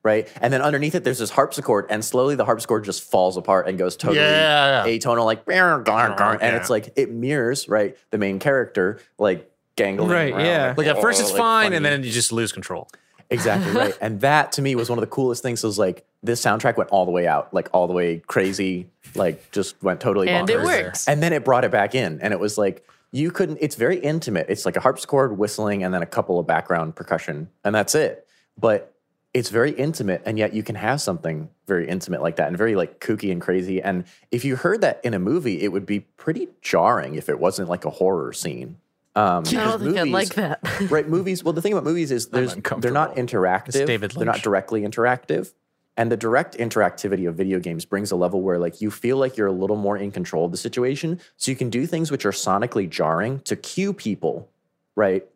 right? 0.02 0.28
And 0.40 0.52
then 0.52 0.62
underneath 0.62 0.94
it, 0.94 1.04
there's 1.04 1.18
this 1.18 1.30
harpsichord, 1.30 1.86
and 1.90 2.04
slowly 2.04 2.34
the 2.34 2.44
harpsichord 2.44 2.84
just 2.84 3.02
falls 3.02 3.36
apart 3.36 3.68
and 3.68 3.78
goes 3.78 3.96
totally 3.96 4.18
Yeah, 4.20 4.84
yeah. 4.86 4.98
atonal, 4.98 5.24
like 5.24 5.42
and 5.46 6.40
yeah. 6.40 6.56
it's 6.56 6.70
like 6.70 6.92
it 6.96 7.10
mirrors 7.10 7.68
right 7.68 7.96
the 8.10 8.18
main 8.18 8.38
character 8.38 8.98
like 9.18 9.50
gangling 9.76 10.08
Right, 10.10 10.32
around, 10.32 10.44
yeah. 10.46 10.74
Like 10.76 10.86
at 10.86 11.00
first 11.00 11.20
oh, 11.20 11.24
it's 11.24 11.32
like 11.32 11.38
fine, 11.38 11.64
funny. 11.66 11.76
and 11.76 11.84
then 11.84 12.02
you 12.02 12.10
just 12.10 12.32
lose 12.32 12.52
control. 12.52 12.88
Exactly 13.32 13.72
right. 13.72 13.96
And 14.00 14.20
that 14.20 14.52
to 14.52 14.62
me 14.62 14.74
was 14.74 14.88
one 14.88 14.98
of 14.98 15.02
the 15.02 15.08
coolest 15.10 15.42
things. 15.42 15.62
Was 15.64 15.78
like 15.78 16.04
this 16.22 16.40
soundtrack 16.42 16.76
went 16.76 16.90
all 16.90 17.04
the 17.04 17.10
way 17.10 17.26
out, 17.26 17.52
like 17.52 17.68
all 17.72 17.86
the 17.86 17.92
way 17.92 18.18
crazy, 18.26 18.88
like 19.14 19.50
just 19.50 19.82
went 19.82 20.00
totally 20.00 20.28
And 20.28 20.48
it 20.48 20.58
bonkers. 20.58 20.64
works. 20.64 21.08
And 21.08 21.22
then 21.22 21.32
it 21.32 21.44
brought 21.44 21.64
it 21.64 21.70
back 21.70 21.94
in, 21.94 22.20
and 22.20 22.32
it 22.32 22.40
was 22.40 22.58
like 22.58 22.86
you 23.10 23.30
couldn't. 23.30 23.58
It's 23.60 23.74
very 23.74 23.98
intimate. 23.98 24.46
It's 24.48 24.64
like 24.64 24.76
a 24.76 24.80
harpsichord, 24.80 25.36
whistling, 25.38 25.82
and 25.84 25.92
then 25.92 26.02
a 26.02 26.06
couple 26.06 26.38
of 26.38 26.46
background 26.46 26.94
percussion, 26.94 27.48
and 27.64 27.74
that's 27.74 27.94
it. 27.94 28.26
But 28.58 28.92
it's 29.34 29.48
very 29.48 29.70
intimate, 29.72 30.22
and 30.26 30.38
yet 30.38 30.52
you 30.52 30.62
can 30.62 30.74
have 30.74 31.00
something 31.00 31.48
very 31.66 31.88
intimate 31.88 32.20
like 32.22 32.36
that, 32.36 32.48
and 32.48 32.56
very 32.58 32.74
like 32.74 33.00
kooky 33.00 33.32
and 33.32 33.40
crazy. 33.40 33.80
And 33.80 34.04
if 34.30 34.44
you 34.44 34.56
heard 34.56 34.82
that 34.82 35.00
in 35.04 35.14
a 35.14 35.18
movie, 35.18 35.62
it 35.62 35.72
would 35.72 35.86
be 35.86 36.00
pretty 36.00 36.48
jarring 36.60 37.14
if 37.14 37.28
it 37.28 37.38
wasn't 37.38 37.68
like 37.68 37.84
a 37.84 37.90
horror 37.90 38.32
scene. 38.32 38.76
Um, 39.14 39.44
I 39.46 39.50
don't 39.52 39.80
think 39.80 39.98
I'd 39.98 40.08
like 40.08 40.34
that. 40.34 40.60
right 40.90 41.06
movies 41.06 41.44
well 41.44 41.52
the 41.52 41.60
thing 41.60 41.72
about 41.72 41.84
movies 41.84 42.10
is 42.10 42.28
there's 42.28 42.54
they're 42.78 42.90
not 42.90 43.16
interactive. 43.16 43.86
David 43.86 44.12
they're 44.12 44.24
not 44.24 44.42
directly 44.42 44.82
interactive. 44.82 45.52
And 45.94 46.10
the 46.10 46.16
direct 46.16 46.56
interactivity 46.56 47.28
of 47.28 47.34
video 47.34 47.60
games 47.60 47.84
brings 47.84 48.10
a 48.10 48.16
level 48.16 48.40
where 48.40 48.58
like 48.58 48.80
you 48.80 48.90
feel 48.90 49.18
like 49.18 49.36
you're 49.36 49.48
a 49.48 49.52
little 49.52 49.76
more 49.76 49.98
in 49.98 50.10
control 50.10 50.46
of 50.46 50.50
the 50.50 50.56
situation. 50.56 51.20
So 51.36 51.50
you 51.50 51.56
can 51.56 51.68
do 51.68 51.86
things 51.86 52.10
which 52.10 52.24
are 52.24 52.32
sonically 52.32 52.88
jarring 52.88 53.40
to 53.40 53.56
cue 53.56 53.92
people 53.92 54.48
right? 54.94 55.26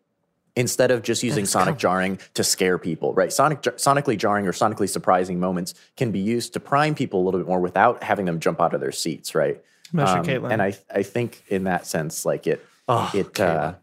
Instead 0.55 0.91
of 0.91 1.03
just 1.03 1.23
using 1.23 1.45
sonic 1.45 1.77
jarring 1.77 2.19
to 2.33 2.43
scare 2.43 2.79
people 2.79 3.13
right? 3.13 3.31
Sonic 3.31 3.61
sonically 3.61 4.17
jarring 4.17 4.47
or 4.47 4.53
sonically 4.53 4.89
surprising 4.89 5.39
moments 5.39 5.75
can 5.99 6.11
be 6.11 6.19
used 6.21 6.55
to 6.55 6.61
prime 6.61 6.95
people 6.95 7.21
a 7.21 7.25
little 7.25 7.41
bit 7.41 7.47
more 7.47 7.61
without 7.61 8.03
having 8.03 8.25
them 8.25 8.41
jump 8.41 8.59
out 8.59 8.73
of 8.73 8.81
their 8.81 8.93
seats 8.93 9.35
right? 9.35 9.63
Um, 9.97 10.25
and 10.53 10.61
i 10.63 10.75
i 10.91 11.05
think 11.05 11.45
in 11.47 11.63
that 11.65 11.87
sense 11.87 12.25
like 12.27 12.49
it 12.49 12.67
Oh, 12.89 13.11
it 13.15 13.39
uh 13.41 13.75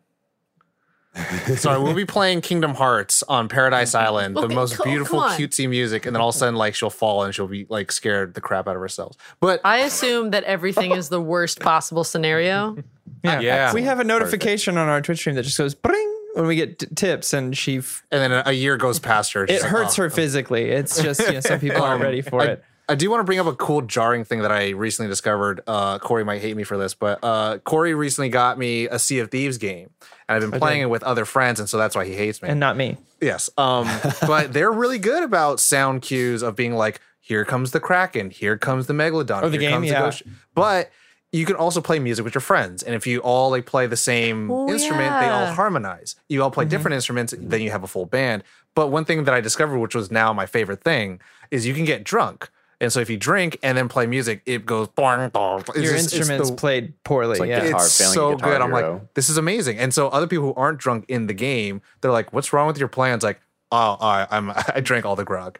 Sorry, 1.57 1.81
we'll 1.81 1.93
be 1.93 2.05
playing 2.05 2.41
Kingdom 2.41 2.73
Hearts 2.73 3.21
on 3.23 3.47
Paradise 3.47 3.93
Island, 3.93 4.35
the 4.35 4.49
most 4.49 4.77
cool, 4.77 4.85
beautiful, 4.85 5.19
come 5.19 5.29
on. 5.29 5.39
cutesy 5.39 5.69
music, 5.69 6.07
and 6.07 6.15
then 6.15 6.21
all 6.21 6.29
of 6.29 6.35
a 6.35 6.37
sudden, 6.39 6.55
like 6.55 6.73
she'll 6.73 6.89
fall 6.89 7.23
and 7.23 7.35
she'll 7.35 7.47
be 7.47 7.67
like 7.69 7.91
scared 7.91 8.33
the 8.33 8.41
crap 8.41 8.67
out 8.67 8.75
of 8.75 8.81
herself. 8.81 9.15
But 9.39 9.61
I 9.63 9.79
assume 9.79 10.31
that 10.31 10.43
everything 10.45 10.91
is 10.91 11.09
the 11.09 11.21
worst 11.21 11.59
possible 11.59 12.03
scenario. 12.03 12.77
Yeah. 13.23 13.39
Yeah. 13.41 13.73
We 13.73 13.83
have 13.83 13.99
a 13.99 14.03
notification 14.03 14.77
on 14.77 14.89
our 14.89 15.01
Twitch 15.01 15.19
stream 15.19 15.35
that 15.35 15.43
just 15.43 15.57
goes 15.57 15.75
bring 15.75 16.17
when 16.33 16.47
we 16.47 16.55
get 16.55 16.79
t- 16.79 16.87
tips, 16.95 17.31
and 17.31 17.55
she 17.55 17.77
f- 17.77 18.03
and 18.11 18.19
then 18.19 18.31
a, 18.31 18.43
a 18.47 18.53
year 18.53 18.75
goes 18.77 18.97
past 18.97 19.33
her. 19.33 19.43
it 19.45 19.61
hurts 19.61 19.95
her 19.97 20.09
physically. 20.09 20.71
It's 20.71 20.99
just 21.01 21.19
you 21.19 21.33
know, 21.33 21.39
some 21.41 21.59
people 21.59 21.83
aren't 21.83 22.01
ready 22.09 22.21
for 22.21 22.41
I, 22.41 22.45
it. 22.45 22.63
I 22.89 22.95
do 22.95 23.09
want 23.09 23.21
to 23.21 23.23
bring 23.23 23.39
up 23.39 23.47
a 23.47 23.55
cool 23.55 23.81
jarring 23.81 24.25
thing 24.25 24.39
that 24.41 24.51
I 24.51 24.69
recently 24.71 25.09
discovered. 25.09 25.61
Uh, 25.65 25.99
Corey 25.99 26.25
might 26.25 26.41
hate 26.41 26.57
me 26.57 26.63
for 26.63 26.77
this, 26.77 26.93
but 26.93 27.19
uh, 27.23 27.59
Corey 27.59 27.93
recently 27.93 28.27
got 28.29 28.57
me 28.57 28.87
a 28.87 28.99
Sea 28.99 29.19
of 29.19 29.31
Thieves 29.31 29.57
game, 29.57 29.89
and 30.27 30.35
I've 30.43 30.51
been 30.51 30.59
playing 30.59 30.81
it 30.81 30.89
with 30.89 31.01
other 31.03 31.23
friends, 31.23 31.59
and 31.61 31.69
so 31.69 31.77
that's 31.77 31.95
why 31.95 32.05
he 32.05 32.13
hates 32.13 32.41
me. 32.41 32.49
And 32.49 32.59
not 32.59 32.75
me. 32.75 32.97
Yes. 33.21 33.49
Um, 33.57 33.87
but 34.27 34.51
they're 34.51 34.71
really 34.71 34.99
good 34.99 35.23
about 35.23 35.61
sound 35.61 36.01
cues 36.01 36.41
of 36.41 36.55
being 36.57 36.73
like, 36.73 36.99
here 37.21 37.45
comes 37.45 37.71
the 37.71 37.79
Kraken, 37.79 38.31
here 38.31 38.57
comes 38.57 38.87
the 38.87 38.93
Megalodon, 38.93 39.43
Oh, 39.43 39.49
the 39.49 39.51
here 39.51 39.61
game, 39.61 39.71
comes 39.71 39.87
yeah. 39.87 40.01
Ghost. 40.01 40.23
But 40.53 40.91
you 41.31 41.45
can 41.45 41.55
also 41.55 41.79
play 41.79 41.99
music 41.99 42.25
with 42.25 42.35
your 42.35 42.41
friends. 42.41 42.83
And 42.83 42.93
if 42.93 43.07
you 43.07 43.19
all 43.21 43.49
like 43.49 43.65
play 43.65 43.87
the 43.87 43.95
same 43.95 44.51
Oh, 44.51 44.69
instrument, 44.69 45.19
they 45.21 45.29
all 45.29 45.47
harmonize. 45.53 46.17
You 46.27 46.43
all 46.43 46.51
play 46.51 46.65
different 46.65 46.95
instruments, 46.95 47.33
then 47.37 47.61
you 47.61 47.71
have 47.71 47.83
a 47.83 47.87
full 47.87 48.05
band. 48.05 48.43
But 48.75 48.89
one 48.89 49.05
thing 49.05 49.23
that 49.23 49.33
I 49.33 49.39
discovered, 49.39 49.79
which 49.79 49.95
was 49.95 50.11
now 50.11 50.33
my 50.33 50.45
favorite 50.45 50.83
thing, 50.83 51.21
is 51.49 51.65
you 51.65 51.73
can 51.73 51.85
get 51.85 52.03
drunk. 52.03 52.49
And 52.81 52.91
so 52.91 52.99
if 52.99 53.09
you 53.09 53.17
drink 53.17 53.57
and 53.63 53.77
then 53.77 53.87
play 53.87 54.05
music, 54.05 54.41
it 54.45 54.65
goes 54.65 54.87
boing, 54.89 55.31
boing. 55.31 55.59
It's 55.69 55.77
Your 55.77 55.93
just- 55.93 56.13
instruments 56.13 56.49
the- 56.49 56.55
played 56.55 57.01
poorly. 57.03 57.39
like 57.39 57.49
yeah. 57.49 57.65
guitar. 57.65 57.81
it's 57.85 57.91
so 57.93 58.35
Guitar 58.35 58.51
good. 58.51 58.61
I'm 58.61 58.71
like, 58.71 59.13
this 59.13 59.29
is 59.29 59.37
amazing. 59.37 59.77
And 59.79 59.93
so 59.93 60.09
other 60.09 60.27
people 60.27 60.45
who 60.45 60.53
aren't 60.55 60.79
drunk 60.79 61.05
in 61.07 61.27
the 61.27 61.33
game, 61.33 61.81
they're 62.01 62.11
like, 62.11 62.33
what's 62.33 62.51
wrong 62.51 62.67
with 62.67 62.77
your 62.77 62.87
plans? 62.89 63.23
Like, 63.23 63.39
oh, 63.71 63.97
I, 64.01 64.27
I'm 64.31 64.51
I 64.75 64.81
drank 64.81 65.05
all 65.05 65.15
the 65.15 65.23
grog. 65.25 65.59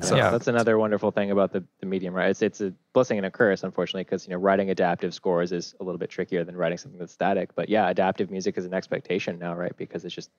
So 0.00 0.14
Yeah. 0.16 0.30
that's 0.30 0.46
another 0.48 0.78
wonderful 0.78 1.10
thing 1.10 1.30
about 1.30 1.52
the, 1.52 1.64
the 1.80 1.86
medium, 1.86 2.12
right? 2.14 2.28
It's 2.30 2.42
it's 2.42 2.60
a 2.60 2.72
blessing 2.92 3.16
and 3.16 3.26
a 3.26 3.30
curse, 3.30 3.62
unfortunately, 3.64 4.04
because 4.04 4.26
you 4.26 4.32
know 4.32 4.38
writing 4.38 4.70
adaptive 4.70 5.14
scores 5.14 5.50
is 5.50 5.74
a 5.80 5.82
little 5.84 5.98
bit 5.98 6.10
trickier 6.10 6.44
than 6.44 6.56
writing 6.56 6.76
something 6.78 6.98
that's 7.00 7.12
static. 7.12 7.54
But 7.54 7.68
yeah, 7.68 7.88
adaptive 7.88 8.30
music 8.30 8.58
is 8.58 8.64
an 8.66 8.74
expectation 8.74 9.38
now, 9.38 9.54
right? 9.54 9.76
Because 9.76 10.04
it's 10.04 10.14
just 10.14 10.30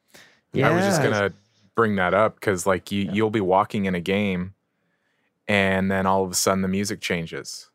yeah. 0.53 0.69
I 0.69 0.71
was 0.75 0.85
just 0.85 1.01
gonna 1.01 1.33
bring 1.75 1.95
that 1.95 2.13
up 2.13 2.35
because 2.35 2.67
like 2.67 2.91
you 2.91 3.09
you'll 3.11 3.31
be 3.31 3.41
walking 3.41 3.85
in 3.85 3.95
a 3.95 3.99
game, 3.99 4.53
and 5.49 5.91
then 5.91 6.05
all 6.05 6.23
of 6.23 6.31
a 6.31 6.35
sudden 6.35 6.61
the 6.61 6.67
music 6.67 7.01
changes, 7.01 7.69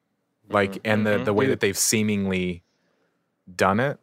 like 0.48 0.80
and 0.84 1.04
the 1.04 1.18
the 1.18 1.34
way 1.34 1.46
that 1.46 1.60
they've 1.60 1.76
seemingly 1.76 2.62
done 3.54 3.80
it. 3.80 3.98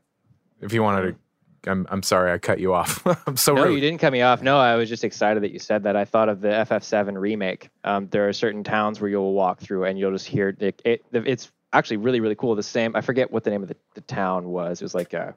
If 0.60 0.74
you 0.74 0.84
wanted 0.84 1.16
to, 1.64 1.72
I'm 1.72 1.88
I'm 1.90 2.04
sorry 2.04 2.32
I 2.32 2.38
cut 2.38 2.60
you 2.60 2.74
off. 2.74 3.02
I'm 3.28 3.38
so 3.38 3.56
no, 3.56 3.64
rude. 3.64 3.76
you 3.76 3.80
didn't 3.80 4.00
cut 4.00 4.12
me 4.12 4.22
off. 4.22 4.42
No, 4.42 4.60
I 4.60 4.76
was 4.76 4.90
just 4.90 5.06
excited 5.06 5.42
that 5.42 5.52
you 5.52 5.58
said 5.58 5.84
that. 5.84 5.96
I 5.96 6.04
thought 6.04 6.28
of 6.28 6.42
the 6.42 6.50
FF7 6.50 7.18
remake. 7.18 7.70
Um, 7.86 8.10
there 8.12 8.28
are 8.28 8.34
certain 8.34 8.64
towns 8.64 9.00
where 9.00 9.10
you'll 9.10 9.34
walk 9.34 9.62
through 9.62 9.86
and 9.86 9.98
you'll 9.98 10.12
just 10.12 10.28
hear 10.28 10.56
it. 10.60 10.82
it 10.84 11.06
it's 11.14 11.50
actually 11.72 11.98
really 11.98 12.20
really 12.20 12.36
cool. 12.36 12.54
The 12.56 12.62
same. 12.62 12.94
I 12.96 13.02
forget 13.02 13.32
what 13.32 13.46
the 13.46 13.52
name 13.52 13.64
of 13.64 13.70
the, 13.70 13.78
the 13.94 14.02
town 14.02 14.50
was. 14.50 14.82
It 14.82 14.86
was 14.86 14.94
like 14.94 15.14
uh, 15.14 15.32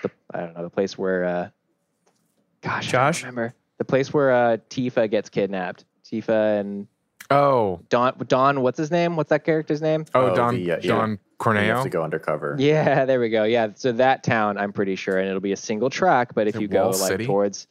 the 0.00 0.10
I 0.32 0.40
don't 0.40 0.56
know 0.56 0.62
the 0.62 0.70
place 0.70 0.96
where. 0.96 1.24
Uh, 1.24 1.48
gosh, 2.60 2.70
I 2.70 2.92
don't 2.92 3.12
Josh? 3.12 3.22
remember 3.22 3.54
the 3.78 3.84
place 3.84 4.14
where 4.14 4.30
uh, 4.32 4.56
Tifa 4.70 5.10
gets 5.10 5.28
kidnapped. 5.28 5.84
Tifa 6.04 6.60
and 6.60 6.86
Oh, 7.30 7.80
Don. 7.90 8.14
Don, 8.26 8.62
what's 8.62 8.78
his 8.78 8.90
name? 8.90 9.16
What's 9.16 9.30
that 9.30 9.44
character's 9.44 9.82
name? 9.82 10.06
oh, 10.14 10.30
Oh, 10.30 10.34
Don 10.34 10.54
the, 10.54 10.72
uh, 10.72 10.78
yeah. 10.82 10.88
Don 10.88 11.18
you 11.46 11.52
have 11.60 11.84
to 11.84 11.90
go 11.90 12.02
undercover. 12.02 12.56
Yeah, 12.58 13.04
there 13.04 13.20
we 13.20 13.28
go. 13.28 13.44
Yeah, 13.44 13.68
so 13.74 13.92
that 13.92 14.24
town, 14.24 14.58
I'm 14.58 14.72
pretty 14.72 14.96
sure, 14.96 15.18
and 15.18 15.28
it'll 15.28 15.40
be 15.40 15.52
a 15.52 15.56
single 15.56 15.88
track. 15.90 16.34
But 16.34 16.48
if 16.48 16.56
it 16.56 16.62
you 16.62 16.68
go 16.68 16.90
Wall 16.90 16.98
like 16.98 17.20
towards, 17.24 17.68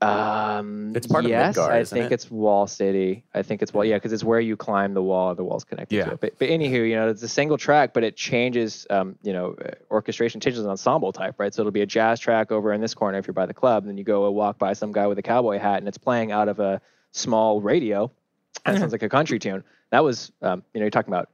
um, 0.00 0.92
It's 0.96 1.06
part 1.06 1.24
of 1.24 1.30
yes, 1.30 1.56
Midgar, 1.56 1.70
I 1.70 1.78
isn't 1.80 1.96
think 1.96 2.10
it? 2.10 2.14
it's 2.14 2.30
Wall 2.30 2.66
City. 2.66 3.22
I 3.34 3.42
think 3.42 3.62
it's 3.62 3.72
Wall. 3.72 3.84
Yeah, 3.84 3.96
because 3.96 4.12
it's 4.12 4.24
where 4.24 4.40
you 4.40 4.56
climb 4.56 4.94
the 4.94 5.02
wall. 5.02 5.34
The 5.34 5.44
wall's 5.44 5.62
connected 5.62 5.94
Yeah. 5.94 6.06
to 6.06 6.12
it. 6.14 6.20
But, 6.20 6.38
but 6.38 6.48
anywho, 6.48 6.88
you 6.88 6.96
know, 6.96 7.08
it's 7.08 7.22
a 7.22 7.28
single 7.28 7.58
track, 7.58 7.92
but 7.92 8.02
it 8.02 8.16
changes. 8.16 8.86
Um, 8.90 9.16
you 9.22 9.32
know, 9.34 9.54
uh, 9.64 9.70
orchestration 9.90 10.40
changes 10.40 10.64
an 10.64 10.70
ensemble 10.70 11.12
type, 11.12 11.34
right? 11.38 11.52
So 11.54 11.62
it'll 11.62 11.70
be 11.72 11.82
a 11.82 11.86
jazz 11.86 12.18
track 12.18 12.50
over 12.50 12.72
in 12.72 12.80
this 12.80 12.94
corner 12.94 13.18
if 13.18 13.26
you're 13.26 13.34
by 13.34 13.46
the 13.46 13.54
club. 13.54 13.84
And 13.84 13.90
then 13.90 13.98
you 13.98 14.04
go 14.04 14.26
and 14.26 14.34
walk 14.34 14.58
by 14.58 14.72
some 14.72 14.90
guy 14.90 15.06
with 15.06 15.18
a 15.18 15.22
cowboy 15.22 15.58
hat, 15.58 15.78
and 15.78 15.86
it's 15.86 15.98
playing 15.98 16.32
out 16.32 16.48
of 16.48 16.58
a 16.60 16.80
small 17.12 17.60
radio. 17.60 18.10
And 18.66 18.76
it 18.76 18.80
sounds 18.80 18.92
like 18.92 19.02
a 19.02 19.08
country 19.08 19.38
tune. 19.38 19.64
That 19.90 20.04
was, 20.04 20.32
um, 20.42 20.62
you 20.74 20.80
know, 20.80 20.84
you're 20.84 20.90
talking 20.90 21.12
about, 21.12 21.28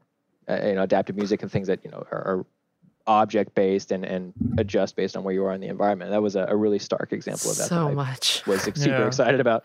uh, 0.49 0.67
you 0.67 0.75
know, 0.75 0.83
adaptive 0.83 1.17
music 1.17 1.43
and 1.43 1.51
things 1.51 1.67
that 1.67 1.81
you 1.85 1.91
know 1.91 2.07
are, 2.13 2.19
are 2.19 2.47
object 3.09 3.55
based 3.55 3.93
and, 3.93 4.05
and 4.05 4.33
adjust 4.59 4.97
based 4.97 5.17
on 5.17 5.23
where 5.25 5.35
you 5.35 5.45
are 5.45 5.53
in 5.53 5.61
the 5.61 5.69
environment. 5.69 6.11
That 6.11 6.23
was 6.23 6.37
a, 6.37 6.47
a 6.49 6.57
really 6.57 6.79
stark 6.79 7.13
example 7.13 7.51
of 7.51 7.57
that. 7.59 7.69
So 7.69 7.75
that 7.85 7.91
I 7.91 7.95
much. 7.95 8.45
was 8.47 8.63
super 8.63 8.79
Yeah. 8.89 9.07
excited 9.07 9.41
about. 9.41 9.65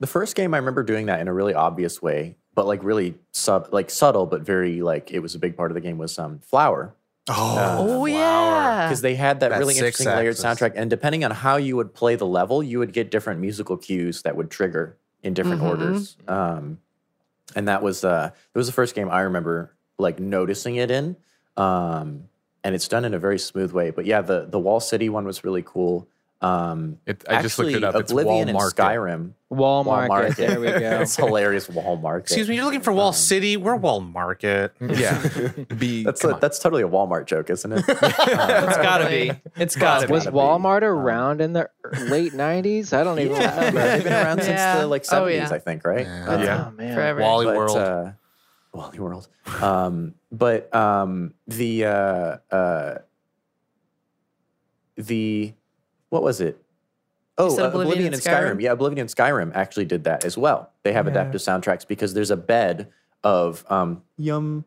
The 0.00 0.06
first 0.06 0.34
game 0.34 0.54
I 0.54 0.58
remember 0.58 0.82
doing 0.82 1.06
that 1.06 1.20
in 1.20 1.28
a 1.28 1.32
really 1.34 1.54
obvious 1.54 2.00
way, 2.02 2.36
but 2.54 2.66
like 2.66 2.82
really 2.82 3.14
sub 3.32 3.68
like 3.72 3.90
subtle, 3.90 4.26
but 4.26 4.42
very 4.42 4.80
like 4.82 5.12
it 5.12 5.20
was 5.20 5.34
a 5.34 5.38
big 5.38 5.56
part 5.56 5.70
of 5.70 5.74
the 5.74 5.80
game 5.80 5.98
was 5.98 6.18
um 6.18 6.40
Flower. 6.40 6.94
Oh 7.28 8.06
yeah. 8.06 8.86
Because 8.88 9.00
they 9.00 9.14
had 9.14 9.40
that, 9.40 9.50
That 9.50 9.58
really 9.58 9.74
six 9.74 10.00
interesting 10.00 10.06
layered 10.08 10.36
soundtrack. 10.36 10.72
And 10.74 10.90
depending 10.90 11.24
on 11.24 11.30
how 11.30 11.56
you 11.56 11.76
would 11.76 11.94
play 11.94 12.16
the 12.16 12.26
level, 12.26 12.62
you 12.62 12.78
would 12.80 12.92
get 12.92 13.10
different 13.10 13.40
musical 13.40 13.76
cues 13.76 14.22
that 14.22 14.36
would 14.36 14.50
trigger 14.50 14.96
in 15.22 15.34
different 15.34 15.62
Mhm. 15.62 15.68
orders. 15.68 16.16
Um, 16.28 16.78
and 17.54 17.68
that 17.68 17.82
was 17.82 18.04
uh 18.04 18.30
it 18.54 18.58
was 18.58 18.66
the 18.66 18.72
first 18.72 18.94
game 18.94 19.08
I 19.10 19.20
remember 19.22 19.74
like 19.98 20.18
noticing 20.18 20.76
it 20.76 20.90
in. 20.90 21.16
Um, 21.56 22.28
and 22.64 22.74
it's 22.74 22.88
done 22.88 23.04
in 23.04 23.14
a 23.14 23.18
very 23.18 23.38
smooth 23.38 23.72
way. 23.72 23.90
But 23.90 24.06
yeah, 24.06 24.20
the 24.22 24.46
the 24.48 24.58
Wall 24.58 24.80
City 24.80 25.08
one 25.08 25.24
was 25.24 25.44
really 25.44 25.62
cool. 25.62 26.08
Um, 26.42 26.98
It, 27.06 27.24
I 27.28 27.40
just 27.40 27.56
looked 27.58 27.70
it 27.70 27.84
up. 27.84 27.94
It's 27.94 28.10
Oblivion 28.10 28.48
and 28.48 28.58
Walmart. 28.58 28.74
Skyrim. 28.74 29.32
Wall 29.48 29.84
Wall 29.84 30.06
market. 30.08 30.36
There 30.36 30.58
we 30.60 30.66
go. 30.66 31.00
it's 31.02 31.14
hilarious. 31.14 31.68
Wall 31.68 31.96
Market. 31.96 32.24
Excuse 32.24 32.48
me, 32.48 32.56
you're 32.56 32.64
looking 32.64 32.80
for 32.80 32.92
Wall 32.92 33.12
City? 33.12 33.56
We're 33.56 33.76
Wall 33.76 34.00
Market. 34.00 34.72
Yeah. 34.80 35.22
Be 35.78 36.02
That's 36.04 36.24
a, 36.24 36.36
that's 36.40 36.58
totally 36.58 36.82
a 36.82 36.88
Walmart 36.88 37.26
joke, 37.26 37.48
isn't 37.50 37.70
it? 37.72 37.84
It's 37.86 38.76
gotta 38.78 39.08
be. 39.08 39.32
It's 39.56 39.76
gotta 39.76 40.06
be. 40.06 40.12
Was. 40.14 40.26
Walmart 40.26 40.82
around 40.82 41.40
in 41.40 41.52
the 41.52 41.70
late 42.08 42.32
'90s? 42.32 42.92
I 42.92 43.04
don't 43.04 43.18
even 43.20 43.36
yeah, 43.36 43.56
remember. 43.56 43.80
they've 43.80 44.04
been 44.04 44.12
around 44.12 44.38
since 44.42 44.48
Yeah. 44.58 44.80
the 44.80 44.86
like 44.86 45.04
Oh, 45.12 45.22
70s, 45.26 45.34
yeah. 45.36 45.48
I 45.50 45.58
think, 45.58 45.84
right? 45.84 46.06
Yeah. 46.06 46.28
Uh, 46.28 46.38
Yeah. 46.42 46.64
Oh 46.66 46.70
man, 46.72 46.94
Forever. 46.94 47.20
Wally 47.20 47.46
but, 47.46 47.56
World. 47.56 47.76
Uh, 47.76 48.10
Wally 48.72 48.98
World. 48.98 49.28
Um, 49.60 50.14
but 50.32 50.74
um, 50.74 51.34
the 51.46 51.84
uh, 51.84 52.36
uh, 52.50 52.98
the 54.96 55.52
what 56.12 56.22
was 56.22 56.40
it? 56.42 56.62
Oh, 57.38 57.46
uh, 57.46 57.68
Oblivion 57.68 57.80
Oblivion, 57.86 58.12
and 58.12 58.22
Skyrim. 58.22 58.56
Skyrim? 58.56 58.60
Yeah, 58.60 58.72
Oblivion 58.72 59.00
and 59.00 59.08
Skyrim 59.08 59.52
actually 59.54 59.86
did 59.86 60.04
that 60.04 60.24
as 60.26 60.36
well. 60.36 60.70
They 60.82 60.92
have 60.92 61.06
Yeah. 61.06 61.12
adaptive 61.12 61.40
soundtracks 61.40 61.88
because 61.88 62.12
there's 62.12 62.30
a 62.30 62.36
bed 62.36 62.88
of 63.24 63.64
um, 63.70 64.02
yum. 64.18 64.66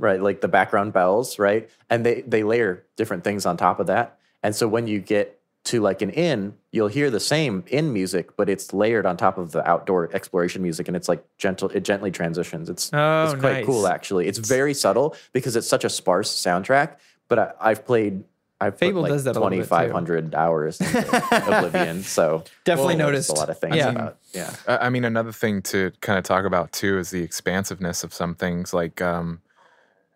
Right, 0.00 0.22
like 0.22 0.40
the 0.40 0.48
background 0.48 0.92
bells, 0.92 1.38
right? 1.38 1.68
And 1.90 2.06
they 2.06 2.22
they 2.22 2.44
layer 2.44 2.84
different 2.96 3.24
things 3.24 3.44
on 3.44 3.56
top 3.56 3.80
of 3.80 3.88
that. 3.88 4.16
And 4.44 4.54
so 4.54 4.68
when 4.68 4.86
you 4.86 5.00
get 5.00 5.40
to 5.64 5.80
like 5.80 6.00
an 6.02 6.10
inn, 6.10 6.54
you'll 6.70 6.88
hear 6.88 7.10
the 7.10 7.20
same 7.20 7.64
inn 7.66 7.92
music, 7.92 8.36
but 8.36 8.48
it's 8.48 8.72
layered 8.72 9.04
on 9.04 9.16
top 9.16 9.36
of 9.38 9.50
the 9.52 9.68
outdoor 9.68 10.08
exploration 10.14 10.62
music, 10.62 10.86
and 10.88 10.96
it's 10.96 11.08
like 11.08 11.22
gentle. 11.38 11.68
It 11.70 11.82
gently 11.84 12.10
transitions. 12.12 12.70
It's 12.70 12.90
Oh, 12.94 13.24
it's 13.24 13.34
quite 13.40 13.52
nice. 13.54 13.66
cool 13.66 13.86
actually. 13.88 14.26
It's 14.28 14.38
very 14.38 14.74
subtle 14.74 15.16
because 15.32 15.54
it's 15.56 15.66
such 15.68 15.84
a 15.84 15.88
sparse 15.90 16.30
soundtrack. 16.32 16.96
But 17.28 17.38
I, 17.38 17.52
I've 17.60 17.84
played 17.84 18.24
I've 18.66 18.78
Fable 18.78 19.02
put 19.02 19.10
like 19.10 19.12
does 19.12 19.24
that 19.24 19.30
a 19.36 19.40
little 19.40 19.50
bit, 19.50 19.56
too. 19.56 19.62
2,500 19.64 20.34
hours 20.34 20.80
into 20.80 21.16
Oblivion, 21.46 22.02
so 22.02 22.44
Definitely 22.64 22.96
Well, 22.96 23.06
noticed. 23.08 23.30
a 23.30 23.34
lot 23.34 23.50
of 23.50 23.58
things 23.58 23.76
Yeah. 23.76 23.90
about 23.90 24.18
yeah. 24.32 24.54
I 24.66 24.76
I 24.86 24.88
mean, 24.90 25.04
another 25.04 25.32
thing 25.32 25.62
to 25.62 25.92
kind 26.00 26.18
of 26.18 26.24
talk 26.24 26.44
about 26.44 26.72
too 26.72 26.98
is 26.98 27.10
the 27.10 27.22
expansiveness 27.22 28.02
of 28.04 28.14
some 28.14 28.34
things. 28.34 28.72
Like 28.72 29.00
um, 29.02 29.40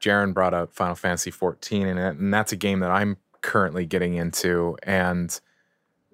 Jaron 0.00 0.32
brought 0.34 0.54
up 0.54 0.72
Final 0.74 0.94
Fantasy 0.94 1.30
14, 1.30 1.86
and, 1.86 1.98
and 1.98 2.32
that's 2.32 2.52
a 2.52 2.56
game 2.56 2.80
that 2.80 2.90
I'm 2.90 3.16
currently 3.42 3.84
getting 3.86 4.14
into. 4.14 4.76
And 4.82 5.38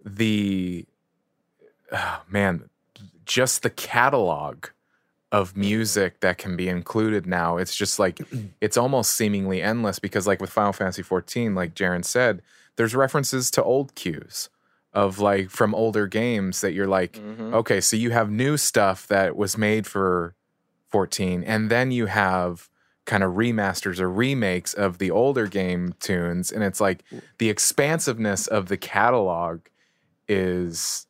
the 0.05 0.87
oh, 1.93 2.23
man, 2.29 2.69
just 3.25 3.63
the 3.63 3.71
catalog 3.71 4.67
of 5.33 5.57
music 5.57 6.21
that 6.21 6.37
can 6.37 6.57
be 6.57 6.69
included 6.69 7.27
now. 7.27 7.57
It's 7.57 7.75
just 7.75 7.99
like 7.99 8.21
it's 8.61 8.77
almost 8.77 9.15
seemingly 9.15 9.63
endless 9.63 9.99
because, 9.99 10.27
like 10.27 10.41
with 10.41 10.51
Final 10.51 10.73
Fantasy 10.73 11.03
14, 11.03 11.55
like 11.55 11.75
Jaron 11.75 12.05
said, 12.05 12.43
there's 12.77 12.95
references 12.95 13.51
to 13.53 13.65
old 13.65 13.95
cues 13.95 14.51
of 14.93 15.19
like 15.19 15.49
from 15.49 15.75
older 15.75 16.07
games 16.07 16.61
that 16.61 16.75
you're 16.75 16.87
like, 16.87 17.15
mm-hmm. 17.15 17.55
okay, 17.55 17.81
so 17.81 17.97
you 17.97 18.11
have 18.11 18.31
new 18.31 18.59
stuff 18.59 19.09
that 19.09 19.35
was 19.35 19.57
made 19.57 19.87
for 19.87 20.35
14, 20.89 21.43
and 21.43 21.71
then 21.71 21.91
you 21.91 22.07
have 22.07 22.69
kind 23.07 23.25
of 23.25 23.33
remasters 23.33 23.99
or 23.99 24.09
remakes 24.09 24.75
of 24.75 24.99
the 24.99 25.11
older 25.11 25.47
game 25.47 25.95
tunes, 25.99 26.53
and 26.53 26.63
it's 26.63 26.81
like 26.81 27.03
the 27.39 27.49
expansiveness 27.49 28.47
of 28.47 28.69
the 28.69 28.77
catalog 28.77 29.61
is 30.29 31.07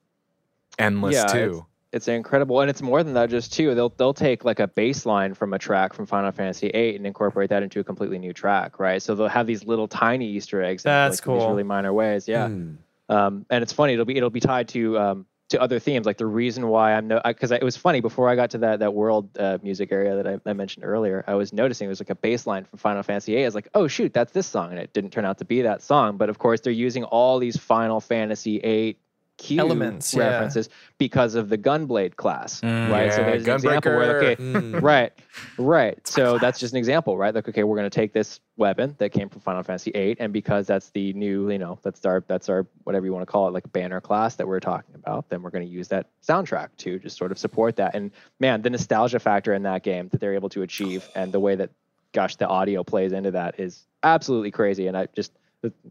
endless 0.79 1.17
Yeah, 1.17 1.27
too. 1.27 1.67
It's 1.93 2.09
incredible, 2.09 2.61
and 2.63 2.71
it's 2.71 2.81
more 2.81 3.03
than 3.03 3.13
that. 3.15 3.29
Just 3.29 3.53
too, 3.53 3.75
they'll 3.75 3.91
they'll 3.91 4.15
take 4.15 4.45
like 4.47 4.61
a 4.61 4.67
bass 4.67 5.05
line 5.05 5.35
from 5.35 5.53
a 5.53 5.59
track 5.59 5.93
from 5.93 6.07
Final 6.07 6.33
Fantasy 6.33 6.71
VIII 6.71 6.97
and 6.97 7.07
incorporate 7.07 7.51
that 7.51 7.63
into 7.63 7.81
a 7.81 7.85
completely 7.85 8.19
new 8.19 8.33
track, 8.33 8.79
right? 8.79 9.03
So 9.03 9.15
they'll 9.15 9.29
have 9.29 9.47
these 9.47 9.65
little 9.67 9.87
tiny 9.87 10.27
Easter 10.27 10.63
eggs. 10.63 10.85
in, 10.85 10.89
That's 10.89 11.13
like, 11.13 11.37
These 11.37 11.43
cool. 11.43 11.49
really 11.51 11.65
minor 11.65 11.93
ways, 11.93 12.27
yeah. 12.27 12.49
Hmm. 12.49 12.75
Um, 13.11 13.47
and 13.51 13.63
it's 13.63 13.75
funny. 13.75 13.93
It'll 13.93 14.07
be 14.07 14.17
it'll 14.17 14.31
be 14.31 14.41
tied 14.41 14.69
to 14.69 14.99
um, 14.99 15.27
to 15.51 15.61
other 15.61 15.79
themes. 15.79 16.07
Like 16.07 16.17
the 16.17 16.25
reason 16.27 16.69
why 16.69 16.95
I'm 16.95 17.09
no 17.09 17.21
because 17.23 17.51
it 17.51 17.63
was 17.63 17.77
funny 17.77 18.01
before 18.01 18.31
I 18.31 18.37
got 18.37 18.51
to 18.53 18.59
that 18.59 18.79
that 18.79 18.95
world 18.95 19.29
uh, 19.39 19.59
music 19.63 19.93
area 19.93 20.17
that 20.17 20.27
I, 20.27 20.51
I 20.51 20.55
mentioned 20.55 20.87
earlier. 20.87 21.23
I 21.27 21.35
was 21.35 21.53
noticing 21.53 21.87
it 21.87 21.91
was 21.91 22.01
like 22.01 22.09
a 22.09 22.15
bass 22.15 22.47
line 22.47 22.65
from 22.65 22.79
Final 22.79 23.03
Fantasy 23.03 23.35
VIII. 23.35 23.43
I 23.43 23.47
was 23.47 23.55
like, 23.55 23.69
oh 23.75 23.87
shoot, 23.87 24.15
that's 24.15 24.33
this 24.33 24.47
song, 24.47 24.71
and 24.71 24.79
it 24.79 24.95
didn't 24.95 25.11
turn 25.11 25.27
out 25.27 25.37
to 25.39 25.45
be 25.45 25.61
that 25.61 25.83
song. 25.83 26.17
But 26.17 26.31
of 26.31 26.39
course, 26.39 26.63
they're 26.63 26.73
using 26.73 27.05
all 27.05 27.39
these 27.39 27.59
Final 27.59 28.01
Fantasy 28.01 28.61
VIII 28.61 28.97
cue 29.39 29.59
Elements, 29.59 30.15
yeah. 30.15 30.29
references 30.29 30.69
because 30.99 31.35
of 31.35 31.49
the 31.49 31.59
Gunblade 31.59 32.17
class, 32.17 32.61
Mm, 32.61 32.91
right? 32.91 33.13
so 33.13 33.21
yeah, 33.21 33.27
there's 33.31 33.47
an 33.49 33.55
example 33.55 33.93
where 33.97 34.17
okay, 34.23 34.37
Mm. 34.43 34.83
right, 34.83 35.13
right. 35.59 36.07
So 36.07 36.39
that's 36.39 36.61
just 36.61 36.73
an 36.75 36.79
example, 36.79 37.17
right? 37.17 37.35
Like, 37.35 37.49
okay, 37.49 37.65
we're 37.65 37.77
going 37.77 37.89
to 37.91 37.95
take 37.95 38.13
this 38.13 38.41
weapon 38.57 38.95
that 38.99 39.11
came 39.11 39.29
from 39.29 39.41
Final 39.41 39.63
Fantasy 39.63 39.91
VIII, 39.91 40.17
and 40.21 40.33
because 40.33 40.67
that's 40.67 40.91
the 40.91 41.13
new, 41.15 41.51
you 41.51 41.59
know, 41.59 41.79
that's 41.83 42.05
our 42.05 42.23
that's 42.29 42.49
our 42.49 42.67
whatever 42.85 43.07
you 43.07 43.13
want 43.13 43.27
to 43.27 43.31
call 43.31 43.49
it, 43.49 43.53
like 43.53 43.71
banner 43.73 44.01
class 44.01 44.37
that 44.37 44.47
we're 44.47 44.61
talking 44.61 44.95
about, 44.95 45.29
then 45.29 45.43
we're 45.43 45.51
going 45.51 45.67
to 45.67 45.71
use 45.73 45.89
that 45.89 46.07
soundtrack 46.27 46.69
to 46.79 46.99
just 46.99 47.17
sort 47.17 47.33
of 47.33 47.39
support 47.39 47.77
that. 47.77 47.95
And 47.95 48.11
man, 48.39 48.63
the 48.63 48.71
nostalgia 48.71 49.19
factor 49.19 49.55
in 49.55 49.63
that 49.65 49.83
game 49.83 50.09
that 50.11 50.21
they're 50.21 50.35
able 50.35 50.51
to 50.51 50.63
achieve, 50.63 51.09
and 51.17 51.33
the 51.33 51.41
way 51.41 51.55
that, 51.57 51.71
gosh, 52.13 52.37
the 52.37 52.47
audio 52.47 52.85
plays 52.85 53.13
into 53.13 53.31
that 53.33 53.59
is 53.59 53.87
absolutely 54.03 54.51
crazy. 54.51 54.87
And 54.87 54.97
I 54.97 55.09
just 55.17 55.33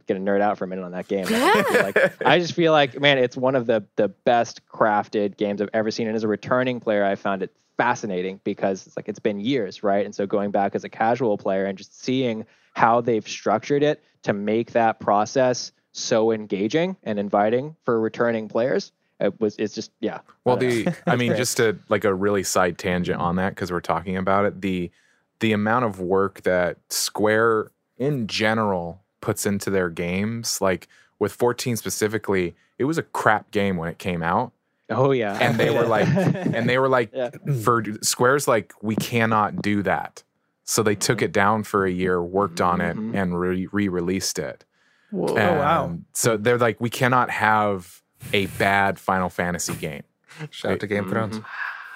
gonna 0.08 0.20
nerd 0.20 0.42
out 0.42 0.58
for 0.58 0.66
a 0.66 0.68
minute 0.68 0.84
on 0.84 0.92
that 0.92 1.08
game. 1.08 1.26
I 1.28 1.62
just 1.62 1.70
feel 1.70 1.84
like, 1.84 2.26
I 2.26 2.40
just 2.40 2.54
feel 2.54 2.72
like, 2.72 3.00
man, 3.00 3.18
it's 3.18 3.38
one 3.38 3.56
of 3.56 3.68
the 3.68 3.84
the 3.96 4.10
best 4.10 4.66
crafted 4.68 5.38
games 5.38 5.62
I've 5.62 5.70
ever 5.74 5.92
seen. 5.92 6.08
And 6.08 6.16
as 6.16 6.24
a 6.24 6.28
returning 6.28 6.80
player, 6.80 7.06
I 7.06 7.16
found 7.16 7.44
it 7.44 7.56
fascinating 7.78 8.40
because 8.44 8.86
it's 8.86 8.98
like 8.98 9.08
it's 9.10 9.20
been 9.20 9.40
years, 9.40 9.84
right? 9.84 10.06
And 10.06 10.14
so 10.14 10.26
going 10.26 10.52
back 10.52 10.76
as 10.76 10.84
a 10.84 10.90
casual 10.90 11.38
player 11.38 11.66
and 11.66 11.78
just 11.78 12.02
seeing 12.02 12.46
how 12.74 13.02
they've 13.02 13.28
structured 13.28 13.84
it 13.84 14.04
to 14.24 14.34
make 14.34 14.72
that 14.72 15.00
process 15.00 15.72
so 15.94 16.32
engaging 16.32 16.96
and 17.04 17.20
inviting 17.20 17.76
for 17.84 18.00
returning 18.00 18.48
players, 18.48 18.92
it 19.20 19.40
was 19.40 19.56
it's 19.58 19.74
just 19.74 19.92
yeah. 20.00 20.20
Well, 20.44 20.58
I 20.58 20.60
the 20.60 20.96
I 21.08 21.16
mean, 21.16 21.36
just 21.36 21.58
to 21.58 21.78
like 21.90 22.04
a 22.04 22.14
really 22.14 22.44
side 22.44 22.78
tangent 22.78 23.20
on 23.20 23.38
that 23.38 23.56
because 23.56 23.72
we're 23.72 23.80
talking 23.80 24.18
about 24.18 24.46
it. 24.46 24.62
The 24.62 24.92
the 25.40 25.54
amount 25.54 25.86
of 25.86 26.00
work 26.00 26.42
that 26.42 26.78
Square 26.90 27.72
in 27.98 28.28
general 28.28 29.02
puts 29.22 29.46
into 29.46 29.70
their 29.70 29.90
games, 29.90 30.60
like 30.62 30.88
with 31.20 31.32
14 31.32 31.78
specifically, 31.78 32.56
it 32.78 32.86
was 32.86 32.98
a 32.98 33.04
crap 33.04 33.52
game 33.52 33.78
when 33.78 33.88
it 33.90 33.98
came 34.00 34.24
out, 34.24 34.52
oh 34.90 35.12
yeah, 35.12 35.38
and 35.40 35.58
they 35.60 35.70
were 35.70 35.86
like, 35.86 36.08
and 36.16 36.68
they 36.68 36.78
were 36.80 36.90
like, 36.90 37.12
Yeah. 37.14 37.30
for 37.64 37.84
Square's 38.02 38.48
like, 38.48 38.74
we 38.82 38.96
cannot 38.96 39.62
do 39.62 39.84
that. 39.84 40.24
So 40.64 40.84
they 40.84 40.96
took 40.96 41.22
it 41.22 41.32
down 41.32 41.64
for 41.64 41.86
a 41.86 41.92
year, 41.92 42.22
worked 42.22 42.62
on 42.62 42.82
it, 42.82 42.96
Mhm. 42.98 43.16
and 43.16 43.40
re 43.40 43.68
released 43.88 44.40
it. 44.40 44.64
Whoa, 45.12 45.28
oh, 45.30 45.36
wow. 45.36 45.98
So 46.14 46.38
they're 46.38 46.58
like, 46.58 46.80
we 46.80 46.90
cannot 46.90 47.30
have 47.30 48.02
a 48.34 48.46
bad 48.58 48.98
Final 48.98 49.30
Fantasy 49.30 49.74
game. 49.76 50.04
Shout 50.50 50.74
out 50.74 50.80
to 50.80 50.88
Game 50.88 51.04
of 51.06 51.10
Thrones. 51.10 51.40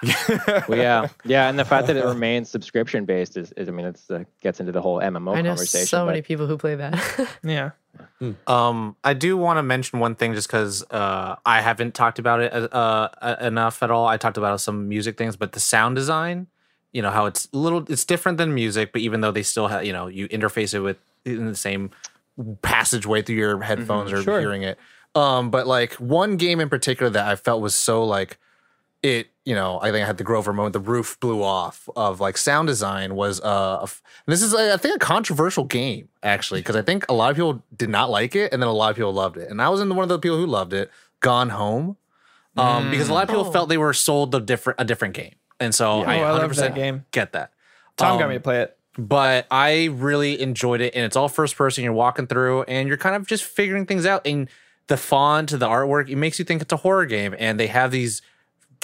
well, 0.68 0.78
yeah, 0.78 1.08
yeah, 1.24 1.48
and 1.48 1.58
the 1.58 1.64
fact 1.64 1.86
that 1.86 1.96
it 1.96 2.04
remains 2.04 2.50
subscription 2.50 3.04
based 3.04 3.36
is, 3.36 3.52
is 3.52 3.68
I 3.68 3.72
mean, 3.72 3.86
it's 3.86 4.10
uh, 4.10 4.24
gets 4.42 4.60
into 4.60 4.72
the 4.72 4.82
whole 4.82 5.00
MMO 5.00 5.36
I 5.36 5.40
know 5.42 5.50
conversation. 5.50 5.86
so 5.86 6.00
but- 6.04 6.06
many 6.12 6.22
people 6.22 6.46
who 6.46 6.56
play 6.58 6.74
that. 6.74 7.28
Yeah. 7.42 7.70
Um, 8.46 8.96
I 9.02 9.14
do 9.14 9.38
want 9.38 9.56
to 9.56 9.62
mention 9.62 10.00
one 10.00 10.16
thing 10.16 10.34
just 10.34 10.48
because 10.48 10.82
uh, 10.90 11.36
I 11.46 11.62
haven't 11.62 11.94
talked 11.94 12.18
about 12.18 12.40
it 12.40 12.52
uh, 12.52 13.08
uh, 13.22 13.36
enough 13.40 13.82
at 13.82 13.90
all. 13.90 14.06
I 14.06 14.18
talked 14.18 14.36
about 14.36 14.60
some 14.60 14.86
music 14.88 15.16
things, 15.16 15.34
but 15.36 15.52
the 15.52 15.60
sound 15.60 15.96
design, 15.96 16.46
you 16.92 17.00
know, 17.00 17.10
how 17.10 17.24
it's 17.24 17.48
a 17.54 17.56
little, 17.56 17.84
it's 17.90 18.04
different 18.04 18.36
than 18.36 18.54
music, 18.54 18.92
but 18.92 19.00
even 19.00 19.22
though 19.22 19.30
they 19.32 19.42
still 19.42 19.68
have, 19.68 19.84
you 19.86 19.94
know, 19.94 20.08
you 20.08 20.28
interface 20.28 20.74
it 20.74 20.80
with 20.80 20.98
in 21.24 21.46
the 21.46 21.56
same 21.56 21.90
passageway 22.62 23.22
through 23.22 23.36
your 23.36 23.62
headphones 23.62 24.12
or 24.12 24.22
Sure. 24.22 24.40
hearing 24.40 24.62
it. 24.62 24.78
Um, 25.14 25.50
but 25.50 25.66
like 25.66 25.94
one 25.94 26.36
game 26.36 26.60
in 26.60 26.68
particular 26.68 27.08
that 27.10 27.26
I 27.26 27.36
felt 27.36 27.62
was 27.62 27.74
so 27.74 28.04
like 28.04 28.38
it, 29.02 29.28
you 29.44 29.54
know, 29.54 29.78
I 29.80 29.90
think 29.92 30.02
I 30.02 30.06
had 30.06 30.16
the 30.18 30.24
Grover 30.24 30.52
moment. 30.52 30.72
The 30.72 30.80
roof 30.80 31.18
blew 31.20 31.42
off 31.42 31.88
of 31.96 32.18
like 32.20 32.36
sound 32.36 32.66
design 32.68 33.14
was 33.14 33.40
uh, 33.40 33.78
a 33.80 33.82
f- 33.84 34.02
and 34.26 34.32
this 34.32 34.42
is 34.42 34.54
uh, 34.54 34.72
I 34.74 34.76
think 34.76 34.96
a 34.96 34.98
controversial 34.98 35.64
game 35.64 36.08
actually 36.22 36.60
because 36.60 36.76
I 36.76 36.82
think 36.82 37.04
a 37.08 37.12
lot 37.12 37.30
of 37.30 37.36
people 37.36 37.62
did 37.76 37.88
not 37.90 38.10
like 38.10 38.34
it 38.34 38.52
and 38.52 38.60
then 38.60 38.68
a 38.68 38.72
lot 38.72 38.90
of 38.90 38.96
people 38.96 39.12
loved 39.12 39.36
it, 39.36 39.50
and 39.50 39.60
I 39.62 39.68
was 39.68 39.80
in 39.80 39.88
one 39.94 40.02
of 40.02 40.08
the 40.08 40.18
people 40.18 40.38
who 40.38 40.46
loved 40.46 40.72
it. 40.72 40.90
Gone 41.20 41.50
Home. 41.50 41.96
Um, 42.56 42.90
because 42.90 43.08
a 43.10 43.12
lot 43.14 43.22
of 43.24 43.28
people 43.28 43.46
Oh. 43.46 43.50
felt 43.50 43.68
they 43.68 43.76
were 43.78 43.92
sold 43.92 44.34
a 44.34 44.40
different 44.40 44.80
a 44.80 44.84
different 44.84 45.14
game, 45.14 45.34
and 45.60 45.74
so 45.74 46.02
I 46.02 46.20
Oh, 46.20 46.24
I 46.34 46.38
100% 46.38 46.38
love 46.42 46.56
that 46.56 46.74
game. 46.74 47.04
get 47.10 47.32
that. 47.32 47.52
Tom 47.98 48.16
got 48.18 48.24
Um, 48.24 48.30
me 48.30 48.36
to 48.36 48.40
play 48.40 48.60
it. 48.62 48.76
but 48.98 49.46
I 49.50 49.90
really 49.92 50.40
enjoyed 50.40 50.80
it. 50.80 50.94
And 50.94 51.04
it's 51.04 51.16
all 51.16 51.28
first 51.28 51.54
person. 51.56 51.84
You're 51.84 51.92
walking 51.92 52.26
through 52.26 52.62
and 52.62 52.88
you're 52.88 52.96
kind 52.96 53.14
of 53.14 53.26
just 53.26 53.44
figuring 53.44 53.84
things 53.84 54.06
out. 54.06 54.26
And 54.26 54.48
the 54.86 54.96
font, 54.96 55.50
to 55.50 55.58
the 55.58 55.66
artwork, 55.68 56.08
it 56.08 56.16
makes 56.16 56.38
you 56.38 56.46
think 56.46 56.62
it's 56.62 56.72
a 56.72 56.78
horror 56.78 57.04
game. 57.04 57.34
And 57.38 57.60
they 57.60 57.66
have 57.66 57.90
these 57.90 58.22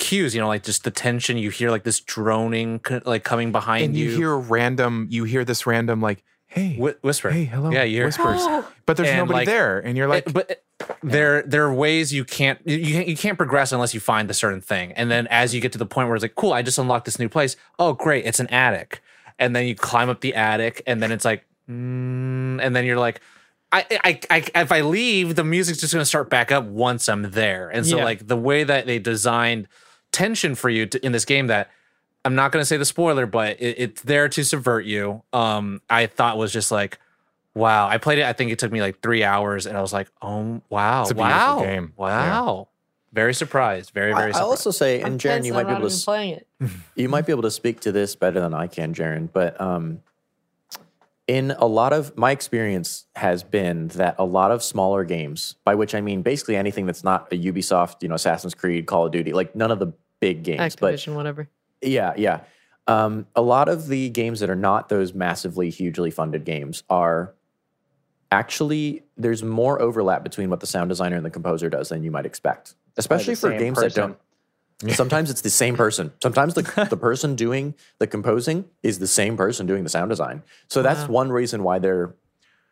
cues, 0.09 0.35
you 0.35 0.41
know, 0.41 0.49
like 0.49 0.63
just 0.65 0.83
the 0.85 0.91
tension. 0.91 1.39
You 1.39 1.51
hear 1.51 1.71
like 1.71 1.85
this 1.85 2.01
droning, 2.01 2.81
like 3.05 3.25
coming 3.25 3.53
behind 3.53 3.81
you. 3.83 3.87
and 3.87 3.97
you, 3.97 4.11
you. 4.11 4.17
hear 4.17 4.37
random 4.37 5.07
you 5.11 5.25
hear 5.25 5.45
this 5.45 5.67
random 5.67 6.01
like 6.01 6.23
hey 6.47 6.77
Whi- 6.77 6.97
whisper. 7.03 7.31
hey 7.31 7.45
hello 7.45 7.71
Yeah, 7.71 7.85
you 7.85 7.97
hear 7.99 8.07
whispers 8.07 8.43
but 8.87 8.97
there's 8.97 9.09
And, 9.09 9.19
nobody 9.19 9.39
like, 9.41 9.47
there 9.47 9.79
and 9.79 9.97
you're 9.97 10.09
like 10.09 10.27
Uh, 10.29 10.33
but 10.33 10.65
there 11.03 11.43
there 11.43 11.65
are 11.65 11.73
ways 11.73 12.13
you 12.13 12.25
can't 12.25 12.59
you 12.67 12.93
can't, 12.95 13.09
you 13.09 13.17
can't 13.17 13.39
progress 13.39 13.73
unless 13.73 13.95
you 13.95 14.01
find 14.01 14.29
the 14.29 14.35
certain 14.35 14.61
thing 14.61 14.93
and 14.93 15.11
then 15.11 15.27
as 15.29 15.55
you 15.55 15.61
get 15.63 15.73
to 15.73 15.79
the 15.79 15.87
point 15.87 16.09
where 16.09 16.17
it's 16.17 16.23
like 16.25 16.35
cool 16.35 16.53
i 16.53 16.61
just 16.61 16.79
unlocked 16.79 17.07
this 17.07 17.19
new 17.19 17.29
place 17.29 17.57
oh 17.79 17.93
great 17.95 18.27
it's 18.27 18.41
an 18.41 18.49
attic 18.49 19.01
and 19.39 19.57
then 19.57 19.65
you 19.67 19.75
climb 19.75 20.09
up 20.11 20.21
the 20.21 20.35
attic 20.35 20.83
and 20.87 21.01
then 21.03 21.11
it's 21.13 21.25
like 21.25 21.45
mm, 21.71 22.61
and 22.63 22.75
then 22.77 22.85
you're 22.85 22.99
like 22.99 23.21
I, 23.75 23.87
I, 24.05 24.21
I, 24.29 24.45
if 24.61 24.71
I 24.71 24.83
leave, 24.83 25.35
the 25.35 25.45
music's 25.45 25.79
just 25.81 25.95
going 25.95 26.03
to 26.03 26.07
start 26.15 26.29
back 26.29 26.53
up 26.53 26.65
once 26.67 27.09
I'm 27.09 27.31
there. 27.31 27.71
And 27.71 27.87
so, 27.87 27.97
Yeah. 27.97 28.05
like, 28.05 28.27
the 28.29 28.37
way 28.37 28.65
that 28.65 28.85
they 28.85 28.99
designed 28.99 29.67
tension 30.13 30.55
for 30.55 30.71
you 30.71 30.87
to, 30.87 31.05
in 31.05 31.13
this 31.13 31.25
game 31.25 31.49
that 31.49 31.71
I'm 32.25 32.35
not 32.35 32.53
going 32.53 32.61
to 32.63 32.67
say 32.67 32.77
the 32.77 32.85
spoiler, 32.85 33.27
but 33.27 33.61
it, 33.61 33.75
it's 33.79 34.03
there 34.03 34.29
to 34.29 34.45
subvert 34.45 34.85
you. 34.85 35.23
Um, 35.33 35.81
I 35.91 36.07
thought 36.07 36.39
was 36.39 36.53
just 36.53 36.71
like, 36.71 36.99
wow. 37.55 37.89
I 37.89 37.99
played 37.99 38.19
it. 38.19 38.25
I 38.25 38.33
think 38.33 38.53
it 38.53 38.59
took 38.59 38.71
me 38.71 38.81
like 38.81 39.01
three 39.01 39.25
hours, 39.25 39.67
and 39.67 39.77
I 39.77 39.81
was 39.81 39.93
like, 39.93 40.09
oh 40.21 40.61
wow, 40.69 41.03
It's 41.03 41.11
a 41.11 41.15
wow, 41.15 41.61
game. 41.61 41.93
wow. 41.97 42.69
Very 43.13 43.35
surprised. 43.35 43.91
Very 43.91 44.13
very 44.13 44.27
I, 44.27 44.29
I 44.29 44.33
surprised. 44.33 44.49
also 44.51 44.71
say, 44.71 45.01
I'm 45.01 45.13
and 45.13 45.21
Jaron, 45.21 45.37
pissed 45.39 45.47
you 45.47 45.53
might 45.53 45.65
be 45.67 45.73
able 45.73 45.89
to 45.89 45.95
even 45.95 46.01
playing 46.05 46.35
it. 46.35 46.47
you 46.95 47.09
might 47.11 47.27
be 47.27 47.33
able 47.33 47.43
to 47.43 47.51
speak 47.51 47.81
to 47.81 47.93
this 47.93 48.15
better 48.17 48.41
than 48.41 48.55
I 48.55 48.69
can, 48.69 48.95
Jaron. 48.95 49.29
But 49.31 49.61
um, 49.61 50.01
in 51.33 51.51
a 51.53 51.67
lot 51.67 51.95
of 51.95 52.15
my 52.15 52.31
experience 52.31 53.07
has 53.17 53.43
been 53.43 53.89
that 53.89 54.15
a 54.19 54.25
lot 54.25 54.51
of 54.51 54.63
smaller 54.63 55.03
games, 55.03 55.57
by 55.65 55.75
which 55.75 55.95
I 55.95 56.03
mean 56.03 56.21
basically 56.21 56.57
anything 56.57 56.85
that's 56.85 57.03
not 57.03 57.33
a 57.33 57.37
Ubisoft, 57.37 58.03
you 58.03 58.09
know, 58.11 58.17
Assassin's 58.17 58.53
Creed, 58.53 58.85
Call 58.85 59.07
of 59.07 59.13
Duty, 59.13 59.33
like 59.33 59.57
none 59.57 59.71
of 59.71 59.79
the 59.79 59.95
big 60.21 60.43
games, 60.43 60.77
but 60.77 61.03
whatever. 61.07 61.49
yeah, 61.81 62.13
yeah. 62.19 62.41
Um, 62.87 63.27
a 63.35 63.41
lot 63.41 63.71
of 63.71 63.89
the 63.89 64.11
games 64.11 64.41
that 64.41 64.51
are 64.51 64.57
not 64.57 64.91
those 64.91 65.15
massively, 65.15 65.71
hugely 65.71 66.11
funded 66.11 66.45
games 66.45 66.83
are 66.91 67.33
actually 68.31 69.03
there's 69.17 69.43
more 69.43 69.81
overlap 69.81 70.23
between 70.23 70.51
what 70.51 70.61
the 70.61 70.67
sound 70.67 70.91
designer 70.91 71.17
and 71.17 71.25
the 71.25 71.31
composer 71.31 71.71
does 71.71 71.89
than 71.89 72.05
you 72.05 72.11
might 72.11 72.27
expect, 72.27 72.75
especially 72.99 73.37
for 73.37 73.49
same 73.49 73.59
games 73.59 73.81
that 73.81 73.95
don't. 73.95 74.19
Sometimes 74.91 75.31
it's 75.31 75.41
the 75.43 75.51
same 75.51 75.77
person. 75.77 76.13
Sometimes 76.23 76.55
the, 76.55 76.63
the 76.91 76.97
person 76.97 77.35
doing 77.45 77.75
the 77.99 78.07
composing 78.07 78.65
is 78.83 78.99
the 78.99 79.07
same 79.07 79.37
person 79.37 79.67
doing 79.67 79.85
the 79.85 79.89
sound 79.91 80.11
design. 80.11 80.43
So 80.69 80.83
that's 80.83 81.03
Wow. 81.09 81.15
one 81.15 81.33
reason 81.33 81.63
why 81.63 81.79
they're 81.79 82.15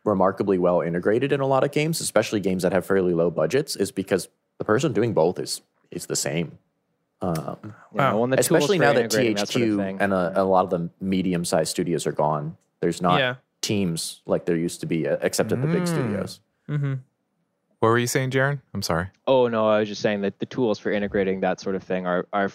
remarkably 0.04 0.58
well 0.58 0.80
integrated 0.80 1.30
in 1.30 1.40
a 1.40 1.46
lot 1.46 1.62
of 1.62 1.72
games, 1.72 2.00
especially 2.00 2.40
games 2.40 2.62
that 2.62 2.72
have 2.72 2.86
fairly 2.86 3.12
low 3.14 3.30
budgets, 3.30 3.76
is 3.76 3.92
because 3.92 4.28
the 4.58 4.64
person 4.64 4.92
doing 4.92 5.12
both 5.14 5.38
is 5.38 5.60
is 5.90 6.06
the 6.06 6.16
same. 6.16 6.58
Um, 7.22 7.74
Yeah, 7.94 8.14
when 8.14 8.30
the 8.30 8.38
especially 8.38 8.78
now 8.78 8.92
that 8.94 9.10
THQ 9.10 9.36
that 9.36 9.48
sort 9.48 9.62
of 9.94 10.00
and 10.00 10.12
a, 10.14 10.42
a 10.42 10.44
lot 10.44 10.64
of 10.64 10.70
the 10.70 10.88
medium 11.00 11.44
sized 11.44 11.70
studios 11.70 12.06
are 12.06 12.12
gone. 12.12 12.56
There's 12.80 13.02
not 13.02 13.18
Yeah. 13.18 13.34
teams 13.60 14.22
like 14.24 14.46
there 14.46 14.56
used 14.56 14.80
to 14.80 14.86
be, 14.86 15.06
uh, 15.06 15.18
except 15.20 15.52
at 15.52 15.60
the 15.60 15.68
big 15.68 15.86
studios. 15.86 16.40
What 17.80 17.88
were 17.88 17.98
you 17.98 18.06
saying, 18.06 18.30
Jaron? 18.30 18.60
I'm 18.74 18.82
sorry. 18.82 19.08
Oh 19.26 19.48
no, 19.48 19.66
I 19.66 19.80
was 19.80 19.88
just 19.88 20.02
saying 20.02 20.20
that 20.20 20.38
the 20.38 20.46
tools 20.46 20.78
for 20.78 20.92
integrating 20.92 21.40
that 21.40 21.60
sort 21.60 21.74
of 21.74 21.82
thing 21.82 22.06
are 22.06 22.26
are 22.32 22.50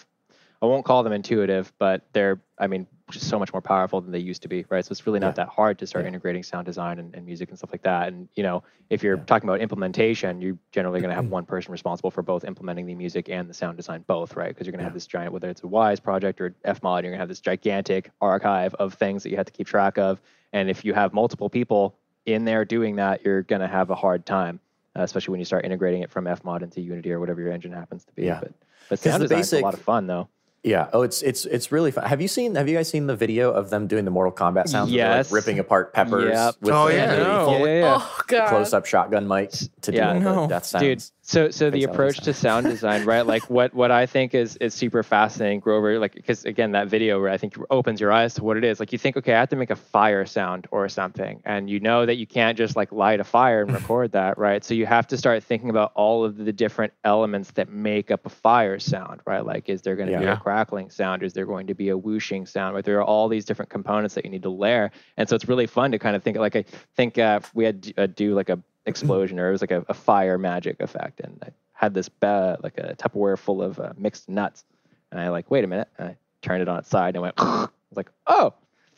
I 0.62 0.68
won't 0.68 0.86
call 0.86 1.04
them 1.04 1.14
intuitive, 1.14 1.74
but 1.80 2.06
they're 2.14 2.40
I 2.60 2.68
mean 2.68 2.86
just 3.12 3.28
so 3.28 3.38
much 3.38 3.52
more 3.52 3.62
powerful 3.62 4.02
than 4.02 4.12
they 4.12 4.20
used 4.20 4.44
to 4.44 4.48
be, 4.48 4.66
right? 4.70 4.86
So 4.86 4.92
it's 4.92 5.06
really 5.06 5.20
not 5.20 5.36
that 5.36 5.48
hard 5.48 5.78
to 5.80 5.88
start 5.88 6.06
integrating 6.06 6.42
sound 6.42 6.66
design 6.66 6.98
and, 6.98 7.14
and 7.14 7.26
music 7.26 7.50
and 7.50 7.58
stuff 7.58 7.72
like 7.72 7.84
that. 7.84 8.08
And 8.08 8.30
you 8.36 8.44
know, 8.44 8.64
if 8.90 9.04
you're 9.04 9.18
talking 9.18 9.50
about 9.50 9.62
implementation, 9.62 10.42
you're 10.42 10.58
generally 10.72 11.02
going 11.02 11.10
to 11.10 11.16
have 11.16 11.28
one 11.30 11.46
person 11.46 11.72
responsible 11.72 12.12
for 12.12 12.22
both 12.22 12.44
implementing 12.44 12.86
the 12.86 12.96
music 12.96 13.28
and 13.28 13.50
the 13.50 13.54
sound 13.54 13.78
design, 13.78 14.04
both, 14.06 14.36
right? 14.36 14.50
Because 14.50 14.68
you're 14.68 14.72
going 14.72 14.80
to 14.80 14.86
have 14.86 14.94
this 14.94 15.08
giant, 15.08 15.34
whether 15.34 15.50
it's 15.50 15.62
a 15.62 15.68
Wwise 15.68 16.02
project 16.02 16.40
or 16.40 16.52
FMOD, 16.66 17.02
you're 17.02 17.12
going 17.12 17.14
to 17.14 17.18
have 17.18 17.30
this 17.30 17.42
gigantic 17.42 18.12
archive 18.22 18.76
of 18.76 18.94
things 18.94 19.24
that 19.24 19.30
you 19.30 19.38
have 19.38 19.48
to 19.48 19.54
keep 19.54 19.68
track 19.68 19.98
of. 19.98 20.22
And 20.54 20.70
if 20.70 20.86
you 20.86 20.94
have 20.94 21.14
multiple 21.14 21.50
people 21.50 21.98
in 22.26 22.46
there 22.46 22.64
doing 22.64 22.96
that, 22.98 23.24
you're 23.26 23.44
going 23.44 23.62
to 23.62 23.68
have 23.68 23.90
a 23.90 23.96
hard 23.96 24.26
time 24.26 24.60
uh, 24.98 25.02
especially 25.04 25.32
when 25.32 25.40
you 25.40 25.46
start 25.46 25.66
integrating 25.66 26.02
it 26.02 26.10
from 26.12 26.26
FMOD 26.26 26.64
into 26.64 26.82
Unity 26.82 27.12
or 27.12 27.20
whatever 27.20 27.42
your 27.42 27.52
engine 27.52 27.72
happens 27.74 28.06
to 28.06 28.14
be. 28.14 28.24
Yeah. 28.24 28.40
But, 28.42 28.52
but 28.90 29.02
'Cause 29.02 29.12
sound 29.12 29.24
the 29.24 29.28
design's 29.28 29.54
a 29.54 29.60
lot 29.62 29.74
of 29.74 29.82
fun 29.82 30.08
though. 30.08 30.30
Yeah. 30.64 30.90
Oh, 30.94 31.04
it's 31.04 31.22
it's 31.22 31.46
it's 31.46 31.72
really 31.72 31.92
fun. 31.92 32.06
Have 32.06 32.22
you 32.22 32.28
seen 32.28 32.56
Have 32.56 32.68
you 32.68 32.76
guys 32.76 32.90
seen 32.90 33.06
the 33.06 33.16
video 33.16 33.52
of 33.52 33.70
them 33.70 33.86
doing 33.86 34.04
the 34.04 34.10
Mortal 34.10 34.34
Kombat 34.34 34.68
sounds? 34.68 34.90
where 34.90 34.98
Yes. 34.98 35.32
like 35.32 35.36
ripping 35.36 35.60
apart 35.60 35.94
peppers 35.94 36.34
Yep. 36.34 36.56
with 36.62 36.74
Oh, 36.74 36.88
the 36.88 36.94
yeah. 36.96 37.12
really 37.12 37.24
No. 37.24 37.52
Yeah, 37.52 37.66
yeah, 37.66 37.80
yeah. 37.82 37.98
Oh 38.00 38.20
god. 38.28 38.50
close 38.50 38.74
up 38.74 38.86
shotgun 38.88 39.28
mic 39.28 39.52
to 39.52 39.92
do 39.92 39.98
Yeah. 39.98 40.14
all 40.14 40.20
No. 40.20 40.42
the 40.44 40.48
death 40.48 40.66
sounds. 40.66 40.82
Dude, 40.82 41.04
so 41.28 41.50
so 41.50 41.72
the 41.72 41.78
Makes 41.78 41.88
all 41.88 41.92
the 41.92 41.96
approach 41.96 42.18
to 42.20 42.34
sound 42.34 42.68
design, 42.68 43.04
right? 43.04 43.26
Like 43.26 43.42
what 43.50 43.74
what 43.74 43.90
I 43.90 44.06
think 44.06 44.36
is 44.36 44.58
is 44.58 44.76
super 44.76 45.02
fascinating, 45.02 45.60
Grover. 45.60 45.98
Like 45.98 46.14
because 46.14 46.46
again, 46.46 46.74
that 46.74 46.88
video 46.88 47.20
where 47.20 47.32
I 47.32 47.38
think 47.38 47.58
opens 47.72 48.00
your 48.00 48.12
eyes 48.12 48.36
to 48.36 48.44
what 48.44 48.58
it 48.58 48.64
is. 48.64 48.80
Like 48.80 48.92
you 48.92 49.00
think, 49.00 49.18
okay, 49.18 49.34
I 49.34 49.40
have 49.40 49.50
to 49.50 49.56
make 49.56 49.72
a 49.72 49.76
fire 49.76 50.28
sound 50.28 50.68
or 50.70 50.88
something, 50.88 51.42
and 51.44 51.68
you 51.68 51.80
know 51.80 52.06
that 52.06 52.18
you 52.18 52.28
can't 52.28 52.56
just 52.56 52.76
like 52.76 52.92
light 52.92 53.20
a 53.20 53.24
fire 53.24 53.64
and 53.64 53.74
record 53.74 54.12
that, 54.12 54.38
right? 54.38 54.64
So 54.64 54.76
you 54.76 54.86
have 54.86 55.08
to 55.08 55.18
start 55.18 55.44
thinking 55.44 55.72
about 55.72 55.94
all 55.96 56.24
of 56.24 56.38
the 56.38 56.54
different 56.54 56.94
elements 57.04 57.50
that 57.54 57.70
make 57.70 58.12
up 58.12 58.24
a 58.28 58.30
fire 58.30 58.78
sound, 58.78 59.22
right? 59.26 59.44
Like, 59.44 59.68
is 59.68 59.82
there 59.82 59.96
going 59.96 60.12
to 60.12 60.20
be 60.20 60.26
a 60.26 60.38
crackling 60.38 60.92
sound? 60.92 61.24
Is 61.24 61.34
there 61.34 61.48
going 61.48 61.66
to 61.66 61.74
be 61.74 61.90
a 61.90 61.98
whooshing 61.98 62.46
sound? 62.46 62.76
Right? 62.76 62.86
There 62.86 63.00
are 63.00 63.04
all 63.04 63.30
these 63.30 63.46
different 63.46 63.72
components 63.72 64.14
that 64.14 64.26
you 64.26 64.30
need 64.30 64.44
to 64.44 64.52
layer, 64.52 64.92
and 65.18 65.28
so 65.28 65.36
it's 65.36 65.48
really 65.48 65.66
fun 65.66 65.92
to 65.92 65.98
kind 65.98 66.16
of 66.16 66.22
think. 66.22 66.38
Like 66.38 66.56
I 66.56 66.66
think 66.96 67.18
uh, 67.18 67.40
we 67.56 67.66
had 67.66 67.82
to 67.82 67.94
uh, 68.04 68.06
do 68.06 68.36
like 68.36 68.50
a 68.50 68.60
explosion 68.86 69.40
or 69.40 69.50
it 69.50 69.52
was 69.52 69.62
like 69.62 69.72
a, 69.72 69.84
a 69.90 69.94
fire 69.94 70.38
magic 70.38 70.80
effect 70.80 71.20
and 71.20 71.38
i 71.44 71.50
had 71.74 71.94
this 71.94 72.10
uh, 72.22 72.56
like 72.64 72.78
a 72.78 72.96
tupperware 72.96 73.38
full 73.38 73.62
of 73.62 73.80
uh, 73.80 73.94
mixed 73.98 74.30
nuts 74.30 74.64
and 75.12 75.20
i 75.20 75.30
like 75.30 75.50
wait 75.52 75.64
a 75.64 75.68
minute 75.68 75.90
and 75.98 76.10
i 76.10 76.18
turned 76.42 76.62
it 76.62 76.68
on 76.68 76.80
its 76.80 76.90
side 76.90 77.16
and 77.16 77.22
went 77.22 77.36
I 77.40 77.68
was 77.90 77.98
like 77.98 78.12
oh 78.28 78.54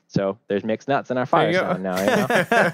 so 0.08 0.38
there's 0.48 0.64
mixed 0.64 0.88
nuts 0.88 1.12
in 1.12 1.18
our 1.18 1.26
fire 1.26 1.48
you 1.48 1.54
go. 1.54 1.62
sound 1.62 1.84
now 1.84 2.00
you 2.00 2.06
know? 2.06 2.72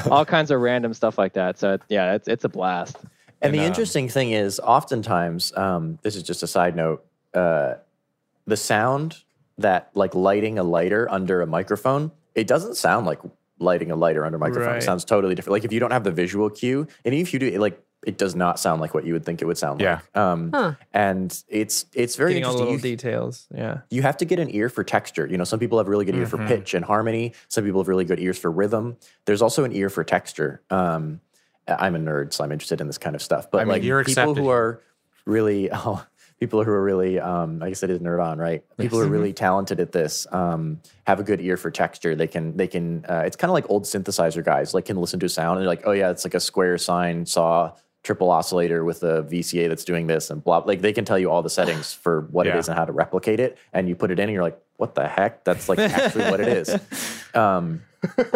all, 0.06 0.12
all 0.12 0.24
kinds 0.24 0.50
of 0.50 0.60
random 0.60 0.94
stuff 0.94 1.18
like 1.18 1.34
that 1.34 1.58
so 1.58 1.74
it, 1.74 1.82
yeah 1.88 2.14
it's, 2.14 2.28
it's 2.28 2.44
a 2.44 2.48
blast 2.48 2.96
And 3.42 3.52
the 3.52 3.58
um, 3.58 3.64
interesting 3.66 4.08
thing 4.08 4.30
is, 4.30 4.60
oftentimes, 4.60 5.52
um, 5.56 5.98
this 6.02 6.14
is 6.14 6.22
just 6.22 6.44
a 6.44 6.46
side 6.46 6.76
note. 6.76 7.04
Uh, 7.34 7.74
the 8.46 8.56
sound 8.56 9.18
that 9.58 9.90
like 9.94 10.14
lighting 10.14 10.58
a 10.58 10.62
lighter 10.62 11.10
under 11.10 11.42
a 11.42 11.46
microphone, 11.46 12.12
it 12.36 12.46
doesn't 12.46 12.76
sound 12.76 13.04
like 13.04 13.18
lighting 13.58 13.90
a 13.90 13.96
lighter 13.96 14.24
under 14.24 14.36
a 14.36 14.40
microphone. 14.40 14.68
Right. 14.68 14.76
It 14.78 14.82
sounds 14.82 15.04
totally 15.04 15.34
different. 15.34 15.52
Like 15.52 15.64
if 15.64 15.72
you 15.72 15.80
don't 15.80 15.90
have 15.92 16.04
the 16.04 16.10
visual 16.10 16.50
cue, 16.50 16.86
and 17.04 17.14
if 17.14 17.32
you 17.32 17.38
do, 17.38 17.46
it 17.46 17.60
like 17.60 17.80
it 18.04 18.18
does 18.18 18.34
not 18.34 18.58
sound 18.58 18.80
like 18.80 18.94
what 18.94 19.04
you 19.04 19.12
would 19.12 19.24
think 19.24 19.40
it 19.42 19.44
would 19.44 19.56
sound 19.58 19.80
Yeah. 19.80 20.00
like. 20.14 20.16
Um, 20.16 20.76
And 20.92 21.40
it's 21.48 21.86
it's 21.92 22.16
very 22.16 22.30
Getting 22.32 22.44
all 22.44 22.52
the 22.54 22.58
interesting. 22.58 22.74
little 22.82 22.90
You- 22.90 22.96
details. 22.96 23.46
Yeah. 23.54 23.78
you 23.90 24.02
have 24.02 24.16
to 24.16 24.24
get 24.24 24.40
an 24.40 24.52
ear 24.54 24.68
for 24.68 24.82
texture. 24.82 25.26
You 25.26 25.38
know, 25.38 25.44
some 25.44 25.60
people 25.60 25.78
have 25.78 25.86
really 25.86 26.04
good 26.04 26.16
ear 26.16 26.26
Mm-hmm. 26.26 26.42
for 26.42 26.48
pitch 26.48 26.74
and 26.74 26.84
harmony. 26.84 27.32
Some 27.48 27.62
people 27.64 27.80
have 27.80 27.86
really 27.88 28.04
good 28.04 28.18
ears 28.18 28.38
for 28.38 28.50
rhythm. 28.50 28.96
There's 29.26 29.40
also 29.42 29.62
an 29.62 29.72
ear 29.72 29.88
for 29.88 30.02
texture. 30.02 30.62
Um, 30.70 31.20
I'm 31.68 31.94
a 31.94 31.98
nerd, 32.00 32.32
so 32.32 32.42
I'm 32.42 32.50
interested 32.50 32.80
in 32.80 32.88
this 32.88 32.98
kind 32.98 33.14
of 33.14 33.22
stuff. 33.22 33.48
But 33.52 33.58
I 33.58 33.64
mean, 33.64 33.68
like 33.68 33.82
you're 33.84 34.02
people 34.02 34.22
accepted 34.32 34.42
who 34.42 34.48
are 34.48 34.80
really, 35.24 35.70
oh, 35.72 36.04
people 36.42 36.64
who 36.64 36.72
are 36.72 36.82
really, 36.82 37.20
um, 37.20 37.62
I 37.62 37.68
guess 37.68 37.84
it 37.84 37.90
is 37.90 38.00
nerd 38.00 38.20
on, 38.20 38.36
right? 38.36 38.64
People 38.76 38.98
who 38.98 39.04
are 39.04 39.08
really 39.08 39.32
talented 39.32 39.78
at 39.78 39.92
this 39.92 40.26
um, 40.32 40.80
have 41.06 41.20
a 41.20 41.22
good 41.22 41.40
ear 41.40 41.56
for 41.56 41.70
texture. 41.70 42.16
They 42.16 42.26
can, 42.26 42.56
they 42.56 42.66
can. 42.66 43.04
Uh, 43.08 43.22
it's 43.24 43.36
kind 43.36 43.48
of 43.48 43.54
like 43.54 43.70
old 43.70 43.84
synthesizer 43.84 44.44
guys, 44.44 44.74
like 44.74 44.86
can 44.86 44.96
listen 44.96 45.20
to 45.20 45.26
a 45.26 45.28
sound 45.28 45.58
and 45.58 45.62
they're 45.62 45.68
like, 45.72 45.82
oh 45.86 45.92
yeah, 45.92 46.10
it's 46.10 46.24
like 46.24 46.34
a 46.34 46.40
square 46.40 46.76
sine 46.78 47.26
saw 47.26 47.70
triple 48.02 48.28
oscillator 48.32 48.84
with 48.84 49.04
a 49.04 49.22
VCA 49.22 49.68
that's 49.68 49.84
doing 49.84 50.08
this 50.08 50.30
and 50.30 50.42
blah. 50.42 50.58
Like 50.58 50.80
they 50.80 50.92
can 50.92 51.04
tell 51.04 51.16
you 51.20 51.30
all 51.30 51.42
the 51.42 51.50
settings 51.60 51.92
for 51.92 52.22
what 52.32 52.48
it 52.48 52.50
Yeah. 52.50 52.58
is 52.58 52.66
and 52.68 52.76
how 52.76 52.86
to 52.86 52.92
replicate 52.92 53.38
it. 53.38 53.56
And 53.72 53.88
you 53.88 53.94
put 53.94 54.10
it 54.10 54.18
in 54.18 54.24
and 54.24 54.32
you're 54.32 54.42
like, 54.42 54.60
what 54.78 54.96
the 54.96 55.06
heck? 55.06 55.44
That's 55.44 55.68
like 55.68 55.78
actually 55.78 56.24
what 56.28 56.40
it 56.40 56.48
is. 56.48 56.74
Um, 57.34 57.80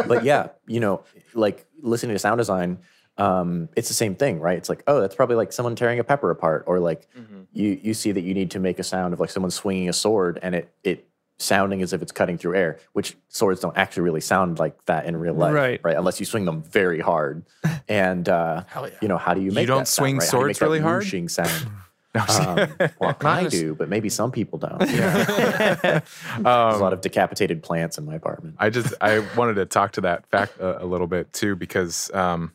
but 0.07 0.25
yeah, 0.25 0.49
you 0.67 0.81
know, 0.81 1.03
like 1.35 1.67
listening 1.83 2.15
to 2.15 2.19
sound 2.19 2.39
design, 2.39 2.79
um, 3.19 3.69
it's 3.77 3.89
the 3.89 3.95
same 3.95 4.15
thing, 4.15 4.41
right? 4.41 4.59
It's 4.59 4.69
like, 4.69 4.83
oh, 4.87 5.01
that's 5.01 5.15
probably 5.15 5.37
like 5.37 5.53
someone 5.53 5.75
tearing 5.77 5.99
a 5.99 6.05
pepper 6.05 6.31
apart, 6.31 6.65
or 6.67 6.79
like 6.79 7.09
you 7.53 7.79
you 7.83 7.95
see 7.95 8.13
that 8.13 8.23
you 8.23 8.35
need 8.35 8.51
to 8.53 8.59
make 8.59 8.79
a 8.79 8.85
sound 8.85 9.15
of 9.15 9.21
like 9.21 9.31
someone 9.31 9.51
swinging 9.51 9.89
a 9.89 9.93
sword, 9.93 10.39
and 10.43 10.55
it 10.55 10.73
it 10.85 11.09
sounding 11.39 11.83
as 11.83 11.93
if 11.93 12.01
it's 12.01 12.13
cutting 12.13 12.39
through 12.39 12.57
air, 12.57 12.79
which 12.93 13.17
swords 13.29 13.61
don't 13.61 13.77
actually 13.77 14.03
really 14.03 14.21
sound 14.21 14.59
like 14.59 14.83
that 14.87 15.05
in 15.05 15.17
real 15.17 15.35
life, 15.35 15.53
Right. 15.53 15.81
Right, 15.83 15.97
unless 15.97 16.19
you 16.19 16.27
swing 16.27 16.45
them 16.47 16.63
very 16.63 17.01
hard, 17.01 17.45
and 17.89 18.29
uh, 18.29 18.65
you 19.03 19.09
know, 19.09 19.19
how 19.19 19.35
do 19.35 19.41
you 19.41 19.51
make 19.51 19.63
you 19.63 19.67
don't 19.67 19.81
that 19.81 19.89
sound, 19.89 20.05
swing 20.05 20.19
right? 20.19 20.27
How 20.27 20.31
do 20.31 20.39
you 20.39 20.47
make 20.47 20.57
swords 20.57 20.59
that 20.59 20.65
really 20.67 20.81
hard? 20.81 21.03
whooshing 21.03 21.29
sound. 21.29 21.71
um, 22.17 22.71
well, 22.99 23.17
I 23.21 23.47
do, 23.47 23.75
but 23.75 23.91
maybe 23.91 24.09
some 24.09 24.33
people 24.33 24.59
don't. 24.59 24.79
There's 24.79 26.03
a 26.43 26.43
lot 26.43 26.95
of 26.95 27.03
decapitated 27.03 27.63
plants 27.63 27.99
in 27.99 28.07
my 28.07 28.15
apartment. 28.15 28.57
I 28.59 28.71
just 28.71 28.95
I 29.03 29.19
wanted 29.37 29.55
to 29.55 29.67
talk 29.67 29.93
to 29.93 30.01
that 30.03 30.27
fact 30.27 30.59
a, 30.59 30.83
a 30.83 30.87
little 30.87 31.07
bit 31.07 31.33
too 31.35 31.57
because 31.57 32.11
um 32.15 32.53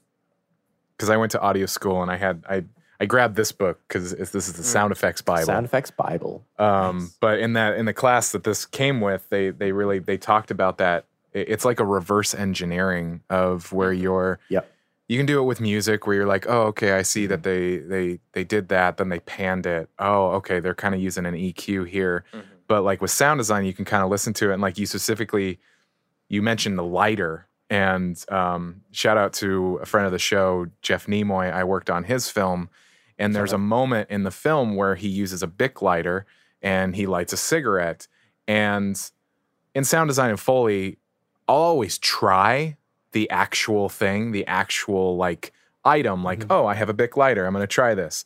because 1.01 1.09
I 1.09 1.17
went 1.17 1.31
to 1.31 1.41
audio 1.41 1.65
school 1.65 2.03
and 2.03 2.11
I 2.11 2.17
had 2.17 2.43
I 2.47 2.63
I 2.99 3.05
grabbed 3.07 3.35
this 3.35 3.51
book 3.51 3.79
because 3.87 4.11
this 4.11 4.47
is 4.47 4.53
the 4.53 4.61
mm. 4.61 4.65
sound 4.65 4.91
effects 4.91 5.23
Bible. 5.23 5.47
Sound 5.47 5.65
effects 5.65 5.89
Bible. 5.89 6.45
Um, 6.59 7.11
but 7.19 7.39
in 7.39 7.53
that 7.53 7.75
in 7.75 7.85
the 7.85 7.93
class 7.93 8.33
that 8.33 8.43
this 8.43 8.65
came 8.65 9.01
with, 9.01 9.27
they 9.29 9.49
they 9.49 9.71
really 9.71 9.97
they 9.97 10.17
talked 10.17 10.51
about 10.51 10.77
that. 10.77 11.05
It's 11.33 11.65
like 11.65 11.79
a 11.79 11.85
reverse 11.85 12.35
engineering 12.35 13.21
of 13.31 13.73
where 13.73 13.91
mm-hmm. 13.91 14.03
you're. 14.03 14.39
Yep. 14.49 14.71
You 15.07 15.17
can 15.17 15.25
do 15.25 15.39
it 15.39 15.43
with 15.43 15.59
music 15.59 16.05
where 16.05 16.15
you're 16.15 16.27
like, 16.27 16.45
oh, 16.47 16.67
okay, 16.67 16.91
I 16.91 17.01
see 17.01 17.25
that 17.25 17.41
mm-hmm. 17.41 17.89
they 17.89 18.09
they 18.11 18.19
they 18.33 18.43
did 18.43 18.69
that, 18.69 18.97
then 18.97 19.09
they 19.09 19.19
panned 19.21 19.65
it. 19.65 19.89
Oh, 19.97 20.33
okay, 20.33 20.59
they're 20.59 20.75
kind 20.75 20.93
of 20.93 21.01
using 21.01 21.25
an 21.25 21.33
EQ 21.33 21.87
here. 21.87 22.25
Mm-hmm. 22.31 22.47
But 22.67 22.83
like 22.83 23.01
with 23.01 23.09
sound 23.09 23.39
design, 23.39 23.65
you 23.65 23.73
can 23.73 23.85
kind 23.85 24.03
of 24.03 24.11
listen 24.11 24.33
to 24.33 24.51
it, 24.51 24.53
and 24.53 24.61
like 24.61 24.77
you 24.77 24.85
specifically, 24.85 25.59
you 26.29 26.43
mentioned 26.43 26.77
the 26.77 26.83
lighter. 26.83 27.47
And 27.71 28.21
um, 28.29 28.81
shout 28.91 29.17
out 29.17 29.31
to 29.35 29.79
a 29.81 29.85
friend 29.85 30.05
of 30.05 30.11
the 30.11 30.19
show, 30.19 30.67
Jeff 30.81 31.07
Nimoy. 31.07 31.51
I 31.51 31.63
worked 31.63 31.89
on 31.89 32.03
his 32.03 32.29
film, 32.29 32.69
and 33.17 33.33
there's 33.33 33.53
a 33.53 33.57
moment 33.57 34.09
in 34.09 34.23
the 34.23 34.29
film 34.29 34.75
where 34.75 34.95
he 34.95 35.07
uses 35.07 35.41
a 35.41 35.47
Bic 35.47 35.81
lighter 35.81 36.25
and 36.61 36.95
he 36.97 37.07
lights 37.07 37.31
a 37.31 37.37
cigarette. 37.37 38.09
And 38.45 39.01
in 39.73 39.85
sound 39.85 40.09
design 40.09 40.31
and 40.31 40.39
Foley, 40.39 40.97
I'll 41.47 41.55
always 41.55 41.97
try 41.97 42.75
the 43.13 43.29
actual 43.29 43.87
thing, 43.87 44.31
the 44.31 44.45
actual 44.47 45.15
like 45.15 45.53
item, 45.85 46.25
like, 46.25 46.43
oh, 46.49 46.65
I 46.65 46.73
have 46.73 46.89
a 46.89 46.93
Bic 46.93 47.15
lighter. 47.15 47.45
I'm 47.45 47.53
going 47.53 47.63
to 47.63 47.67
try 47.67 47.95
this. 47.95 48.25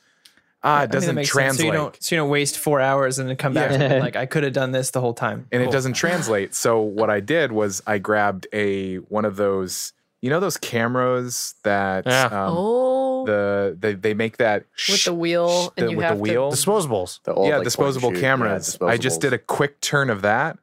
Ah, 0.66 0.70
it 0.70 0.72
I 0.78 0.80
mean, 0.82 0.90
that 0.90 0.92
doesn't 0.94 1.16
makes 1.16 1.30
sense. 1.32 1.36
translate. 1.58 1.60
So 1.60 1.66
you 1.66 1.72
don't, 1.72 2.04
so 2.04 2.16
you 2.16 2.22
don't 2.22 2.30
waste 2.30 2.58
four 2.58 2.82
hours 2.82 3.20
and 3.20 3.30
then 3.30 3.36
come 3.38 3.54
back 3.54 3.72
Yeah. 3.72 3.82
and 3.84 4.00
like, 4.04 4.16
I 4.16 4.26
could 4.26 4.44
have 4.44 4.54
done 4.54 4.72
this 4.72 4.92
the 4.92 5.00
whole 5.00 5.14
time. 5.14 5.48
and 5.52 5.62
it 5.62 5.72
doesn't 5.72 5.94
translate. 5.94 6.56
So 6.56 6.82
what 6.82 7.10
I 7.10 7.20
did 7.20 7.52
was 7.52 7.82
I 7.86 8.00
grabbed 8.00 8.48
a 8.52 8.96
one 8.98 9.26
of 9.26 9.36
those, 9.36 9.94
you 10.22 10.30
know, 10.30 10.40
those 10.40 10.58
cameras 10.58 11.56
that 11.64 12.06
Yeah. 12.06 12.26
um, 12.26 12.54
oh, 12.58 13.26
the 13.26 13.76
they 13.80 13.94
they 13.94 14.14
make 14.14 14.38
that 14.38 14.62
with 14.90 14.98
sh- 15.00 15.06
the 15.06 15.14
wheel, 15.14 15.74
and 15.78 15.88
the- 15.88 15.92
you 15.92 15.98
with 15.98 16.10
the 16.10 16.16
wheel. 16.16 16.52
Disposables. 16.52 17.22
The 17.24 17.34
old, 17.34 17.48
yeah, 17.48 17.58
like, 17.58 17.64
disposable 17.64 18.10
point 18.10 18.16
and 18.16 18.18
shoot. 18.18 18.26
Yeah, 18.26 18.32
cameras. 18.36 18.78
I 18.82 18.98
just 18.98 19.22
did 19.22 19.34
a 19.34 19.38
quick 19.40 19.82
turn 19.82 20.10
of 20.10 20.22
that, 20.24 20.58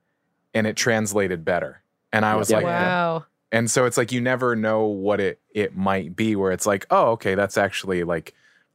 and 0.54 0.66
it 0.66 0.76
translated 0.76 1.44
better. 1.44 1.82
And 2.12 2.24
I 2.24 2.36
was 2.36 2.50
Yeah. 2.50 2.56
like. 2.58 2.66
Wow. 2.66 3.24
and 3.54 3.70
so 3.70 3.84
it's 3.84 3.96
like 3.98 4.10
you 4.12 4.20
never 4.20 4.56
know 4.56 4.84
what 4.86 5.20
it 5.20 5.38
it 5.54 5.76
might 5.76 6.16
be. 6.16 6.34
Where 6.36 6.52
it's 6.52 6.66
like, 6.66 6.86
oh, 6.90 7.10
okay, 7.12 7.34
that's 7.34 7.56
actually 7.58 8.02
like 8.02 8.32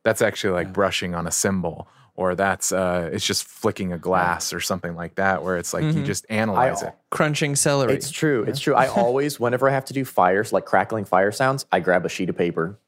that's 0.07 0.21
actually 0.21 0.53
like 0.53 0.71
brushing 0.71 1.13
on 1.15 1.27
a 1.27 1.31
cymbal 1.31 1.87
or 2.15 2.33
that's 2.33 2.71
uh, 2.71 3.09
it's 3.11 3.25
just 3.25 3.43
flicking 3.45 3.91
a 3.93 3.97
glass 3.97 4.53
or 4.53 4.59
something 4.59 4.95
like 4.95 5.15
that. 5.15 5.43
Where 5.43 5.57
it's 5.57 5.73
like 5.73 5.83
you 5.83 6.01
Mhm. 6.01 6.05
just 6.05 6.25
analyze 6.29 6.81
I- 6.81 6.87
it. 6.87 6.93
crunching 7.11 7.55
celery. 7.55 7.93
It's 7.93 8.09
true. 8.09 8.43
It's 8.47 8.59
true. 8.59 8.73
I 8.73 8.87
always, 9.03 9.39
whenever 9.39 9.69
I 9.69 9.73
have 9.73 9.85
to 9.85 9.93
do 9.93 10.05
fires, 10.05 10.51
like 10.53 10.65
crackling 10.65 11.05
fire 11.05 11.31
sounds, 11.31 11.65
I 11.71 11.79
grab 11.81 12.05
a 12.05 12.09
sheet 12.09 12.29
of 12.29 12.37
paper 12.37 12.79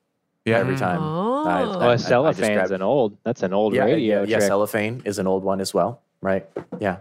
Yeah, 0.46 0.58
every 0.60 0.78
time. 0.78 1.00
Oh. 1.02 1.44
I- 1.46 1.60
I- 1.60 1.64
Oh, 1.64 1.80
I 1.80 1.94
a 1.94 1.98
just 1.98 2.10
cellophane's 2.10 2.72
an 2.72 2.82
old. 2.82 3.18
That's 3.24 3.44
an 3.44 3.54
old 3.54 3.74
yeah, 3.74 3.84
radio 3.84 4.24
yeah, 4.24 4.38
yeah, 4.40 4.48
cellophane 4.48 5.02
is 5.06 5.20
an 5.20 5.28
old 5.28 5.44
one 5.44 5.60
as 5.62 5.74
well, 5.74 6.02
right? 6.22 6.48
Yeah. 6.80 6.98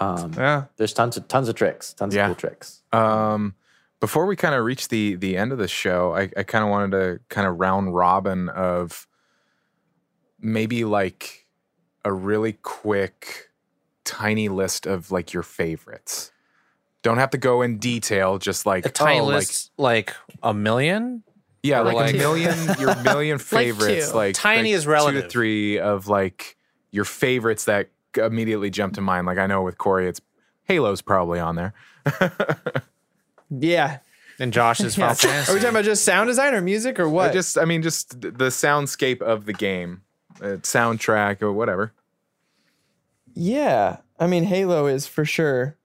Um, 0.00 0.32
yeah. 0.36 0.64
There's 0.78 0.92
tons 0.92 1.16
of 1.16 1.26
tons 1.28 1.48
of 1.48 1.54
tricks, 1.54 1.92
tons 1.92 2.14
Yeah. 2.14 2.24
of 2.30 2.36
cool 2.36 2.48
tricks. 2.48 2.82
Um, 2.92 3.54
before 4.00 4.26
we 4.26 4.34
kind 4.36 4.54
of 4.54 4.64
reach 4.64 4.88
the 4.88 5.14
the 5.16 5.36
end 5.36 5.52
of 5.52 5.58
the 5.58 5.68
show, 5.68 6.14
I, 6.14 6.30
I 6.36 6.42
kind 6.44 6.64
of 6.64 6.70
wanted 6.70 6.90
to 6.92 7.20
kind 7.28 7.46
of 7.48 7.58
round 7.60 7.94
robin 7.94 8.48
of 8.48 9.06
maybe 10.40 10.84
like 10.84 11.46
a 12.04 12.12
really 12.12 12.54
quick, 12.54 13.50
tiny 14.04 14.48
list 14.48 14.86
of 14.86 15.10
like 15.10 15.32
your 15.32 15.42
favorites. 15.42 16.30
Don't 17.02 17.18
have 17.18 17.30
to 17.30 17.38
go 17.38 17.62
in 17.62 17.78
detail, 17.78 18.38
just 18.38 18.66
like 18.66 18.84
A 18.86 18.88
tiny 18.90 19.20
oh, 19.20 19.24
like 19.26 19.34
list, 19.36 19.70
like, 19.78 20.14
a 20.42 20.52
million. 20.52 21.22
yeah, 21.62 21.80
like, 21.80 21.94
like 21.94 22.14
a 22.14 22.18
million, 22.18 22.56
your 22.80 22.94
million 23.02 23.38
favorites, 23.38 24.10
two. 24.10 24.16
like 24.16 24.34
Tiny 24.34 24.72
like 24.72 24.78
is 24.78 24.84
two 24.84 24.90
relative. 24.90 25.24
to 25.24 25.28
three 25.28 25.78
of 25.78 26.08
like 26.08 26.56
your 26.90 27.04
favorites 27.04 27.66
that 27.66 27.88
immediately 28.16 28.70
jump 28.70 28.94
to 28.94 29.00
mind. 29.00 29.26
Like 29.26 29.38
I 29.38 29.46
know 29.46 29.62
with 29.62 29.78
Corey, 29.78 30.08
it's 30.08 30.20
Halo's 30.68 31.02
probably 31.02 31.38
on 31.38 31.56
there. 31.56 31.72
Yeah. 33.50 33.98
And 34.38 34.52
Josh's 34.52 34.94
Final 34.96 35.14
Fantasy. 35.14 35.50
Are 35.50 35.54
we 35.54 35.60
talking 35.60 35.74
about 35.74 35.84
just 35.84 36.04
sound 36.04 36.28
design 36.28 36.54
or 36.54 36.60
music 36.60 36.98
or 37.00 37.04
I 37.04 37.10
what? 37.10 37.32
just, 37.32 37.58
I 37.58 37.64
mean, 37.64 37.82
just 37.82 38.20
the 38.20 38.28
soundscape 38.50 39.20
of 39.22 39.46
the 39.46 39.52
game, 39.52 40.02
soundtrack 40.38 41.42
or 41.42 41.52
whatever. 41.52 41.92
Yeah, 43.34 43.98
I 44.18 44.26
mean 44.26 44.44
Halo 44.44 44.86
is 44.86 45.06
for 45.06 45.24
sure 45.24 45.76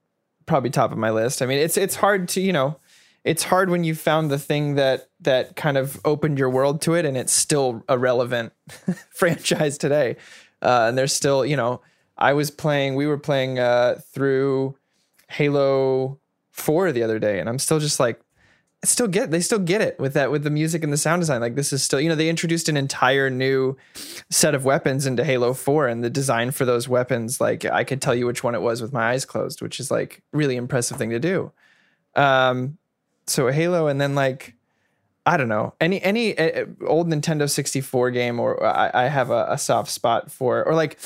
probably 0.45 0.69
top 0.69 0.91
of 0.91 0.97
my 0.97 1.11
list. 1.11 1.41
I 1.41 1.45
mean 1.45 1.59
it's 1.59 1.77
it's 1.77 1.95
hard 1.95 2.27
to 2.29 2.41
you 2.41 2.53
know 2.53 2.79
it's 3.23 3.43
hard 3.43 3.69
when 3.69 3.83
you 3.83 3.95
found 3.95 4.29
the 4.29 4.39
thing 4.39 4.75
that 4.75 5.09
that 5.21 5.55
kind 5.55 5.77
of 5.77 5.99
opened 6.03 6.39
your 6.39 6.49
world 6.49 6.81
to 6.81 6.95
it 6.95 7.05
and 7.05 7.15
it's 7.15 7.33
still 7.33 7.83
a 7.87 7.97
relevant 7.97 8.53
franchise 9.09 9.77
today. 9.77 10.17
Uh, 10.61 10.85
and 10.87 10.97
there's 10.97 11.13
still 11.13 11.45
you 11.45 11.55
know 11.55 11.81
I 12.17 12.33
was 12.33 12.51
playing 12.51 12.95
we 12.95 13.07
were 13.07 13.17
playing 13.17 13.59
uh, 13.59 13.99
through 14.13 14.75
Halo 15.29 16.19
Four 16.51 16.91
the 16.91 17.03
other 17.03 17.19
day 17.19 17.39
and 17.39 17.49
I'm 17.49 17.59
still 17.59 17.79
just 17.79 17.99
like 17.99 18.22
Still 18.83 19.07
get 19.07 19.31
they 19.31 19.39
still 19.39 19.59
get 19.59 19.81
it 19.81 19.97
with 19.99 20.13
that 20.13 20.29
with 20.29 20.43
the 20.43 20.49
music 20.49 20.83
and 20.83 20.91
the 20.91 20.97
sound 20.97 21.21
design. 21.21 21.39
Like 21.39 21.55
this 21.55 21.71
is 21.71 21.81
still 21.81 22.01
you 22.01 22.09
know 22.09 22.15
they 22.15 22.29
introduced 22.29 22.67
an 22.67 22.75
entire 22.75 23.29
new 23.29 23.77
set 24.29 24.53
of 24.53 24.65
weapons 24.65 25.05
into 25.05 25.23
Halo 25.23 25.53
4 25.53 25.87
and 25.87 26.03
the 26.03 26.09
design 26.09 26.51
for 26.51 26.65
those 26.65 26.89
weapons 26.89 27.39
like 27.39 27.63
I 27.65 27.85
could 27.85 28.01
tell 28.01 28.13
you 28.13 28.25
which 28.25 28.43
one 28.43 28.55
it 28.55 28.61
was 28.61 28.81
with 28.81 28.91
my 28.91 29.11
eyes 29.11 29.23
closed 29.23 29.61
which 29.61 29.79
is 29.79 29.89
like 29.89 30.21
really 30.33 30.57
impressive 30.57 30.97
thing 30.97 31.11
to 31.11 31.19
do. 31.19 31.51
Um 32.15 32.77
so 33.25 33.49
Halo 33.49 33.87
and 33.87 34.01
then 34.01 34.15
like 34.15 34.55
I 35.25 35.37
don't 35.37 35.49
know 35.49 35.73
any 35.79 36.01
any 36.03 36.37
uh, 36.37 36.65
old 36.85 37.07
Nintendo 37.07 37.49
64 37.49 38.11
game 38.11 38.39
or 38.39 38.65
I, 38.65 38.91
I 38.93 39.07
have 39.07 39.29
a, 39.29 39.45
a 39.49 39.57
soft 39.57 39.91
spot 39.91 40.29
for 40.29 40.63
or 40.65 40.75
like 40.75 40.99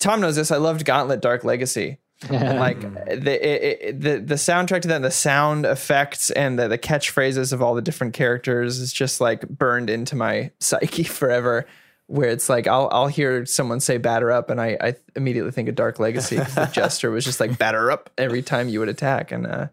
Tom 0.00 0.20
knows 0.20 0.34
this 0.34 0.50
I 0.50 0.56
loved 0.56 0.84
Gauntlet 0.84 1.20
Dark 1.20 1.44
Legacy 1.44 1.98
like 2.28 2.84
eh, 3.06 3.16
the 3.16 3.48
it, 3.48 3.78
it, 3.80 4.00
the 4.00 4.18
the 4.18 4.34
soundtrack 4.34 4.82
to 4.82 4.88
that, 4.88 4.96
and 4.96 5.04
the 5.04 5.10
sound 5.10 5.64
effects, 5.64 6.30
and 6.30 6.58
the, 6.58 6.68
the 6.68 6.78
catchphrases 6.78 7.52
of 7.52 7.62
all 7.62 7.74
the 7.74 7.82
different 7.82 8.12
characters 8.12 8.78
is 8.78 8.92
just 8.92 9.20
like 9.20 9.48
burned 9.48 9.88
into 9.88 10.16
my 10.16 10.50
psyche 10.58 11.04
forever. 11.04 11.66
Where 12.06 12.28
it's 12.28 12.48
like 12.48 12.66
I'll 12.66 12.88
I'll 12.92 13.06
hear 13.06 13.46
someone 13.46 13.80
say 13.80 13.96
"batter 13.96 14.32
up," 14.32 14.50
and 14.50 14.60
I 14.60 14.76
I 14.80 14.94
immediately 15.14 15.52
think 15.52 15.68
of 15.68 15.76
Dark 15.76 16.00
Legacy. 16.00 16.36
the 16.36 16.68
gesture 16.72 17.10
was 17.10 17.24
just 17.24 17.38
like 17.38 17.56
"batter 17.56 17.90
up" 17.90 18.10
every 18.18 18.42
time 18.42 18.68
you 18.68 18.80
would 18.80 18.88
attack, 18.88 19.30
and 19.30 19.46
uh, 19.46 19.68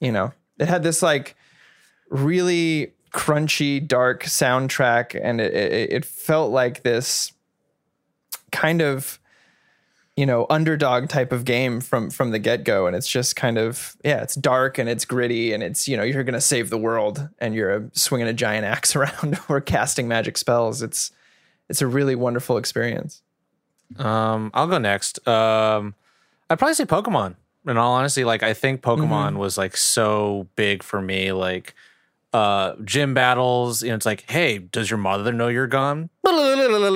you 0.00 0.10
know 0.10 0.32
it 0.58 0.68
had 0.68 0.82
this 0.82 1.00
like 1.00 1.36
really 2.10 2.92
crunchy 3.12 3.86
dark 3.86 4.24
soundtrack, 4.24 5.18
and 5.20 5.40
it 5.40 5.54
it, 5.54 5.92
it 5.92 6.04
felt 6.04 6.50
like 6.50 6.82
this 6.82 7.32
kind 8.50 8.82
of 8.82 9.19
you 10.20 10.26
know 10.26 10.46
underdog 10.50 11.08
type 11.08 11.32
of 11.32 11.46
game 11.46 11.80
from 11.80 12.10
from 12.10 12.30
the 12.30 12.38
get-go 12.38 12.86
and 12.86 12.94
it's 12.94 13.08
just 13.08 13.36
kind 13.36 13.56
of 13.56 13.96
yeah 14.04 14.20
it's 14.20 14.34
dark 14.34 14.76
and 14.76 14.86
it's 14.86 15.06
gritty 15.06 15.54
and 15.54 15.62
it's 15.62 15.88
you 15.88 15.96
know 15.96 16.02
you're 16.02 16.24
gonna 16.24 16.40
save 16.42 16.68
the 16.68 16.76
world 16.76 17.26
and 17.38 17.54
you're 17.54 17.72
uh, 17.74 17.80
swinging 17.94 18.28
a 18.28 18.32
giant 18.34 18.64
axe 18.74 18.94
around 18.94 19.38
or 19.48 19.62
casting 19.62 20.06
magic 20.06 20.36
spells 20.36 20.82
it's 20.82 21.10
it's 21.70 21.80
a 21.80 21.86
really 21.86 22.14
wonderful 22.14 22.58
experience 22.58 23.22
Um, 23.98 24.50
I'll 24.54 24.68
go 24.68 24.78
next. 24.78 25.26
Um, 25.26 25.94
I'd 26.48 26.58
probably 26.58 26.74
say 26.74 26.84
Pokemon. 26.84 27.34
In 27.66 27.76
all 27.76 27.92
honesty, 27.94 28.24
like 28.24 28.42
I 28.42 28.54
think 28.54 28.82
Pokemon 28.82 29.36
was 29.36 29.58
like 29.58 29.76
so 29.76 30.46
big 30.54 30.82
for 30.82 31.00
me. 31.02 31.32
Like 31.32 31.74
uh 32.32 32.74
gym 32.84 33.14
battles, 33.14 33.82
you 33.82 33.88
know, 33.88 33.96
it's 33.96 34.06
like, 34.06 34.30
hey, 34.30 34.58
does 34.58 34.90
your 34.90 34.98
mother 34.98 35.32
know 35.32 35.48
you're 35.48 35.66
gone? 35.66 36.10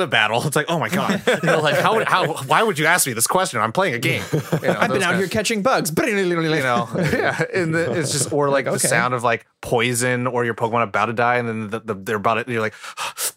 Battle. 0.07 0.47
It's 0.47 0.55
like, 0.55 0.67
oh 0.69 0.79
my 0.79 0.89
god. 0.89 1.23
You 1.45 1.51
know, 1.51 1.61
like 1.61 1.77
how 1.77 1.97
would 1.97 2.07
how 2.07 2.35
why 2.45 2.63
would 2.63 2.79
you 2.79 2.87
ask 2.87 3.07
me 3.07 3.13
this 3.13 3.27
question? 3.27 3.61
I'm 3.61 3.73
playing 3.73 3.95
a 3.95 3.99
game. 3.99 4.23
You 4.63 4.69
know, 4.69 4.77
i've 4.79 4.91
been 4.91 5.03
out 5.03 5.11
kind 5.11 5.19
here 5.19 5.29
catching 5.29 5.63
bugs 5.63 5.91
you 6.57 6.63
know, 6.63 6.89
yeah, 6.97 7.43
and 7.53 7.75
the, 7.75 7.99
it's 7.99 8.13
just 8.13 8.33
or 8.33 8.49
like, 8.49 8.65
the 8.67 8.79
sound 8.79 9.15
of 9.15 9.23
like 9.23 9.47
poison 9.61 10.27
or 10.27 10.45
your 10.45 10.55
Pokemon 10.55 10.85
about 10.85 11.07
to 11.07 11.13
die, 11.13 11.37
and 11.37 11.49
then 11.49 11.71
the, 11.71 11.81
the, 11.81 11.95
they're 11.95 12.17
about 12.17 12.47
to. 12.47 12.53
You're 12.53 12.61
like, 12.61 12.75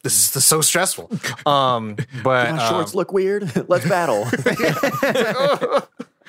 this 0.04 0.14
is, 0.26 0.32
this 0.32 0.36
is 0.36 0.46
so 0.46 0.62
stressful. 0.62 1.12
Um, 1.46 1.96
but 2.24 2.52
My 2.54 2.64
um, 2.64 2.70
shorts 2.70 2.96
look 2.96 3.12
weird. 3.12 3.68
Let's 3.68 3.88
battle. 3.88 4.26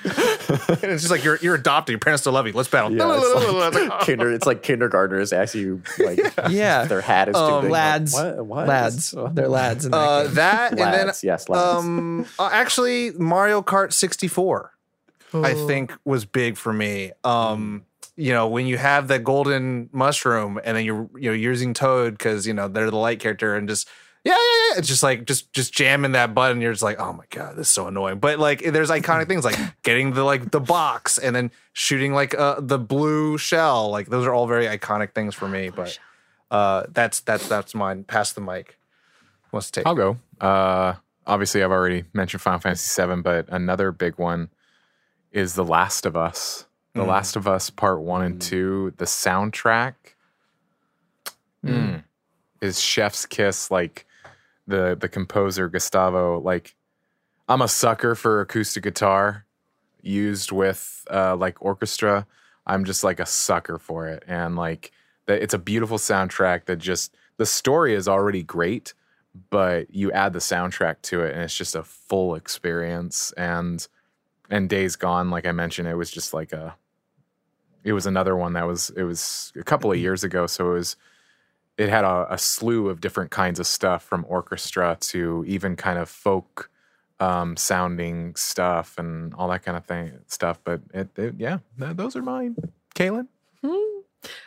and 0.04 0.84
it's 0.84 1.02
just 1.02 1.10
like 1.10 1.24
you're 1.24 1.38
you're 1.42 1.54
adopted. 1.56 1.92
Your 1.92 1.98
parents 1.98 2.22
still 2.22 2.32
love 2.32 2.46
you. 2.46 2.52
Let's 2.52 2.68
battle. 2.68 2.92
Yeah, 2.92 3.16
it's 3.16 3.26
It's 3.34 3.74
like, 3.74 3.88
like, 3.90 4.00
kinder, 4.06 4.30
it's 4.32 4.46
like 4.46 4.62
kindergartners 4.62 5.32
ask 5.32 5.54
you 5.54 5.82
like 5.98 6.18
yeah 6.50 6.84
their 6.84 7.00
hat 7.00 7.28
is 7.28 7.34
too 7.34 7.40
Um, 7.40 7.62
big. 7.62 7.70
lads 7.72 8.14
What? 8.14 8.46
What? 8.46 8.68
lads 8.68 9.14
they're 9.32 9.48
lads 9.48 9.84
in 9.84 9.90
that 9.92 9.96
uh, 9.98 10.24
game. 10.24 10.34
that 10.34 10.70
and 10.72 10.78
then 10.94 11.06
yes, 11.22 11.48
lads. 11.48 11.84
um 11.84 12.26
uh, 12.38 12.48
actually 12.52 13.10
Mario 13.12 13.60
Kart 13.62 13.92
64 13.92 14.72
I 15.34 15.52
think 15.66 15.92
was 16.04 16.24
big 16.24 16.56
for 16.56 16.72
me. 16.72 17.12
Um 17.24 17.84
you 18.16 18.32
know, 18.32 18.48
when 18.48 18.66
you 18.66 18.76
have 18.78 19.06
that 19.08 19.22
golden 19.22 19.88
mushroom 19.92 20.58
and 20.64 20.76
then 20.76 20.84
you're 20.84 21.08
you 21.16 21.30
know 21.30 21.34
using 21.36 21.74
Toad 21.74 22.14
because 22.18 22.46
you 22.46 22.54
know 22.54 22.66
they're 22.68 22.90
the 22.90 22.96
light 22.96 23.20
character 23.20 23.54
and 23.54 23.68
just 23.68 23.88
yeah, 24.24 24.32
yeah, 24.32 24.72
yeah. 24.72 24.78
It's 24.78 24.88
just 24.88 25.02
like 25.02 25.24
just 25.26 25.52
just 25.52 25.72
jamming 25.72 26.12
that 26.12 26.34
button. 26.34 26.60
You're 26.60 26.72
just 26.72 26.82
like, 26.82 26.98
oh 26.98 27.12
my 27.12 27.24
god, 27.30 27.56
this 27.56 27.68
is 27.68 27.72
so 27.72 27.86
annoying. 27.86 28.18
But 28.18 28.38
like, 28.38 28.62
there's 28.62 28.90
iconic 28.90 29.28
things 29.28 29.44
like 29.44 29.58
getting 29.82 30.12
the 30.12 30.24
like 30.24 30.50
the 30.50 30.60
box 30.60 31.18
and 31.18 31.34
then 31.34 31.50
shooting 31.72 32.12
like 32.12 32.38
uh, 32.38 32.60
the 32.60 32.78
blue 32.78 33.38
shell. 33.38 33.90
Like 33.90 34.08
those 34.08 34.26
are 34.26 34.34
all 34.34 34.46
very 34.46 34.66
iconic 34.66 35.12
things 35.12 35.34
for 35.34 35.48
me. 35.48 35.70
But 35.70 35.98
uh, 36.50 36.84
that's 36.90 37.20
that's 37.20 37.48
that's 37.48 37.74
mine. 37.74 38.04
Pass 38.04 38.32
the 38.32 38.40
mic. 38.40 38.78
Who 39.50 39.56
Wants 39.56 39.70
to 39.70 39.80
take? 39.80 39.86
I'll 39.86 39.94
go. 39.94 40.18
Uh, 40.40 40.94
obviously, 41.26 41.62
I've 41.62 41.70
already 41.70 42.04
mentioned 42.12 42.42
Final 42.42 42.60
Fantasy 42.60 43.02
VII, 43.02 43.22
but 43.22 43.48
another 43.48 43.92
big 43.92 44.18
one 44.18 44.50
is 45.32 45.54
The 45.54 45.64
Last 45.64 46.06
of 46.06 46.16
Us. 46.16 46.66
The 46.94 47.04
Last 47.04 47.36
of 47.36 47.46
Us 47.46 47.70
Part 47.70 48.00
One 48.00 48.22
and 48.22 48.42
Two. 48.42 48.92
The 48.96 49.04
soundtrack 49.04 49.94
mm, 51.64 52.02
is 52.60 52.80
Chef's 52.80 53.24
Kiss. 53.24 53.70
Like 53.70 54.04
the 54.68 54.96
the 54.98 55.08
composer 55.08 55.68
Gustavo. 55.68 56.38
Like 56.38 56.76
I'm 57.48 57.62
a 57.62 57.68
sucker 57.68 58.14
for 58.14 58.40
acoustic 58.40 58.84
guitar 58.84 59.44
used 60.00 60.52
with 60.52 61.04
uh, 61.10 61.34
like 61.34 61.60
orchestra. 61.60 62.26
I'm 62.66 62.84
just 62.84 63.02
like 63.02 63.18
a 63.18 63.26
sucker 63.26 63.78
for 63.78 64.06
it, 64.06 64.22
and 64.28 64.54
like 64.54 64.92
the, 65.26 65.42
it's 65.42 65.54
a 65.54 65.58
beautiful 65.58 65.98
soundtrack 65.98 66.66
that 66.66 66.76
just 66.76 67.16
the 67.38 67.46
story 67.46 67.94
is 67.94 68.06
already 68.06 68.42
great 68.44 68.94
but 69.50 69.92
you 69.94 70.10
add 70.12 70.32
the 70.32 70.38
soundtrack 70.38 70.96
to 71.02 71.22
it 71.22 71.34
and 71.34 71.42
it's 71.42 71.56
just 71.56 71.74
a 71.74 71.82
full 71.82 72.34
experience 72.34 73.32
and 73.36 73.88
and 74.50 74.68
days 74.68 74.96
gone 74.96 75.30
like 75.30 75.46
i 75.46 75.52
mentioned 75.52 75.88
it 75.88 75.94
was 75.94 76.10
just 76.10 76.34
like 76.34 76.52
a 76.52 76.74
it 77.84 77.92
was 77.92 78.06
another 78.06 78.36
one 78.36 78.54
that 78.54 78.66
was 78.66 78.90
it 78.96 79.04
was 79.04 79.52
a 79.56 79.62
couple 79.62 79.90
of 79.90 79.98
years 79.98 80.24
ago 80.24 80.46
so 80.46 80.70
it 80.70 80.74
was 80.74 80.96
it 81.78 81.88
had 81.88 82.04
a, 82.04 82.26
a 82.30 82.36
slew 82.38 82.88
of 82.88 83.00
different 83.00 83.30
kinds 83.30 83.58
of 83.58 83.66
stuff 83.66 84.02
from 84.02 84.24
orchestra 84.28 84.96
to 85.00 85.44
even 85.46 85.76
kind 85.76 85.98
of 85.98 86.08
folk 86.10 86.70
um, 87.20 87.56
sounding 87.56 88.34
stuff 88.36 88.98
and 88.98 89.32
all 89.34 89.48
that 89.48 89.62
kind 89.62 89.76
of 89.76 89.84
thing 89.86 90.12
stuff 90.26 90.60
but 90.64 90.80
it, 90.92 91.08
it 91.16 91.34
yeah 91.38 91.58
th- 91.78 91.96
those 91.96 92.14
are 92.16 92.22
mine 92.22 92.54
kaylin 92.94 93.26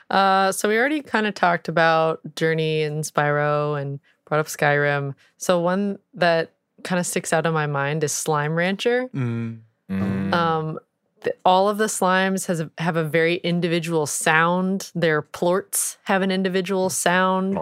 Uh, 0.10 0.52
so 0.52 0.68
we 0.68 0.78
already 0.78 1.02
kind 1.02 1.26
of 1.26 1.34
talked 1.34 1.70
about 1.70 2.20
Journey 2.36 2.84
and 2.84 3.06
Spyro 3.06 3.82
and 3.82 4.00
brought 4.26 4.42
up 4.42 4.48
Skyrim. 4.48 5.16
So 5.38 5.62
one 5.62 5.98
that 6.14 6.52
kind 6.84 7.00
of 7.00 7.06
sticks 7.06 7.32
out 7.32 7.46
in 7.46 7.54
my 7.54 7.68
mind 7.68 8.04
is 8.04 8.12
Slime 8.12 8.54
Rancher. 8.54 9.08
Mm. 9.16 9.60
Mm. 9.90 10.34
Um, 10.34 10.66
th- 10.74 10.80
all 11.46 11.70
of 11.70 11.78
the 11.78 11.86
slimes 11.86 12.48
has 12.48 12.60
a, 12.60 12.72
have 12.78 12.98
a 12.98 13.04
very 13.04 13.36
individual 13.36 14.06
sound. 14.06 14.92
Their 14.96 15.22
plorts 15.22 15.98
have 16.04 16.22
an 16.22 16.32
individual 16.32 16.90
sound. 16.90 17.58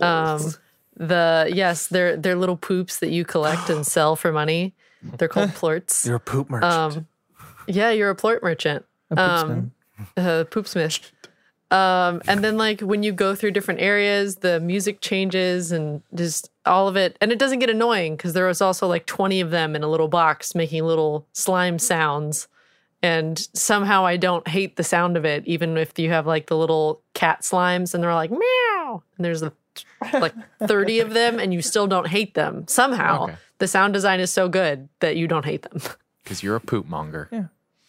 Um, 0.00 0.54
the 0.96 1.50
yes, 1.52 1.86
they're 1.88 2.16
they're 2.16 2.36
little 2.36 2.56
poops 2.56 2.98
that 2.98 3.10
you 3.10 3.24
collect 3.24 3.70
and 3.70 3.86
sell 3.86 4.16
for 4.16 4.32
money. 4.32 4.74
They're 5.02 5.28
called 5.28 5.50
plorts. 5.54 6.06
You're 6.06 6.16
a 6.16 6.20
poop 6.20 6.50
merchant. 6.50 6.72
Um, 6.72 7.06
yeah, 7.66 7.90
you're 7.90 8.10
a 8.10 8.14
plort 8.14 8.42
merchant. 8.42 8.84
Um, 9.16 9.72
uh, 10.16 10.44
poopsmith. 10.50 11.10
Um, 11.70 12.20
and 12.26 12.42
then 12.42 12.56
like 12.56 12.80
when 12.80 13.02
you 13.04 13.12
go 13.12 13.34
through 13.34 13.52
different 13.52 13.80
areas, 13.80 14.36
the 14.36 14.58
music 14.58 15.00
changes 15.00 15.70
and 15.70 16.02
just 16.14 16.50
all 16.66 16.88
of 16.88 16.96
it, 16.96 17.16
and 17.20 17.30
it 17.30 17.38
doesn't 17.38 17.60
get 17.60 17.70
annoying 17.70 18.16
because 18.16 18.32
there 18.32 18.46
was 18.46 18.60
also 18.60 18.88
like 18.88 19.06
20 19.06 19.40
of 19.40 19.50
them 19.50 19.76
in 19.76 19.84
a 19.84 19.88
little 19.88 20.08
box 20.08 20.54
making 20.54 20.84
little 20.84 21.26
slime 21.32 21.78
sounds. 21.78 22.48
And 23.02 23.38
somehow 23.54 24.04
I 24.06 24.16
don't 24.16 24.46
hate 24.48 24.76
the 24.76 24.84
sound 24.84 25.16
of 25.16 25.24
it, 25.24 25.44
even 25.46 25.76
if 25.76 25.98
you 25.98 26.10
have 26.10 26.26
like 26.26 26.46
the 26.46 26.56
little 26.56 27.00
cat 27.14 27.42
slimes 27.42 27.94
and 27.94 28.02
they're 28.02 28.14
like 28.14 28.30
meow, 28.30 29.02
and 29.16 29.24
there's 29.24 29.42
a, 29.42 29.52
like 30.14 30.34
30 30.66 31.00
of 31.00 31.14
them, 31.14 31.38
and 31.38 31.54
you 31.54 31.62
still 31.62 31.86
don't 31.86 32.06
hate 32.08 32.34
them. 32.34 32.66
Somehow 32.68 33.24
Okay. 33.24 33.34
the 33.58 33.68
sound 33.68 33.92
design 33.94 34.20
is 34.20 34.30
so 34.30 34.48
good 34.48 34.88
that 35.00 35.16
you 35.16 35.26
don't 35.26 35.44
hate 35.44 35.62
them. 35.62 35.80
Because 36.22 36.42
you're 36.42 36.54
a 36.54 36.60
poop 36.60 36.86
monger. 36.86 37.28
Yeah. 37.32 37.44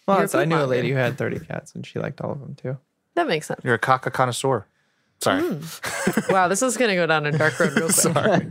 Well, 0.08 0.18
You're 0.18 0.26
that's- 0.28 0.36
I 0.42 0.46
knew 0.46 0.64
a 0.64 0.66
lady 0.66 0.90
who 0.90 0.96
had 0.96 1.18
30 1.18 1.40
cats 1.42 1.76
and 1.76 1.86
she 1.86 2.00
liked 2.00 2.22
all 2.22 2.32
of 2.32 2.40
them 2.40 2.56
too. 2.56 2.78
that 3.16 3.28
makes 3.28 3.46
sense. 3.48 3.60
You're 3.64 3.76
a 3.76 3.80
caca 3.80 4.12
connoisseur. 4.12 4.66
Sorry. 5.20 5.60
Wow, 6.30 6.48
this 6.48 6.62
is 6.64 6.78
gonna 6.78 6.96
go 6.96 7.06
down 7.06 7.26
a 7.28 7.32
dark 7.34 7.60
road 7.60 7.74
real 7.74 7.90
quick. 7.90 7.92
Sorry. 7.92 8.48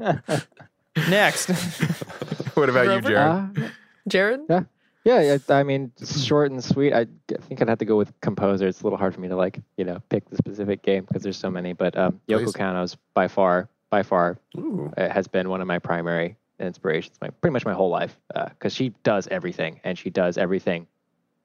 Next. 1.08 1.48
what 2.54 2.68
about 2.68 2.94
you, 2.94 3.00
Jared? 3.08 3.58
Uh, 3.58 3.68
Jared? 4.06 4.40
yeah. 4.48 4.62
Yeah, 5.10 5.38
I, 5.48 5.52
I 5.60 5.62
mean, 5.62 5.92
short 6.24 6.50
and 6.52 6.62
sweet. 6.62 6.92
I 6.92 7.06
think 7.28 7.60
I'd 7.60 7.68
have 7.68 7.78
to 7.78 7.84
go 7.84 7.96
with 7.96 8.12
composer. 8.20 8.68
It's 8.68 8.80
a 8.80 8.84
little 8.84 8.98
hard 8.98 9.14
for 9.14 9.20
me 9.20 9.28
to 9.28 9.36
like, 9.36 9.60
you 9.76 9.84
know, 9.84 10.00
pick 10.08 10.28
the 10.30 10.36
specific 10.36 10.82
game 10.82 11.04
because 11.06 11.22
there's 11.22 11.36
so 11.38 11.50
many. 11.50 11.72
But 11.72 11.96
um, 11.98 12.20
Yoko 12.28 12.44
Please. 12.44 12.52
Kanno's 12.54 12.96
by 13.14 13.26
far, 13.28 13.68
by 13.90 14.02
far, 14.02 14.38
Ooh. 14.56 14.92
uh, 14.96 15.08
has 15.08 15.26
been 15.26 15.48
one 15.48 15.60
of 15.60 15.66
my 15.66 15.78
primary 15.78 16.36
inspirations, 16.60 17.16
my 17.20 17.30
pretty 17.30 17.52
much 17.52 17.64
my 17.64 17.72
whole 17.72 17.88
life, 17.88 18.18
because 18.50 18.72
she 18.74 18.90
does 19.02 19.26
everything 19.28 19.80
and 19.82 19.98
she 19.98 20.10
does 20.10 20.38
everything 20.38 20.86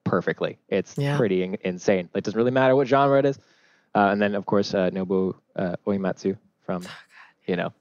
perfectly. 0.03 0.57
It's 0.69 0.97
Yeah. 0.97 1.17
pretty 1.17 1.41
in- 1.43 1.57
insane. 1.61 2.09
Like, 2.13 2.23
doesn't 2.23 2.37
really 2.37 2.51
matter 2.51 2.75
what 2.75 2.87
genre 2.87 3.17
it 3.17 3.25
is. 3.25 3.39
Uh, 3.95 4.09
and 4.11 4.21
then, 4.21 4.35
of 4.35 4.45
course, 4.45 4.73
uh, 4.73 4.89
Nobu 4.91 5.33
uh, 5.55 5.75
Uematsu 5.87 6.37
from, 6.65 6.83
you 7.47 7.55
know, 7.55 7.71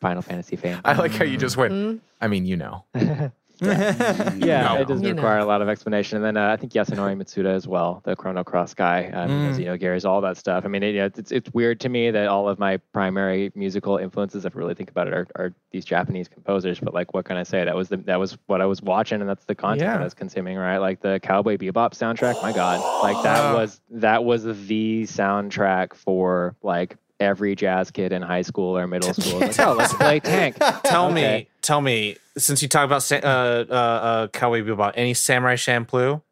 Final 0.00 0.20
Fantasy 0.22 0.56
fame. 0.56 0.78
I 0.84 0.92
like 0.92 1.12
how 1.12 1.24
you 1.24 1.38
just 1.38 1.56
went. 1.56 1.72
Mm. 1.72 2.00
I 2.20 2.28
mean, 2.28 2.44
you 2.44 2.56
know. 2.56 2.84
yeah, 3.60 4.72
No. 4.74 4.80
it 4.80 4.88
doesn't 4.88 5.04
You 5.04 5.14
know. 5.14 5.22
require 5.22 5.38
a 5.38 5.44
lot 5.44 5.62
of 5.62 5.68
explanation. 5.68 6.16
And 6.16 6.24
then 6.24 6.36
uh, 6.36 6.50
I 6.52 6.56
think 6.56 6.72
Yasunori 6.72 7.16
Mitsuda 7.16 7.54
as 7.54 7.66
well, 7.68 8.00
the 8.04 8.16
Chrono 8.16 8.42
Cross 8.44 8.74
guy, 8.74 9.10
um, 9.12 9.30
Mm. 9.30 9.58
you 9.58 9.64
know, 9.66 9.76
Gary's 9.76 10.04
all 10.04 10.20
that 10.22 10.36
stuff. 10.36 10.64
I 10.64 10.68
mean, 10.68 10.82
it, 10.82 10.94
you 10.94 11.00
know, 11.00 11.06
it's 11.06 11.32
it's 11.32 11.52
weird 11.54 11.80
to 11.80 11.88
me 11.88 12.10
that 12.10 12.26
all 12.28 12.48
of 12.48 12.58
my 12.58 12.78
primary 12.92 13.52
musical 13.54 13.96
influences, 13.98 14.44
if 14.44 14.56
I 14.56 14.58
really 14.58 14.74
think 14.74 14.90
about 14.90 15.08
it, 15.08 15.14
are, 15.14 15.26
are 15.36 15.52
these 15.70 15.84
Japanese 15.84 16.28
composers. 16.28 16.80
But 16.80 16.94
like, 16.94 17.14
what 17.14 17.24
can 17.24 17.36
I 17.36 17.42
say? 17.42 17.64
That 17.64 17.74
was 17.76 17.88
the 17.88 17.96
that 17.98 18.18
was 18.18 18.36
what 18.46 18.60
I 18.60 18.66
was 18.66 18.82
watching, 18.82 19.20
and 19.20 19.28
that's 19.28 19.44
the 19.44 19.54
content 19.54 19.82
Yeah. 19.82 19.92
that 19.94 20.00
I 20.00 20.04
was 20.04 20.14
consuming. 20.14 20.56
Right, 20.56 20.78
like 20.78 21.00
the 21.00 21.20
Cowboy 21.22 21.56
Bebop 21.56 21.92
soundtrack. 21.92 22.42
My 22.42 22.52
God, 22.52 22.80
like 23.02 23.22
that 23.24 23.54
was 23.54 23.80
that 23.90 24.24
was 24.24 24.44
the 24.66 25.04
soundtrack 25.04 25.94
for 25.94 26.56
like 26.62 26.96
every 27.24 27.56
jazz 27.56 27.90
kid 27.90 28.12
in 28.12 28.22
high 28.22 28.42
school 28.42 28.76
or 28.78 28.86
middle 28.86 29.12
school. 29.14 29.40
Like, 29.40 29.58
oh, 29.58 29.72
let's 29.72 29.94
play 29.94 30.20
Tank. 30.20 30.56
Tell 30.84 31.06
Okay. 31.06 31.38
me, 31.38 31.48
tell 31.62 31.80
me, 31.80 32.16
since 32.38 32.62
you 32.62 32.68
talk 32.68 32.84
about 32.84 33.10
uh, 33.10 33.16
uh, 33.16 33.74
uh, 33.74 34.26
Cowboy 34.28 34.62
Bebop, 34.62 34.92
any 34.94 35.14
Samurai 35.14 35.56
Champloo? 35.56 36.22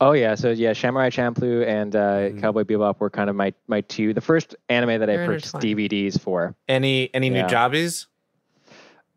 Oh 0.00 0.12
yeah, 0.12 0.34
so 0.34 0.50
yeah, 0.50 0.72
Samurai 0.72 1.10
Champloo 1.10 1.64
and 1.66 1.94
uh, 1.94 2.30
Cowboy 2.40 2.64
Bebop 2.64 2.98
were 2.98 3.08
kind 3.10 3.30
of 3.30 3.36
my 3.36 3.52
my 3.68 3.82
two. 3.82 4.12
The 4.12 4.20
first 4.20 4.56
anime 4.68 4.98
that 5.00 5.08
I 5.08 5.16
They're 5.16 5.26
purchased. 5.26 5.54
DVDs 5.56 6.18
for. 6.20 6.56
Any 6.68 7.08
any 7.14 7.28
Yeah. 7.30 7.48
Nujabes? 7.48 8.06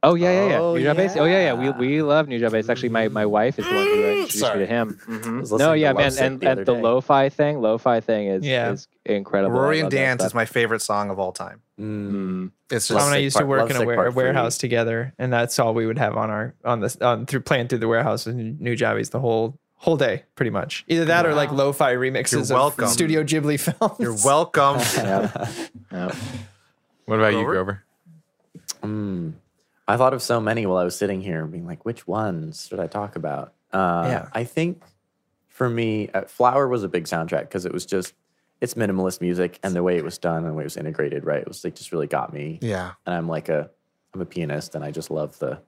Oh 0.07 0.15
yeah, 0.15 0.31
yeah, 0.31 0.49
yeah. 0.49 0.59
Oh, 0.59 0.73
Nujabes. 0.75 1.17
Oh 1.17 1.25
yeah, 1.25 1.39
yeah. 1.39 1.53
We 1.53 1.65
yeah. 1.65 1.77
we 1.77 2.01
love 2.01 2.27
Nujabes. 2.27 2.69
Actually, 2.69 2.89
my 2.89 3.07
my 3.07 3.25
wife 3.25 3.57
is 3.59 3.65
the 3.65 3.73
one 3.73 3.83
who 3.83 3.93
introduced 4.05 4.53
me 4.53 4.59
to 4.59 4.65
him. 4.65 4.99
I 5.07 5.39
was 5.39 5.51
No, 5.51 5.73
yeah, 5.73 5.93
man, 5.93 6.11
and 6.19 6.39
the 6.39 6.49
and 6.51 6.65
the 6.65 6.73
lo-fi 6.73 7.29
thing, 7.29 7.59
lo-fi 7.61 7.99
thing 8.01 8.27
is 8.27 8.45
Yeah. 8.45 8.71
is 8.71 8.87
incredible. 9.05 9.57
I 9.59 9.61
Aruarian 9.63 9.89
Dance 9.89 10.23
is 10.23 10.33
my 10.33 10.45
favorite 10.45 10.81
song 10.81 11.09
of 11.09 11.17
all 11.19 11.31
time. 11.31 11.61
Mm. 11.79 12.11
Mm. 12.11 12.51
It's 12.71 12.87
Tom 12.87 12.97
and 12.97 13.03
I 13.03 13.07
Lovesick 13.07 13.23
used 13.23 13.37
to 13.37 13.45
work 13.45 13.59
in 13.69 13.75
a 13.75 13.79
Lovesick 13.79 13.87
ware- 13.87 13.95
part 13.97 14.13
three. 14.13 14.23
warehouse 14.23 14.57
together, 14.57 15.13
and 15.19 15.33
that's 15.33 15.59
all 15.59 15.73
we 15.73 15.85
would 15.85 15.97
have 15.97 16.15
on 16.17 16.29
our 16.29 16.53
on 16.63 16.79
this 16.79 16.95
on 17.01 17.25
through 17.25 17.41
playing 17.41 17.67
through 17.67 17.79
the 17.79 17.87
warehouse 17.87 18.25
and 18.27 18.59
Nujabes 18.59 19.09
the 19.11 19.19
whole 19.19 19.57
whole 19.77 19.97
day, 19.97 20.23
pretty 20.35 20.49
much. 20.51 20.85
Either 20.87 21.05
that 21.05 21.25
or 21.25 21.33
like 21.33 21.51
lo-fi 21.51 21.93
remixes 21.93 22.49
You're 22.49 22.59
of. 22.59 22.89
Studio 22.89 23.23
Ghibli 23.23 23.59
films. 23.59 23.99
you're 23.99 24.15
welcome. 24.23 24.77
Yep. 24.95 25.59
Yep. 25.91 26.15
What 27.05 27.19
about 27.19 27.33
you, 27.33 27.43
Grover? 27.43 27.53
Grover? 27.53 27.83
Mm. 28.83 29.33
I 29.87 29.97
thought 29.97 30.13
of 30.13 30.21
so 30.21 30.39
many 30.41 30.65
while 30.65 30.77
I 30.77 30.83
was 30.83 30.97
sitting 30.97 31.21
here, 31.21 31.45
being 31.45 31.65
like, 31.65 31.85
which 31.85 32.07
ones 32.07 32.67
should 32.67 32.79
I 32.79 32.87
talk 32.87 33.15
about? 33.15 33.53
Uh, 33.71 34.05
Yeah. 34.07 34.29
I 34.33 34.43
think 34.43 34.81
for 35.47 35.69
me, 35.69 36.09
uh, 36.13 36.21
Flower 36.23 36.67
was 36.67 36.83
a 36.83 36.87
big 36.89 37.05
soundtrack 37.05 37.41
because 37.41 37.65
it 37.65 37.71
was 37.73 37.85
just, 37.85 38.13
it's 38.61 38.73
minimalist 38.73 39.21
music 39.21 39.59
and 39.63 39.75
the 39.75 39.83
way 39.83 39.97
it 39.97 40.03
was 40.03 40.17
done 40.17 40.37
and 40.37 40.47
the 40.47 40.53
way 40.53 40.63
it 40.63 40.65
was 40.65 40.77
integrated, 40.77 41.23
right? 41.25 41.39
It 41.41 41.47
was 41.47 41.63
like 41.63 41.75
just 41.75 41.91
really 41.91 42.07
got 42.07 42.33
me. 42.33 42.57
yeah. 42.61 42.93
And 43.05 43.15
I'm 43.15 43.27
like 43.27 43.47
a, 43.49 43.69
I'm 44.13 44.21
a 44.21 44.25
pianist 44.25 44.75
and 44.75 44.83
I 44.83 44.91
just 44.91 45.11
love 45.11 45.37
the, 45.39 45.59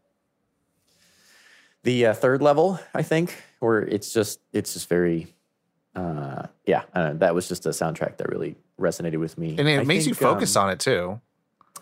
the 1.83 2.07
uh, 2.07 2.13
third 2.13 2.41
level, 2.41 2.79
I 2.93 3.03
think, 3.03 3.35
where 3.59 3.79
it's 3.81 4.13
just, 4.13 4.39
it's 4.51 4.73
just 4.73 4.89
very, 4.89 5.27
uh, 5.95 6.47
yeah, 6.65 6.83
that 6.93 7.33
was 7.35 7.47
just 7.47 7.65
a 7.65 7.69
soundtrack 7.69 8.17
that 8.17 8.29
really 8.29 8.55
resonated 8.79 9.19
with 9.19 9.37
me. 9.37 9.55
And 9.57 9.67
it 9.67 9.79
I 9.79 9.83
makes 9.83 10.05
you 10.05 10.13
think, 10.13 10.27
um, 10.27 10.33
focus 10.35 10.55
on 10.55 10.69
it 10.69 10.79
too. 10.79 11.19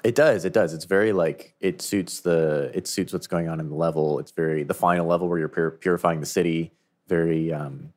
It 0.05 0.15
does. 0.15 0.45
It 0.45 0.53
does. 0.53 0.73
It's 0.73 0.85
very 0.85 1.11
like 1.11 1.55
it 1.59 1.81
suits 1.81 2.21
the 2.21 2.71
it 2.73 2.87
suits 2.87 3.11
what's 3.11 3.27
going 3.27 3.49
on 3.49 3.59
in 3.59 3.69
the 3.69 3.75
level. 3.75 4.19
It's 4.19 4.31
very 4.31 4.63
the 4.63 4.73
final 4.73 5.05
level 5.07 5.27
where 5.27 5.39
you're 5.39 5.49
pur- 5.49 5.71
purifying 5.71 6.19
the 6.19 6.25
city. 6.25 6.71
Very 7.07 7.51
um 7.51 7.91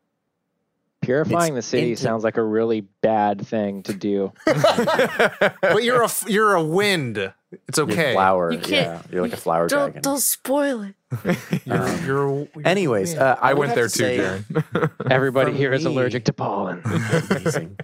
Purifying 1.01 1.55
the 1.55 1.63
city 1.63 1.91
into- 1.91 2.03
sounds 2.03 2.25
like 2.25 2.37
a 2.37 2.43
really 2.43 2.81
bad 3.03 3.47
thing 3.47 3.83
to 3.85 3.95
do. 3.95 4.33
but 4.47 5.83
you're 5.83 6.03
a 6.03 6.11
you're 6.27 6.55
a 6.55 6.63
wind. 6.63 7.33
It's 7.69 7.79
you're 7.79 7.89
okay. 7.91 8.13
flower. 8.15 8.53
You 8.53 8.59
can't- 8.59 8.71
yeah, 8.73 9.03
you're 9.13 9.23
like 9.23 9.33
a 9.33 9.37
flower 9.39 9.69
Don't 9.69 9.87
dragon. 9.93 10.03
don't 10.03 10.21
spoil 10.21 10.83
it. 10.83 10.95
You're, 11.65 11.77
Um, 11.83 12.05
you're, 12.05 12.29
you're 12.39 12.49
Anyways, 12.67 13.15
uh, 13.17 13.39
I, 13.41 13.51
I 13.53 13.55
went 13.55 13.75
there 13.75 13.89
to 13.89 13.93
too, 13.95 14.05
say- 14.05 14.17
Jared. 14.19 14.91
Everybody 15.11 15.53
For 15.53 15.57
here 15.59 15.73
is 15.73 15.85
me- 15.87 15.93
allergic 15.93 16.25
to 16.27 16.35
pollen. 16.35 16.83
Amazing. 16.85 17.79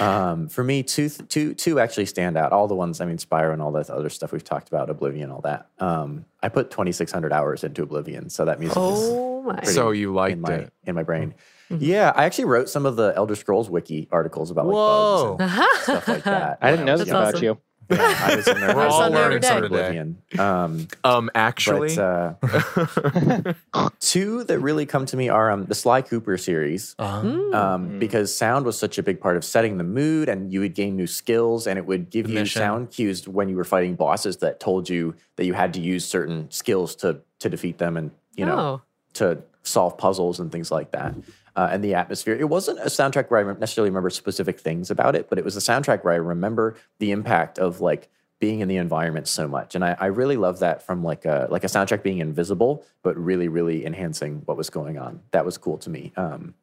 Um, 0.00 0.48
for 0.48 0.64
me, 0.64 0.82
two, 0.82 1.08
two, 1.08 1.54
two 1.54 1.80
actually 1.80 2.06
stand 2.06 2.36
out. 2.36 2.52
All 2.52 2.68
the 2.68 2.74
ones, 2.74 3.00
I 3.00 3.06
mean, 3.06 3.18
Spyro 3.18 3.52
and 3.52 3.62
all 3.62 3.72
that 3.72 3.90
other 3.90 4.08
stuff 4.10 4.32
we've 4.32 4.44
talked 4.44 4.68
about, 4.68 4.90
Oblivion, 4.90 5.30
all 5.30 5.40
that. 5.42 5.68
Um, 5.78 6.24
I 6.42 6.48
put 6.48 6.70
2,600 6.70 7.32
hours 7.32 7.64
into 7.64 7.82
Oblivion, 7.82 8.30
so 8.30 8.44
that 8.44 8.60
music 8.60 8.76
is 8.76 8.82
Oh 8.82 9.42
my. 9.42 9.62
So 9.62 9.90
you 9.90 10.12
liked 10.12 10.34
in 10.34 10.40
my 10.40 10.54
it. 10.54 10.72
in 10.84 10.94
my 10.94 11.02
brain. 11.02 11.34
Yeah, 11.70 12.12
I 12.14 12.24
actually 12.24 12.44
wrote 12.44 12.68
some 12.68 12.86
of 12.86 12.96
the 12.96 13.12
Elder 13.16 13.34
Scrolls 13.34 13.70
wiki 13.70 14.08
articles 14.12 14.50
about 14.50 14.66
like 14.66 14.74
Whoa. 14.74 15.36
bugs 15.38 15.54
and 15.54 15.82
stuff 15.82 16.08
like 16.08 16.24
that. 16.24 16.58
I 16.60 16.70
didn't 16.70 16.86
know 16.86 16.98
this 16.98 17.08
about 17.08 17.34
awesome. 17.34 17.42
you. 17.44 17.58
Yeah, 17.90 18.18
I 18.22 18.36
was 18.36 18.48
in 18.48 18.60
there. 18.60 18.74
We're 18.74 18.86
all 18.86 19.02
on 19.02 19.12
learning 19.12 19.42
some 19.42 19.62
today. 19.62 19.66
Oblivion. 19.66 20.18
Um, 20.38 20.88
Um, 21.04 21.30
actually, 21.34 21.94
but 21.96 22.02
uh, 22.02 23.52
two 24.00 24.44
that 24.44 24.58
really 24.58 24.86
come 24.86 25.06
to 25.06 25.16
me 25.16 25.28
are 25.28 25.50
um, 25.50 25.64
the 25.66 25.74
Sly 25.74 26.02
Cooper 26.02 26.36
series, 26.38 26.94
Uh-huh. 26.98 27.52
um, 27.52 27.98
because 27.98 28.34
sound 28.36 28.64
was 28.66 28.78
such 28.78 28.98
a 28.98 29.02
big 29.02 29.20
part 29.20 29.36
of 29.36 29.44
setting 29.44 29.78
the 29.78 29.84
mood, 29.84 30.28
and 30.28 30.52
you 30.52 30.60
would 30.60 30.74
gain 30.74 30.96
new 30.96 31.06
skills, 31.06 31.66
and 31.66 31.78
it 31.78 31.86
would 31.86 32.10
give 32.10 32.28
you 32.28 32.34
mission. 32.34 32.60
sound 32.60 32.90
cues 32.90 33.28
when 33.28 33.48
you 33.48 33.56
were 33.56 33.64
fighting 33.64 33.94
bosses 33.94 34.38
that 34.38 34.60
told 34.60 34.88
you 34.88 35.14
that 35.36 35.44
you 35.44 35.52
had 35.54 35.74
to 35.74 35.80
use 35.80 36.04
certain 36.04 36.50
skills 36.50 36.94
to 36.96 37.20
to 37.40 37.48
defeat 37.48 37.78
them, 37.78 37.96
and 37.96 38.10
you 38.36 38.46
know 38.46 38.58
Oh. 38.58 38.82
to 39.14 39.42
solve 39.64 39.98
puzzles 39.98 40.38
and 40.40 40.52
things 40.52 40.70
like 40.70 40.92
that. 40.92 41.14
Uh, 41.56 41.68
and 41.70 41.84
the 41.84 41.94
atmosphere. 41.94 42.34
It 42.34 42.48
wasn't 42.48 42.78
a 42.80 42.86
soundtrack 42.86 43.30
where 43.30 43.40
I 43.48 43.52
necessarily 43.58 43.90
remember 43.90 44.10
specific 44.10 44.58
things 44.58 44.90
about 44.90 45.14
it, 45.14 45.28
but 45.28 45.38
it 45.38 45.44
was 45.44 45.56
a 45.56 45.60
soundtrack 45.60 46.02
where 46.04 46.12
I 46.12 46.16
remember 46.16 46.76
the 46.98 47.12
impact 47.12 47.58
of 47.58 47.80
like 47.80 48.08
being 48.40 48.58
in 48.60 48.66
the 48.68 48.76
environment 48.76 49.28
so 49.28 49.46
much. 49.46 49.74
And 49.76 49.84
I, 49.84 49.96
I 49.98 50.06
really 50.06 50.36
love 50.36 50.58
that 50.58 50.82
from 50.82 51.04
like 51.04 51.24
a 51.24 51.46
like 51.50 51.62
a 51.64 51.68
soundtrack 51.68 52.02
being 52.02 52.18
invisible, 52.18 52.84
but 53.02 53.16
really, 53.16 53.46
really 53.48 53.86
enhancing 53.86 54.42
what 54.46 54.56
was 54.56 54.68
going 54.68 54.98
on. 54.98 55.20
That 55.30 55.44
was 55.44 55.56
cool 55.56 55.78
to 55.78 55.90
me. 55.90 56.12
Um, 56.16 56.54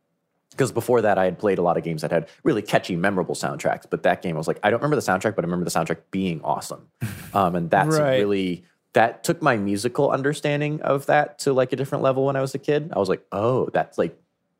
because 0.49 0.73
before 0.73 0.99
that, 1.03 1.17
I 1.17 1.23
had 1.23 1.39
played 1.39 1.59
a 1.59 1.61
lot 1.61 1.77
of 1.77 1.83
games 1.85 2.01
that 2.01 2.11
had 2.11 2.27
really 2.43 2.61
catchy, 2.61 2.97
memorable 2.97 3.35
soundtracks. 3.35 3.85
But 3.89 4.03
that 4.03 4.21
game, 4.21 4.35
I 4.35 4.37
was 4.37 4.49
like, 4.49 4.59
I 4.63 4.69
don't 4.69 4.81
remember 4.81 4.97
the 4.97 5.01
soundtrack, 5.09 5.33
but 5.33 5.45
I 5.45 5.47
remember 5.47 5.63
the 5.63 5.71
soundtrack 5.71 5.99
being 6.11 6.41
awesome. 6.43 6.87
Um, 7.33 7.55
and 7.55 7.69
that's 7.71 7.97
Right. 7.97 8.17
really 8.19 8.65
that 8.93 9.23
took 9.23 9.41
my 9.41 9.55
musical 9.57 10.11
understanding 10.11 10.81
of 10.81 11.05
that 11.05 11.39
to 11.39 11.53
like 11.53 11.71
a 11.73 11.75
different 11.75 12.03
level 12.03 12.25
when 12.25 12.35
I 12.35 12.41
was 12.41 12.53
a 12.55 12.59
kid. 12.59 12.91
I 12.95 12.99
was 12.99 13.09
like, 13.09 13.25
oh, 13.31 13.69
that's 13.73 13.97
like 13.97 14.17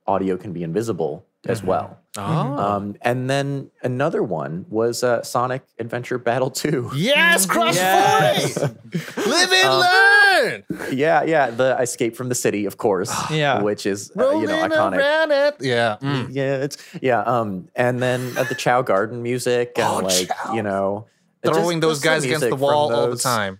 audio 0.08 0.38
can 0.38 0.54
be 0.54 0.64
invisible 0.64 1.26
as 1.48 1.64
well. 1.64 1.98
Oh. 2.18 2.22
Um, 2.22 2.96
and 3.02 3.30
then 3.30 3.72
another 3.82 4.22
one 4.22 4.66
was 4.70 5.04
uh, 5.04 5.24
Sonic 5.24 5.64
Adventure 5.80 6.18
Battle 6.20 6.52
2. 6.52 6.92
Yes, 6.96 7.46
cross 7.46 7.76
Yes. 7.76 8.58
40. 8.58 8.76
Live 9.30 9.52
and 9.52 9.80
learn. 9.80 10.64
yeah, 10.94 11.24
yeah. 11.24 11.50
The 11.50 11.78
Escape 11.80 12.16
from 12.16 12.30
the 12.30 12.36
City, 12.36 12.66
of 12.66 12.78
course. 12.78 13.12
Yeah. 13.32 13.62
Which 13.62 13.86
is, 13.86 14.12
uh, 14.18 14.30
you 14.40 14.46
know, 14.48 14.54
Rolling 14.56 14.72
iconic. 14.72 14.98
around 14.98 15.32
it. 15.32 15.56
Yeah. 15.62 15.98
mm. 16.02 16.28
Yeah, 16.32 16.58
it's 16.64 16.78
yeah. 17.02 17.22
Um, 17.22 17.70
and 17.76 18.00
then 18.02 18.38
uh, 18.38 18.44
the 18.44 18.56
Chao 18.56 18.82
Garden 18.82 19.24
music 19.24 19.74
and 19.78 19.88
Oh, 19.88 19.98
like 20.06 20.28
Chao. 20.28 20.54
you 20.54 20.62
know, 20.64 21.08
it 21.44 21.48
just- 21.48 21.60
Throwing 21.60 21.80
those 21.80 22.02
guys 22.02 22.24
against 22.24 22.42
the 22.42 22.48
music 22.48 22.60
from 22.60 22.62
wall 22.62 22.94
all 22.94 23.10
the 23.10 23.18
time. 23.18 23.60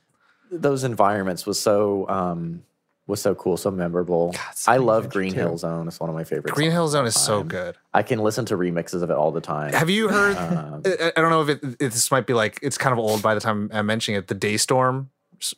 Those 0.52 0.84
environments 0.84 1.46
was 1.46 1.60
so 1.60 2.08
um 2.10 2.64
was 3.08 3.22
so 3.22 3.34
cool, 3.36 3.58
so 3.58 3.72
memorable. 3.72 4.34
I 4.68 4.78
love 4.78 5.10
Green 5.10 5.34
2. 5.34 5.40
Hill 5.40 5.58
Zone. 5.58 5.88
It's 5.88 6.00
one 6.00 6.10
of 6.10 6.16
my 6.16 6.24
favorites. 6.24 6.52
Green 6.54 6.72
Hill 6.72 6.88
Zone 6.88 7.06
is 7.06 7.20
so 7.20 7.44
good. 7.44 7.76
I 7.94 8.04
can 8.04 8.20
listen 8.20 8.46
to 8.46 8.56
remixes 8.58 9.02
of 9.02 9.10
it 9.10 9.18
all 9.18 9.32
the 9.32 9.42
time. 9.42 9.74
Have 9.74 9.90
you 9.90 10.08
heard? 10.08 10.38
Um, 10.38 10.82
I, 10.86 11.12
I 11.16 11.22
don't 11.22 11.30
know 11.30 11.42
if 11.42 11.50
it, 11.50 11.64
if 11.80 11.94
this 11.94 12.12
might 12.12 12.26
be 12.28 12.34
like 12.34 12.60
it's 12.62 12.78
kind 12.78 12.94
of 12.94 13.00
old 13.00 13.22
by 13.22 13.34
the 13.34 13.40
time 13.42 13.70
I'm 13.74 13.86
mentioning 13.86 14.18
it. 14.20 14.28
The 14.28 14.36
Daystorm 14.36 15.08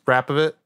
rap 0.06 0.30
of 0.30 0.38
it. 0.38 0.56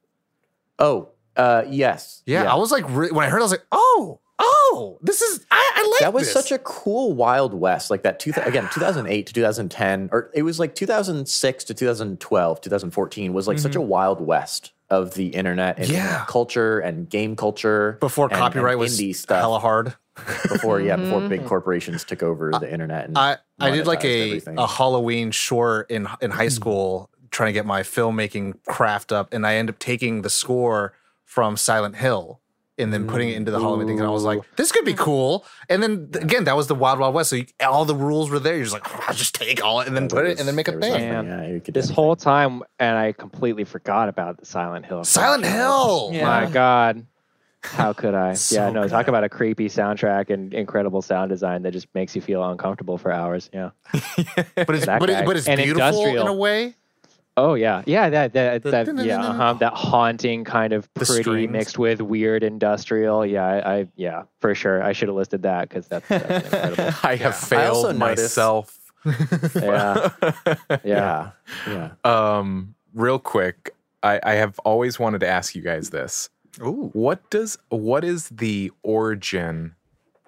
oh, 0.79 1.09
uh, 1.35 1.63
yes. 1.69 2.21
Yeah, 2.25 2.51
I 2.51 2.55
was 2.55 2.71
like, 2.71 2.83
re- 2.89 3.11
when 3.11 3.25
I 3.25 3.29
heard, 3.29 3.37
it, 3.37 3.41
I 3.41 3.43
was 3.45 3.51
like, 3.51 3.65
oh, 3.71 4.19
oh, 4.39 4.97
this 5.01 5.21
is 5.21 5.45
I, 5.51 5.71
I 5.75 5.89
like 5.91 5.99
that 5.99 6.13
was 6.13 6.23
this. 6.23 6.33
such 6.33 6.51
a 6.51 6.57
cool 6.59 7.13
Wild 7.13 7.53
West, 7.53 7.89
like 7.89 8.03
that. 8.03 8.19
Two, 8.19 8.31
again, 8.37 8.69
2008 8.73 9.27
to 9.27 9.33
2010, 9.33 10.09
or 10.11 10.31
it 10.33 10.43
was 10.43 10.59
like 10.59 10.75
2006 10.75 11.63
to 11.65 11.73
2012, 11.73 12.61
2014 12.61 13.33
was 13.33 13.47
like 13.47 13.59
such 13.59 13.75
a 13.75 13.79
mm-hmm. 13.79 13.87
Wild 13.87 14.21
West 14.21 14.71
of 14.89 15.13
the 15.13 15.27
internet 15.27 15.77
and 15.77 15.87
Yeah. 15.87 16.25
culture 16.27 16.79
and 16.79 17.07
game 17.07 17.35
culture 17.35 17.97
before 17.99 18.25
and- 18.25 18.33
and 18.33 18.41
copyright 18.41 18.79
was 18.79 18.99
indie 18.99 19.15
stuff. 19.15 19.39
hella 19.39 19.59
hard. 19.59 19.93
Before 20.49 20.81
yeah, 20.81 20.97
before 20.97 21.21
big 21.21 21.39
mm-hmm. 21.39 21.47
corporations 21.47 22.03
took 22.03 22.23
over 22.23 22.51
the 22.51 22.69
internet. 22.69 23.05
And 23.07 23.17
I 23.17 23.37
I 23.57 23.71
did 23.71 23.87
like 23.87 24.03
a 24.03 24.27
everything. 24.27 24.57
a 24.57 24.67
Halloween 24.67 25.31
short 25.31 25.89
in 25.89 26.09
in 26.21 26.31
high 26.31 26.47
mm-hmm. 26.47 26.49
school 26.49 27.09
trying 27.31 27.49
to 27.49 27.53
get 27.53 27.65
my 27.65 27.83
filmmaking 27.83 28.55
craft 28.65 29.11
up, 29.11 29.33
and 29.33 29.45
I 29.45 29.55
end 29.55 29.69
up 29.69 29.79
taking 29.79 30.23
the 30.23 30.29
score 30.29 30.93
from 31.25 31.55
Silent 31.55 31.95
Hill 31.95 32.41
and 32.79 32.93
then 32.93 33.07
putting 33.07 33.29
it 33.29 33.35
into 33.35 33.51
the 33.51 33.59
Halloween 33.59 33.87
thing. 33.87 33.99
And 33.99 34.07
I 34.07 34.11
was 34.11 34.23
like, 34.23 34.39
this 34.55 34.71
could 34.71 34.85
be 34.85 34.93
mm-hmm. 34.93 35.03
cool. 35.03 35.45
And 35.69 35.83
then 35.83 36.09
th- 36.11 36.23
again, 36.23 36.45
that 36.45 36.55
was 36.55 36.67
the 36.67 36.75
Wild 36.75 36.99
Wild 36.99 37.13
West. 37.13 37.29
So 37.29 37.37
you, 37.37 37.45
all 37.61 37.85
the 37.85 37.95
rules 37.95 38.29
were 38.29 38.39
there. 38.39 38.55
You're 38.55 38.63
just 38.63 38.73
like, 38.73 38.87
oh, 38.93 39.05
I'll 39.07 39.13
just 39.13 39.35
take 39.35 39.63
all 39.63 39.81
it 39.81 39.87
and 39.87 39.95
then 39.95 40.07
There 40.07 40.21
put 40.21 40.25
it 40.25 40.29
was- 40.29 40.39
and 40.39 40.47
then 40.47 40.55
make 40.55 40.67
a 40.67 40.71
there 40.71 40.81
thing. 40.81 41.03
yeah, 41.03 41.47
you 41.47 41.59
This 41.59 41.89
whole 41.89 42.15
time, 42.15 42.63
and 42.79 42.97
I 42.97 43.11
completely 43.11 43.63
forgot 43.63 44.09
about 44.09 44.37
the 44.37 44.45
Silent 44.45 44.85
Hill. 44.85 45.03
Silent. 45.03 45.45
Hill. 45.45 46.11
Yeah. 46.13 46.25
My 46.25 46.45
God. 46.45 47.05
How 47.61 47.93
could 47.93 48.15
I? 48.15 48.33
So 48.35 48.55
yeah, 48.55 48.71
no, 48.71 48.87
talk 48.87 49.07
about 49.07 49.23
a 49.23 49.29
creepy 49.29 49.67
soundtrack 49.67 50.29
and 50.29 50.53
incredible 50.53 51.01
sound 51.01 51.29
design 51.29 51.63
that 51.63 51.71
just 51.71 51.87
makes 51.93 52.15
you 52.15 52.21
feel 52.21 52.43
uncomfortable 52.49 52.97
for 52.97 53.11
hours. 53.11 53.49
Yeah. 53.53 53.71
But 54.55 54.75
it's 54.75 54.85
but, 54.85 55.09
it, 55.09 55.25
but 55.25 55.37
it's 55.37 55.47
And 55.47 55.61
beautiful 55.61 56.05
in 56.05 56.27
a 56.27 56.33
way. 56.33 56.75
Oh 57.41 57.53
yeah, 57.53 57.83
yeah. 57.85 58.09
That 58.09 58.33
that, 58.33 58.63
The- 58.63 58.71
that 58.71 59.05
yeah, 59.05 59.21
uh-huh, 59.21 59.53
that 59.59 59.73
haunting 59.73 60.43
kind 60.43 60.73
of 60.73 60.93
pretty 60.93 61.47
mixed 61.47 61.77
with 61.77 62.01
weird 62.01 62.43
industrial. 62.43 63.25
Yeah, 63.25 63.45
I, 63.45 63.73
I 63.79 63.87
yeah 63.95 64.23
for 64.41 64.53
sure. 64.53 64.83
I 64.83 64.91
should 64.91 65.07
have 65.07 65.15
listed 65.15 65.43
that 65.43 65.69
because 65.69 65.87
that's, 65.87 66.07
that's 66.09 66.45
incredible. 66.45 66.93
I 67.03 67.15
have 67.15 67.33
I 67.33 67.37
failed 67.37 67.97
noticed- 67.97 68.37
myself. 68.37 68.75
Yeah, 69.55 70.09
yeah. 70.69 70.79
Yeah, 70.83 71.31
yeah. 71.67 71.91
Um, 72.03 72.75
real 72.93 73.17
quick, 73.19 73.73
I, 74.03 74.19
I 74.21 74.33
have 74.33 74.59
always 74.65 74.99
wanted 74.99 75.19
to 75.21 75.27
ask 75.27 75.55
you 75.55 75.61
guys 75.61 75.91
this. 75.91 76.29
Ooh. 76.61 76.89
What 76.93 77.29
does 77.29 77.57
what 77.69 78.03
is 78.03 78.27
the 78.27 78.71
origin 78.83 79.75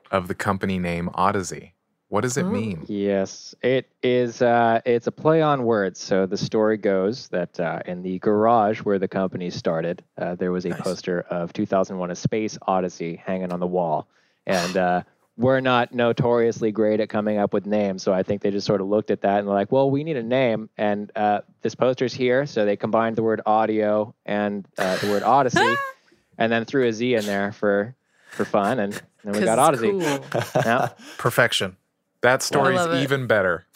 of 0.10 0.30
the 0.30 0.36
company 0.36 0.80
name 0.80 1.10
Audeze? 1.16 1.72
What 2.12 2.24
does 2.24 2.36
it 2.36 2.44
mean? 2.44 2.84
Yes, 2.90 3.56
it 3.62 3.90
is. 4.04 4.42
Uh, 4.42 4.82
it's 4.86 5.08
a 5.08 5.14
play 5.14 5.42
on 5.42 5.64
words. 5.64 5.98
So 5.98 6.26
the 6.26 6.36
story 6.36 6.76
goes 6.76 7.30
that 7.30 7.58
uh, 7.58 7.80
in 7.86 8.04
the 8.04 8.20
garage 8.20 8.80
where 8.80 9.00
the 9.00 9.08
company 9.08 9.50
started, 9.50 10.04
uh, 10.18 10.36
there 10.36 10.52
was 10.52 10.66
a 10.66 10.72
poster 10.72 11.22
of 11.22 11.54
2001: 11.54 12.12
A 12.12 12.16
Space 12.16 12.58
Odyssey 12.64 13.16
hanging 13.16 13.54
on 13.54 13.62
the 13.62 13.68
wall, 13.68 14.10
and 14.46 14.76
uh, 14.76 15.04
we're 15.38 15.62
not 15.62 15.94
notoriously 15.94 16.74
great 16.74 17.00
at 17.00 17.08
coming 17.08 17.38
up 17.38 17.54
with 17.54 17.66
names. 17.66 18.04
So 18.04 18.12
I 18.12 18.24
think 18.24 18.42
they 18.42 18.52
just 18.52 18.68
sort 18.68 18.82
of 18.82 18.88
looked 18.88 19.10
at 19.10 19.22
that 19.22 19.40
and 19.40 19.48
they're 19.48 19.56
like, 19.56 19.72
"Well, 19.72 19.90
we 19.90 20.04
need 20.04 20.18
a 20.18 20.24
name, 20.24 20.70
and 20.78 21.10
uh, 21.16 21.42
this 21.62 21.76
poster's 21.76 22.14
here." 22.14 22.46
So 22.46 22.66
they 22.66 22.76
combined 22.76 23.16
the 23.16 23.24
word 23.24 23.40
audio 23.46 24.14
and 24.26 24.68
uh, 24.78 24.98
the 24.98 25.10
word 25.10 25.24
Odyssey, 25.24 25.76
and 26.38 26.52
then 26.52 26.66
threw 26.66 26.90
a 26.90 26.92
Z 26.92 27.16
in 27.16 27.26
there 27.26 27.54
for 27.54 27.96
for 28.32 28.44
fun, 28.44 28.80
and 28.80 29.02
then 29.24 29.32
we 29.32 29.46
got 29.46 29.74
it's 29.74 29.82
Audeze. 29.82 30.32
cool. 30.34 30.62
Yeah. 30.66 30.90
Perfection. 31.18 31.78
That 32.22 32.44
story's 32.44 32.76
love 32.78 32.94
it. 32.94 33.02
even 33.04 33.26
better. 33.28 33.66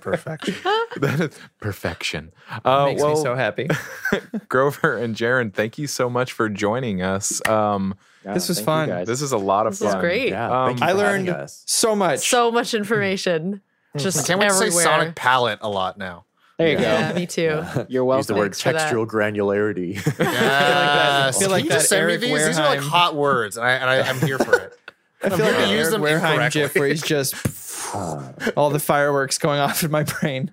Perfection. 0.00 0.54
that 1.00 1.20
is 1.20 1.38
perfection. 1.60 2.32
Uh, 2.64 2.86
Makes 2.86 3.02
well, 3.02 3.14
me 3.16 3.22
so 3.22 3.34
happy. 3.34 3.68
Grover 4.48 4.96
and 4.96 5.14
Jaron, 5.14 5.52
thank 5.52 5.76
you 5.78 5.86
so 5.86 6.08
much 6.08 6.32
for 6.32 6.48
joining 6.48 7.02
us. 7.02 7.46
Um, 7.48 7.94
Yeah, 8.24 8.34
This 8.34 8.48
was 8.48 8.60
fun. 8.60 8.88
this 9.04 9.20
is 9.22 9.32
a 9.32 9.38
lot 9.38 9.66
of 9.66 9.76
fun. 9.76 9.86
This 9.88 9.94
is 9.94 10.00
great. 10.00 10.28
Yeah, 10.30 10.64
Um, 10.64 10.78
I 10.80 10.92
learned 10.92 11.34
so 11.48 11.94
much. 11.94 12.28
So 12.28 12.50
much 12.50 12.74
information. 12.74 13.60
Just 13.96 14.26
Can't 14.26 14.40
wait 14.40 14.48
to 14.48 14.54
say. 14.54 14.70
Sonic 14.70 15.14
Palette 15.14 15.58
a 15.62 15.68
lot 15.68 15.98
now. 15.98 16.24
there 16.58 16.68
you 16.68 16.78
Yeah, 16.78 17.10
go. 17.12 17.18
me 17.18 17.26
too. 17.26 17.62
You're 17.88 18.04
welcome. 18.04 18.18
Use 18.20 18.26
the 18.28 18.34
word 18.34 18.54
Thanks 18.56 18.62
for 18.62 18.72
textual 18.72 19.06
granularity. 19.06 19.94
Yeah. 20.18 21.26
I 21.28 21.32
feel 21.32 21.50
like 21.50 21.64
you 21.64 21.70
that 21.70 21.76
just 21.76 21.88
send 21.90 22.02
Eric 22.02 22.20
me 22.22 22.28
these. 22.28 22.46
These 22.46 22.58
are 22.58 22.66
like 22.66 22.80
hot 22.80 23.14
words, 23.14 23.56
and, 23.56 23.66
I, 23.66 23.72
and 23.72 23.90
I, 23.90 24.00
I'm 24.08 24.18
here 24.20 24.38
for 24.38 24.54
it. 24.56 24.73
I 25.32 25.36
feel 25.36 25.46
like 25.46 25.54
gonna 25.54 25.66
the 25.66 25.72
use 25.72 25.80
Eric 25.88 25.90
them 25.92 26.02
Wareheim 26.02 26.30
incorrectly. 26.32 26.60
gif 26.62 26.74
where 26.76 26.88
he's 26.88 27.02
just 27.02 27.34
all 28.56 28.70
the 28.70 28.78
fireworks 28.78 29.38
going 29.38 29.60
off 29.60 29.82
in 29.82 29.90
my 29.90 30.02
brain. 30.04 30.52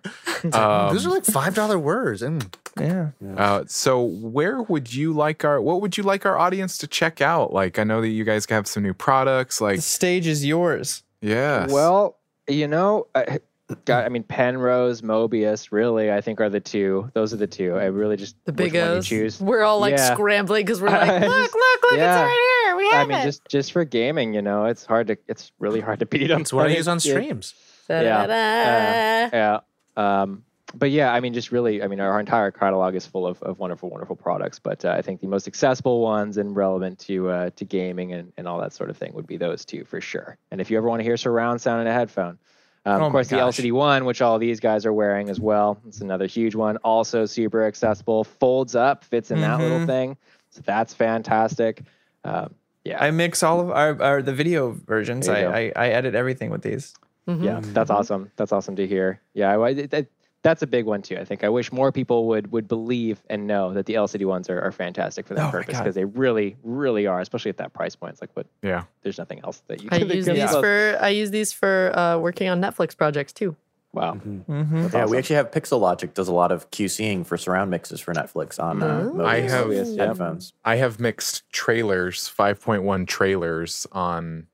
Um, 0.53 0.93
These 0.93 1.05
are 1.05 1.09
like 1.09 1.25
five 1.25 1.55
dollar 1.55 1.77
words. 1.79 2.21
Mm. 2.21 2.53
Yeah. 2.79 3.09
Uh, 3.37 3.63
so 3.67 4.01
where 4.01 4.61
would 4.61 4.93
you 4.93 5.13
like 5.13 5.43
our 5.43 5.61
what 5.61 5.81
would 5.81 5.97
you 5.97 6.03
like 6.03 6.25
our 6.25 6.37
audience 6.37 6.77
to 6.79 6.87
check 6.87 7.21
out? 7.21 7.51
Like 7.53 7.77
I 7.79 7.83
know 7.83 8.01
that 8.01 8.07
you 8.09 8.23
guys 8.23 8.45
have 8.49 8.67
some 8.67 8.83
new 8.83 8.93
products 8.93 9.59
like 9.61 9.77
The 9.77 9.81
stage 9.81 10.25
is 10.27 10.45
yours. 10.45 11.03
yes. 11.21 11.71
Well, 11.71 12.17
you 12.47 12.67
know, 12.67 13.07
I, 13.13 13.39
God, 13.85 14.05
I 14.05 14.09
mean, 14.09 14.23
Penrose, 14.23 15.01
Mobius, 15.01 15.71
really, 15.71 16.11
I 16.11 16.21
think 16.21 16.39
are 16.41 16.49
the 16.49 16.59
two. 16.59 17.09
Those 17.13 17.33
are 17.33 17.37
the 17.37 17.47
two. 17.47 17.75
I 17.75 17.85
really 17.85 18.17
just 18.17 18.35
The 18.45 18.51
which 18.51 18.71
big 18.71 18.73
one 18.81 18.83
you 18.83 18.89
O's. 18.97 19.07
choose. 19.07 19.39
We're 19.41 19.63
all 19.63 19.79
like 19.79 19.91
Yeah. 19.97 20.13
scrambling 20.13 20.65
because 20.65 20.81
we're 20.81 20.89
like, 20.91 21.21
look, 21.21 21.31
just- 21.31 21.55
look, 21.55 21.83
look, 21.83 21.93
yeah. 21.99 22.21
it's 22.23 22.27
right 22.27 22.63
here. 22.67 22.75
We 22.77 22.89
I 22.91 22.95
have 22.95 23.07
mean, 23.07 23.15
it. 23.15 23.19
I 23.19 23.21
mean, 23.21 23.27
just 23.27 23.47
just 23.49 23.71
for 23.71 23.83
gaming, 23.85 24.33
you 24.33 24.41
know, 24.41 24.65
it's 24.65 24.85
hard 24.85 25.07
to, 25.07 25.17
it's 25.27 25.51
really 25.59 25.79
hard 25.81 25.99
to 25.99 26.05
beat 26.05 26.27
them. 26.27 26.41
It's 26.41 26.53
what 26.53 26.67
I 26.67 26.69
use 26.75 26.87
on 26.87 26.99
streams. 26.99 27.53
yeah. 27.89 28.03
Da-da-da. 28.25 29.29
Yeah. 29.37 29.59
Um, 29.97 30.43
but 30.73 30.89
yeah, 30.89 31.11
I 31.11 31.19
mean, 31.19 31.33
just 31.33 31.51
really, 31.51 31.83
I 31.83 31.87
mean, 31.87 31.99
our 31.99 32.17
entire 32.17 32.49
catalog 32.49 32.95
is 32.95 33.05
full 33.05 33.27
of, 33.27 33.43
of 33.43 33.59
wonderful, 33.59 33.89
wonderful 33.89 34.15
products. 34.15 34.57
But 34.57 34.85
uh, 34.85 34.91
I 34.97 35.01
think 35.01 35.19
the 35.19 35.27
most 35.27 35.45
accessible 35.47 35.99
ones 36.01 36.37
and 36.37 36.55
relevant 36.55 36.99
to 36.99 37.29
uh, 37.29 37.49
to 37.57 37.65
gaming 37.65 38.13
and, 38.13 38.31
and 38.37 38.47
all 38.47 38.59
that 38.61 38.71
sort 38.71 38.89
of 38.89 38.95
thing 38.95 39.13
would 39.13 39.27
be 39.27 39.35
those 39.35 39.65
two 39.65 39.83
for 39.83 39.99
sure. 39.99 40.37
And 40.49 40.61
if 40.61 40.71
you 40.71 40.77
ever 40.77 40.87
want 40.87 41.01
to 41.01 41.03
hear 41.03 41.17
surround 41.17 41.59
sound 41.59 41.81
in 41.81 41.87
a 41.87 41.93
headphone, 41.93 42.39
um, 42.85 43.01
Oh 43.01 43.05
of 43.05 43.11
course, 43.11 43.27
the. 43.27 43.35
LCD 43.37 43.71
one, 43.71 44.05
which 44.05 44.21
all 44.21 44.39
these 44.39 44.59
guys 44.59 44.85
are 44.85 44.93
wearing 44.93 45.29
as 45.29 45.39
well, 45.39 45.79
it's 45.87 46.01
another 46.01 46.25
huge 46.25 46.55
one. 46.55 46.77
Also 46.77 47.25
super 47.25 47.63
accessible, 47.65 48.23
folds 48.23 48.75
up, 48.75 49.03
fits 49.03 49.31
in 49.31 49.41
that 49.41 49.59
little 49.59 49.79
Mhm. 49.79 49.85
thing. 49.87 50.17
So 50.49 50.61
that's 50.65 50.93
fantastic. 50.93 51.83
Um, 52.23 52.53
yeah, 52.83 53.01
I 53.03 53.11
mix 53.11 53.43
all 53.43 53.59
of 53.61 53.69
our, 53.69 54.01
our 54.01 54.21
the 54.21 54.33
video 54.33 54.71
versions. 54.71 55.29
I, 55.29 55.43
I 55.43 55.71
I 55.75 55.87
edit 55.89 56.15
everything 56.15 56.49
with 56.49 56.61
these. 56.63 56.93
Yeah, 57.27 57.59
that's 57.61 57.89
awesome. 57.91 58.31
That's 58.35 58.51
awesome 58.51 58.75
to 58.75 58.85
hear. 58.87 59.21
Yeah, 59.33 59.51
I, 59.57 59.67
I- 59.67 59.73
that, 59.87 60.07
that's 60.43 60.61
a 60.63 60.67
big 60.67 60.85
one 60.85 61.01
too. 61.01 61.17
I 61.17 61.23
think 61.25 61.43
I 61.43 61.49
wish 61.49 61.71
more 61.71 61.91
people 61.91 62.27
would 62.27 62.51
would 62.51 62.67
believe 62.67 63.21
and 63.29 63.45
know 63.47 63.73
that 63.73 63.85
the 63.85 63.93
LCD 63.93 64.25
ones 64.25 64.49
are, 64.49 64.59
are 64.61 64.71
fantastic 64.71 65.27
for 65.27 65.33
that 65.35 65.47
Oh 65.49 65.51
purpose 65.51 65.77
because 65.77 65.93
they 65.95 66.05
really, 66.05 66.55
really 66.63 67.05
are, 67.07 67.19
especially 67.21 67.49
at 67.49 67.57
that 67.57 67.73
price 67.73 67.95
point. 67.95 68.13
It's 68.13 68.21
like, 68.21 68.31
what? 68.33 68.47
yeah. 68.63 68.83
There's 69.03 69.17
nothing 69.17 69.39
else 69.43 69.61
that 69.67 69.81
you 69.83 69.89
I 69.91 69.99
can 69.99 70.09
use 70.09 70.25
think 70.25 70.39
of. 70.39 70.49
these 70.49 70.59
for 70.59 70.97
I 71.01 71.09
use 71.09 71.31
these 71.31 71.53
for 71.53 71.91
uh, 71.97 72.17
working 72.17 72.49
on 72.49 72.59
Netflix 72.61 72.95
projects 72.97 73.33
too. 73.33 73.55
Wow. 73.93 74.13
Mm-hmm. 74.25 74.87
yeah, 74.93 75.05
we 75.05 75.17
actually 75.17 75.35
have 75.35 75.51
Pixel 75.51 75.79
Logic 75.81 76.13
does 76.13 76.29
a 76.29 76.33
lot 76.33 76.53
of 76.53 76.71
QCing 76.71 77.25
for 77.25 77.37
surround 77.37 77.69
mixes 77.69 77.99
for 77.99 78.13
Netflix 78.13 78.57
on 78.57 78.81
uh, 78.81 78.85
Mhm. 79.13 79.25
I 79.25 79.41
Mobius 79.41 79.49
have- 79.49 79.67
Mobius, 79.67 79.97
yeah. 79.97 80.05
headphones. 80.07 80.53
I 80.63 80.75
have 80.77 80.99
mixed 81.01 81.43
trailers, 81.51 82.31
5.1 82.35 83.05
trailers 83.05 83.85
on 83.91 84.47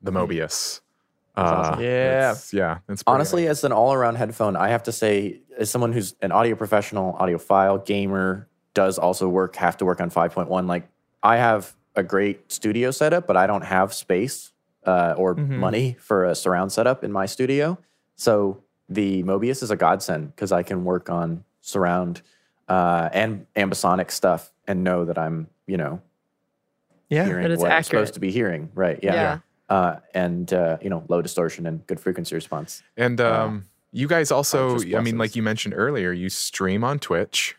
the 0.00 0.12
Mobius. 0.12 0.80
Uh, 1.36 1.40
awesome. 1.40 1.80
Yeah. 1.82 2.30
it's- 2.30 2.52
yeah. 2.52 2.78
It's 2.88 3.02
pretty 3.02 3.14
Honestly, 3.14 3.46
as 3.48 3.64
an 3.64 3.72
all-around 3.72 4.16
headphone, 4.16 4.56
I 4.56 4.68
have 4.68 4.82
to 4.84 4.92
say, 4.92 5.40
as 5.58 5.70
someone 5.70 5.92
who's 5.92 6.14
an 6.22 6.30
audio 6.32 6.54
professional, 6.54 7.14
audiophile, 7.14 7.84
gamer, 7.84 8.48
does 8.74 8.98
also 8.98 9.28
work, 9.28 9.56
have 9.56 9.76
to 9.78 9.84
work 9.84 10.00
on 10.00 10.10
5.1. 10.10 10.66
Like, 10.66 10.88
I 11.22 11.36
have 11.36 11.74
a 11.96 12.02
great 12.02 12.50
studio 12.52 12.90
setup, 12.90 13.26
but 13.26 13.36
I 13.36 13.46
don't 13.46 13.62
have 13.64 13.92
space 13.94 14.52
uh, 14.86 15.14
or 15.16 15.34
Mhm. 15.34 15.48
money 15.58 15.96
for 15.98 16.24
a 16.24 16.34
surround 16.34 16.70
setup 16.70 17.02
in 17.02 17.10
my 17.10 17.24
studio. 17.26 17.78
So 18.16 18.62
the 18.88 19.22
Mobius 19.22 19.62
is 19.62 19.70
a 19.70 19.76
godsend 19.76 20.34
because 20.36 20.52
I 20.52 20.62
can 20.62 20.84
work 20.84 21.08
on 21.08 21.42
surround 21.62 22.20
uh, 22.68 23.08
and 23.12 23.46
ambisonic 23.56 24.10
stuff 24.10 24.52
and 24.66 24.84
know 24.84 25.04
that 25.06 25.16
I'm, 25.18 25.48
you 25.66 25.76
know, 25.78 26.00
Yeah. 27.08 27.24
hearing 27.24 27.42
That 27.42 27.50
it's 27.52 27.62
what 27.62 27.72
I'm 27.72 27.82
supposed 27.82 28.14
to 28.14 28.20
be 28.20 28.30
hearing. 28.30 28.70
Right? 28.74 28.98
Yeah. 29.02 29.14
Yeah. 29.14 29.38
Uh, 29.68 29.96
and 30.12 30.52
uh, 30.52 30.76
you 30.82 30.90
know, 30.90 31.04
low 31.08 31.22
distortion 31.22 31.66
and 31.66 31.86
good 31.86 31.98
frequency 31.98 32.34
response. 32.34 32.82
And 32.96 33.20
um, 33.20 33.64
you 33.92 34.08
guys 34.08 34.30
also, 34.30 34.78
I 34.94 35.00
mean, 35.00 35.18
like 35.18 35.36
you 35.36 35.42
mentioned 35.42 35.74
earlier, 35.76 36.12
you 36.12 36.28
stream 36.28 36.84
on 36.84 36.98
Twitch. 36.98 37.56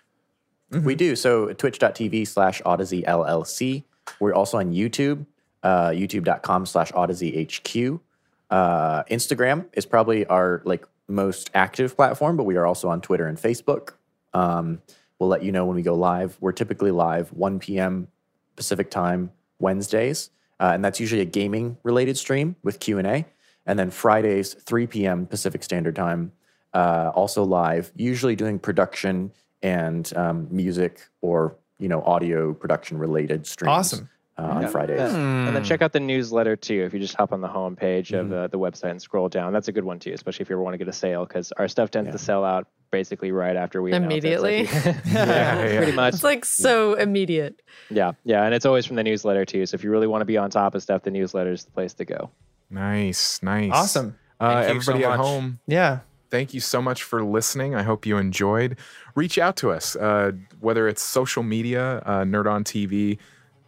We 0.71 0.95
do. 0.95 1.15
So 1.15 1.53
twitch.tv 1.53 2.27
slash 2.27 2.61
Audeze 2.63 3.05
LLC. 3.05 3.83
We're 4.19 4.33
also 4.33 4.57
on 4.57 4.73
YouTube, 4.73 5.25
uh, 5.63 5.89
youtube.com 5.89 6.65
slash 6.65 6.91
Audeze 6.91 7.49
HQ. 7.49 8.01
Uh, 8.49 9.03
Instagram 9.03 9.65
is 9.73 9.85
probably 9.85 10.25
our 10.25 10.61
like 10.65 10.85
most 11.07 11.49
active 11.53 11.95
platform, 11.95 12.37
but 12.37 12.43
we 12.43 12.55
are 12.55 12.65
also 12.65 12.89
on 12.89 13.01
Twitter 13.01 13.27
and 13.27 13.37
Facebook. 13.37 13.93
Um, 14.33 14.81
we'll 15.19 15.29
let 15.29 15.43
you 15.43 15.51
know 15.51 15.65
when 15.65 15.75
we 15.75 15.81
go 15.81 15.95
live. 15.95 16.37
We're 16.39 16.51
typically 16.51 16.91
live 16.91 17.31
1 17.31 17.59
p.m. 17.59 18.07
Pacific 18.55 18.89
time 18.91 19.31
Wednesdays, 19.59 20.29
uh, 20.59 20.71
and 20.73 20.83
that's 20.83 20.99
usually 20.99 21.21
a 21.21 21.25
gaming 21.25 21.77
related 21.83 22.17
stream 22.17 22.55
with 22.63 22.79
Q 22.79 22.97
and 22.97 23.07
A. 23.07 23.25
And 23.65 23.79
then 23.79 23.89
Fridays 23.89 24.53
3 24.53 24.87
p.m. 24.87 25.25
Pacific 25.25 25.63
Standard 25.63 25.95
Time, 25.95 26.31
uh, 26.73 27.11
also 27.15 27.43
live, 27.43 27.91
usually 27.95 28.35
doing 28.35 28.59
production 28.59 29.31
and 29.61 30.11
um, 30.15 30.47
music 30.51 31.01
or 31.21 31.55
you 31.79 31.87
know 31.87 32.01
audio 32.03 32.53
production 32.53 32.97
related 32.97 33.47
streams. 33.47 33.69
Awesome. 33.69 34.09
Uh, 34.37 34.41
on 34.43 34.67
Fridays. 34.67 34.99
And 35.13 35.55
then 35.55 35.63
check 35.63 35.81
out 35.81 35.93
the 35.93 35.99
newsletter 35.99 36.55
too. 36.55 36.83
If 36.85 36.93
you 36.93 36.99
just 36.99 37.15
hop 37.15 37.31
on 37.33 37.41
the 37.41 37.47
home 37.47 37.75
page 37.75 38.09
Mm-hmm. 38.09 38.31
of 38.31 38.33
uh, 38.33 38.47
the 38.47 38.59
website 38.59 38.91
and 38.91 39.01
scroll 39.01 39.29
down, 39.29 39.53
that's 39.53 39.67
a 39.67 39.71
good 39.71 39.83
one 39.85 39.99
too, 39.99 40.11
especially 40.13 40.43
if 40.43 40.49
you 40.49 40.55
ever 40.55 40.63
want 40.63 40.73
to 40.73 40.77
get 40.77 40.87
a 40.87 40.93
sale 40.93 41.25
because 41.25 41.51
our 41.53 41.67
stuff 41.67 41.91
tends 41.91 42.11
to 42.11 42.17
sell 42.17 42.43
out 42.43 42.67
basically 42.91 43.31
right 43.31 43.55
after 43.55 43.81
we 43.81 43.91
announce 43.93 44.23
it. 44.23 44.41
Like- 44.41 44.69
Immediately. 44.69 45.01
yeah, 45.13 45.77
pretty 45.77 45.91
much. 45.91 46.13
It's 46.15 46.23
like 46.23 46.45
so 46.45 46.93
immediate. 46.95 47.61
Yeah, 47.89 48.13
yeah, 48.23 48.43
and 48.45 48.53
it's 48.53 48.65
always 48.65 48.85
from 48.85 48.95
the 48.95 49.03
newsletter 49.03 49.45
too. 49.45 49.65
So 49.65 49.75
if 49.75 49.83
you 49.83 49.89
really 49.91 50.07
want 50.07 50.21
to 50.21 50.25
be 50.25 50.37
on 50.37 50.49
top 50.49 50.75
of 50.75 50.83
stuff, 50.83 51.03
the 51.03 51.11
newsletter 51.11 51.51
is 51.51 51.63
the 51.65 51.71
place 51.71 51.93
to 51.95 52.05
go. 52.05 52.29
Nice, 52.69 53.41
nice. 53.43 53.71
Awesome. 53.71 54.17
Uh, 54.39 54.63
Thank 54.63 54.75
you 54.75 54.81
so 54.81 54.91
everybody 54.91 55.13
at 55.13 55.19
home, 55.19 55.59
Yeah. 55.67 55.99
thank 56.29 56.53
you 56.53 56.59
so 56.59 56.81
much 56.81 57.03
for 57.03 57.23
listening. 57.23 57.73
I 57.73 57.83
hope 57.83 58.05
you 58.05 58.17
enjoyed. 58.17 58.77
Reach 59.15 59.37
out 59.37 59.55
to 59.57 59.71
us, 59.71 59.95
uh, 59.95 60.33
whether 60.59 60.87
it's 60.87 61.01
social 61.01 61.41
media, 61.43 61.99
uh, 62.05 62.23
Nerd 62.23 62.49
on 62.51 62.63
TV 62.65 63.17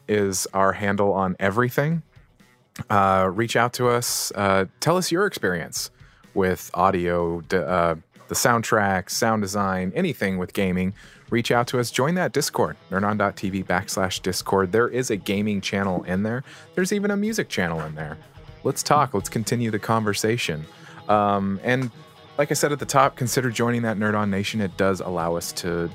is 0.08 0.48
our 0.54 0.74
handle 0.74 1.14
on 1.14 1.36
everything. 1.40 2.04
Uh, 2.90 3.30
reach 3.34 3.56
out 3.56 3.74
to 3.74 3.88
us. 3.90 4.32
Uh, 4.36 4.66
tell 4.80 4.98
us 4.98 5.12
your 5.12 5.26
experience 5.26 5.90
with 6.34 6.70
audio, 6.74 7.40
uh, 7.40 7.96
the 8.28 8.36
soundtrack, 8.36 9.10
sound 9.10 9.42
design, 9.42 9.92
anything 9.96 10.38
with 10.38 10.54
gaming. 10.54 10.94
Reach 11.30 11.52
out 11.52 11.68
to 11.68 11.80
us. 11.80 11.92
Join 11.92 12.16
that 12.16 12.32
Discord, 12.32 12.78
nerdon.tv 12.90 13.66
backslash 13.66 14.22
Discord. 14.22 14.72
There 14.72 14.88
is 14.88 15.10
a 15.10 15.18
gaming 15.18 15.60
channel 15.60 16.04
in 16.04 16.24
there. 16.24 16.44
There's 16.76 16.94
even 16.94 17.12
a 17.12 17.18
music 17.18 17.50
channel 17.50 17.82
in 17.82 17.96
there. 17.96 18.18
Let's 18.64 18.84
talk. 18.84 19.14
Let's 19.14 19.30
continue 19.30 19.72
the 19.72 19.80
conversation. 19.80 20.66
Um, 21.10 21.60
and 21.64 21.92
like 22.38 22.52
I 22.52 22.54
said 22.54 22.72
at 22.72 22.80
the 22.80 22.86
top, 22.86 23.16
consider 23.16 23.50
joining 23.50 23.82
that 23.82 23.98
Nerd 23.98 24.18
On 24.18 24.30
Nation. 24.30 24.62
It 24.62 24.78
does 24.78 25.00
allow 25.00 25.36
us 25.36 25.52
to 25.54 25.90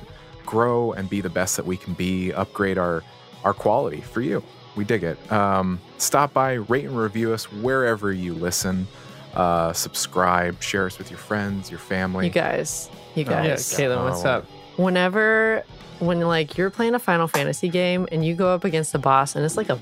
grow 0.44 0.92
and 0.92 1.08
be 1.08 1.20
the 1.20 1.30
best 1.30 1.56
that 1.56 1.66
we 1.66 1.76
can 1.76 1.94
be, 1.94 2.32
upgrade 2.32 2.78
our 2.78 3.02
our 3.44 3.54
quality 3.54 4.00
for 4.00 4.20
you. 4.20 4.42
We 4.76 4.84
dig 4.84 5.02
it. 5.04 5.32
Um, 5.32 5.80
stop 5.98 6.32
by, 6.32 6.54
rate 6.54 6.84
and 6.86 6.96
review 6.96 7.32
us 7.32 7.50
wherever 7.52 8.12
you 8.12 8.32
listen. 8.34 8.86
Uh, 9.34 9.72
subscribe, 9.72 10.62
share 10.62 10.86
us 10.86 10.98
with 10.98 11.10
your 11.10 11.18
friends, 11.18 11.70
your 11.70 11.80
family. 11.80 12.26
You 12.26 12.32
guys, 12.32 12.88
you 13.14 13.24
Yeah, 13.24 13.46
guys. 13.48 13.70
Kaylin, 13.72 14.02
what's 14.04 14.24
Oh. 14.24 14.30
up? 14.30 14.46
Whenever, 14.76 15.62
when 16.00 16.20
like 16.20 16.56
you're 16.58 16.70
playing 16.70 16.94
a 16.94 16.98
Final 16.98 17.28
Fantasy 17.28 17.68
game 17.68 18.08
and 18.12 18.24
you 18.24 18.34
go 18.34 18.48
up 18.54 18.64
against 18.64 18.94
a 18.94 18.98
boss 18.98 19.36
and 19.36 19.44
it's 19.44 19.56
like 19.56 19.68
a 19.70 19.78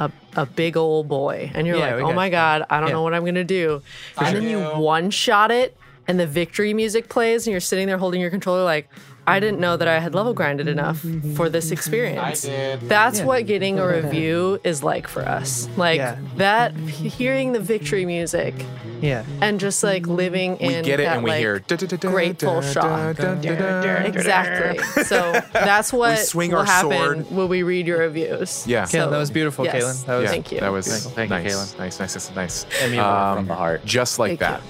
a, 0.00 0.10
a 0.34 0.44
big 0.44 0.76
old 0.76 1.06
boy 1.06 1.52
and 1.54 1.68
you're 1.68 1.76
Yeah, 1.76 1.94
like, 1.94 2.04
oh 2.04 2.12
my 2.12 2.24
you. 2.26 2.30
god, 2.32 2.64
I 2.68 2.80
don't 2.80 2.88
Yeah. 2.88 2.94
know 2.94 3.02
what 3.02 3.14
I'm 3.14 3.24
gonna 3.24 3.44
do, 3.44 3.80
and 4.18 4.34
then 4.36 4.42
you 4.42 4.58
one 4.60 5.10
shot 5.10 5.52
it 5.52 5.76
and 6.08 6.18
the 6.18 6.26
victory 6.26 6.74
music 6.74 7.08
plays 7.08 7.46
and 7.46 7.52
you're 7.52 7.60
sitting 7.60 7.86
there 7.86 7.96
holding 7.98 8.20
your 8.20 8.30
controller 8.30 8.64
like. 8.64 8.88
I 9.26 9.40
didn't 9.40 9.58
know 9.60 9.76
that 9.76 9.88
I 9.88 9.98
had 10.00 10.14
level 10.14 10.34
grinded 10.34 10.68
enough 10.68 11.04
for 11.34 11.48
this 11.48 11.70
experience. 11.70 12.44
I 12.44 12.48
did. 12.48 12.80
That's 12.82 13.20
what 13.22 13.46
getting 13.46 13.78
a 13.78 13.86
review 13.88 14.60
is 14.64 14.82
like 14.82 15.08
for 15.08 15.22
us. 15.22 15.66
Like 15.76 15.96
Yeah. 15.98 16.16
that, 16.36 16.74
hearing 16.76 17.52
the 17.52 17.60
victory 17.60 18.04
music 18.04 18.54
Yeah. 19.00 19.24
and 19.40 19.58
just 19.58 19.82
like 19.82 20.06
living 20.06 20.58
we 20.60 20.74
in 20.74 20.84
get 20.84 21.00
it 21.00 21.04
that, 21.04 21.16
and 21.16 21.24
we 21.24 21.30
like, 21.30 21.38
hear 21.40 21.58
grateful 22.00 22.60
shock. 22.60 23.18
Exactly. 23.18 24.84
So 25.04 25.32
that's 25.52 25.92
what 25.92 26.10
we 26.18 26.24
swing 26.24 26.50
will 26.50 26.58
our 26.58 26.64
happen 26.64 26.90
sword. 26.90 27.30
when 27.30 27.48
we 27.48 27.62
read 27.62 27.86
your 27.86 27.98
reviews. 28.00 28.66
Yeah. 28.66 28.84
Kaylin, 28.84 29.10
that 29.10 29.18
was 29.18 29.30
beautiful, 29.30 29.64
yes. 29.64 29.74
Kaylin. 29.74 30.06
That 30.06 30.14
was- 30.16 30.24
Yeah, 30.24 30.30
Thank 30.30 30.52
you. 30.52 30.60
That 30.60 30.72
was 30.72 30.86
Thank 31.06 31.30
you, 31.30 31.36
nice, 31.36 31.54
Kaylin. 31.54 31.78
nice, 31.78 32.00
nice, 32.00 32.14
nice, 32.14 32.34
nice. 32.36 32.64
from 32.64 32.98
Um, 32.98 33.46
the 33.46 33.54
heart. 33.54 33.84
just 33.84 34.18
like 34.18 34.38
Thank 34.38 34.40
that. 34.40 34.60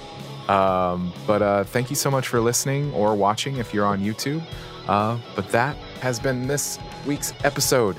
Um, 0.49 1.11
but 1.25 1.41
uh, 1.41 1.63
thank 1.63 1.89
you 1.89 1.95
so 1.95 2.11
much 2.11 2.27
for 2.27 2.39
listening 2.39 2.93
or 2.93 3.15
watching 3.15 3.57
if 3.57 3.73
you're 3.73 3.85
on 3.85 4.01
YouTube. 4.01 4.43
Uh, 4.87 5.17
but 5.35 5.49
that 5.49 5.75
has 6.01 6.19
been 6.19 6.47
this 6.47 6.77
week's 7.05 7.33
episode. 7.43 7.97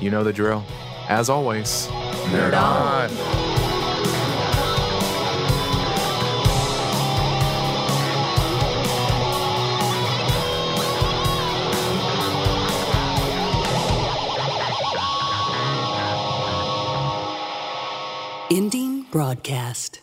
You 0.00 0.10
know 0.10 0.22
the 0.22 0.32
drill. 0.32 0.64
As 1.08 1.28
always, 1.28 1.88
nerd 2.30 2.56
on. 2.56 3.10
Ending 18.50 19.06
broadcast. 19.10 20.01